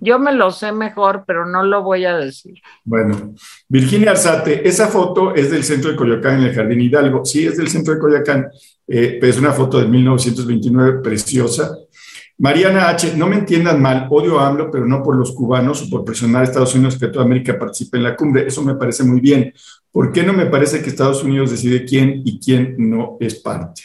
Yo 0.00 0.18
me 0.18 0.32
lo 0.32 0.50
sé 0.50 0.72
mejor, 0.72 1.24
pero 1.26 1.46
no 1.46 1.62
lo 1.62 1.82
voy 1.82 2.04
a 2.04 2.16
decir. 2.16 2.54
Bueno, 2.84 3.34
Virginia 3.68 4.12
Arzate, 4.12 4.66
esa 4.68 4.88
foto 4.88 5.34
es 5.34 5.50
del 5.50 5.64
centro 5.64 5.90
de 5.90 5.96
Coyoacán 5.96 6.40
en 6.40 6.48
el 6.48 6.54
Jardín 6.54 6.80
Hidalgo. 6.80 7.24
Sí, 7.24 7.46
es 7.46 7.56
del 7.56 7.68
centro 7.68 7.94
de 7.94 8.00
Coyoacán, 8.00 8.48
eh, 8.86 9.18
es 9.20 9.38
una 9.38 9.52
foto 9.52 9.78
de 9.78 9.86
1929 9.86 11.00
preciosa. 11.02 11.76
Mariana 12.38 12.90
H., 12.90 13.16
no 13.16 13.26
me 13.26 13.36
entiendan 13.36 13.80
mal, 13.80 14.08
odio 14.10 14.38
a 14.38 14.46
AMLO, 14.46 14.70
pero 14.70 14.84
no 14.84 15.02
por 15.02 15.16
los 15.16 15.32
cubanos 15.32 15.82
o 15.82 15.88
por 15.88 16.04
presionar 16.04 16.42
a 16.42 16.44
Estados 16.44 16.74
Unidos 16.74 16.98
que 16.98 17.08
toda 17.08 17.24
América 17.24 17.58
participe 17.58 17.96
en 17.96 18.02
la 18.02 18.14
cumbre. 18.14 18.46
Eso 18.46 18.62
me 18.62 18.74
parece 18.74 19.04
muy 19.04 19.20
bien. 19.20 19.54
¿Por 19.90 20.12
qué 20.12 20.22
no 20.22 20.34
me 20.34 20.44
parece 20.46 20.82
que 20.82 20.90
Estados 20.90 21.24
Unidos 21.24 21.50
decide 21.50 21.86
quién 21.86 22.20
y 22.26 22.38
quién 22.38 22.76
no 22.78 23.16
es 23.20 23.36
parte? 23.36 23.82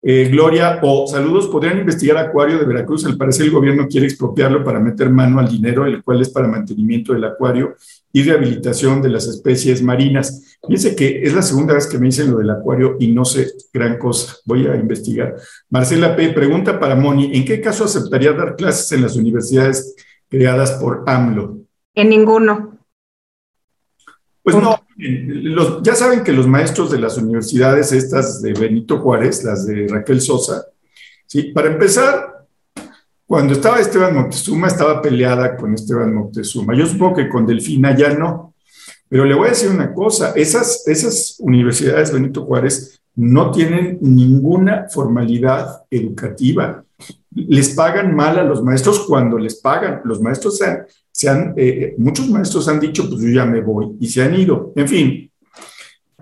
Eh, 0.00 0.28
Gloria, 0.30 0.78
o 0.82 1.08
saludos, 1.08 1.48
podrían 1.48 1.78
investigar 1.78 2.16
Acuario 2.18 2.58
de 2.58 2.64
Veracruz. 2.64 3.04
Al 3.04 3.16
parecer 3.16 3.46
el 3.46 3.52
gobierno 3.52 3.88
quiere 3.88 4.06
expropiarlo 4.06 4.62
para 4.62 4.78
meter 4.78 5.10
mano 5.10 5.40
al 5.40 5.48
dinero, 5.48 5.86
el 5.86 6.04
cual 6.04 6.20
es 6.20 6.30
para 6.30 6.46
mantenimiento 6.46 7.12
del 7.12 7.24
acuario 7.24 7.74
y 8.12 8.22
rehabilitación 8.22 9.02
de 9.02 9.08
las 9.08 9.26
especies 9.26 9.82
marinas. 9.82 10.58
Fíjense 10.62 10.94
que 10.94 11.22
es 11.22 11.34
la 11.34 11.42
segunda 11.42 11.74
vez 11.74 11.88
que 11.88 11.98
me 11.98 12.06
dicen 12.06 12.30
lo 12.30 12.38
del 12.38 12.50
acuario 12.50 12.96
y 13.00 13.08
no 13.08 13.24
sé 13.24 13.48
gran 13.72 13.98
cosa. 13.98 14.36
Voy 14.44 14.66
a 14.68 14.76
investigar. 14.76 15.34
Marcela 15.68 16.14
P. 16.14 16.28
pregunta 16.30 16.78
para 16.78 16.94
Moni, 16.94 17.36
¿en 17.36 17.44
qué 17.44 17.60
caso 17.60 17.84
aceptaría 17.84 18.32
dar 18.32 18.54
clases 18.54 18.92
en 18.92 19.02
las 19.02 19.16
universidades 19.16 19.96
creadas 20.28 20.72
por 20.72 21.02
AMLO? 21.06 21.58
En 21.94 22.08
ninguno. 22.08 22.77
Pues 24.50 24.62
no, 24.62 25.82
ya 25.82 25.94
saben 25.94 26.24
que 26.24 26.32
los 26.32 26.46
maestros 26.46 26.90
de 26.90 26.98
las 26.98 27.18
universidades, 27.18 27.92
estas 27.92 28.40
de 28.40 28.54
Benito 28.54 28.98
Juárez, 28.98 29.44
las 29.44 29.66
de 29.66 29.86
Raquel 29.86 30.22
Sosa, 30.22 30.64
¿sí? 31.26 31.52
para 31.52 31.70
empezar, 31.70 32.46
cuando 33.26 33.52
estaba 33.52 33.78
Esteban 33.78 34.14
Moctezuma, 34.14 34.68
estaba 34.68 35.02
peleada 35.02 35.54
con 35.54 35.74
Esteban 35.74 36.14
Moctezuma. 36.14 36.74
Yo 36.74 36.86
supongo 36.86 37.16
que 37.16 37.28
con 37.28 37.46
Delfina 37.46 37.94
ya 37.94 38.14
no. 38.14 38.54
Pero 39.06 39.26
le 39.26 39.34
voy 39.34 39.48
a 39.48 39.50
decir 39.50 39.68
una 39.68 39.92
cosa, 39.92 40.32
esas, 40.34 40.88
esas 40.88 41.36
universidades 41.40 42.10
Benito 42.10 42.46
Juárez 42.46 43.02
no 43.16 43.50
tienen 43.50 43.98
ninguna 44.00 44.86
formalidad 44.88 45.82
educativa. 45.90 46.84
Les 47.34 47.74
pagan 47.74 48.16
mal 48.16 48.38
a 48.38 48.44
los 48.44 48.62
maestros 48.62 49.00
cuando 49.00 49.36
les 49.36 49.56
pagan. 49.56 50.00
Los 50.04 50.22
maestros 50.22 50.56
se 51.18 51.28
han, 51.28 51.52
eh, 51.56 51.96
muchos 51.98 52.28
maestros 52.28 52.68
han 52.68 52.78
dicho, 52.78 53.08
pues 53.08 53.20
yo 53.20 53.28
ya 53.30 53.44
me 53.44 53.60
voy 53.60 53.96
y 53.98 54.06
se 54.06 54.22
han 54.22 54.38
ido. 54.38 54.72
En 54.76 54.86
fin, 54.86 55.32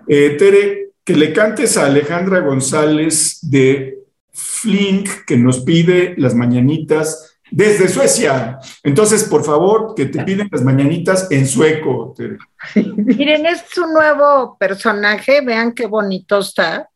eh, 0.07 0.35
Tere, 0.39 0.89
que 1.03 1.15
le 1.15 1.31
cantes 1.31 1.77
a 1.77 1.85
Alejandra 1.85 2.39
González 2.39 3.37
de 3.43 3.99
Flink, 4.33 5.07
que 5.27 5.37
nos 5.37 5.59
pide 5.59 6.15
las 6.17 6.33
mañanitas 6.33 7.37
desde 7.51 7.89
Suecia. 7.89 8.57
Entonces, 8.81 9.25
por 9.25 9.45
favor, 9.45 9.93
que 9.95 10.07
te 10.07 10.23
piden 10.23 10.49
las 10.51 10.63
mañanitas 10.63 11.29
en 11.29 11.45
sueco. 11.45 12.15
Tere. 12.17 12.37
Miren, 12.95 13.45
es 13.45 13.77
un 13.77 13.93
nuevo 13.93 14.57
personaje, 14.57 15.41
vean 15.41 15.73
qué 15.73 15.85
bonito 15.85 16.39
está. 16.39 16.89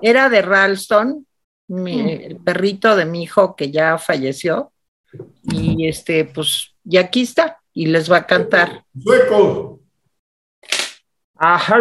Era 0.00 0.28
de 0.28 0.42
Ralston, 0.42 1.26
el 1.68 2.36
perrito 2.36 2.94
de 2.94 3.04
mi 3.04 3.24
hijo 3.24 3.56
que 3.56 3.72
ya 3.72 3.98
falleció. 3.98 4.70
Y 5.42 5.88
este, 5.88 6.24
pues 6.24 6.70
y 6.90 6.96
aquí 6.96 7.22
está, 7.22 7.60
y 7.72 7.86
les 7.86 8.10
va 8.10 8.18
a 8.18 8.26
cantar. 8.26 8.84
Sueco. 9.00 9.80
Ajá, 11.36 11.78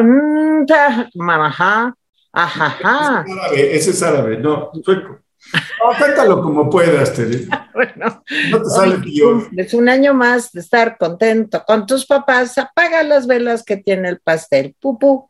ajá, 0.68 1.96
ajá. 2.34 3.26
Ese 3.26 3.32
es 3.32 3.34
árabe, 3.34 3.76
ese 3.76 3.90
es 3.90 4.04
árabe, 4.04 4.38
no, 4.38 4.72
sueco. 4.84 5.20
No, 5.54 5.98
cántalo 5.98 6.44
como 6.44 6.70
puedas, 6.70 7.14
Tere. 7.14 7.48
bueno, 7.74 8.24
no 8.52 8.62
te 8.62 8.70
sale 8.70 8.98
peor. 9.00 9.48
Es 9.58 9.74
un 9.74 9.90
año 9.90 10.14
más 10.14 10.52
de 10.52 10.60
estar 10.60 10.96
contento 10.98 11.64
con 11.66 11.88
tus 11.88 12.06
papás. 12.06 12.58
Apaga 12.60 13.02
las 13.02 13.26
velas 13.26 13.64
que 13.64 13.78
tiene 13.78 14.10
el 14.10 14.20
pastel. 14.20 14.76
Pupu. 14.80 15.29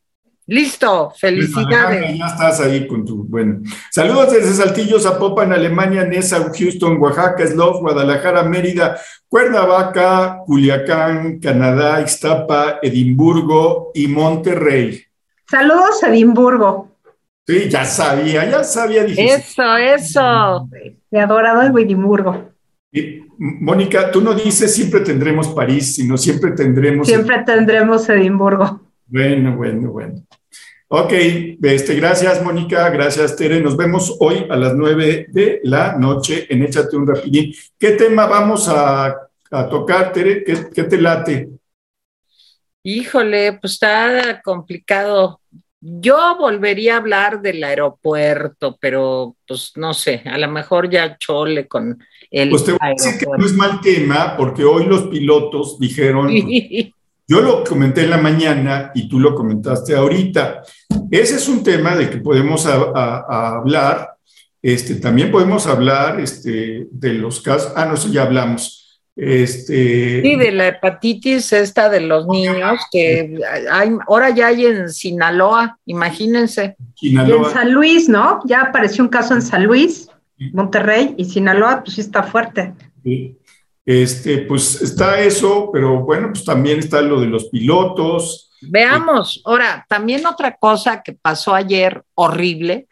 Listo, 0.49 1.11
felicidades. 1.15 2.17
ya 2.17 2.25
estás 2.25 2.59
ahí 2.61 2.87
con 2.87 3.05
tu. 3.05 3.23
Bueno, 3.25 3.61
saludos 3.91 4.33
desde 4.33 4.51
Saltillo, 4.53 4.99
Zapopan, 4.99 5.53
Alemania, 5.53 6.03
Nesa, 6.05 6.43
Houston, 6.51 6.97
Oaxaca, 6.99 7.45
Slough, 7.45 7.81
Guadalajara, 7.81 8.41
Mérida, 8.41 8.99
Cuernavaca, 9.27 10.39
Culiacán, 10.47 11.39
Canadá, 11.39 12.01
Ixtapa, 12.01 12.79
Edimburgo 12.81 13.91
y 13.93 14.07
Monterrey. 14.07 15.03
Saludos, 15.47 16.01
Edimburgo. 16.01 16.95
Sí, 17.45 17.69
ya 17.69 17.85
sabía, 17.85 18.49
ya 18.49 18.63
sabía. 18.63 19.03
eso, 19.03 19.77
eso. 19.77 20.67
he 21.11 21.19
adorado 21.19 21.61
el 21.61 21.77
Edimburgo. 21.77 22.49
Mónica, 23.37 24.09
tú 24.11 24.19
no 24.21 24.33
dices 24.33 24.73
siempre 24.73 25.01
tendremos 25.01 25.49
París, 25.49 25.95
sino 25.95 26.17
siempre 26.17 26.53
tendremos. 26.53 27.07
Siempre 27.07 27.43
tendremos 27.45 28.09
Edimburgo. 28.09 28.81
Bueno, 29.05 29.55
bueno, 29.55 29.91
bueno. 29.91 30.23
Ok, 30.91 31.13
este, 31.13 31.93
gracias 31.93 32.43
Mónica, 32.43 32.89
gracias 32.89 33.35
Tere. 33.35 33.61
Nos 33.61 33.77
vemos 33.77 34.17
hoy 34.19 34.47
a 34.49 34.55
las 34.55 34.73
nueve 34.73 35.27
de 35.29 35.59
la 35.63 35.95
noche 35.95 36.47
en 36.49 36.63
Échate 36.63 36.97
un 36.97 37.05
rapidín. 37.05 37.53
¿Qué 37.77 37.91
tema 37.91 38.25
vamos 38.25 38.67
a, 38.67 39.15
tocar, 39.69 40.11
Tere? 40.11 40.43
¿Qué, 40.43 40.83
te 40.83 40.99
late? 40.99 41.47
Híjole, 42.81 43.59
pues 43.61 43.73
está 43.73 44.41
complicado. 44.43 45.41
Yo 45.79 46.35
volvería 46.39 46.95
a 46.95 46.97
hablar 46.97 47.39
del 47.39 47.63
aeropuerto, 47.63 48.75
pero 48.81 49.35
pues 49.47 49.73
no 49.75 49.93
sé, 49.93 50.23
a 50.25 50.39
lo 50.39 50.47
mejor 50.47 50.89
ya 50.89 51.19
chole 51.19 51.67
con 51.67 52.03
el. 52.31 52.49
Pues 52.49 52.63
te 52.63 52.71
voy 52.71 52.79
a 52.81 52.89
decir 52.89 53.19
que 53.19 53.27
no 53.27 53.45
es 53.45 53.53
mal 53.53 53.79
tema, 53.81 54.35
porque 54.35 54.63
hoy 54.63 54.87
los 54.87 55.03
pilotos 55.03 55.77
dijeron 55.77 56.31
Yo 57.29 57.41
lo 57.41 57.63
comenté 57.63 58.05
en 58.05 58.09
la 58.09 58.17
mañana 58.17 58.91
y 58.95 59.07
tú 59.07 59.19
lo 59.19 59.35
comentaste 59.35 59.95
ahorita. 59.95 60.63
Ese 61.11 61.35
es 61.35 61.47
un 61.47 61.61
tema 61.61 61.95
de 61.95 62.09
que 62.09 62.17
podemos 62.17 62.65
hablar. 62.65 64.15
Este, 64.63 64.95
también 64.95 65.29
podemos 65.29 65.67
hablar 65.67 66.19
este, 66.19 66.87
de 66.89 67.13
los 67.13 67.39
casos. 67.39 67.71
Ah, 67.75 67.85
no, 67.85 67.97
sé, 67.97 68.09
ya 68.09 68.23
hablamos. 68.23 68.99
Este, 69.15 70.23
sí, 70.23 70.35
de 70.37 70.51
la 70.51 70.69
hepatitis 70.69 71.53
esta 71.53 71.87
de 71.89 72.01
los 72.01 72.25
niños, 72.25 72.79
que 72.91 73.37
hay, 73.69 73.91
ahora 74.07 74.31
ya 74.31 74.47
hay 74.47 74.65
en 74.65 74.89
Sinaloa, 74.89 75.77
imagínense. 75.85 76.77
Y 76.99 77.15
en 77.15 77.45
San 77.53 77.71
Luis, 77.71 78.09
¿no? 78.09 78.39
Ya 78.45 78.61
apareció 78.61 79.03
un 79.03 79.09
caso 79.09 79.35
en 79.35 79.43
San 79.43 79.65
Luis, 79.65 80.09
Monterrey 80.51 81.13
y 81.15 81.25
Sinaloa, 81.25 81.83
pues 81.83 81.93
sí 81.93 82.01
está 82.01 82.23
fuerte. 82.23 82.73
Sí. 83.03 83.38
Este, 83.89 84.43
pues 84.43 84.83
está 84.83 85.19
eso, 85.19 85.71
pero 85.73 86.01
bueno, 86.01 86.27
pues 86.31 86.45
también 86.45 86.77
está 86.77 87.01
lo 87.01 87.19
de 87.19 87.25
los 87.25 87.45
pilotos. 87.49 88.51
Veamos, 88.61 89.41
ahora, 89.43 89.83
también 89.89 90.27
otra 90.27 90.57
cosa 90.57 91.01
que 91.01 91.13
pasó 91.13 91.55
ayer 91.55 92.03
horrible 92.13 92.87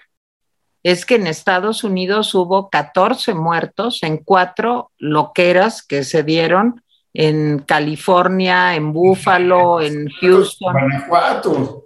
es 0.82 1.06
que 1.06 1.14
en 1.14 1.28
Estados 1.28 1.84
Unidos 1.84 2.34
hubo 2.34 2.72
14 2.72 3.36
muertos 3.36 4.02
en 4.02 4.18
cuatro 4.18 4.92
loqueras 4.98 5.86
que 5.86 6.04
se 6.04 6.24
dieron 6.24 6.82
en 7.14 7.60
California, 7.60 8.74
en 8.74 8.92
Buffalo, 8.92 9.82
en 9.82 10.10
Houston. 10.20 10.74
Guanajuato. 10.74 11.84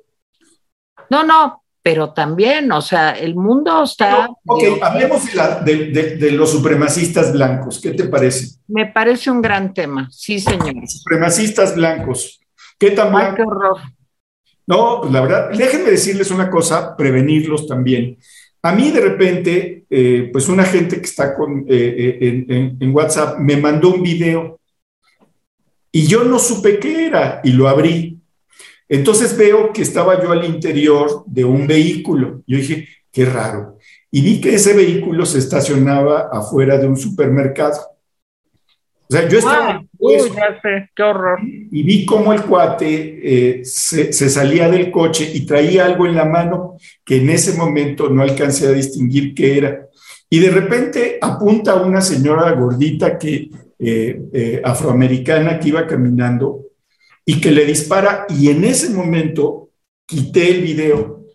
No, 1.10 1.26
no, 1.26 1.61
pero 1.84 2.14
también, 2.14 2.72
o 2.72 2.82
sea, 2.82 3.12
el 3.12 3.36
mundo 3.36 3.84
está... 3.84 4.30
ok, 4.46 4.64
hablemos 4.82 5.24
de, 5.66 6.32
los 6.32 6.52
supremacistas 6.52 7.34
blancos, 7.34 7.80
¿qué 7.82 7.92
te 7.92 8.06
parece? 8.06 8.58
Me 8.68 8.86
parece 8.86 9.32
un 9.32 9.42
gran 9.42 9.74
tema, 9.74 10.08
sí, 10.12 10.40
señor. 10.40 10.76
Supremacistas 10.88 11.76
blancos, 11.76 12.40
¿qué 12.78 12.92
tan 12.92 13.16
Ay, 13.16 13.34
qué 13.36 13.42
horror. 13.42 13.78
No, 14.68 15.02
pues 15.02 15.12
la 15.12 15.22
verdad, 15.22 15.50
déjenme 15.52 15.92
decirles 15.92 16.30
una 16.30 16.50
cosa, 16.50 16.96
prevenirlos 16.96 17.68
también. 17.68 18.18
A 18.62 18.74
mí 18.74 18.92
de 18.92 19.02
repente, 19.02 19.86
eh, 19.90 20.30
pues 20.32 20.48
una 20.48 20.64
gente 20.64 20.98
que 20.98 21.06
está 21.06 21.34
con, 21.34 21.66
eh, 21.68 22.18
eh, 22.22 22.46
en, 22.48 22.78
en 22.80 22.96
WhatsApp 22.96 23.40
me 23.40 23.58
mandó 23.58 23.90
un 23.90 24.04
video 24.04 24.60
y 25.92 26.06
yo 26.06 26.24
no 26.24 26.38
supe 26.38 26.80
qué 26.80 27.08
era 27.08 27.42
y 27.44 27.52
lo 27.52 27.68
abrí. 27.68 28.21
Entonces 28.92 29.38
veo 29.38 29.72
que 29.72 29.84
estaba 29.84 30.22
yo 30.22 30.34
al 30.34 30.44
interior 30.44 31.24
de 31.26 31.46
un 31.46 31.66
vehículo. 31.66 32.44
Yo 32.46 32.58
dije, 32.58 32.90
qué 33.10 33.24
raro. 33.24 33.78
Y 34.12 34.20
vi 34.20 34.42
que 34.42 34.56
ese 34.56 34.74
vehículo 34.74 35.26
se 35.26 35.40
estacionaba 35.40 36.28
afuera 36.30 36.78
de 36.78 36.88
un 36.88 36.98
supermercado. 36.98 37.80
O 39.10 39.14
sea, 39.14 39.30
yo 39.30 39.40
estaba... 39.40 39.82
uy, 39.98 40.18
ya 40.36 40.62
sé, 40.62 40.90
qué 40.94 41.04
horror. 41.04 41.40
Y 41.42 41.84
vi 41.84 42.06
cómo 42.06 42.34
el 42.34 42.42
cuate 42.42 43.20
eh, 43.24 43.62
se, 43.64 44.12
se, 44.12 44.30
salía 44.30 44.68
del 44.70 44.92
coche 44.92 45.32
y 45.34 45.46
traía 45.46 45.86
algo 45.86 46.06
en 46.06 46.16
la 46.16 46.26
mano 46.26 46.76
que 47.06 47.16
en 47.22 47.30
ese 47.30 47.58
momento 47.58 48.10
no 48.10 48.22
alcancé 48.22 48.68
a 48.68 48.72
distinguir 48.72 49.34
qué 49.34 49.58
era. 49.58 49.88
Y 50.30 50.40
de 50.40 50.50
repente 50.50 51.18
apunta 51.22 51.72
a 51.72 51.82
una 51.82 52.02
señora 52.02 52.52
gordita 52.52 53.18
que, 53.18 53.52
eh, 53.80 54.22
eh, 54.34 54.62
afroamericana 54.66 55.60
que 55.60 55.70
iba 55.70 55.88
caminando 55.88 56.71
y 57.26 57.40
que 57.40 57.52
le 57.52 57.66
dispara 57.66 58.26
y 58.30 58.50
en 58.50 58.64
ese 58.64 58.90
momento 58.90 59.70
quité 60.06 60.52
el 60.52 60.62
video 60.62 61.26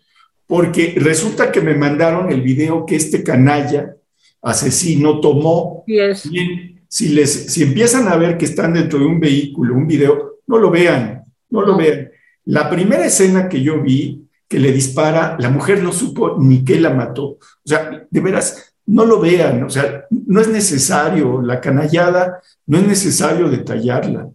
porque 0.45 0.95
resulta 0.97 1.51
que 1.51 1.61
me 1.61 1.75
mandaron 1.75 2.31
el 2.31 2.41
video 2.41 2.85
que 2.85 2.95
este 2.95 3.23
canalla 3.23 3.95
asesino 4.41 5.19
tomó. 5.19 5.83
Yes. 5.87 6.29
Bien, 6.29 6.81
si, 6.87 7.09
les, 7.09 7.51
si 7.51 7.63
empiezan 7.63 8.07
a 8.07 8.15
ver 8.15 8.37
que 8.37 8.45
están 8.45 8.73
dentro 8.73 8.97
de 8.99 9.05
un 9.05 9.19
vehículo, 9.19 9.75
un 9.75 9.87
video, 9.87 10.37
no 10.47 10.57
lo 10.57 10.71
vean, 10.71 11.23
no 11.49 11.61
lo 11.61 11.73
No. 11.73 11.77
vean. 11.77 12.09
La 12.45 12.69
primera 12.69 13.05
escena 13.05 13.49
que 13.49 13.61
yo 13.61 13.81
vi, 13.81 14.25
que 14.47 14.59
le 14.59 14.71
dispara, 14.71 15.35
la 15.37 15.49
mujer 15.49 15.83
no 15.83 15.91
supo 15.91 16.37
ni 16.39 16.63
qué 16.63 16.79
la 16.79 16.91
mató. 16.93 17.23
O 17.31 17.39
sea, 17.65 18.07
de 18.09 18.19
veras, 18.21 18.73
no 18.85 19.05
lo 19.05 19.19
vean, 19.19 19.63
o 19.63 19.69
sea, 19.69 20.05
no 20.09 20.39
es 20.39 20.47
necesario, 20.47 21.41
la 21.41 21.59
canallada, 21.59 22.39
no 22.65 22.77
es 22.77 22.87
necesario 22.87 23.49
detallarla. 23.49 24.29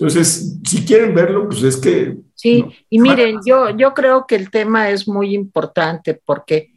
Entonces, 0.00 0.56
si 0.64 0.84
quieren 0.86 1.14
verlo, 1.14 1.46
pues 1.46 1.62
es 1.62 1.76
que... 1.76 2.16
Sí, 2.34 2.62
no. 2.62 2.72
y 2.88 2.98
miren, 2.98 3.40
yo, 3.44 3.68
yo 3.76 3.92
creo 3.92 4.26
que 4.26 4.34
el 4.34 4.50
tema 4.50 4.88
es 4.88 5.06
muy 5.06 5.34
importante 5.34 6.14
porque 6.24 6.72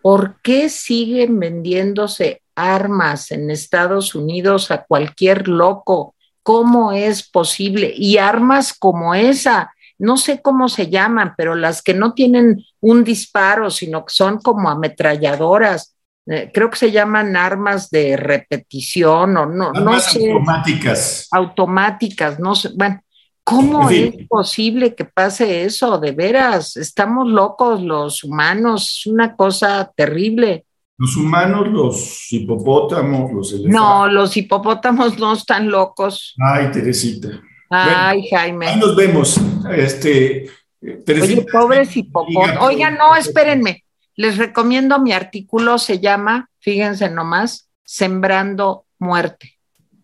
¿por 0.00 0.40
qué 0.40 0.70
siguen 0.70 1.38
vendiéndose 1.38 2.42
armas 2.54 3.30
en 3.30 3.50
Estados 3.50 4.14
Unidos 4.14 4.70
a 4.70 4.84
cualquier 4.84 5.46
loco? 5.48 6.14
¿Cómo 6.42 6.92
es 6.92 7.28
posible? 7.28 7.92
Y 7.94 8.16
armas 8.16 8.72
como 8.72 9.14
esa, 9.14 9.70
no 9.98 10.16
sé 10.16 10.40
cómo 10.40 10.70
se 10.70 10.88
llaman, 10.88 11.34
pero 11.36 11.54
las 11.54 11.82
que 11.82 11.92
no 11.92 12.14
tienen 12.14 12.64
un 12.80 13.04
disparo, 13.04 13.70
sino 13.70 14.06
que 14.06 14.14
son 14.14 14.38
como 14.38 14.70
ametralladoras. 14.70 15.94
Eh, 16.30 16.50
creo 16.52 16.68
que 16.68 16.76
se 16.76 16.90
llaman 16.90 17.36
armas 17.36 17.88
de 17.90 18.16
repetición 18.16 19.36
o 19.36 19.46
no, 19.46 19.72
no 19.72 19.78
Armas 19.90 20.12
sé 20.12 20.30
automáticas. 20.30 21.28
automáticas, 21.30 22.38
no 22.38 22.54
sé, 22.54 22.68
bueno, 22.76 23.00
¿cómo 23.42 23.88
es 23.88 24.14
posible 24.28 24.94
que 24.94 25.06
pase 25.06 25.64
eso? 25.64 25.98
De 25.98 26.12
veras, 26.12 26.76
estamos 26.76 27.26
locos 27.28 27.80
los 27.82 28.24
humanos, 28.24 28.98
es 28.98 29.06
una 29.06 29.34
cosa 29.36 29.90
terrible. 29.96 30.66
Los 30.98 31.16
humanos, 31.16 31.68
los 31.68 32.32
hipopótamos, 32.32 33.32
los 33.32 33.52
elefantes. 33.52 33.80
No, 33.80 34.08
los 34.08 34.36
hipopótamos 34.36 35.18
no 35.18 35.32
están 35.32 35.70
locos. 35.70 36.34
Ay, 36.44 36.70
Teresita. 36.72 37.28
Ay, 37.70 38.20
Ahí 38.22 38.28
Jaime. 38.30 38.76
nos 38.76 38.96
vemos. 38.96 39.40
Este, 39.74 40.50
Oye, 40.82 40.92
Teresita, 41.06 41.44
pobres 41.52 41.88
diga, 41.94 42.00
hipopótamos. 42.08 42.64
Oigan, 42.66 42.98
no, 42.98 43.14
espérenme. 43.16 43.84
Les 44.18 44.36
recomiendo 44.36 44.98
mi 44.98 45.12
artículo, 45.12 45.78
se 45.78 46.00
llama, 46.00 46.50
fíjense 46.58 47.08
nomás, 47.08 47.70
Sembrando 47.84 48.84
Muerte. 48.98 49.54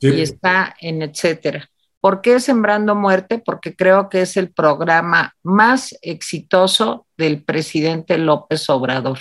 Sí. 0.00 0.08
y 0.08 0.20
está 0.20 0.76
en 0.80 1.02
etcétera. 1.02 1.68
¿Por 2.00 2.20
qué 2.20 2.38
Sembrando 2.38 2.94
Muerte? 2.94 3.42
Porque 3.44 3.74
creo 3.74 4.08
que 4.08 4.22
es 4.22 4.36
el 4.36 4.52
programa 4.52 5.34
más 5.42 5.98
exitoso 6.00 7.06
del 7.16 7.42
presidente 7.42 8.16
López 8.16 8.70
Obrador. 8.70 9.18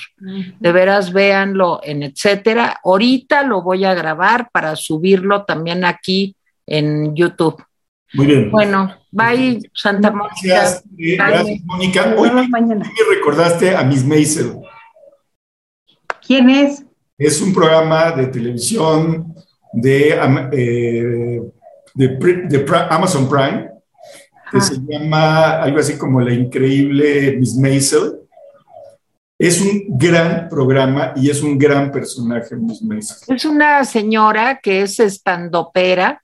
De 0.59 0.71
veras, 0.71 1.11
véanlo 1.11 1.79
en 1.83 2.03
etcétera. 2.03 2.79
Ahorita 2.83 3.41
lo 3.43 3.63
voy 3.63 3.85
a 3.85 3.95
grabar 3.95 4.49
para 4.51 4.75
subirlo 4.75 5.43
también 5.43 5.85
aquí 5.85 6.35
en 6.67 7.15
YouTube. 7.15 7.63
Muy 8.13 8.27
bien. 8.27 8.51
Bueno, 8.51 8.95
bye, 9.09 9.59
Santa 9.73 10.11
Mónica. 10.11 10.35
Gracias, 10.43 10.83
eh, 10.99 11.15
gracias, 11.17 11.61
Mónica. 11.63 12.15
Hoy 12.15 12.29
me 12.29 12.47
recordaste 13.15 13.75
a 13.75 13.83
Miss 13.83 14.05
Maisel. 14.05 14.61
¿Quién 16.33 16.49
es? 16.49 16.83
Es 17.15 17.39
un 17.41 17.53
programa 17.53 18.11
de 18.11 18.25
televisión 18.25 19.35
de, 19.71 20.09
eh, 20.51 21.41
de, 21.93 22.07
de 22.07 22.65
Amazon 22.89 23.29
Prime 23.29 23.69
que 24.51 24.57
Ah. 24.57 24.61
se 24.61 24.77
llama 24.87 25.61
algo 25.61 25.77
así 25.79 25.95
como 25.95 26.19
La 26.21 26.33
Increíble 26.33 27.35
Miss 27.37 27.55
Maisel. 27.55 28.13
Es 29.37 29.61
un 29.61 29.83
gran 29.89 30.49
programa 30.49 31.13
y 31.15 31.29
es 31.29 31.43
un 31.43 31.57
gran 31.59 31.91
personaje, 31.91 32.55
Miss 32.55 32.81
Maisel. 32.81 33.35
Es 33.35 33.45
una 33.45 33.83
señora 33.85 34.59
que 34.59 34.81
es 34.81 34.99
estandopera 34.99 36.19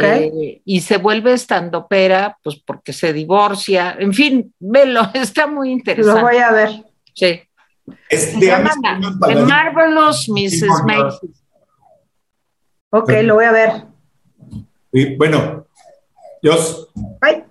eh, 0.00 0.60
y 0.64 0.80
se 0.80 0.96
vuelve 0.96 1.34
estandopera 1.34 2.38
pues 2.42 2.56
porque 2.64 2.94
se 2.94 3.12
divorcia. 3.12 3.96
En 3.98 4.14
fin, 4.14 4.54
velo, 4.58 5.02
está 5.14 5.46
muy 5.46 5.68
Lo 5.68 5.72
interesante. 5.74 6.22
voy 6.22 6.36
a 6.38 6.52
ver. 6.52 6.70
Sí. 7.14 7.40
Es 8.08 8.32
Se 8.32 8.40
llama 8.40 8.70
The 8.82 9.18
Paladín. 9.18 9.46
Marvelous 9.46 10.28
Mrs. 10.28 10.84
Maisel. 10.84 11.30
Ok, 12.90 13.10
lo 13.22 13.34
voy 13.34 13.44
a 13.44 13.52
ver. 13.52 13.70
Y, 14.92 15.16
Bueno, 15.16 15.66
Dios. 16.42 16.88
Bye. 17.20 17.44